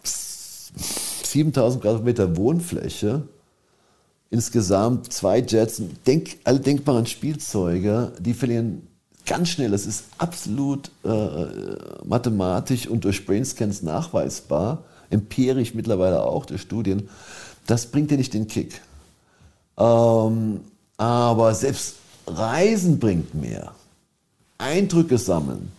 7000 0.03 1.83
Quadratmeter 1.83 2.37
Wohnfläche, 2.37 3.23
insgesamt 4.31 5.13
zwei 5.13 5.39
Jets, 5.39 5.83
denk, 6.07 6.39
alle 6.45 6.61
denkbaren 6.61 7.07
Spielzeuge, 7.07 8.13
die 8.19 8.35
verlieren 8.35 8.87
ganz 9.25 9.49
schnell, 9.49 9.71
das 9.71 9.87
ist 9.87 10.05
absolut 10.19 10.91
äh, 11.05 11.47
mathematisch 12.05 12.87
und 12.87 13.05
durch 13.05 13.27
Brainscans 13.27 13.83
nachweisbar, 13.83 14.85
empirisch 15.11 15.75
mittlerweile 15.75 16.23
auch 16.23 16.47
durch 16.47 16.63
Studien, 16.63 17.09
das 17.67 17.87
bringt 17.87 18.11
dir 18.11 18.19
nicht 18.19 18.35
den 18.35 18.47
Kick. 18.47 18.81
Ähm, 19.79 20.61
aber 20.97 21.55
selbst 21.55 21.97
Reisen 22.27 22.99
bringt 22.99 23.35
mehr. 23.35 23.73
Eindrücke 24.59 25.19
sammeln. 25.19 25.71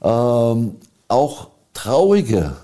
Ähm, 0.00 0.76
auch 1.08 1.48
traurige 1.74 2.56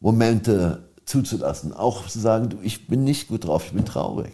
Momente 0.00 0.82
zuzulassen. 1.04 1.72
Auch 1.72 2.06
zu 2.08 2.20
sagen, 2.20 2.50
du, 2.50 2.58
ich 2.62 2.86
bin 2.86 3.04
nicht 3.04 3.28
gut 3.28 3.44
drauf, 3.44 3.64
ich 3.66 3.72
bin 3.72 3.84
traurig. 3.84 4.32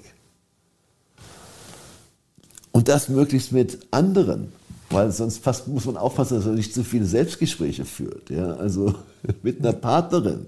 Und 2.73 2.89
das 2.89 3.09
möglichst 3.09 3.53
mit 3.53 3.87
anderen, 3.91 4.53
weil 4.91 5.11
sonst 5.11 5.43
fast 5.43 5.67
muss 5.67 5.87
man 5.87 5.97
aufpassen, 5.97 6.37
dass 6.37 6.45
man 6.45 6.57
nicht 6.57 6.75
zu 6.75 6.85
viele 6.85 7.07
Selbstgespräche 7.07 7.85
führt. 7.85 8.29
Ja? 8.29 8.55
Also 8.55 8.95
mit 9.43 9.61
einer 9.61 9.73
Partnerin. 9.73 10.47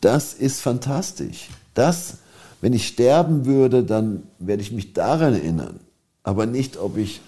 Das 0.00 0.34
ist 0.34 0.60
fantastisch. 0.60 1.48
Das, 1.72 2.18
wenn 2.66 2.72
ich 2.72 2.88
sterben 2.88 3.46
würde, 3.46 3.84
dann 3.84 4.24
werde 4.40 4.60
ich 4.60 4.72
mich 4.72 4.92
daran 4.92 5.34
erinnern. 5.34 5.78
Aber 6.24 6.46
nicht, 6.46 6.76
ob 6.78 6.96
ich 6.96 7.20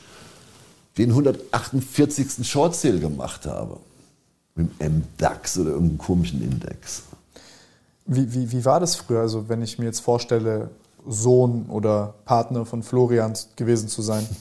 den 0.97 1.11
148. 1.11 2.45
Short 2.45 2.75
Sale 2.75 2.99
gemacht 2.99 3.47
habe. 3.47 3.77
Mit 4.57 4.69
dem 4.81 5.05
MDAX 5.17 5.57
oder 5.59 5.71
irgendeinem 5.71 5.99
komischen 5.99 6.43
Index. 6.43 7.05
Wie, 8.05 8.35
wie, 8.35 8.51
wie 8.51 8.65
war 8.65 8.81
das 8.81 8.97
früher? 8.97 9.21
Also 9.21 9.49
wenn 9.49 9.63
ich 9.63 9.79
mir 9.79 9.85
jetzt 9.85 10.01
vorstelle, 10.01 10.71
Sohn 11.07 11.67
oder 11.69 12.15
Partner 12.25 12.67
von 12.67 12.83
Florian 12.83 13.35
gewesen 13.55 13.89
zu 13.89 14.03
sein? 14.03 14.27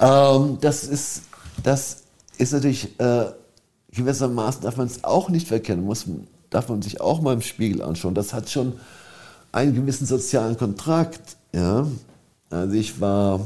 Ähm, 0.00 0.58
das, 0.60 0.84
ist, 0.84 1.22
das 1.64 2.04
ist 2.36 2.52
natürlich 2.52 3.00
äh, 3.00 3.32
gewissermaßen, 3.90 4.62
darf 4.62 4.76
man 4.76 4.86
es 4.86 5.02
auch 5.02 5.28
nicht 5.28 5.48
verkennen, 5.48 5.84
muss, 5.84 6.04
darf 6.50 6.68
man 6.68 6.82
sich 6.82 7.00
auch 7.00 7.20
mal 7.20 7.32
im 7.32 7.40
Spiegel 7.40 7.82
anschauen. 7.82 8.14
Das 8.14 8.32
hat 8.32 8.48
schon 8.48 8.74
einen 9.58 9.74
gewissen 9.74 10.06
sozialen 10.06 10.56
Kontrakt. 10.56 11.36
Ja? 11.52 11.86
Also 12.48 12.74
ich 12.74 13.00
war 13.00 13.40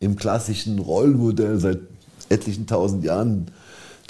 im 0.00 0.16
klassischen 0.16 0.80
Rollenmodell 0.80 1.58
seit 1.60 1.78
etlichen 2.28 2.66
tausend 2.66 3.04
Jahren 3.04 3.46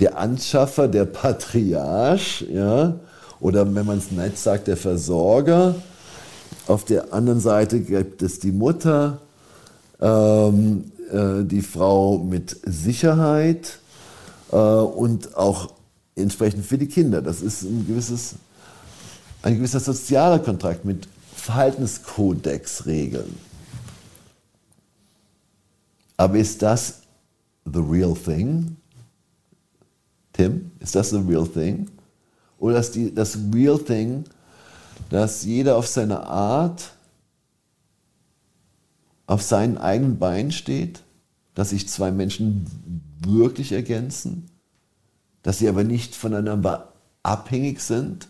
der 0.01 0.19
Anschaffer, 0.19 0.89
der 0.89 1.05
Patriarch, 1.05 2.47
ja? 2.51 2.95
oder 3.41 3.75
wenn 3.75 3.85
man 3.85 3.99
es 3.99 4.11
nett 4.11 4.39
sagt, 4.39 4.69
der 4.69 4.77
Versorger. 4.77 5.75
Auf 6.67 6.85
der 6.85 7.13
anderen 7.13 7.41
Seite 7.41 7.81
gibt 7.81 8.23
es 8.23 8.41
die 8.41 8.53
Mutter, 8.53 9.21
ähm, 10.01 10.93
äh, 11.11 11.45
die 11.45 11.63
Frau 11.63 12.19
mit 12.19 12.57
Sicherheit 12.65 13.79
äh, 14.51 14.57
und 14.57 15.37
auch 15.37 15.73
entsprechend 16.17 16.65
für 16.65 16.79
die 16.79 16.89
Kinder. 16.89 17.21
Das 17.21 17.43
ist 17.43 17.63
ein, 17.63 17.87
gewisses, 17.87 18.37
ein 19.43 19.57
gewisser 19.57 19.81
sozialer 19.81 20.39
Kontrakt 20.39 20.85
mit 20.85 21.09
Verhaltenskodex-Regeln. 21.49 23.35
Aber 26.19 26.37
ist 26.37 26.61
das 26.61 27.01
the 27.65 27.81
real 27.81 28.15
thing? 28.15 28.77
Tim, 30.35 30.73
ist 30.79 30.95
das 30.95 31.09
the 31.09 31.17
real 31.17 31.47
thing? 31.47 31.91
Oder 32.59 32.81
ist 32.81 32.95
die, 32.95 33.15
das 33.15 33.39
real 33.55 33.79
thing, 33.79 34.25
dass 35.09 35.43
jeder 35.45 35.77
auf 35.77 35.87
seine 35.87 36.21
Art 36.27 36.93
auf 39.27 39.41
seinen 39.41 39.79
eigenen 39.79 40.19
Beinen 40.19 40.53
steht, 40.53 41.03
dass 41.55 41.71
sich 41.71 41.89
zwei 41.89 42.11
Menschen 42.11 42.67
wirklich 43.27 43.73
ergänzen, 43.73 44.51
dass 45.43 45.59
sie 45.59 45.69
aber 45.69 45.85
nicht 45.85 46.15
voneinander 46.15 46.93
abhängig 47.23 47.81
sind, 47.81 48.29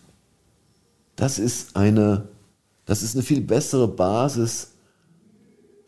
das 1.16 1.40
ist 1.40 1.74
eine, 1.74 2.28
das 2.88 3.02
ist 3.02 3.14
eine 3.14 3.22
viel 3.22 3.42
bessere 3.42 3.86
Basis 3.86 4.68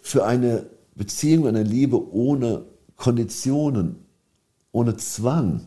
für 0.01 0.27
eine 0.27 0.67
Beziehung, 0.95 1.49
eine 1.49 1.63
Liebe 1.63 2.13
ohne 2.13 2.67
Konditionen, 2.95 3.97
ohne 4.71 4.99
Zwang. 4.99 5.63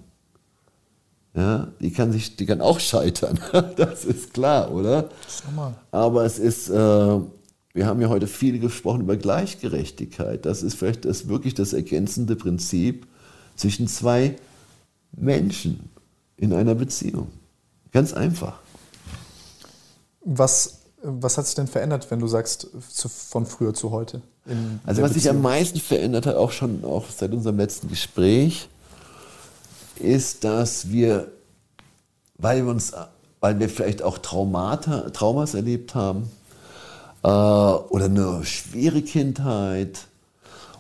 Ja, 1.36 1.70
die 1.82 1.90
kann 1.90 2.12
sich, 2.12 2.36
die 2.36 2.46
kann 2.46 2.62
auch 2.62 2.80
scheitern. 2.80 3.40
das 3.78 4.06
ist 4.06 4.36
klar, 4.36 4.72
oder? 4.72 5.10
Das 5.24 5.36
ist 5.36 5.46
normal. 5.46 5.74
Aber 5.90 6.24
es 6.24 6.38
ist, 6.38 6.70
äh, 6.70 6.74
wir 6.74 7.86
haben 7.88 8.00
ja 8.00 8.10
heute 8.10 8.28
viel 8.28 8.60
gesprochen 8.60 9.02
über 9.02 9.18
Gleichgerechtigkeit. 9.18 10.46
Das 10.46 10.62
ist 10.62 10.76
vielleicht 10.76 11.04
das 11.06 11.30
wirklich 11.30 11.56
das 11.56 11.74
ergänzende 11.74 12.36
Prinzip 12.36 13.08
zwischen 13.56 13.88
zwei 13.88 14.36
Menschen 15.12 15.90
in 16.38 16.54
einer 16.54 16.76
Beziehung. 16.76 17.30
Ganz 17.92 18.14
einfach. 18.14 18.60
Was, 20.24 20.83
was 21.04 21.38
hat 21.38 21.46
sich 21.46 21.56
denn 21.56 21.68
verändert, 21.68 22.10
wenn 22.10 22.20
du 22.20 22.28
sagst, 22.28 22.68
zu, 22.90 23.10
von 23.10 23.46
früher 23.46 23.74
zu 23.74 23.92
heute? 23.92 24.22
also 24.86 25.02
was 25.02 25.14
Beziehung? 25.14 25.14
sich 25.14 25.30
am 25.30 25.42
meisten 25.42 25.80
verändert 25.80 26.26
hat, 26.26 26.36
auch 26.36 26.52
schon 26.52 26.84
auch 26.84 27.06
seit 27.16 27.32
unserem 27.32 27.58
letzten 27.58 27.90
Gespräch, 27.90 28.68
ist, 30.00 30.44
dass 30.44 30.90
wir, 30.90 31.28
weil 32.38 32.66
wir 32.66 32.72
uns, 32.72 32.94
weil 33.40 33.60
wir 33.60 33.70
vielleicht 33.70 34.02
auch 34.02 34.18
Traumata, 34.18 35.10
Traumas 35.12 35.54
erlebt 35.54 35.96
haben 35.96 36.30
äh, 37.24 37.28
oder 37.28 38.06
eine 38.06 38.46
schwere 38.46 39.02
Kindheit 39.02 40.08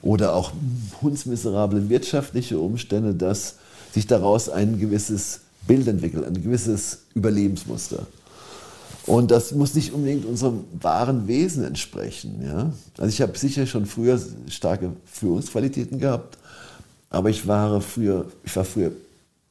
oder 0.01 0.33
auch 0.33 0.51
hundsmiserable 1.01 1.89
wirtschaftliche 1.89 2.59
Umstände, 2.59 3.13
dass 3.13 3.55
sich 3.93 4.07
daraus 4.07 4.49
ein 4.49 4.79
gewisses 4.79 5.41
Bild 5.67 5.87
entwickelt, 5.87 6.25
ein 6.25 6.41
gewisses 6.41 7.03
Überlebensmuster. 7.13 8.07
Und 9.05 9.31
das 9.31 9.51
muss 9.51 9.73
nicht 9.73 9.93
unbedingt 9.93 10.25
unserem 10.25 10.63
wahren 10.80 11.27
Wesen 11.27 11.65
entsprechen. 11.65 12.41
Ja? 12.43 12.71
Also 12.97 13.09
ich 13.09 13.21
habe 13.21 13.38
sicher 13.38 13.65
schon 13.65 13.85
früher 13.85 14.19
starke 14.47 14.91
Führungsqualitäten 15.05 15.99
gehabt, 15.99 16.38
aber 17.09 17.30
ich 17.30 17.47
war 17.47 17.81
früher, 17.81 18.25
ich 18.43 18.55
war 18.55 18.63
früher 18.63 18.91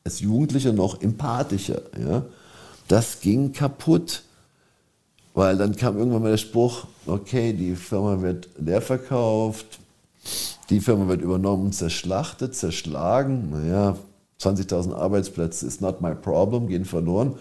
als 0.05 0.21
Jugendlicher 0.21 0.73
noch 0.73 1.01
empathischer. 1.03 1.83
Ja? 1.99 2.25
Das 2.89 3.21
ging 3.21 3.53
kaputt, 3.53 4.23
weil 5.35 5.57
dann 5.57 5.77
kam 5.77 5.99
irgendwann 5.99 6.23
mal 6.23 6.31
der 6.31 6.39
Spruch, 6.39 6.87
okay, 7.07 7.53
die 7.53 7.77
Firma 7.77 8.23
wird 8.23 8.49
leer 8.59 8.83
verkauft, 8.83 9.79
die 10.71 10.81
Firma 10.81 11.09
wird 11.09 11.21
übernommen, 11.21 11.73
zerschlachtet, 11.73 12.55
zerschlagen. 12.55 13.51
Naja, 13.51 13.97
20.000 14.41 14.95
Arbeitsplätze 14.95 15.67
ist 15.67 15.81
not 15.81 16.01
my 16.01 16.15
problem, 16.15 16.69
gehen 16.69 16.85
verloren. 16.85 17.35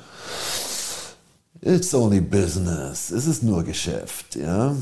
It's 1.61 1.93
only 1.93 2.21
business. 2.21 3.11
Es 3.11 3.27
ist 3.27 3.43
nur 3.43 3.63
Geschäft. 3.63 4.35
Ja? 4.35 4.75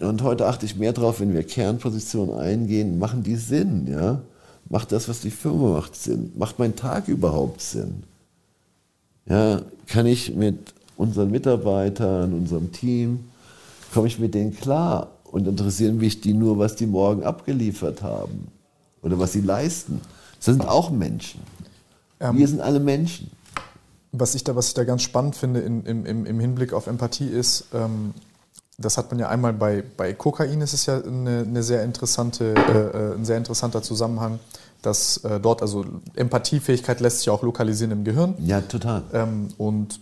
Und 0.00 0.22
heute 0.22 0.46
achte 0.46 0.64
ich 0.64 0.76
mehr 0.76 0.94
darauf, 0.94 1.20
wenn 1.20 1.34
wir 1.34 1.42
Kernpositionen 1.42 2.34
eingehen, 2.34 2.98
machen 2.98 3.22
die 3.22 3.36
Sinn. 3.36 3.86
Ja? 3.86 4.22
Macht 4.70 4.92
das, 4.92 5.08
was 5.08 5.20
die 5.20 5.30
Firma 5.30 5.72
macht, 5.72 5.94
Sinn? 5.96 6.32
Macht 6.36 6.58
mein 6.58 6.76
Tag 6.76 7.08
überhaupt 7.08 7.60
Sinn? 7.60 8.04
Ja, 9.28 9.60
kann 9.86 10.06
ich 10.06 10.34
mit 10.34 10.72
unseren 10.96 11.30
Mitarbeitern, 11.30 12.32
unserem 12.32 12.72
Team, 12.72 13.24
komme 13.92 14.08
ich 14.08 14.18
mit 14.18 14.34
denen 14.34 14.56
klar 14.56 15.10
und 15.24 15.46
interessieren 15.46 15.98
mich 15.98 16.22
die 16.22 16.32
nur, 16.32 16.58
was 16.58 16.76
die 16.76 16.86
morgen 16.86 17.22
abgeliefert 17.22 18.02
haben 18.02 18.48
oder 19.02 19.18
was 19.18 19.32
sie 19.32 19.42
leisten. 19.42 20.00
Das 20.36 20.46
sind 20.46 20.66
auch 20.66 20.90
Menschen. 20.90 21.40
Ähm, 22.20 22.38
Wir 22.38 22.48
sind 22.48 22.60
alle 22.60 22.80
Menschen. 22.80 23.30
Was 24.12 24.34
ich 24.34 24.44
da, 24.44 24.56
was 24.56 24.68
ich 24.68 24.74
da 24.74 24.84
ganz 24.84 25.02
spannend 25.02 25.36
finde 25.36 25.60
in, 25.60 25.84
im, 25.84 26.26
im 26.26 26.40
Hinblick 26.40 26.72
auf 26.72 26.86
Empathie 26.86 27.28
ist, 27.28 27.66
ähm, 27.74 28.14
das 28.78 28.96
hat 28.96 29.10
man 29.10 29.18
ja 29.18 29.28
einmal 29.28 29.52
bei, 29.52 29.82
bei 29.96 30.14
Kokain, 30.14 30.60
ist 30.60 30.72
es 30.72 30.86
ja 30.86 31.02
eine, 31.02 31.40
eine 31.40 31.62
sehr 31.62 31.82
interessante, 31.82 32.54
äh, 32.54 32.60
äh, 32.60 33.14
ein 33.14 33.24
sehr 33.24 33.36
interessanter 33.36 33.82
Zusammenhang, 33.82 34.38
dass 34.82 35.18
äh, 35.24 35.40
dort, 35.40 35.62
also 35.62 35.84
Empathiefähigkeit 36.14 37.00
lässt 37.00 37.18
sich 37.18 37.30
auch 37.30 37.42
lokalisieren 37.42 37.90
im 37.90 38.04
Gehirn. 38.04 38.34
Ja, 38.38 38.60
total. 38.60 39.02
Ähm, 39.12 39.48
und 39.58 39.98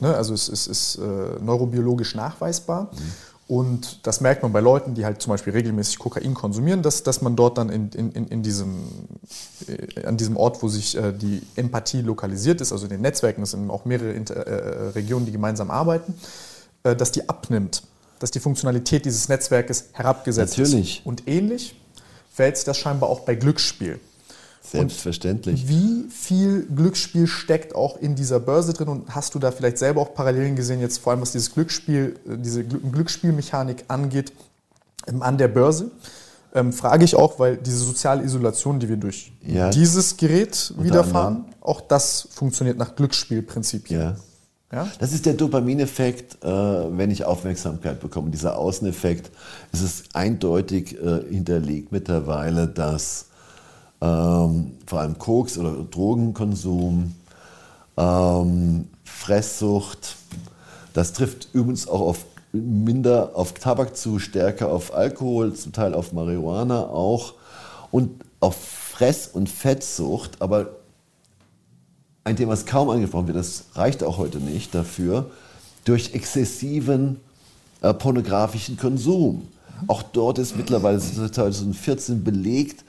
ne, 0.00 0.14
also 0.14 0.34
es, 0.34 0.48
es 0.48 0.66
ist 0.66 0.96
äh, 0.96 1.02
neurobiologisch 1.40 2.16
nachweisbar. 2.16 2.90
Mhm. 2.92 3.12
Und 3.48 4.06
das 4.06 4.20
merkt 4.20 4.42
man 4.42 4.52
bei 4.52 4.60
Leuten, 4.60 4.94
die 4.94 5.06
halt 5.06 5.22
zum 5.22 5.30
Beispiel 5.30 5.54
regelmäßig 5.54 5.98
Kokain 5.98 6.34
konsumieren, 6.34 6.82
dass, 6.82 7.02
dass 7.02 7.22
man 7.22 7.34
dort 7.34 7.56
dann 7.56 7.70
in, 7.70 7.88
in, 7.92 8.12
in 8.12 8.42
diesem, 8.42 8.84
äh, 9.66 10.04
an 10.04 10.18
diesem 10.18 10.36
Ort, 10.36 10.62
wo 10.62 10.68
sich 10.68 10.94
äh, 10.98 11.12
die 11.12 11.42
Empathie 11.56 12.02
lokalisiert 12.02 12.60
ist, 12.60 12.72
also 12.72 12.84
in 12.84 12.90
den 12.90 13.00
Netzwerken, 13.00 13.42
es 13.42 13.52
sind 13.52 13.70
auch 13.70 13.86
mehrere 13.86 14.12
Inter 14.12 14.46
äh, 14.46 14.88
Regionen, 14.90 15.24
die 15.24 15.32
gemeinsam 15.32 15.70
arbeiten, 15.70 16.14
äh, 16.82 16.94
dass 16.94 17.10
die 17.10 17.26
abnimmt, 17.26 17.84
dass 18.18 18.30
die 18.30 18.40
Funktionalität 18.40 19.06
dieses 19.06 19.30
Netzwerkes 19.30 19.86
herabgesetzt 19.92 20.58
Natürlich. 20.58 20.98
ist. 20.98 21.06
Und 21.06 21.26
ähnlich 21.26 21.74
verhält 22.30 22.58
sich 22.58 22.66
das 22.66 22.76
scheinbar 22.76 23.08
auch 23.08 23.20
bei 23.20 23.34
Glücksspiel. 23.34 23.98
Selbstverständlich. 24.70 25.62
Und 25.62 25.68
wie 25.68 26.10
viel 26.10 26.66
Glücksspiel 26.66 27.26
steckt 27.26 27.74
auch 27.74 27.96
in 27.96 28.14
dieser 28.14 28.40
Börse 28.40 28.72
drin 28.72 28.88
und 28.88 29.14
hast 29.14 29.34
du 29.34 29.38
da 29.38 29.50
vielleicht 29.50 29.78
selber 29.78 30.02
auch 30.02 30.14
Parallelen 30.14 30.56
gesehen, 30.56 30.80
jetzt 30.80 30.98
vor 30.98 31.12
allem 31.12 31.22
was 31.22 31.32
dieses 31.32 31.52
Glücksspiel, 31.54 32.16
diese 32.26 32.64
Glücksspielmechanik 32.64 33.84
angeht, 33.88 34.32
ähm, 35.06 35.22
an 35.22 35.38
der 35.38 35.48
Börse? 35.48 35.90
Ähm, 36.54 36.72
frage 36.72 37.04
ich 37.04 37.14
auch, 37.14 37.38
weil 37.38 37.56
diese 37.56 37.78
soziale 37.78 38.22
Isolation, 38.22 38.80
die 38.80 38.88
wir 38.88 38.96
durch 38.96 39.32
ja. 39.46 39.70
dieses 39.70 40.16
Gerät 40.16 40.72
widerfahren, 40.78 41.44
auch 41.60 41.80
das 41.82 42.28
funktioniert 42.30 42.78
nach 42.78 42.96
Glücksspielprinzipien. 42.96 44.00
Ja. 44.00 44.16
ja. 44.72 44.88
Das 44.98 45.12
ist 45.12 45.26
der 45.26 45.34
Dopamineffekt, 45.34 46.42
äh, 46.42 46.48
wenn 46.48 47.10
ich 47.10 47.24
Aufmerksamkeit 47.24 48.00
bekomme. 48.00 48.30
Dieser 48.30 48.56
Außeneffekt. 48.56 49.30
Es 49.72 49.82
ist 49.82 50.16
eindeutig 50.16 50.96
äh, 50.98 51.22
hinterlegt 51.28 51.92
mittlerweile, 51.92 52.66
dass 52.66 53.27
ähm, 54.00 54.72
vor 54.86 55.00
allem 55.00 55.18
Koks 55.18 55.58
oder 55.58 55.72
Drogenkonsum, 55.90 57.14
ähm, 57.96 58.88
Fresssucht, 59.04 60.16
das 60.92 61.12
trifft 61.12 61.48
übrigens 61.52 61.88
auch 61.88 62.00
auf 62.00 62.24
minder 62.52 63.32
auf 63.34 63.52
Tabak 63.52 63.96
zu, 63.96 64.18
stärker 64.18 64.70
auf 64.70 64.94
Alkohol, 64.94 65.54
zum 65.54 65.72
Teil 65.72 65.94
auf 65.94 66.12
Marihuana 66.12 66.86
auch 66.86 67.34
und 67.90 68.24
auf 68.40 68.56
Fress- 68.56 69.28
und 69.28 69.48
Fettsucht. 69.48 70.40
Aber 70.40 70.70
ein 72.24 72.36
Thema, 72.36 72.52
das 72.52 72.66
kaum 72.66 72.90
angesprochen 72.90 73.26
wird, 73.26 73.36
das 73.36 73.64
reicht 73.74 74.02
auch 74.02 74.18
heute 74.18 74.38
nicht 74.38 74.74
dafür, 74.74 75.30
durch 75.84 76.14
exzessiven 76.14 77.20
äh, 77.80 77.94
pornografischen 77.94 78.76
Konsum. 78.76 79.48
Auch 79.86 80.02
dort 80.02 80.38
ist 80.38 80.56
mittlerweile 80.56 80.98
2014 80.98 82.24
belegt, 82.24 82.84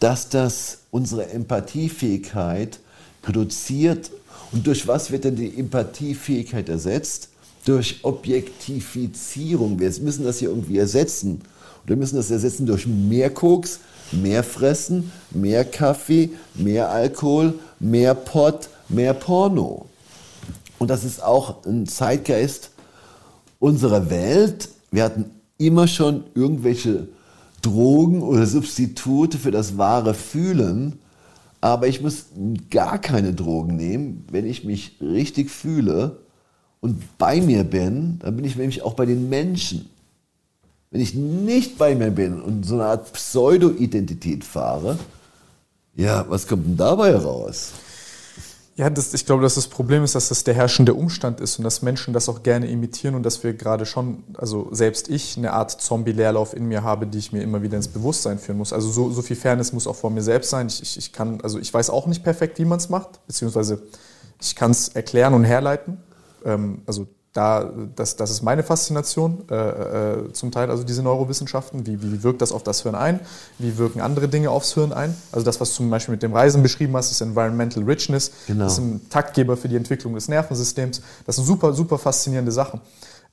dass 0.00 0.28
das 0.28 0.78
unsere 0.90 1.30
Empathiefähigkeit 1.30 2.78
reduziert. 3.24 4.10
Und 4.52 4.66
durch 4.66 4.86
was 4.86 5.10
wird 5.10 5.24
denn 5.24 5.36
die 5.36 5.58
Empathiefähigkeit 5.58 6.68
ersetzt? 6.68 7.28
durch 7.68 8.00
Objektifizierung. 8.02 9.78
Wir 9.78 9.92
müssen 10.00 10.24
das 10.24 10.38
hier 10.38 10.48
irgendwie 10.48 10.78
ersetzen. 10.78 11.42
Und 11.82 11.88
wir 11.88 11.96
müssen 11.96 12.16
das 12.16 12.30
ersetzen 12.30 12.64
durch 12.64 12.86
mehr 12.86 13.28
Koks, 13.28 13.80
mehr 14.10 14.42
Fressen, 14.42 15.12
mehr 15.30 15.66
Kaffee, 15.66 16.30
mehr 16.54 16.90
Alkohol, 16.90 17.58
mehr 17.78 18.14
Pott, 18.14 18.70
mehr 18.88 19.12
Porno. 19.12 19.84
Und 20.78 20.88
das 20.88 21.04
ist 21.04 21.22
auch 21.22 21.66
ein 21.66 21.86
Zeitgeist 21.86 22.70
unserer 23.58 24.08
Welt. 24.08 24.70
Wir 24.90 25.04
hatten 25.04 25.26
immer 25.58 25.88
schon 25.88 26.24
irgendwelche 26.34 27.08
Drogen 27.68 28.22
oder 28.22 28.46
Substitute 28.46 29.38
für 29.38 29.50
das 29.50 29.76
wahre 29.76 30.14
Fühlen. 30.14 30.98
Aber 31.60 31.88
ich 31.88 32.00
muss 32.00 32.26
gar 32.70 32.98
keine 32.98 33.34
Drogen 33.34 33.76
nehmen, 33.76 34.24
wenn 34.30 34.46
ich 34.46 34.64
mich 34.64 34.96
richtig 35.00 35.50
fühle 35.50 36.18
und 36.80 37.18
bei 37.18 37.40
mir 37.40 37.64
bin, 37.64 38.20
dann 38.20 38.36
bin 38.36 38.44
ich 38.44 38.56
nämlich 38.56 38.82
auch 38.82 38.94
bei 38.94 39.06
den 39.06 39.28
Menschen. 39.28 39.90
Wenn 40.90 41.00
ich 41.00 41.14
nicht 41.14 41.76
bei 41.76 41.94
mir 41.94 42.10
bin 42.10 42.40
und 42.40 42.64
so 42.64 42.76
eine 42.76 42.84
Art 42.84 43.12
Pseudo-Identität 43.12 44.44
fahre, 44.44 44.98
ja, 45.94 46.24
was 46.28 46.46
kommt 46.46 46.66
denn 46.66 46.76
dabei 46.76 47.16
raus? 47.16 47.72
Ja, 48.78 48.88
das, 48.90 49.12
ich 49.12 49.26
glaube, 49.26 49.42
dass 49.42 49.56
das 49.56 49.66
Problem 49.66 50.04
ist, 50.04 50.14
dass 50.14 50.28
das 50.28 50.44
der 50.44 50.54
herrschende 50.54 50.94
Umstand 50.94 51.40
ist 51.40 51.58
und 51.58 51.64
dass 51.64 51.82
Menschen 51.82 52.14
das 52.14 52.28
auch 52.28 52.44
gerne 52.44 52.68
imitieren 52.68 53.16
und 53.16 53.24
dass 53.24 53.42
wir 53.42 53.52
gerade 53.52 53.84
schon, 53.84 54.22
also 54.34 54.68
selbst 54.70 55.08
ich, 55.08 55.36
eine 55.36 55.52
Art 55.52 55.72
Zombie-Leerlauf 55.82 56.54
in 56.54 56.66
mir 56.66 56.84
habe, 56.84 57.08
die 57.08 57.18
ich 57.18 57.32
mir 57.32 57.42
immer 57.42 57.60
wieder 57.60 57.76
ins 57.76 57.88
Bewusstsein 57.88 58.38
führen 58.38 58.56
muss. 58.56 58.72
Also 58.72 58.88
so, 58.88 59.10
so 59.10 59.20
viel 59.20 59.34
Fairness 59.34 59.72
muss 59.72 59.88
auch 59.88 59.96
vor 59.96 60.10
mir 60.10 60.22
selbst 60.22 60.50
sein. 60.50 60.68
Ich, 60.68 60.80
ich, 60.80 60.96
ich 60.96 61.12
kann, 61.12 61.40
also 61.40 61.58
ich 61.58 61.74
weiß 61.74 61.90
auch 61.90 62.06
nicht 62.06 62.22
perfekt, 62.22 62.60
wie 62.60 62.64
man 62.64 62.78
es 62.78 62.88
macht, 62.88 63.26
beziehungsweise 63.26 63.82
ich 64.40 64.54
kann 64.54 64.70
es 64.70 64.86
erklären 64.86 65.34
und 65.34 65.42
herleiten 65.42 65.98
ähm, 66.44 66.82
also 66.86 67.08
da, 67.32 67.70
das, 67.94 68.16
das 68.16 68.30
ist 68.30 68.42
meine 68.42 68.62
Faszination 68.62 69.44
äh, 69.50 69.54
äh, 69.54 70.32
zum 70.32 70.50
Teil, 70.50 70.70
also 70.70 70.82
diese 70.82 71.02
Neurowissenschaften. 71.02 71.86
Wie, 71.86 72.02
wie 72.02 72.22
wirkt 72.22 72.40
das 72.40 72.52
auf 72.52 72.62
das 72.62 72.82
Hirn 72.82 72.94
ein? 72.94 73.20
Wie 73.58 73.76
wirken 73.76 74.00
andere 74.00 74.28
Dinge 74.28 74.50
aufs 74.50 74.74
Hirn 74.74 74.92
ein? 74.92 75.14
Also 75.30 75.44
das, 75.44 75.60
was 75.60 75.70
du 75.70 75.76
zum 75.76 75.90
Beispiel 75.90 76.12
mit 76.12 76.22
dem 76.22 76.32
Reisen 76.32 76.62
beschrieben 76.62 76.96
hast, 76.96 77.10
ist 77.10 77.20
Environmental 77.20 77.84
Richness. 77.84 78.32
Genau. 78.46 78.64
Das 78.64 78.74
ist 78.74 78.78
ein 78.78 79.08
Taktgeber 79.10 79.56
für 79.56 79.68
die 79.68 79.76
Entwicklung 79.76 80.14
des 80.14 80.28
Nervensystems. 80.28 81.02
Das 81.26 81.36
sind 81.36 81.44
super, 81.44 81.74
super 81.74 81.98
faszinierende 81.98 82.50
Sachen. 82.50 82.80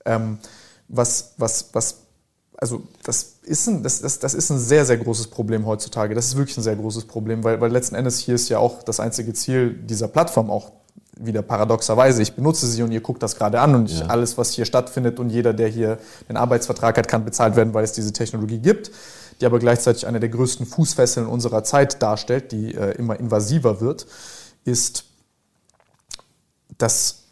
Ähm, 0.05 0.39
was, 0.87 1.33
was, 1.37 1.69
was, 1.73 1.95
also 2.57 2.83
das 3.03 3.37
ist, 3.43 3.67
ein, 3.67 3.81
das, 3.81 4.01
das, 4.01 4.19
das 4.19 4.33
ist 4.33 4.49
ein 4.49 4.59
sehr, 4.59 4.85
sehr 4.85 4.97
großes 4.97 5.27
Problem 5.27 5.65
heutzutage. 5.65 6.15
Das 6.15 6.27
ist 6.27 6.35
wirklich 6.35 6.57
ein 6.57 6.63
sehr 6.63 6.75
großes 6.75 7.05
Problem, 7.05 7.43
weil, 7.43 7.61
weil 7.61 7.71
letzten 7.71 7.95
Endes 7.95 8.19
hier 8.19 8.35
ist 8.35 8.49
ja 8.49 8.59
auch 8.59 8.83
das 8.83 8.99
einzige 8.99 9.33
Ziel 9.33 9.73
dieser 9.73 10.09
Plattform 10.09 10.51
auch 10.51 10.73
wieder 11.19 11.41
paradoxerweise, 11.41 12.21
ich 12.21 12.33
benutze 12.33 12.67
sie 12.67 12.83
und 12.83 12.91
ihr 12.91 13.01
guckt 13.01 13.23
das 13.23 13.35
gerade 13.35 13.59
an 13.59 13.75
und 13.75 13.89
ich, 13.89 13.99
ja. 13.99 14.07
alles, 14.07 14.37
was 14.37 14.51
hier 14.51 14.65
stattfindet 14.65 15.19
und 15.19 15.29
jeder, 15.29 15.53
der 15.53 15.67
hier 15.67 15.97
den 16.27 16.37
Arbeitsvertrag 16.37 16.97
hat, 16.97 17.07
kann 17.07 17.23
bezahlt 17.23 17.55
werden, 17.55 17.73
weil 17.73 17.83
es 17.83 17.93
diese 17.93 18.11
Technologie 18.11 18.59
gibt, 18.59 18.91
die 19.39 19.45
aber 19.45 19.59
gleichzeitig 19.59 20.07
eine 20.07 20.19
der 20.19 20.29
größten 20.29 20.65
Fußfesseln 20.65 21.27
unserer 21.27 21.63
Zeit 21.63 22.01
darstellt, 22.01 22.51
die 22.51 22.75
äh, 22.75 22.91
immer 22.97 23.19
invasiver 23.19 23.81
wird, 23.81 24.05
ist, 24.65 25.05
dass 26.77 27.23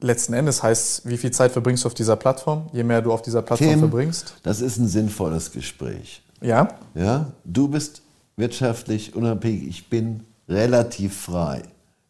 letzten 0.00 0.32
Endes 0.32 0.62
heißt, 0.62 1.08
wie 1.08 1.16
viel 1.16 1.30
Zeit 1.30 1.52
verbringst 1.52 1.84
du 1.84 1.88
auf 1.88 1.94
dieser 1.94 2.16
Plattform, 2.16 2.68
je 2.72 2.82
mehr 2.82 3.02
du 3.02 3.12
auf 3.12 3.22
dieser 3.22 3.42
Plattform 3.42 3.70
Tim, 3.70 3.78
verbringst. 3.80 4.34
Das 4.42 4.60
ist 4.60 4.78
ein 4.78 4.88
sinnvolles 4.88 5.52
Gespräch. 5.52 6.22
Ja? 6.40 6.68
Ja, 6.94 7.32
du 7.44 7.68
bist 7.68 8.02
wirtschaftlich 8.36 9.14
unabhängig, 9.14 9.68
ich 9.68 9.90
bin 9.90 10.24
relativ 10.48 11.22
frei. 11.22 11.62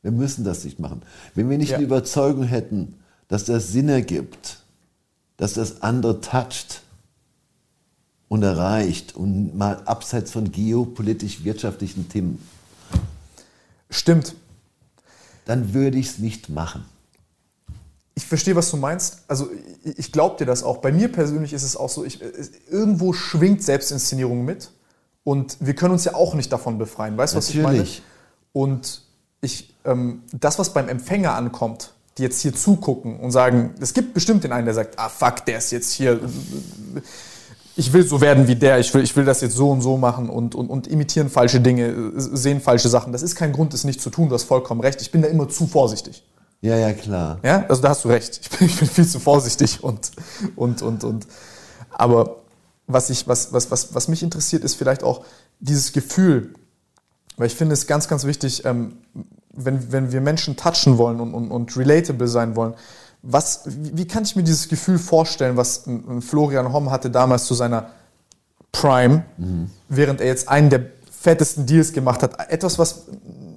Wir 0.02 0.10
müssen 0.10 0.44
das 0.44 0.64
nicht 0.64 0.78
machen. 0.78 1.02
Wenn 1.34 1.48
wir 1.48 1.58
nicht 1.58 1.70
ja. 1.70 1.78
die 1.78 1.84
Überzeugung 1.84 2.44
hätten, 2.44 2.98
dass 3.28 3.44
das 3.44 3.68
Sinn 3.68 3.88
ergibt, 3.88 4.58
dass 5.36 5.54
das 5.54 5.82
andere 5.82 6.20
toucht 6.20 6.82
und 8.28 8.42
erreicht 8.42 9.14
und 9.14 9.56
mal 9.56 9.82
abseits 9.84 10.30
von 10.32 10.50
geopolitisch-wirtschaftlichen 10.50 12.08
Themen. 12.08 12.46
Stimmt. 13.90 14.34
Dann 15.44 15.74
würde 15.74 15.98
ich 15.98 16.08
es 16.08 16.18
nicht 16.18 16.48
machen. 16.48 16.84
Ich 18.14 18.26
verstehe, 18.26 18.56
was 18.56 18.70
du 18.70 18.76
meinst. 18.76 19.22
Also 19.28 19.48
ich 19.84 20.12
glaube 20.12 20.36
dir 20.36 20.46
das 20.46 20.62
auch. 20.62 20.78
Bei 20.78 20.92
mir 20.92 21.10
persönlich 21.10 21.52
ist 21.52 21.62
es 21.62 21.76
auch 21.76 21.88
so, 21.88 22.04
ich, 22.04 22.20
irgendwo 22.70 23.12
schwingt 23.12 23.62
Selbstinszenierung 23.62 24.44
mit. 24.44 24.70
Und 25.24 25.56
wir 25.60 25.74
können 25.74 25.92
uns 25.92 26.04
ja 26.04 26.14
auch 26.14 26.34
nicht 26.34 26.52
davon 26.52 26.78
befreien. 26.78 27.16
Weißt 27.16 27.34
du, 27.34 27.38
was 27.38 27.48
ich 27.50 27.60
meine? 27.60 27.86
Und 28.52 29.02
ich, 29.40 29.71
das, 29.84 30.58
was 30.58 30.72
beim 30.72 30.88
Empfänger 30.88 31.34
ankommt, 31.34 31.92
die 32.18 32.22
jetzt 32.22 32.40
hier 32.40 32.54
zugucken 32.54 33.18
und 33.18 33.30
sagen, 33.30 33.74
es 33.80 33.94
gibt 33.94 34.14
bestimmt 34.14 34.44
den 34.44 34.52
einen, 34.52 34.66
der 34.66 34.74
sagt, 34.74 34.98
ah 34.98 35.08
fuck, 35.08 35.44
der 35.46 35.58
ist 35.58 35.72
jetzt 35.72 35.92
hier, 35.92 36.20
ich 37.74 37.92
will 37.92 38.06
so 38.06 38.20
werden 38.20 38.48
wie 38.48 38.56
der, 38.56 38.78
ich 38.78 38.92
will, 38.92 39.02
ich 39.02 39.16
will 39.16 39.24
das 39.24 39.40
jetzt 39.40 39.54
so 39.56 39.70
und 39.70 39.80
so 39.80 39.96
machen 39.96 40.28
und, 40.28 40.54
und, 40.54 40.68
und 40.68 40.86
imitieren 40.86 41.30
falsche 41.30 41.60
Dinge, 41.60 42.12
sehen 42.16 42.60
falsche 42.60 42.88
Sachen. 42.88 43.12
Das 43.12 43.22
ist 43.22 43.34
kein 43.34 43.52
Grund, 43.52 43.72
es 43.72 43.84
nicht 43.84 44.00
zu 44.00 44.10
tun, 44.10 44.28
du 44.28 44.34
hast 44.34 44.44
vollkommen 44.44 44.80
recht. 44.82 45.00
Ich 45.00 45.10
bin 45.10 45.22
da 45.22 45.28
immer 45.28 45.48
zu 45.48 45.66
vorsichtig. 45.66 46.22
Ja, 46.60 46.76
ja, 46.76 46.92
klar. 46.92 47.38
Ja, 47.42 47.64
also 47.68 47.82
da 47.82 47.88
hast 47.88 48.04
du 48.04 48.08
recht. 48.08 48.40
Ich 48.42 48.50
bin, 48.50 48.68
ich 48.68 48.78
bin 48.78 48.88
viel 48.88 49.06
zu 49.06 49.18
vorsichtig 49.18 49.82
und, 49.82 50.12
und, 50.54 50.82
und, 50.82 51.02
und. 51.02 51.26
Aber 51.90 52.42
was, 52.86 53.10
ich, 53.10 53.26
was, 53.26 53.52
was, 53.52 53.70
was, 53.70 53.94
was 53.94 54.08
mich 54.08 54.22
interessiert, 54.22 54.62
ist 54.64 54.74
vielleicht 54.74 55.02
auch 55.02 55.24
dieses 55.60 55.92
Gefühl, 55.92 56.54
weil 57.36 57.46
ich 57.46 57.54
finde 57.54 57.72
es 57.72 57.86
ganz, 57.86 58.06
ganz 58.06 58.24
wichtig, 58.24 58.64
ähm, 58.64 58.98
wenn, 59.52 59.92
wenn 59.92 60.12
wir 60.12 60.20
Menschen 60.20 60.56
touchen 60.56 60.98
wollen 60.98 61.20
und, 61.20 61.34
und, 61.34 61.50
und 61.50 61.76
relatable 61.76 62.28
sein 62.28 62.56
wollen, 62.56 62.74
was, 63.22 63.62
wie 63.66 64.06
kann 64.06 64.24
ich 64.24 64.34
mir 64.34 64.42
dieses 64.42 64.68
Gefühl 64.68 64.98
vorstellen, 64.98 65.56
was 65.56 65.84
Florian 66.20 66.72
Homm 66.72 66.90
hatte 66.90 67.08
damals 67.08 67.44
zu 67.44 67.54
seiner 67.54 67.90
Prime, 68.72 69.24
mhm. 69.36 69.70
während 69.88 70.20
er 70.20 70.26
jetzt 70.26 70.48
einen 70.48 70.70
der 70.70 70.86
fettesten 71.10 71.66
Deals 71.66 71.92
gemacht 71.92 72.22
hat? 72.22 72.50
Etwas, 72.50 72.80
was 72.80 73.06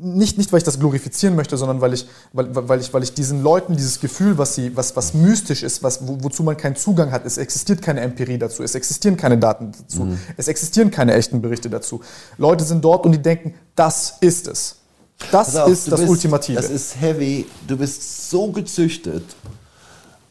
nicht, 0.05 0.37
nicht 0.37 0.51
weil 0.51 0.59
ich 0.59 0.63
das 0.63 0.79
glorifizieren 0.79 1.35
möchte, 1.35 1.57
sondern 1.57 1.81
weil 1.81 1.93
ich, 1.93 2.07
weil, 2.31 2.49
weil, 2.53 2.79
ich, 2.79 2.93
weil 2.93 3.01
ich 3.01 3.15
diesen 3.15 3.41
Leuten 3.41 3.75
dieses 3.75 3.99
Gefühl, 3.99 4.37
was, 4.37 4.53
sie, 4.53 4.75
was, 4.77 4.95
was 4.95 5.15
mystisch 5.15 5.63
ist, 5.63 5.81
was, 5.81 6.07
wo, 6.07 6.17
wozu 6.21 6.43
man 6.43 6.57
keinen 6.57 6.75
Zugang 6.75 7.11
hat, 7.11 7.25
es 7.25 7.39
existiert 7.39 7.81
keine 7.81 8.01
Empirie 8.01 8.37
dazu, 8.37 8.61
es 8.61 8.75
existieren 8.75 9.17
keine 9.17 9.39
Daten 9.39 9.71
dazu, 9.71 10.03
mhm. 10.03 10.19
es 10.37 10.47
existieren 10.47 10.91
keine 10.91 11.15
echten 11.15 11.41
Berichte 11.41 11.71
dazu. 11.71 12.01
Leute 12.37 12.63
sind 12.63 12.85
dort 12.85 13.05
und 13.05 13.13
die 13.13 13.21
denken, 13.21 13.55
das 13.75 14.17
ist 14.21 14.47
es. 14.47 14.75
Das 15.31 15.55
auf, 15.55 15.69
ist 15.69 15.91
das 15.91 15.99
bist, 15.99 16.09
Ultimative. 16.09 16.55
Das 16.55 16.69
ist 16.69 16.99
heavy. 16.99 17.45
Du 17.67 17.77
bist 17.77 18.29
so 18.29 18.51
gezüchtet. 18.51 19.23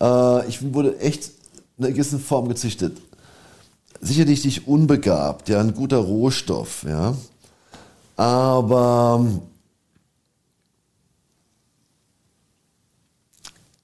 Äh, 0.00 0.48
ich 0.48 0.74
wurde 0.74 0.98
echt 0.98 1.30
in 1.78 1.84
einer 1.84 1.92
gewissen 1.92 2.20
Form 2.20 2.48
gezüchtet. 2.48 2.98
Sicherlich 4.00 4.44
nicht 4.44 4.68
unbegabt, 4.68 5.48
ja, 5.48 5.60
ein 5.60 5.74
guter 5.74 5.96
Rohstoff, 5.96 6.84
ja. 6.86 7.16
Aber 8.16 9.26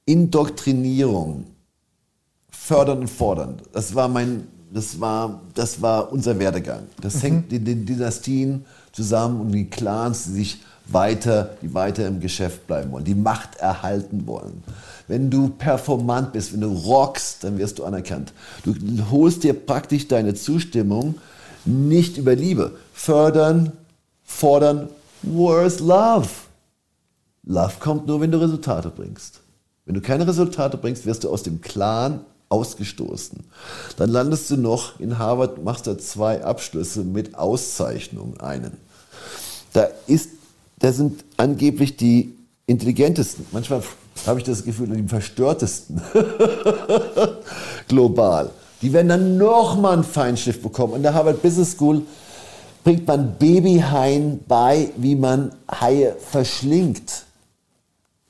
Indoktrinierung 0.04 1.46
fördern 2.50 3.00
und 3.00 3.08
fordern. 3.08 3.62
Das 3.72 3.94
war 3.94 4.08
mein, 4.08 4.46
das 4.72 5.00
war, 5.00 5.40
das 5.54 5.80
war 5.80 6.12
unser 6.12 6.38
Werdegang. 6.38 6.86
Das 7.00 7.16
mhm. 7.16 7.20
hängt 7.20 7.52
in 7.52 7.64
den 7.64 7.86
Dynastien 7.86 8.64
zusammen 8.92 9.40
und 9.40 9.52
die 9.52 9.70
Clans, 9.70 10.24
die 10.24 10.32
sich 10.32 10.60
weiter, 10.92 11.56
die 11.62 11.74
weiter 11.74 12.06
im 12.06 12.20
Geschäft 12.20 12.66
bleiben 12.66 12.92
wollen, 12.92 13.04
die 13.04 13.14
Macht 13.14 13.56
erhalten 13.56 14.26
wollen. 14.26 14.62
Wenn 15.08 15.30
du 15.30 15.48
performant 15.48 16.32
bist, 16.32 16.52
wenn 16.52 16.60
du 16.60 16.68
rockst, 16.68 17.44
dann 17.44 17.58
wirst 17.58 17.78
du 17.78 17.84
anerkannt. 17.84 18.32
Du 18.64 18.74
holst 19.10 19.42
dir 19.42 19.54
praktisch 19.54 20.08
deine 20.08 20.34
Zustimmung 20.34 21.16
nicht 21.64 22.16
über 22.16 22.34
Liebe. 22.34 22.72
Fördern, 22.92 23.72
fordern, 24.24 24.88
where's 25.22 25.80
love? 25.80 26.28
Love 27.44 27.74
kommt 27.80 28.06
nur, 28.06 28.20
wenn 28.20 28.30
du 28.30 28.40
Resultate 28.40 28.90
bringst. 28.90 29.40
Wenn 29.86 29.94
du 29.94 30.00
keine 30.00 30.26
Resultate 30.26 30.76
bringst, 30.76 31.06
wirst 31.06 31.24
du 31.24 31.30
aus 31.30 31.42
dem 31.42 31.60
Clan 31.60 32.20
ausgestoßen. 32.48 33.40
Dann 33.96 34.10
landest 34.10 34.50
du 34.50 34.56
noch 34.56 35.00
in 35.00 35.18
Harvard, 35.18 35.62
machst 35.64 35.86
da 35.86 35.96
zwei 35.98 36.44
Abschlüsse 36.44 37.02
mit 37.02 37.36
Auszeichnung, 37.36 38.38
einen. 38.40 38.76
Da 39.72 39.88
ist, 40.06 40.30
da 40.80 40.92
sind 40.92 41.24
angeblich 41.36 41.96
die 41.96 42.34
intelligentesten, 42.66 43.46
manchmal 43.52 43.82
habe 44.26 44.40
ich 44.40 44.44
das 44.44 44.64
Gefühl, 44.64 44.88
die 44.88 45.08
verstörtesten 45.08 46.00
global. 47.88 48.50
Die 48.82 48.92
werden 48.92 49.08
dann 49.08 49.36
nochmal 49.36 49.94
einen 49.94 50.04
Feinschliff 50.04 50.62
bekommen. 50.62 50.96
In 50.96 51.02
der 51.02 51.14
Harvard 51.14 51.42
Business 51.42 51.72
School 51.72 52.02
bringt 52.82 53.06
man 53.06 53.36
Babyhaien 53.38 54.40
bei, 54.48 54.90
wie 54.96 55.14
man 55.14 55.52
Haie 55.70 56.16
verschlingt. 56.18 57.24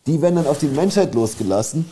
Die 0.06 0.20
werden 0.20 0.36
dann 0.36 0.47
auf 0.47 0.59
die 0.59 0.66
Menschheit 0.66 1.14
losgelassen. 1.14 1.85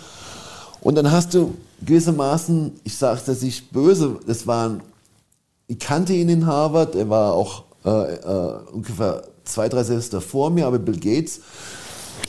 Und 0.81 0.97
dann 0.97 1.11
hast 1.11 1.35
du 1.35 1.55
gewissermaßen, 1.83 2.81
ich 2.83 2.97
sage 2.97 3.21
das 3.27 3.43
nicht 3.43 3.71
böse, 3.73 4.19
das 4.27 4.47
waren, 4.47 4.83
ich 5.69 5.79
kannte 5.79 6.13
ihn 6.13 6.29
in 6.29 6.47
Harvard, 6.47 6.97
er 6.97 7.09
war 7.09 7.35
auch 7.35 7.65
äh, 7.85 7.91
äh, 7.91 8.59
ungefähr 8.73 9.23
zwei, 9.49 9.69
drei 9.69 9.83
Semester 9.83 10.21
vor 10.21 10.51
mir, 10.51 10.67
aber 10.67 10.79
Bill 10.79 10.99
Gates, 10.99 11.41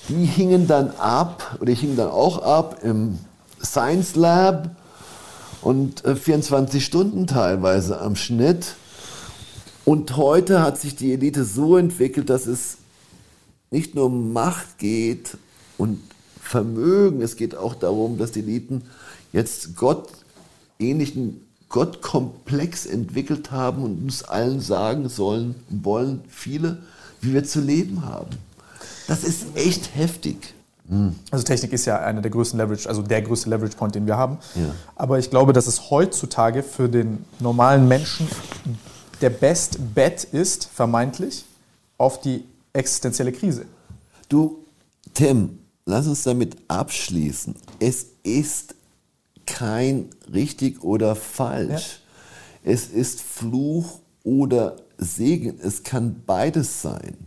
die 0.07 0.25
hingen 0.25 0.67
dann 0.67 0.91
ab, 0.91 1.57
oder 1.59 1.71
ich 1.71 1.81
hing 1.81 1.95
dann 1.95 2.09
auch 2.09 2.41
ab 2.41 2.79
im 2.83 3.19
Science 3.63 4.15
Lab 4.15 4.75
und 5.61 6.05
äh, 6.05 6.15
24 6.15 6.83
Stunden 6.83 7.27
teilweise 7.27 7.99
am 7.99 8.15
Schnitt. 8.15 8.75
Und 9.85 10.17
heute 10.17 10.61
hat 10.61 10.79
sich 10.79 10.95
die 10.95 11.13
Elite 11.13 11.43
so 11.43 11.77
entwickelt, 11.77 12.29
dass 12.29 12.45
es 12.45 12.77
nicht 13.71 13.95
nur 13.95 14.05
um 14.05 14.33
Macht 14.33 14.77
geht 14.77 15.37
und 15.77 15.99
Vermögen, 16.41 17.21
es 17.21 17.35
geht 17.35 17.55
auch 17.55 17.75
darum, 17.75 18.17
dass 18.17 18.31
die 18.31 18.39
Eliten 18.39 18.83
jetzt 19.33 19.75
Gott 19.75 20.07
ähnlichen 20.79 21.41
Gottkomplex 21.69 22.87
entwickelt 22.87 23.51
haben 23.51 23.83
und 23.83 24.03
uns 24.03 24.23
allen 24.23 24.59
sagen 24.59 25.07
sollen, 25.09 25.55
wollen 25.69 26.21
viele, 26.27 26.79
wie 27.21 27.33
wir 27.33 27.43
zu 27.43 27.61
leben 27.61 28.05
haben. 28.05 28.29
Das 29.07 29.23
ist 29.23 29.45
echt 29.55 29.95
heftig. 29.95 30.53
Also 31.29 31.43
Technik 31.43 31.73
ist 31.73 31.85
ja 31.85 31.99
einer 31.99 32.21
der 32.21 32.31
größten 32.31 32.59
Leverage, 32.59 32.89
also 32.89 33.03
der 33.03 33.21
größte 33.21 33.47
Leverage 33.49 33.77
Point, 33.77 33.93
den 33.93 34.07
wir 34.07 34.17
haben. 34.17 34.39
Ja. 34.55 34.73
Aber 34.95 35.19
ich 35.19 35.29
glaube, 35.29 35.53
dass 35.53 35.67
es 35.67 35.91
heutzutage 35.91 36.63
für 36.63 36.89
den 36.89 37.23
normalen 37.39 37.87
Menschen 37.87 38.27
der 39.21 39.29
Best 39.29 39.77
Bet 39.93 40.23
ist, 40.23 40.65
vermeintlich, 40.65 41.45
auf 41.99 42.21
die 42.21 42.43
existenzielle 42.73 43.31
Krise. 43.31 43.65
Du, 44.29 44.65
Tim, 45.13 45.59
lass 45.85 46.07
uns 46.07 46.23
damit 46.23 46.57
abschließen. 46.67 47.55
Es 47.79 48.07
ist 48.23 48.73
kein 49.45 50.09
richtig 50.33 50.83
oder 50.83 51.15
falsch. 51.15 52.01
Ja. 52.63 52.71
Es 52.71 52.87
ist 52.87 53.21
Fluch 53.21 53.99
oder 54.23 54.77
Segen. 54.99 55.59
Es 55.61 55.83
kann 55.83 56.23
beides 56.25 56.81
sein. 56.81 57.17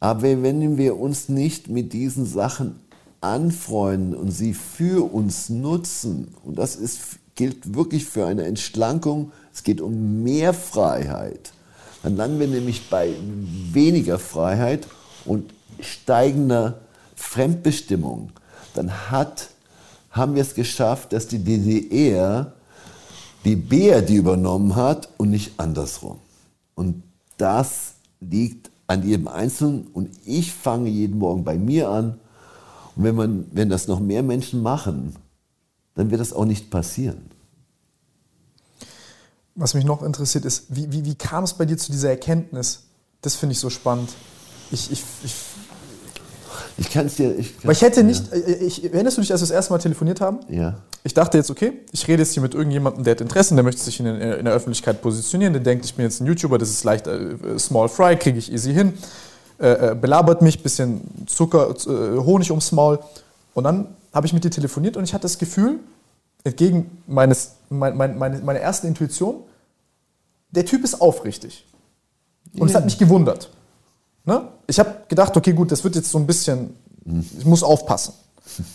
Aber 0.00 0.22
wenn 0.22 0.76
wir 0.76 0.98
uns 0.98 1.28
nicht 1.28 1.68
mit 1.68 1.92
diesen 1.92 2.26
Sachen 2.26 2.80
anfreunden 3.20 4.14
und 4.14 4.32
sie 4.32 4.52
für 4.52 5.12
uns 5.14 5.48
nutzen, 5.48 6.34
und 6.44 6.58
das 6.58 6.74
ist, 6.74 7.00
gilt 7.36 7.74
wirklich 7.74 8.04
für 8.04 8.26
eine 8.26 8.44
Entschlankung, 8.44 9.30
es 9.54 9.62
geht 9.62 9.80
um 9.80 10.22
mehr 10.24 10.52
Freiheit, 10.54 11.52
dann 12.02 12.16
landen 12.16 12.40
wir 12.40 12.48
nämlich 12.48 12.90
bei 12.90 13.14
weniger 13.72 14.18
Freiheit 14.18 14.88
und 15.24 15.54
steigender 15.80 16.80
Fremdbestimmung. 17.14 18.32
Dann 18.74 19.10
hat, 19.10 19.50
haben 20.10 20.34
wir 20.34 20.42
es 20.42 20.54
geschafft, 20.54 21.12
dass 21.12 21.28
die 21.28 21.38
DDR 21.38 22.52
die 23.44 23.56
BRD 23.56 24.10
übernommen 24.10 24.74
hat 24.74 25.08
und 25.16 25.30
nicht 25.30 25.52
andersrum. 25.58 26.18
Und 26.74 27.02
das 27.36 27.94
liegt 28.20 28.70
an 28.86 29.06
jedem 29.06 29.28
Einzelnen 29.28 29.86
und 29.88 30.10
ich 30.24 30.52
fange 30.52 30.88
jeden 30.88 31.18
Morgen 31.18 31.44
bei 31.44 31.56
mir 31.56 31.88
an. 31.88 32.18
Und 32.94 33.04
wenn, 33.04 33.14
man, 33.14 33.46
wenn 33.52 33.68
das 33.68 33.88
noch 33.88 34.00
mehr 34.00 34.22
Menschen 34.22 34.62
machen, 34.62 35.16
dann 35.94 36.10
wird 36.10 36.20
das 36.20 36.32
auch 36.32 36.44
nicht 36.44 36.70
passieren. 36.70 37.30
Was 39.54 39.74
mich 39.74 39.84
noch 39.84 40.02
interessiert 40.02 40.44
ist, 40.44 40.64
wie, 40.74 40.90
wie, 40.92 41.04
wie 41.04 41.14
kam 41.14 41.44
es 41.44 41.54
bei 41.54 41.66
dir 41.66 41.76
zu 41.76 41.92
dieser 41.92 42.10
Erkenntnis? 42.10 42.84
Das 43.20 43.34
finde 43.34 43.52
ich 43.52 43.58
so 43.58 43.70
spannend. 43.70 44.10
Ich, 44.70 44.90
ich, 44.90 45.02
ich 45.22 45.34
ich 46.78 46.90
kann 46.90 47.06
es 47.06 47.16
dir. 47.16 47.36
Ich, 47.38 47.54
Weil 47.64 47.72
ich 47.72 47.82
hätte 47.82 48.04
nicht. 48.04 48.30
Ja. 48.30 48.38
Äh, 48.38 48.64
ich, 48.64 48.84
erinnerst 48.84 49.16
du 49.16 49.20
dich, 49.20 49.32
als 49.32 49.40
wir 49.40 49.46
das 49.46 49.54
erste 49.54 49.72
Mal 49.72 49.78
telefoniert 49.78 50.20
haben? 50.20 50.40
Ja. 50.48 50.78
Ich 51.04 51.14
dachte 51.14 51.36
jetzt, 51.38 51.50
okay, 51.50 51.72
ich 51.90 52.06
rede 52.06 52.22
jetzt 52.22 52.32
hier 52.32 52.42
mit 52.42 52.54
irgendjemandem, 52.54 53.04
der 53.04 53.12
hat 53.12 53.20
Interessen, 53.20 53.56
der 53.56 53.64
möchte 53.64 53.82
sich 53.82 53.98
in, 53.98 54.06
in 54.06 54.44
der 54.44 54.54
Öffentlichkeit 54.54 55.02
positionieren, 55.02 55.52
der 55.52 55.62
denkt, 55.62 55.84
ich 55.84 55.94
bin 55.94 56.04
jetzt 56.04 56.20
ein 56.20 56.26
YouTuber, 56.26 56.58
das 56.58 56.70
ist 56.70 56.84
leicht 56.84 57.06
äh, 57.06 57.58
small 57.58 57.88
fry, 57.88 58.16
kriege 58.16 58.38
ich 58.38 58.52
easy 58.52 58.72
hin. 58.72 58.94
Äh, 59.58 59.90
äh, 59.90 59.94
belabert 59.94 60.42
mich, 60.42 60.62
bisschen 60.62 61.02
Zucker, 61.26 61.70
äh, 61.70 62.18
Honig 62.18 62.50
ums 62.50 62.72
Maul. 62.72 62.98
Und 63.54 63.64
dann 63.64 63.88
habe 64.12 64.26
ich 64.26 64.32
mit 64.32 64.44
dir 64.44 64.50
telefoniert 64.50 64.96
und 64.96 65.04
ich 65.04 65.14
hatte 65.14 65.22
das 65.22 65.38
Gefühl, 65.38 65.78
entgegen 66.44 67.02
meines, 67.06 67.52
mein, 67.68 67.96
mein, 67.96 68.18
meine, 68.18 68.38
meiner 68.40 68.58
ersten 68.58 68.88
Intuition, 68.88 69.44
der 70.50 70.66
Typ 70.66 70.84
ist 70.84 71.00
aufrichtig. 71.00 71.64
Und 72.58 72.68
es 72.68 72.74
hat 72.74 72.84
mich 72.84 72.98
gewundert. 72.98 73.50
Ne? 74.24 74.48
Ich 74.66 74.78
habe 74.78 75.02
gedacht, 75.08 75.36
okay, 75.36 75.52
gut, 75.52 75.72
das 75.72 75.82
wird 75.84 75.96
jetzt 75.96 76.10
so 76.10 76.18
ein 76.18 76.26
bisschen, 76.26 76.76
ich 77.38 77.44
muss 77.44 77.62
aufpassen. 77.62 78.14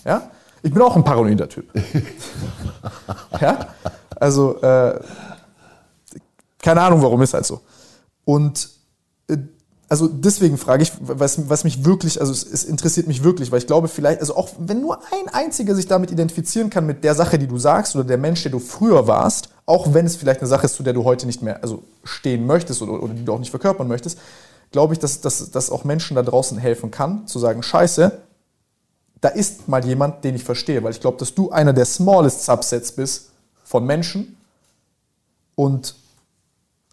Ja? 0.05 0.29
Ich 0.61 0.73
bin 0.73 0.81
auch 0.81 0.95
ein 0.95 1.03
paranoider 1.03 1.47
Typ. 1.47 1.69
ja? 3.41 3.67
Also, 4.15 4.61
äh, 4.61 4.99
keine 6.61 6.81
Ahnung, 6.81 7.01
warum 7.01 7.21
ist 7.21 7.33
halt 7.33 7.45
so. 7.45 7.61
Und 8.25 8.69
äh, 9.29 9.37
also 9.89 10.07
deswegen 10.07 10.57
frage 10.57 10.83
ich, 10.83 10.91
was, 10.99 11.49
was 11.49 11.63
mich 11.63 11.85
wirklich, 11.85 12.19
also 12.19 12.33
es, 12.33 12.43
es, 12.43 12.65
interessiert 12.65 13.07
mich 13.07 13.23
wirklich, 13.23 13.51
weil 13.51 13.59
ich 13.59 13.67
glaube 13.67 13.87
vielleicht, 13.87 14.19
also 14.19 14.35
auch 14.35 14.49
wenn 14.59 14.81
nur 14.81 14.97
ein 14.97 15.33
einziger 15.33 15.75
sich 15.75 15.87
damit 15.87 16.11
identifizieren 16.11 16.69
kann 16.69 16.85
mit 16.85 17.05
der 17.05 17.15
Sache, 17.15 17.39
die 17.39 17.47
du 17.47 17.57
sagst 17.57 17.95
oder 17.95 18.03
der 18.03 18.17
Mensch, 18.17 18.43
der 18.43 18.51
du 18.51 18.59
früher 18.59 19.07
warst, 19.07 19.49
auch 19.65 19.93
wenn 19.93 20.05
es 20.05 20.17
vielleicht 20.17 20.41
eine 20.41 20.49
Sache 20.49 20.65
ist, 20.65 20.75
zu 20.75 20.83
der 20.83 20.91
du 20.91 21.05
heute 21.05 21.25
nicht 21.25 21.41
mehr 21.41 21.63
also 21.63 21.83
stehen 22.03 22.45
möchtest 22.45 22.81
oder, 22.81 23.01
oder 23.01 23.13
die 23.13 23.23
du 23.23 23.31
auch 23.31 23.39
nicht 23.39 23.51
verkörpern 23.51 23.87
möchtest, 23.87 24.19
glaube 24.71 24.93
ich, 24.93 24.99
dass, 24.99 25.21
dass, 25.21 25.51
dass 25.51 25.69
auch 25.69 25.83
Menschen 25.83 26.15
da 26.15 26.23
draußen 26.23 26.57
helfen 26.57 26.91
kann, 26.91 27.27
zu 27.27 27.39
sagen, 27.39 27.63
scheiße, 27.63 28.21
da 29.21 29.29
ist 29.29 29.67
mal 29.67 29.83
jemand, 29.85 30.23
den 30.23 30.35
ich 30.35 30.43
verstehe, 30.43 30.83
weil 30.83 30.91
ich 30.91 31.01
glaube, 31.01 31.17
dass 31.17 31.33
du 31.33 31.49
einer 31.49 31.73
der 31.73 31.85
smallest 31.85 32.45
Subsets 32.45 32.91
bist 32.91 33.31
von 33.63 33.85
Menschen 33.85 34.37
und 35.55 35.95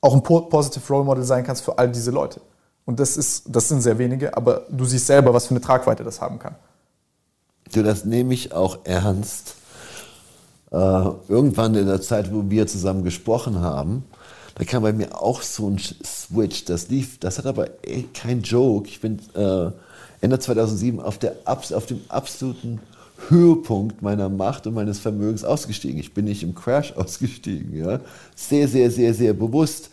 auch 0.00 0.14
ein 0.14 0.22
positive 0.22 0.92
Role 0.92 1.04
Model 1.04 1.24
sein 1.24 1.44
kannst 1.44 1.62
für 1.62 1.78
all 1.78 1.90
diese 1.90 2.10
Leute. 2.10 2.40
Und 2.84 3.00
das, 3.00 3.16
ist, 3.16 3.44
das 3.46 3.68
sind 3.68 3.80
sehr 3.80 3.98
wenige, 3.98 4.36
aber 4.36 4.62
du 4.70 4.84
siehst 4.84 5.06
selber, 5.06 5.32
was 5.32 5.46
für 5.46 5.52
eine 5.52 5.60
Tragweite 5.60 6.04
das 6.04 6.20
haben 6.20 6.38
kann. 6.38 6.54
Du, 7.72 7.82
das 7.82 8.04
nehme 8.04 8.34
ich 8.34 8.52
auch 8.52 8.78
ernst. 8.84 9.54
Äh, 10.70 10.76
irgendwann 11.28 11.74
in 11.74 11.86
der 11.86 12.02
Zeit, 12.02 12.32
wo 12.32 12.50
wir 12.50 12.66
zusammen 12.66 13.04
gesprochen 13.04 13.60
haben, 13.60 14.04
da 14.54 14.64
kam 14.64 14.82
bei 14.82 14.92
mir 14.92 15.20
auch 15.20 15.42
so 15.42 15.68
ein 15.68 15.78
Switch. 15.78 16.64
Das 16.64 16.88
lief, 16.88 17.18
das 17.18 17.38
hat 17.38 17.46
aber 17.46 17.68
ey, 17.82 18.08
kein 18.14 18.42
Joke. 18.42 18.88
Ich 18.88 19.00
bin 19.00 19.18
äh, 19.34 19.70
Ende 20.20 20.38
2007 20.38 21.00
auf, 21.00 21.18
der, 21.18 21.36
auf 21.44 21.86
dem 21.86 22.00
absoluten 22.08 22.80
Höhepunkt 23.28 24.02
meiner 24.02 24.28
Macht 24.28 24.66
und 24.66 24.74
meines 24.74 24.98
Vermögens 24.98 25.44
ausgestiegen. 25.44 25.98
Ich 25.98 26.14
bin 26.14 26.26
nicht 26.26 26.42
im 26.42 26.54
Crash 26.54 26.92
ausgestiegen. 26.96 27.76
Ja? 27.76 28.00
Sehr, 28.36 28.68
sehr, 28.68 28.90
sehr, 28.90 29.12
sehr 29.12 29.32
bewusst. 29.32 29.90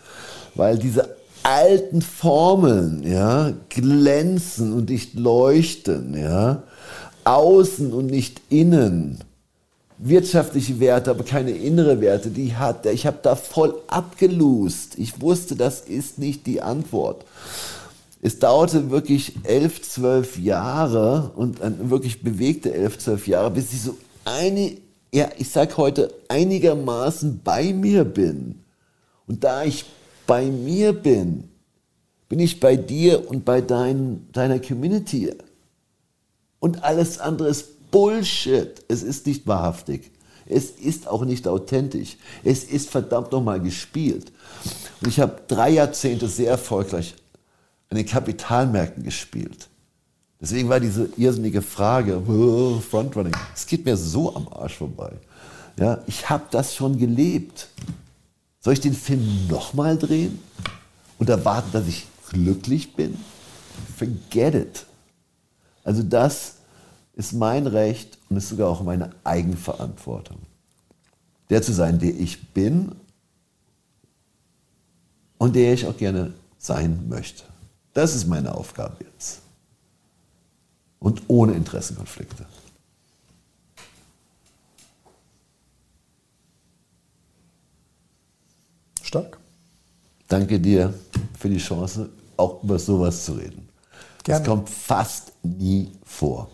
Weil 0.54 0.78
diese 0.78 1.16
alten 1.44 2.02
Formeln 2.02 3.02
ja, 3.04 3.54
glänzen 3.70 4.74
und 4.74 4.90
nicht 4.90 5.16
leuchten. 5.16 6.16
Ja? 6.16 6.64
Außen 7.24 7.94
und 7.94 8.08
nicht 8.08 8.42
innen 8.50 9.24
wirtschaftliche 10.02 10.80
Werte, 10.80 11.12
aber 11.12 11.24
keine 11.24 11.52
innere 11.52 12.02
Werte, 12.02 12.30
die 12.30 12.56
hat 12.56 12.86
er. 12.86 12.94
Ich 12.94 13.06
habe 13.06 13.20
da 13.22 13.36
voll 13.36 13.76
abgelust. 13.88 14.98
Ich 14.98 15.22
wusste, 15.22 15.56
das 15.56 15.82
ist 15.82 16.18
nicht 16.20 16.46
die 16.48 16.62
Antwort. 16.62 17.26
Es 18.22 18.40
dauerte 18.40 18.92
wirklich 18.92 19.34
elf, 19.44 19.82
zwölf 19.82 20.38
Jahre 20.38 21.32
und 21.36 21.60
wirklich 21.90 22.22
bewegte 22.22 22.74
elf, 22.74 22.98
zwölf 23.00 23.28
Jahre, 23.28 23.52
bis 23.52 23.74
ich 23.74 23.82
so 23.82 23.98
eine 24.26 24.78
ja, 25.14 25.30
ich 25.38 25.50
sag 25.50 25.78
heute, 25.78 26.14
einigermaßen 26.30 27.42
bei 27.44 27.74
mir 27.74 28.06
bin. 28.06 28.64
Und 29.28 29.44
da 29.44 29.64
ich 29.64 29.86
bei 30.26 30.46
mir 30.46 30.94
bin, 30.94 31.50
bin 32.30 32.40
ich 32.40 32.60
bei 32.60 32.78
dir 32.78 33.30
und 33.30 33.44
bei 33.44 33.60
dein, 33.60 34.28
deiner 34.32 34.60
Community. 34.60 35.34
Und 36.60 36.84
alles 36.84 37.20
andere 37.20 37.50
ist 37.50 37.81
Bullshit. 37.92 38.84
Es 38.88 39.04
ist 39.04 39.28
nicht 39.28 39.46
wahrhaftig. 39.46 40.12
Es 40.46 40.72
ist 40.72 41.08
auch 41.08 41.24
nicht 41.24 41.48
authentisch. 41.48 42.18
Es 42.44 42.64
ist 42.64 42.90
verdammt 42.90 43.32
nochmal 43.32 43.60
gespielt. 43.60 44.32
Und 45.02 45.08
ich 45.08 45.20
habe 45.20 45.42
drei 45.48 45.72
Jahrzehnte 45.72 46.28
sehr 46.28 46.50
erfolgreich 46.50 47.16
an 47.90 47.98
den 47.98 48.06
Kapitalmärkten 48.06 49.04
gespielt. 49.04 49.68
Deswegen 50.40 50.70
war 50.70 50.80
diese 50.80 51.10
irrsinnige 51.18 51.62
Frage, 51.62 52.22
Frontrunning, 52.90 53.36
es 53.54 53.68
geht 53.68 53.86
mir 53.86 53.96
so 53.96 54.36
am 54.36 54.48
Arsch 54.48 54.78
vorbei. 54.78 55.12
Ja, 55.78 56.02
ich 56.08 56.30
habe 56.30 56.46
das 56.52 56.76
schon 56.76 56.98
gelebt. 56.98 57.68
Soll 58.60 58.74
ich 58.74 58.82
den 58.82 58.94
Film 58.94 59.48
nochmal 59.48 59.98
drehen 59.98 60.40
und 61.18 61.30
erwarten, 61.30 61.72
dass 61.72 61.88
ich 61.88 62.08
glücklich 62.30 62.94
bin? 62.94 63.18
Forget 63.98 64.56
it. 64.56 64.86
Also 65.84 66.04
das 66.04 66.56
ist 67.14 67.34
mein 67.34 67.68
Recht 67.68 68.18
und 68.30 68.38
ist 68.38 68.50
sogar 68.50 68.70
auch 68.70 68.84
meine 68.84 69.12
Eigenverantwortung. 69.24 70.38
Der 71.50 71.62
zu 71.62 71.74
sein, 71.74 72.00
der 72.00 72.18
ich 72.18 72.54
bin 72.54 72.96
und 75.38 75.56
der 75.56 75.74
ich 75.74 75.86
auch 75.86 75.98
gerne 75.98 76.34
sein 76.58 77.10
möchte. 77.10 77.44
Das 77.94 78.16
ist 78.16 78.28
meine 78.28 78.54
Aufgabe 78.56 79.04
jetzt. 79.04 79.42
Und 81.00 81.24
ohne 81.28 81.54
Interessenkonflikte. 81.54 82.46
Stark. 89.02 89.40
Danke 90.28 90.60
dir 90.60 90.94
für 91.38 91.50
die 91.50 91.58
Chance, 91.58 92.10
auch 92.38 92.64
über 92.64 92.80
sowas 92.80 93.26
zu 93.26 93.34
reden. 93.34 93.68
Gerne. 94.24 94.40
Das 94.40 94.48
kommt 94.48 94.70
fast 94.70 95.34
nie 95.44 95.92
vor. 96.06 96.50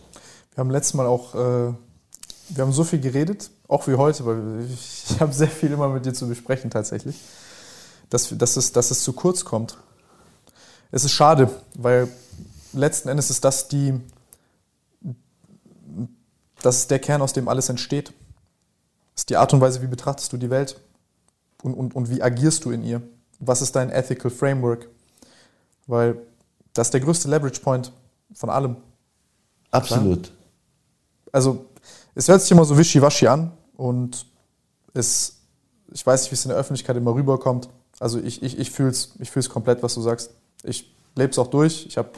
Wir 0.57 0.61
haben 0.61 0.71
letztes 0.71 0.95
Mal 0.95 1.05
auch, 1.05 1.35
äh, 1.35 1.37
wir 1.37 2.63
haben 2.63 2.73
so 2.73 2.83
viel 2.83 2.99
geredet, 2.99 3.51
auch 3.67 3.85
wie 3.85 3.93
heute, 3.93 4.25
weil 4.25 4.67
ich 4.67 5.05
habe 5.19 5.31
sehr 5.31 5.49
viel 5.49 5.71
immer 5.71 5.87
mit 5.87 6.03
dir 6.07 6.15
zu 6.15 6.27
besprechen 6.27 6.71
tatsächlich, 6.71 7.15
dass, 8.09 8.35
dass, 8.35 8.57
es, 8.57 8.71
dass 8.71 8.89
es 8.89 9.03
zu 9.03 9.13
kurz 9.13 9.45
kommt. 9.45 9.77
Es 10.89 11.03
ist 11.03 11.11
schade, 11.11 11.51
weil 11.75 12.07
letzten 12.73 13.07
Endes 13.07 13.29
ist 13.29 13.45
das 13.45 13.67
die, 13.67 14.01
das 16.63 16.77
ist 16.77 16.89
der 16.89 16.97
Kern, 16.97 17.21
aus 17.21 17.33
dem 17.33 17.49
alles 17.49 17.69
entsteht. 17.69 18.07
Das 19.13 19.21
ist 19.21 19.29
die 19.29 19.37
Art 19.37 19.53
und 19.53 19.61
Weise, 19.61 19.83
wie 19.83 19.87
betrachtest 19.87 20.33
du 20.33 20.37
die 20.37 20.49
Welt 20.49 20.81
und, 21.61 21.75
und, 21.75 21.95
und 21.95 22.09
wie 22.09 22.23
agierst 22.23 22.65
du 22.65 22.71
in 22.71 22.83
ihr. 22.83 23.03
Was 23.39 23.61
ist 23.61 23.75
dein 23.75 23.91
Ethical 23.91 24.31
Framework? 24.31 24.89
Weil 25.85 26.19
das 26.73 26.87
ist 26.87 26.95
der 26.95 27.01
größte 27.01 27.29
Leverage 27.29 27.61
Point 27.61 27.91
von 28.33 28.49
allem. 28.49 28.77
Absolut. 29.69 30.31
Also, 31.31 31.65
es 32.15 32.27
hört 32.27 32.41
sich 32.41 32.51
immer 32.51 32.65
so 32.65 32.77
wischiwaschi 32.77 33.27
an 33.27 33.51
und 33.75 34.25
es, 34.93 35.37
ich 35.93 36.05
weiß 36.05 36.23
nicht, 36.23 36.31
wie 36.31 36.35
es 36.35 36.45
in 36.45 36.49
der 36.49 36.57
Öffentlichkeit 36.57 36.97
immer 36.97 37.13
rüberkommt. 37.13 37.69
Also, 37.99 38.19
ich, 38.19 38.43
ich, 38.43 38.57
ich 38.57 38.71
fühle 38.71 38.89
es 38.89 39.13
ich 39.19 39.29
fühl's 39.29 39.49
komplett, 39.49 39.83
was 39.83 39.93
du 39.95 40.01
sagst. 40.01 40.31
Ich 40.63 40.93
lebe 41.15 41.31
es 41.31 41.39
auch 41.39 41.47
durch. 41.47 41.85
Ich 41.87 41.97
habe 41.97 42.09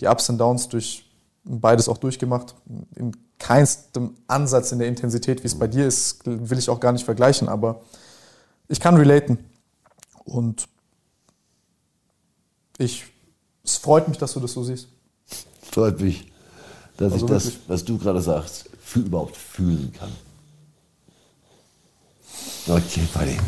die 0.00 0.06
Ups 0.06 0.28
und 0.28 0.38
Downs 0.38 0.68
durch 0.68 1.04
beides 1.44 1.88
auch 1.88 1.98
durchgemacht. 1.98 2.54
In 2.94 3.16
keinstem 3.38 4.14
Ansatz 4.26 4.72
in 4.72 4.78
der 4.78 4.88
Intensität, 4.88 5.42
wie 5.42 5.46
es 5.46 5.58
bei 5.58 5.66
dir 5.66 5.86
ist, 5.86 6.20
will 6.26 6.58
ich 6.58 6.68
auch 6.68 6.80
gar 6.80 6.92
nicht 6.92 7.04
vergleichen, 7.04 7.48
aber 7.48 7.80
ich 8.68 8.80
kann 8.80 8.96
relaten. 8.96 9.38
Und 10.24 10.68
ich, 12.78 13.06
es 13.64 13.76
freut 13.76 14.08
mich, 14.08 14.18
dass 14.18 14.34
du 14.34 14.40
das 14.40 14.52
so 14.52 14.62
siehst. 14.62 14.88
Freut 15.62 16.00
mich, 16.00 16.30
dass 16.98 17.12
also 17.12 17.26
ich 17.26 17.32
das, 17.32 17.52
was 17.68 17.84
du 17.84 17.96
gerade 17.96 18.20
sagst, 18.20 18.68
fühl, 18.82 19.06
überhaupt 19.06 19.36
fühlen 19.36 19.92
kann. 19.98 20.10
Okay, 22.66 23.08
buddy. 23.14 23.38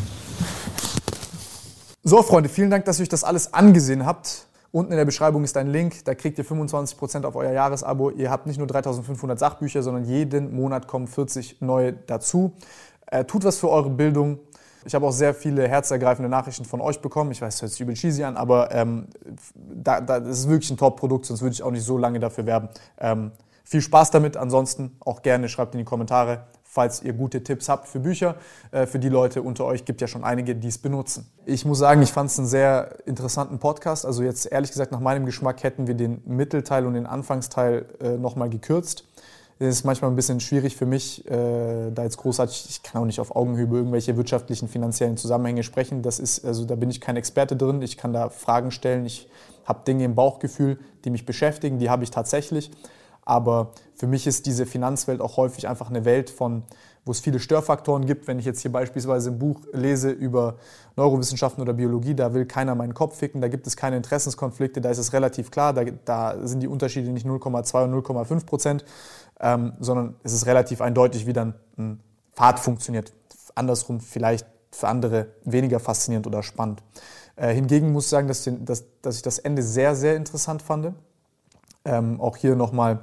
So, 2.02 2.22
Freunde, 2.22 2.48
vielen 2.48 2.70
Dank, 2.70 2.86
dass 2.86 2.98
ihr 2.98 3.02
euch 3.02 3.09
das 3.09 3.24
alles 3.24 3.52
angesehen 3.52 4.06
habt. 4.06 4.47
Unten 4.72 4.93
in 4.93 4.98
der 4.98 5.05
Beschreibung 5.05 5.43
ist 5.43 5.56
ein 5.56 5.66
Link, 5.66 6.05
da 6.05 6.14
kriegt 6.14 6.39
ihr 6.39 6.44
25% 6.44 7.24
auf 7.24 7.35
euer 7.35 7.52
Jahresabo. 7.52 8.10
Ihr 8.10 8.31
habt 8.31 8.47
nicht 8.47 8.59
nur 8.59 8.68
3500 8.68 9.39
Sachbücher, 9.39 9.82
sondern 9.82 10.05
jeden 10.05 10.55
Monat 10.55 10.86
kommen 10.86 11.09
40 11.09 11.60
neue 11.60 11.93
dazu. 11.93 12.52
Äh, 13.06 13.24
tut 13.24 13.44
was 13.44 13.59
für 13.59 13.68
eure 13.68 13.90
Bildung. 13.90 14.39
Ich 14.85 14.94
habe 14.94 15.07
auch 15.07 15.12
sehr 15.12 15.35
viele 15.35 15.69
herzergreifende 15.69 16.28
Nachrichten 16.28 16.65
von 16.65 16.81
euch 16.81 17.01
bekommen. 17.01 17.31
Ich 17.32 17.43
weiß, 17.43 17.55
das 17.55 17.62
hört 17.62 17.73
sich 17.73 17.81
übel 17.81 17.94
cheesy 17.94 18.24
an, 18.24 18.36
aber 18.36 18.74
ähm, 18.74 19.09
da, 19.55 20.01
da, 20.01 20.20
das 20.20 20.40
ist 20.40 20.48
wirklich 20.48 20.70
ein 20.70 20.77
Top-Produkt, 20.77 21.27
sonst 21.27 21.43
würde 21.43 21.52
ich 21.52 21.62
auch 21.62 21.70
nicht 21.70 21.85
so 21.85 21.98
lange 21.98 22.20
dafür 22.20 22.47
werben. 22.47 22.69
Ähm, 22.98 23.32
viel 23.70 23.81
Spaß 23.81 24.11
damit. 24.11 24.36
Ansonsten 24.36 24.97
auch 24.98 25.23
gerne 25.23 25.48
schreibt 25.48 25.74
in 25.74 25.78
die 25.78 25.85
Kommentare, 25.85 26.47
falls 26.65 27.02
ihr 27.02 27.12
gute 27.12 27.44
Tipps 27.44 27.69
habt 27.69 27.86
für 27.86 28.01
Bücher. 28.01 28.35
Äh, 28.73 28.86
für 28.86 28.98
die 28.98 29.09
Leute 29.09 29.43
unter 29.43 29.65
euch 29.65 29.85
gibt 29.85 30.01
ja 30.01 30.09
schon 30.09 30.24
einige, 30.24 30.57
die 30.57 30.69
es 30.69 30.78
benutzen. 30.78 31.31
Ich 31.47 31.65
muss 31.65 31.78
sagen, 31.78 32.02
ich 32.02 32.12
fand 32.12 32.31
es 32.31 32.39
einen 32.39 32.48
sehr 32.48 32.97
interessanten 33.07 33.61
Podcast. 33.61 34.05
Also 34.05 34.24
jetzt 34.24 34.47
ehrlich 34.47 34.70
gesagt, 34.70 34.90
nach 34.90 35.01
meinem 35.01 35.24
Geschmack 35.24 35.62
hätten 35.62 35.86
wir 35.86 35.94
den 35.94 36.20
Mittelteil 36.27 36.85
und 36.85 36.94
den 36.94 37.07
Anfangsteil 37.07 37.86
äh, 38.01 38.16
nochmal 38.16 38.51
gekürzt. 38.51 39.05
Ist 39.60 39.84
manchmal 39.84 40.10
ein 40.10 40.16
bisschen 40.16 40.40
schwierig 40.40 40.74
für 40.74 40.86
mich, 40.86 41.26
äh, 41.30 41.90
da 41.90 42.04
jetzt 42.04 42.16
großartig, 42.16 42.64
ich 42.70 42.82
kann 42.82 43.02
auch 43.02 43.04
nicht 43.04 43.20
auf 43.20 43.36
Augenhöhe 43.36 43.64
über 43.64 43.76
irgendwelche 43.76 44.16
wirtschaftlichen, 44.16 44.68
finanziellen 44.68 45.18
Zusammenhänge 45.18 45.62
sprechen. 45.62 46.00
Das 46.00 46.18
ist, 46.18 46.46
also 46.46 46.64
da 46.64 46.76
bin 46.76 46.88
ich 46.88 46.98
kein 46.98 47.16
Experte 47.16 47.56
drin. 47.56 47.82
Ich 47.82 47.98
kann 47.98 48.14
da 48.14 48.30
Fragen 48.30 48.70
stellen. 48.70 49.04
Ich 49.04 49.28
habe 49.66 49.80
Dinge 49.86 50.04
im 50.04 50.14
Bauchgefühl, 50.14 50.78
die 51.04 51.10
mich 51.10 51.26
beschäftigen. 51.26 51.78
Die 51.78 51.90
habe 51.90 52.04
ich 52.04 52.10
tatsächlich. 52.10 52.70
Aber 53.26 53.72
für 53.94 54.06
mich 54.06 54.26
ist 54.26 54.46
diese 54.46 54.64
Finanzwelt 54.64 55.20
auch 55.20 55.36
häufig 55.36 55.68
einfach 55.68 55.90
eine 55.90 56.06
Welt 56.06 56.30
von, 56.30 56.62
wo 57.05 57.12
es 57.12 57.20
viele 57.20 57.39
Störfaktoren 57.39 58.06
gibt. 58.06 58.27
Wenn 58.27 58.39
ich 58.39 58.44
jetzt 58.44 58.60
hier 58.60 58.72
beispielsweise 58.72 59.31
ein 59.31 59.39
Buch 59.39 59.60
lese 59.72 60.10
über 60.10 60.56
Neurowissenschaften 60.97 61.62
oder 61.62 61.72
Biologie, 61.72 62.14
da 62.14 62.35
will 62.35 62.44
keiner 62.44 62.74
meinen 62.74 62.94
Kopf 62.94 63.16
ficken, 63.16 63.40
da 63.40 63.48
gibt 63.48 63.66
es 63.66 63.77
keine 63.77 63.97
Interessenskonflikte, 63.97 64.81
da 64.81 64.90
ist 64.90 64.98
es 64.98 65.12
relativ 65.12 65.51
klar, 65.51 65.72
da, 65.72 65.85
da 66.05 66.47
sind 66.47 66.60
die 66.60 66.68
Unterschiede 66.68 67.10
nicht 67.10 67.27
0,2 67.27 67.85
und 67.85 68.05
0,5 68.05 68.47
Prozent, 68.47 68.85
ähm, 69.40 69.72
sondern 69.81 70.16
es 70.22 70.32
ist 70.32 70.47
relativ 70.47 70.81
eindeutig, 70.81 71.27
wie 71.27 71.32
dann 71.32 71.55
ein 71.78 72.01
Pfad 72.35 72.60
funktioniert. 72.60 73.12
Andersrum 73.55 74.01
vielleicht 74.01 74.47
für 74.70 74.89
andere 74.89 75.28
weniger 75.44 75.81
faszinierend 75.81 76.27
oder 76.27 76.43
spannend. 76.43 76.82
Äh, 77.36 77.55
hingegen 77.55 77.93
muss 77.93 78.05
ich 78.05 78.10
sagen, 78.10 78.28
dass, 78.28 78.48
dass, 78.60 78.85
dass 79.02 79.16
ich 79.16 79.22
das 79.22 79.39
Ende 79.39 79.62
sehr, 79.62 79.94
sehr 79.94 80.16
interessant 80.16 80.62
fand. 80.62 80.93
Ähm, 81.85 82.20
auch 82.20 82.36
hier 82.36 82.55
nochmal 82.55 83.01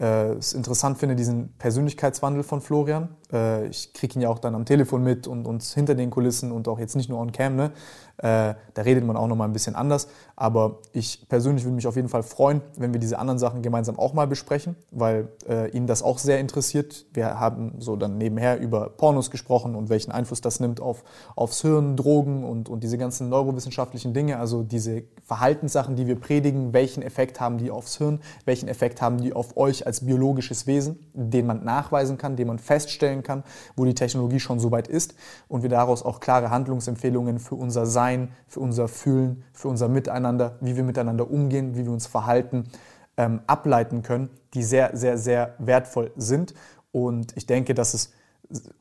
äh, 0.00 0.32
es 0.32 0.52
interessant 0.52 0.98
finde, 0.98 1.16
diesen 1.16 1.52
Persönlichkeitswandel 1.58 2.42
von 2.42 2.60
Florian. 2.60 3.08
Äh, 3.34 3.66
ich 3.66 3.92
kriege 3.92 4.18
ihn 4.18 4.22
ja 4.22 4.28
auch 4.30 4.38
dann 4.38 4.54
am 4.54 4.64
Telefon 4.64 5.02
mit 5.02 5.26
und, 5.26 5.46
und 5.46 5.62
hinter 5.62 5.94
den 5.94 6.10
Kulissen 6.10 6.52
und 6.52 6.68
auch 6.68 6.78
jetzt 6.78 6.96
nicht 6.96 7.10
nur 7.10 7.18
on 7.18 7.32
cam. 7.32 7.56
Ne? 7.56 7.72
Äh, 8.18 8.54
da 8.74 8.82
redet 8.82 9.04
man 9.04 9.16
auch 9.16 9.26
nochmal 9.26 9.48
ein 9.48 9.52
bisschen 9.52 9.74
anders. 9.74 10.08
Aber 10.36 10.78
ich 10.92 11.28
persönlich 11.28 11.64
würde 11.64 11.74
mich 11.74 11.86
auf 11.86 11.96
jeden 11.96 12.08
Fall 12.08 12.22
freuen, 12.22 12.60
wenn 12.76 12.92
wir 12.92 13.00
diese 13.00 13.18
anderen 13.18 13.38
Sachen 13.38 13.62
gemeinsam 13.62 13.98
auch 13.98 14.14
mal 14.14 14.26
besprechen, 14.26 14.76
weil 14.90 15.28
äh, 15.48 15.70
ihn 15.70 15.86
das 15.86 16.02
auch 16.02 16.18
sehr 16.18 16.38
interessiert. 16.38 17.06
Wir 17.12 17.40
haben 17.40 17.74
so 17.78 17.96
dann 17.96 18.18
nebenher 18.18 18.60
über 18.60 18.88
Pornos 18.88 19.30
gesprochen 19.30 19.74
und 19.74 19.90
welchen 19.90 20.12
Einfluss 20.12 20.40
das 20.40 20.60
nimmt 20.60 20.80
auf, 20.80 21.02
aufs 21.34 21.62
Hirn, 21.62 21.96
Drogen 21.96 22.44
und, 22.44 22.68
und 22.68 22.84
diese 22.84 22.98
ganzen 22.98 23.28
neurowissenschaftlichen 23.28 24.14
Dinge, 24.14 24.38
also 24.38 24.62
diese 24.62 25.04
Verhaltenssachen, 25.24 25.96
die 25.96 26.06
wir 26.06 26.16
predigen, 26.16 26.72
welchen 26.72 27.02
Effekt 27.02 27.40
haben 27.40 27.58
die 27.58 27.70
aufs 27.70 27.96
Hirn, 27.98 28.20
welchen 28.44 28.68
Effekt 28.68 29.02
haben 29.02 29.20
die 29.20 29.32
auf 29.32 29.56
euch 29.56 29.86
als 29.86 30.04
biologisches 30.04 30.66
Wesen, 30.66 30.98
den 31.14 31.46
man 31.46 31.64
nachweisen 31.64 32.18
kann, 32.18 32.36
den 32.36 32.48
man 32.48 32.58
feststellen 32.58 33.22
kann, 33.24 33.42
wo 33.74 33.84
die 33.84 33.94
Technologie 33.94 34.38
schon 34.38 34.60
so 34.60 34.70
weit 34.70 34.86
ist 34.86 35.14
und 35.48 35.62
wir 35.62 35.70
daraus 35.70 36.04
auch 36.04 36.20
klare 36.20 36.50
Handlungsempfehlungen 36.50 37.40
für 37.40 37.56
unser 37.56 37.86
Sein, 37.86 38.28
für 38.46 38.60
unser 38.60 38.86
Fühlen, 38.86 39.42
für 39.52 39.68
unser 39.68 39.88
Miteinander 39.88 40.54
wie 40.60 40.76
wir 40.76 40.84
miteinander 40.84 41.30
umgehen, 41.30 41.76
wie 41.76 41.84
wir 41.84 41.92
uns 41.92 42.06
verhalten, 42.06 42.64
ähm, 43.16 43.40
ableiten 43.46 44.02
können, 44.02 44.30
die 44.54 44.62
sehr, 44.62 44.96
sehr, 44.96 45.18
sehr 45.18 45.54
wertvoll 45.58 46.12
sind. 46.16 46.54
Und 46.92 47.36
ich 47.36 47.46
denke, 47.46 47.74
dass 47.74 47.94
es 47.94 48.12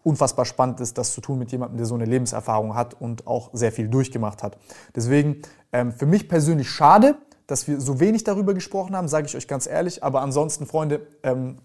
unfassbar 0.03 0.45
spannend 0.45 0.79
ist, 0.81 0.97
das 0.97 1.13
zu 1.13 1.21
tun 1.21 1.39
mit 1.39 1.51
jemandem, 1.51 1.77
der 1.77 1.85
so 1.85 1.95
eine 1.95 2.05
Lebenserfahrung 2.05 2.75
hat 2.75 2.99
und 2.99 3.27
auch 3.27 3.49
sehr 3.53 3.71
viel 3.71 3.87
durchgemacht 3.87 4.43
hat. 4.43 4.57
Deswegen 4.95 5.41
ähm, 5.71 5.91
für 5.91 6.05
mich 6.05 6.27
persönlich 6.27 6.69
schade, 6.69 7.15
dass 7.47 7.67
wir 7.67 7.79
so 7.79 7.99
wenig 7.99 8.23
darüber 8.23 8.53
gesprochen 8.53 8.95
haben, 8.95 9.07
sage 9.07 9.27
ich 9.27 9.35
euch 9.35 9.47
ganz 9.47 9.67
ehrlich. 9.67 10.03
Aber 10.03 10.21
ansonsten, 10.21 10.65
Freunde, 10.65 11.07
ähm, 11.23 11.57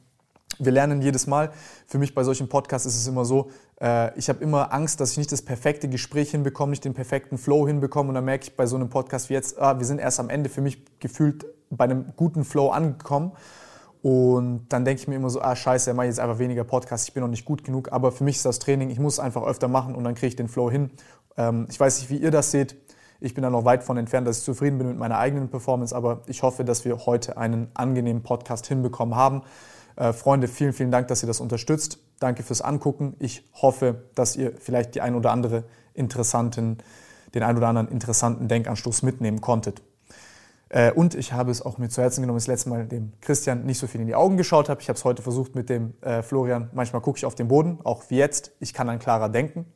wir 0.58 0.72
lernen 0.72 1.02
jedes 1.02 1.26
Mal. 1.26 1.50
Für 1.86 1.98
mich 1.98 2.14
bei 2.14 2.24
solchen 2.24 2.48
Podcasts 2.48 2.86
ist 2.86 2.96
es 2.96 3.06
immer 3.06 3.24
so, 3.24 3.50
äh, 3.80 4.16
ich 4.18 4.28
habe 4.28 4.42
immer 4.42 4.72
Angst, 4.72 5.00
dass 5.00 5.12
ich 5.12 5.18
nicht 5.18 5.32
das 5.32 5.42
perfekte 5.42 5.88
Gespräch 5.88 6.30
hinbekomme, 6.30 6.70
nicht 6.70 6.84
den 6.84 6.94
perfekten 6.94 7.38
Flow 7.38 7.66
hinbekomme. 7.66 8.08
Und 8.10 8.14
dann 8.14 8.24
merke 8.24 8.44
ich 8.44 8.56
bei 8.56 8.66
so 8.66 8.76
einem 8.76 8.88
Podcast 8.88 9.30
wie 9.30 9.34
jetzt, 9.34 9.58
ah, 9.58 9.78
wir 9.78 9.86
sind 9.86 9.98
erst 9.98 10.20
am 10.20 10.30
Ende 10.30 10.48
für 10.48 10.60
mich 10.60 10.84
gefühlt 10.98 11.46
bei 11.70 11.84
einem 11.84 12.12
guten 12.16 12.44
Flow 12.44 12.70
angekommen. 12.70 13.32
Und 14.02 14.66
dann 14.68 14.84
denke 14.84 15.02
ich 15.02 15.08
mir 15.08 15.16
immer 15.16 15.30
so, 15.30 15.40
ah 15.40 15.56
scheiße, 15.56 15.92
mache 15.92 16.06
ich 16.06 16.10
jetzt 16.10 16.20
einfach 16.20 16.38
weniger 16.38 16.64
Podcasts, 16.64 17.08
ich 17.08 17.14
bin 17.14 17.22
noch 17.22 17.28
nicht 17.28 17.44
gut 17.44 17.64
genug. 17.64 17.92
Aber 17.92 18.12
für 18.12 18.24
mich 18.24 18.36
ist 18.36 18.44
das 18.44 18.58
Training, 18.58 18.90
ich 18.90 19.00
muss 19.00 19.18
einfach 19.18 19.42
öfter 19.42 19.68
machen 19.68 19.94
und 19.94 20.04
dann 20.04 20.14
kriege 20.14 20.28
ich 20.28 20.36
den 20.36 20.48
Flow 20.48 20.70
hin. 20.70 20.90
Ähm, 21.36 21.66
ich 21.68 21.78
weiß 21.78 22.00
nicht, 22.00 22.10
wie 22.10 22.16
ihr 22.16 22.30
das 22.30 22.50
seht. 22.50 22.76
Ich 23.20 23.34
bin 23.34 23.42
da 23.42 23.50
noch 23.50 23.64
weit 23.64 23.82
von 23.82 23.96
entfernt, 23.96 24.28
dass 24.28 24.38
ich 24.38 24.44
zufrieden 24.44 24.78
bin 24.78 24.86
mit 24.86 24.98
meiner 24.98 25.18
eigenen 25.18 25.48
Performance, 25.48 25.94
aber 25.94 26.22
ich 26.26 26.44
hoffe, 26.44 26.64
dass 26.64 26.84
wir 26.84 27.06
heute 27.06 27.36
einen 27.36 27.68
angenehmen 27.74 28.22
Podcast 28.22 28.68
hinbekommen 28.68 29.16
haben. 29.16 29.42
Äh, 29.98 30.12
Freunde, 30.12 30.46
vielen, 30.46 30.72
vielen 30.72 30.92
Dank, 30.92 31.08
dass 31.08 31.22
ihr 31.22 31.26
das 31.26 31.40
unterstützt. 31.40 31.98
Danke 32.20 32.44
fürs 32.44 32.62
Angucken. 32.62 33.16
Ich 33.18 33.42
hoffe, 33.52 34.04
dass 34.14 34.36
ihr 34.36 34.52
vielleicht 34.56 34.94
die 34.94 35.00
ein 35.00 35.16
oder 35.16 35.32
andere 35.32 35.64
interessanten, 35.92 36.78
den 37.34 37.42
ein 37.42 37.56
oder 37.56 37.66
anderen 37.66 37.88
interessanten 37.88 38.46
Denkanstoß 38.46 39.02
mitnehmen 39.02 39.40
konntet. 39.40 39.82
Äh, 40.68 40.92
und 40.92 41.16
ich 41.16 41.32
habe 41.32 41.50
es 41.50 41.62
auch 41.62 41.78
mir 41.78 41.88
zu 41.88 42.00
Herzen 42.00 42.20
genommen, 42.20 42.36
das 42.36 42.46
letzte 42.46 42.68
Mal 42.68 42.86
dem 42.86 43.12
Christian 43.20 43.64
nicht 43.64 43.78
so 43.78 43.88
viel 43.88 44.00
in 44.00 44.06
die 44.06 44.14
Augen 44.14 44.36
geschaut 44.36 44.68
habe. 44.68 44.80
Ich 44.80 44.88
habe 44.88 44.96
es 44.96 45.04
heute 45.04 45.20
versucht 45.22 45.56
mit 45.56 45.68
dem 45.68 45.94
äh, 46.00 46.22
Florian. 46.22 46.70
Manchmal 46.72 47.02
gucke 47.02 47.18
ich 47.18 47.26
auf 47.26 47.34
den 47.34 47.48
Boden, 47.48 47.80
auch 47.82 48.04
wie 48.08 48.18
jetzt. 48.18 48.52
Ich 48.60 48.74
kann 48.74 48.86
dann 48.86 49.00
klarer 49.00 49.28
denken. 49.28 49.66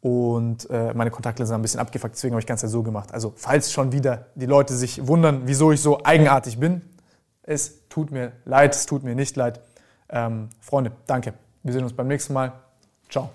Und 0.00 0.68
meine 0.68 1.10
Kontaktlinsen 1.10 1.54
sind 1.54 1.58
ein 1.58 1.62
bisschen 1.62 1.80
abgefuckt, 1.80 2.14
deswegen 2.14 2.34
habe 2.34 2.40
ich 2.42 2.46
ganz 2.46 2.60
so 2.60 2.82
gemacht. 2.82 3.14
Also 3.14 3.32
falls 3.36 3.72
schon 3.72 3.90
wieder 3.90 4.26
die 4.34 4.44
Leute 4.44 4.74
sich 4.74 5.06
wundern, 5.06 5.44
wieso 5.46 5.72
ich 5.72 5.80
so 5.80 6.04
eigenartig 6.04 6.58
bin, 6.60 6.82
es 7.44 7.88
tut 7.88 8.10
mir 8.10 8.32
leid, 8.44 8.74
es 8.74 8.86
tut 8.86 9.04
mir 9.04 9.14
nicht 9.14 9.36
leid. 9.36 9.60
Ähm, 10.08 10.48
Freunde, 10.60 10.92
danke. 11.06 11.34
Wir 11.62 11.72
sehen 11.72 11.84
uns 11.84 11.94
beim 11.94 12.08
nächsten 12.08 12.32
Mal. 12.32 12.52
Ciao. 13.08 13.30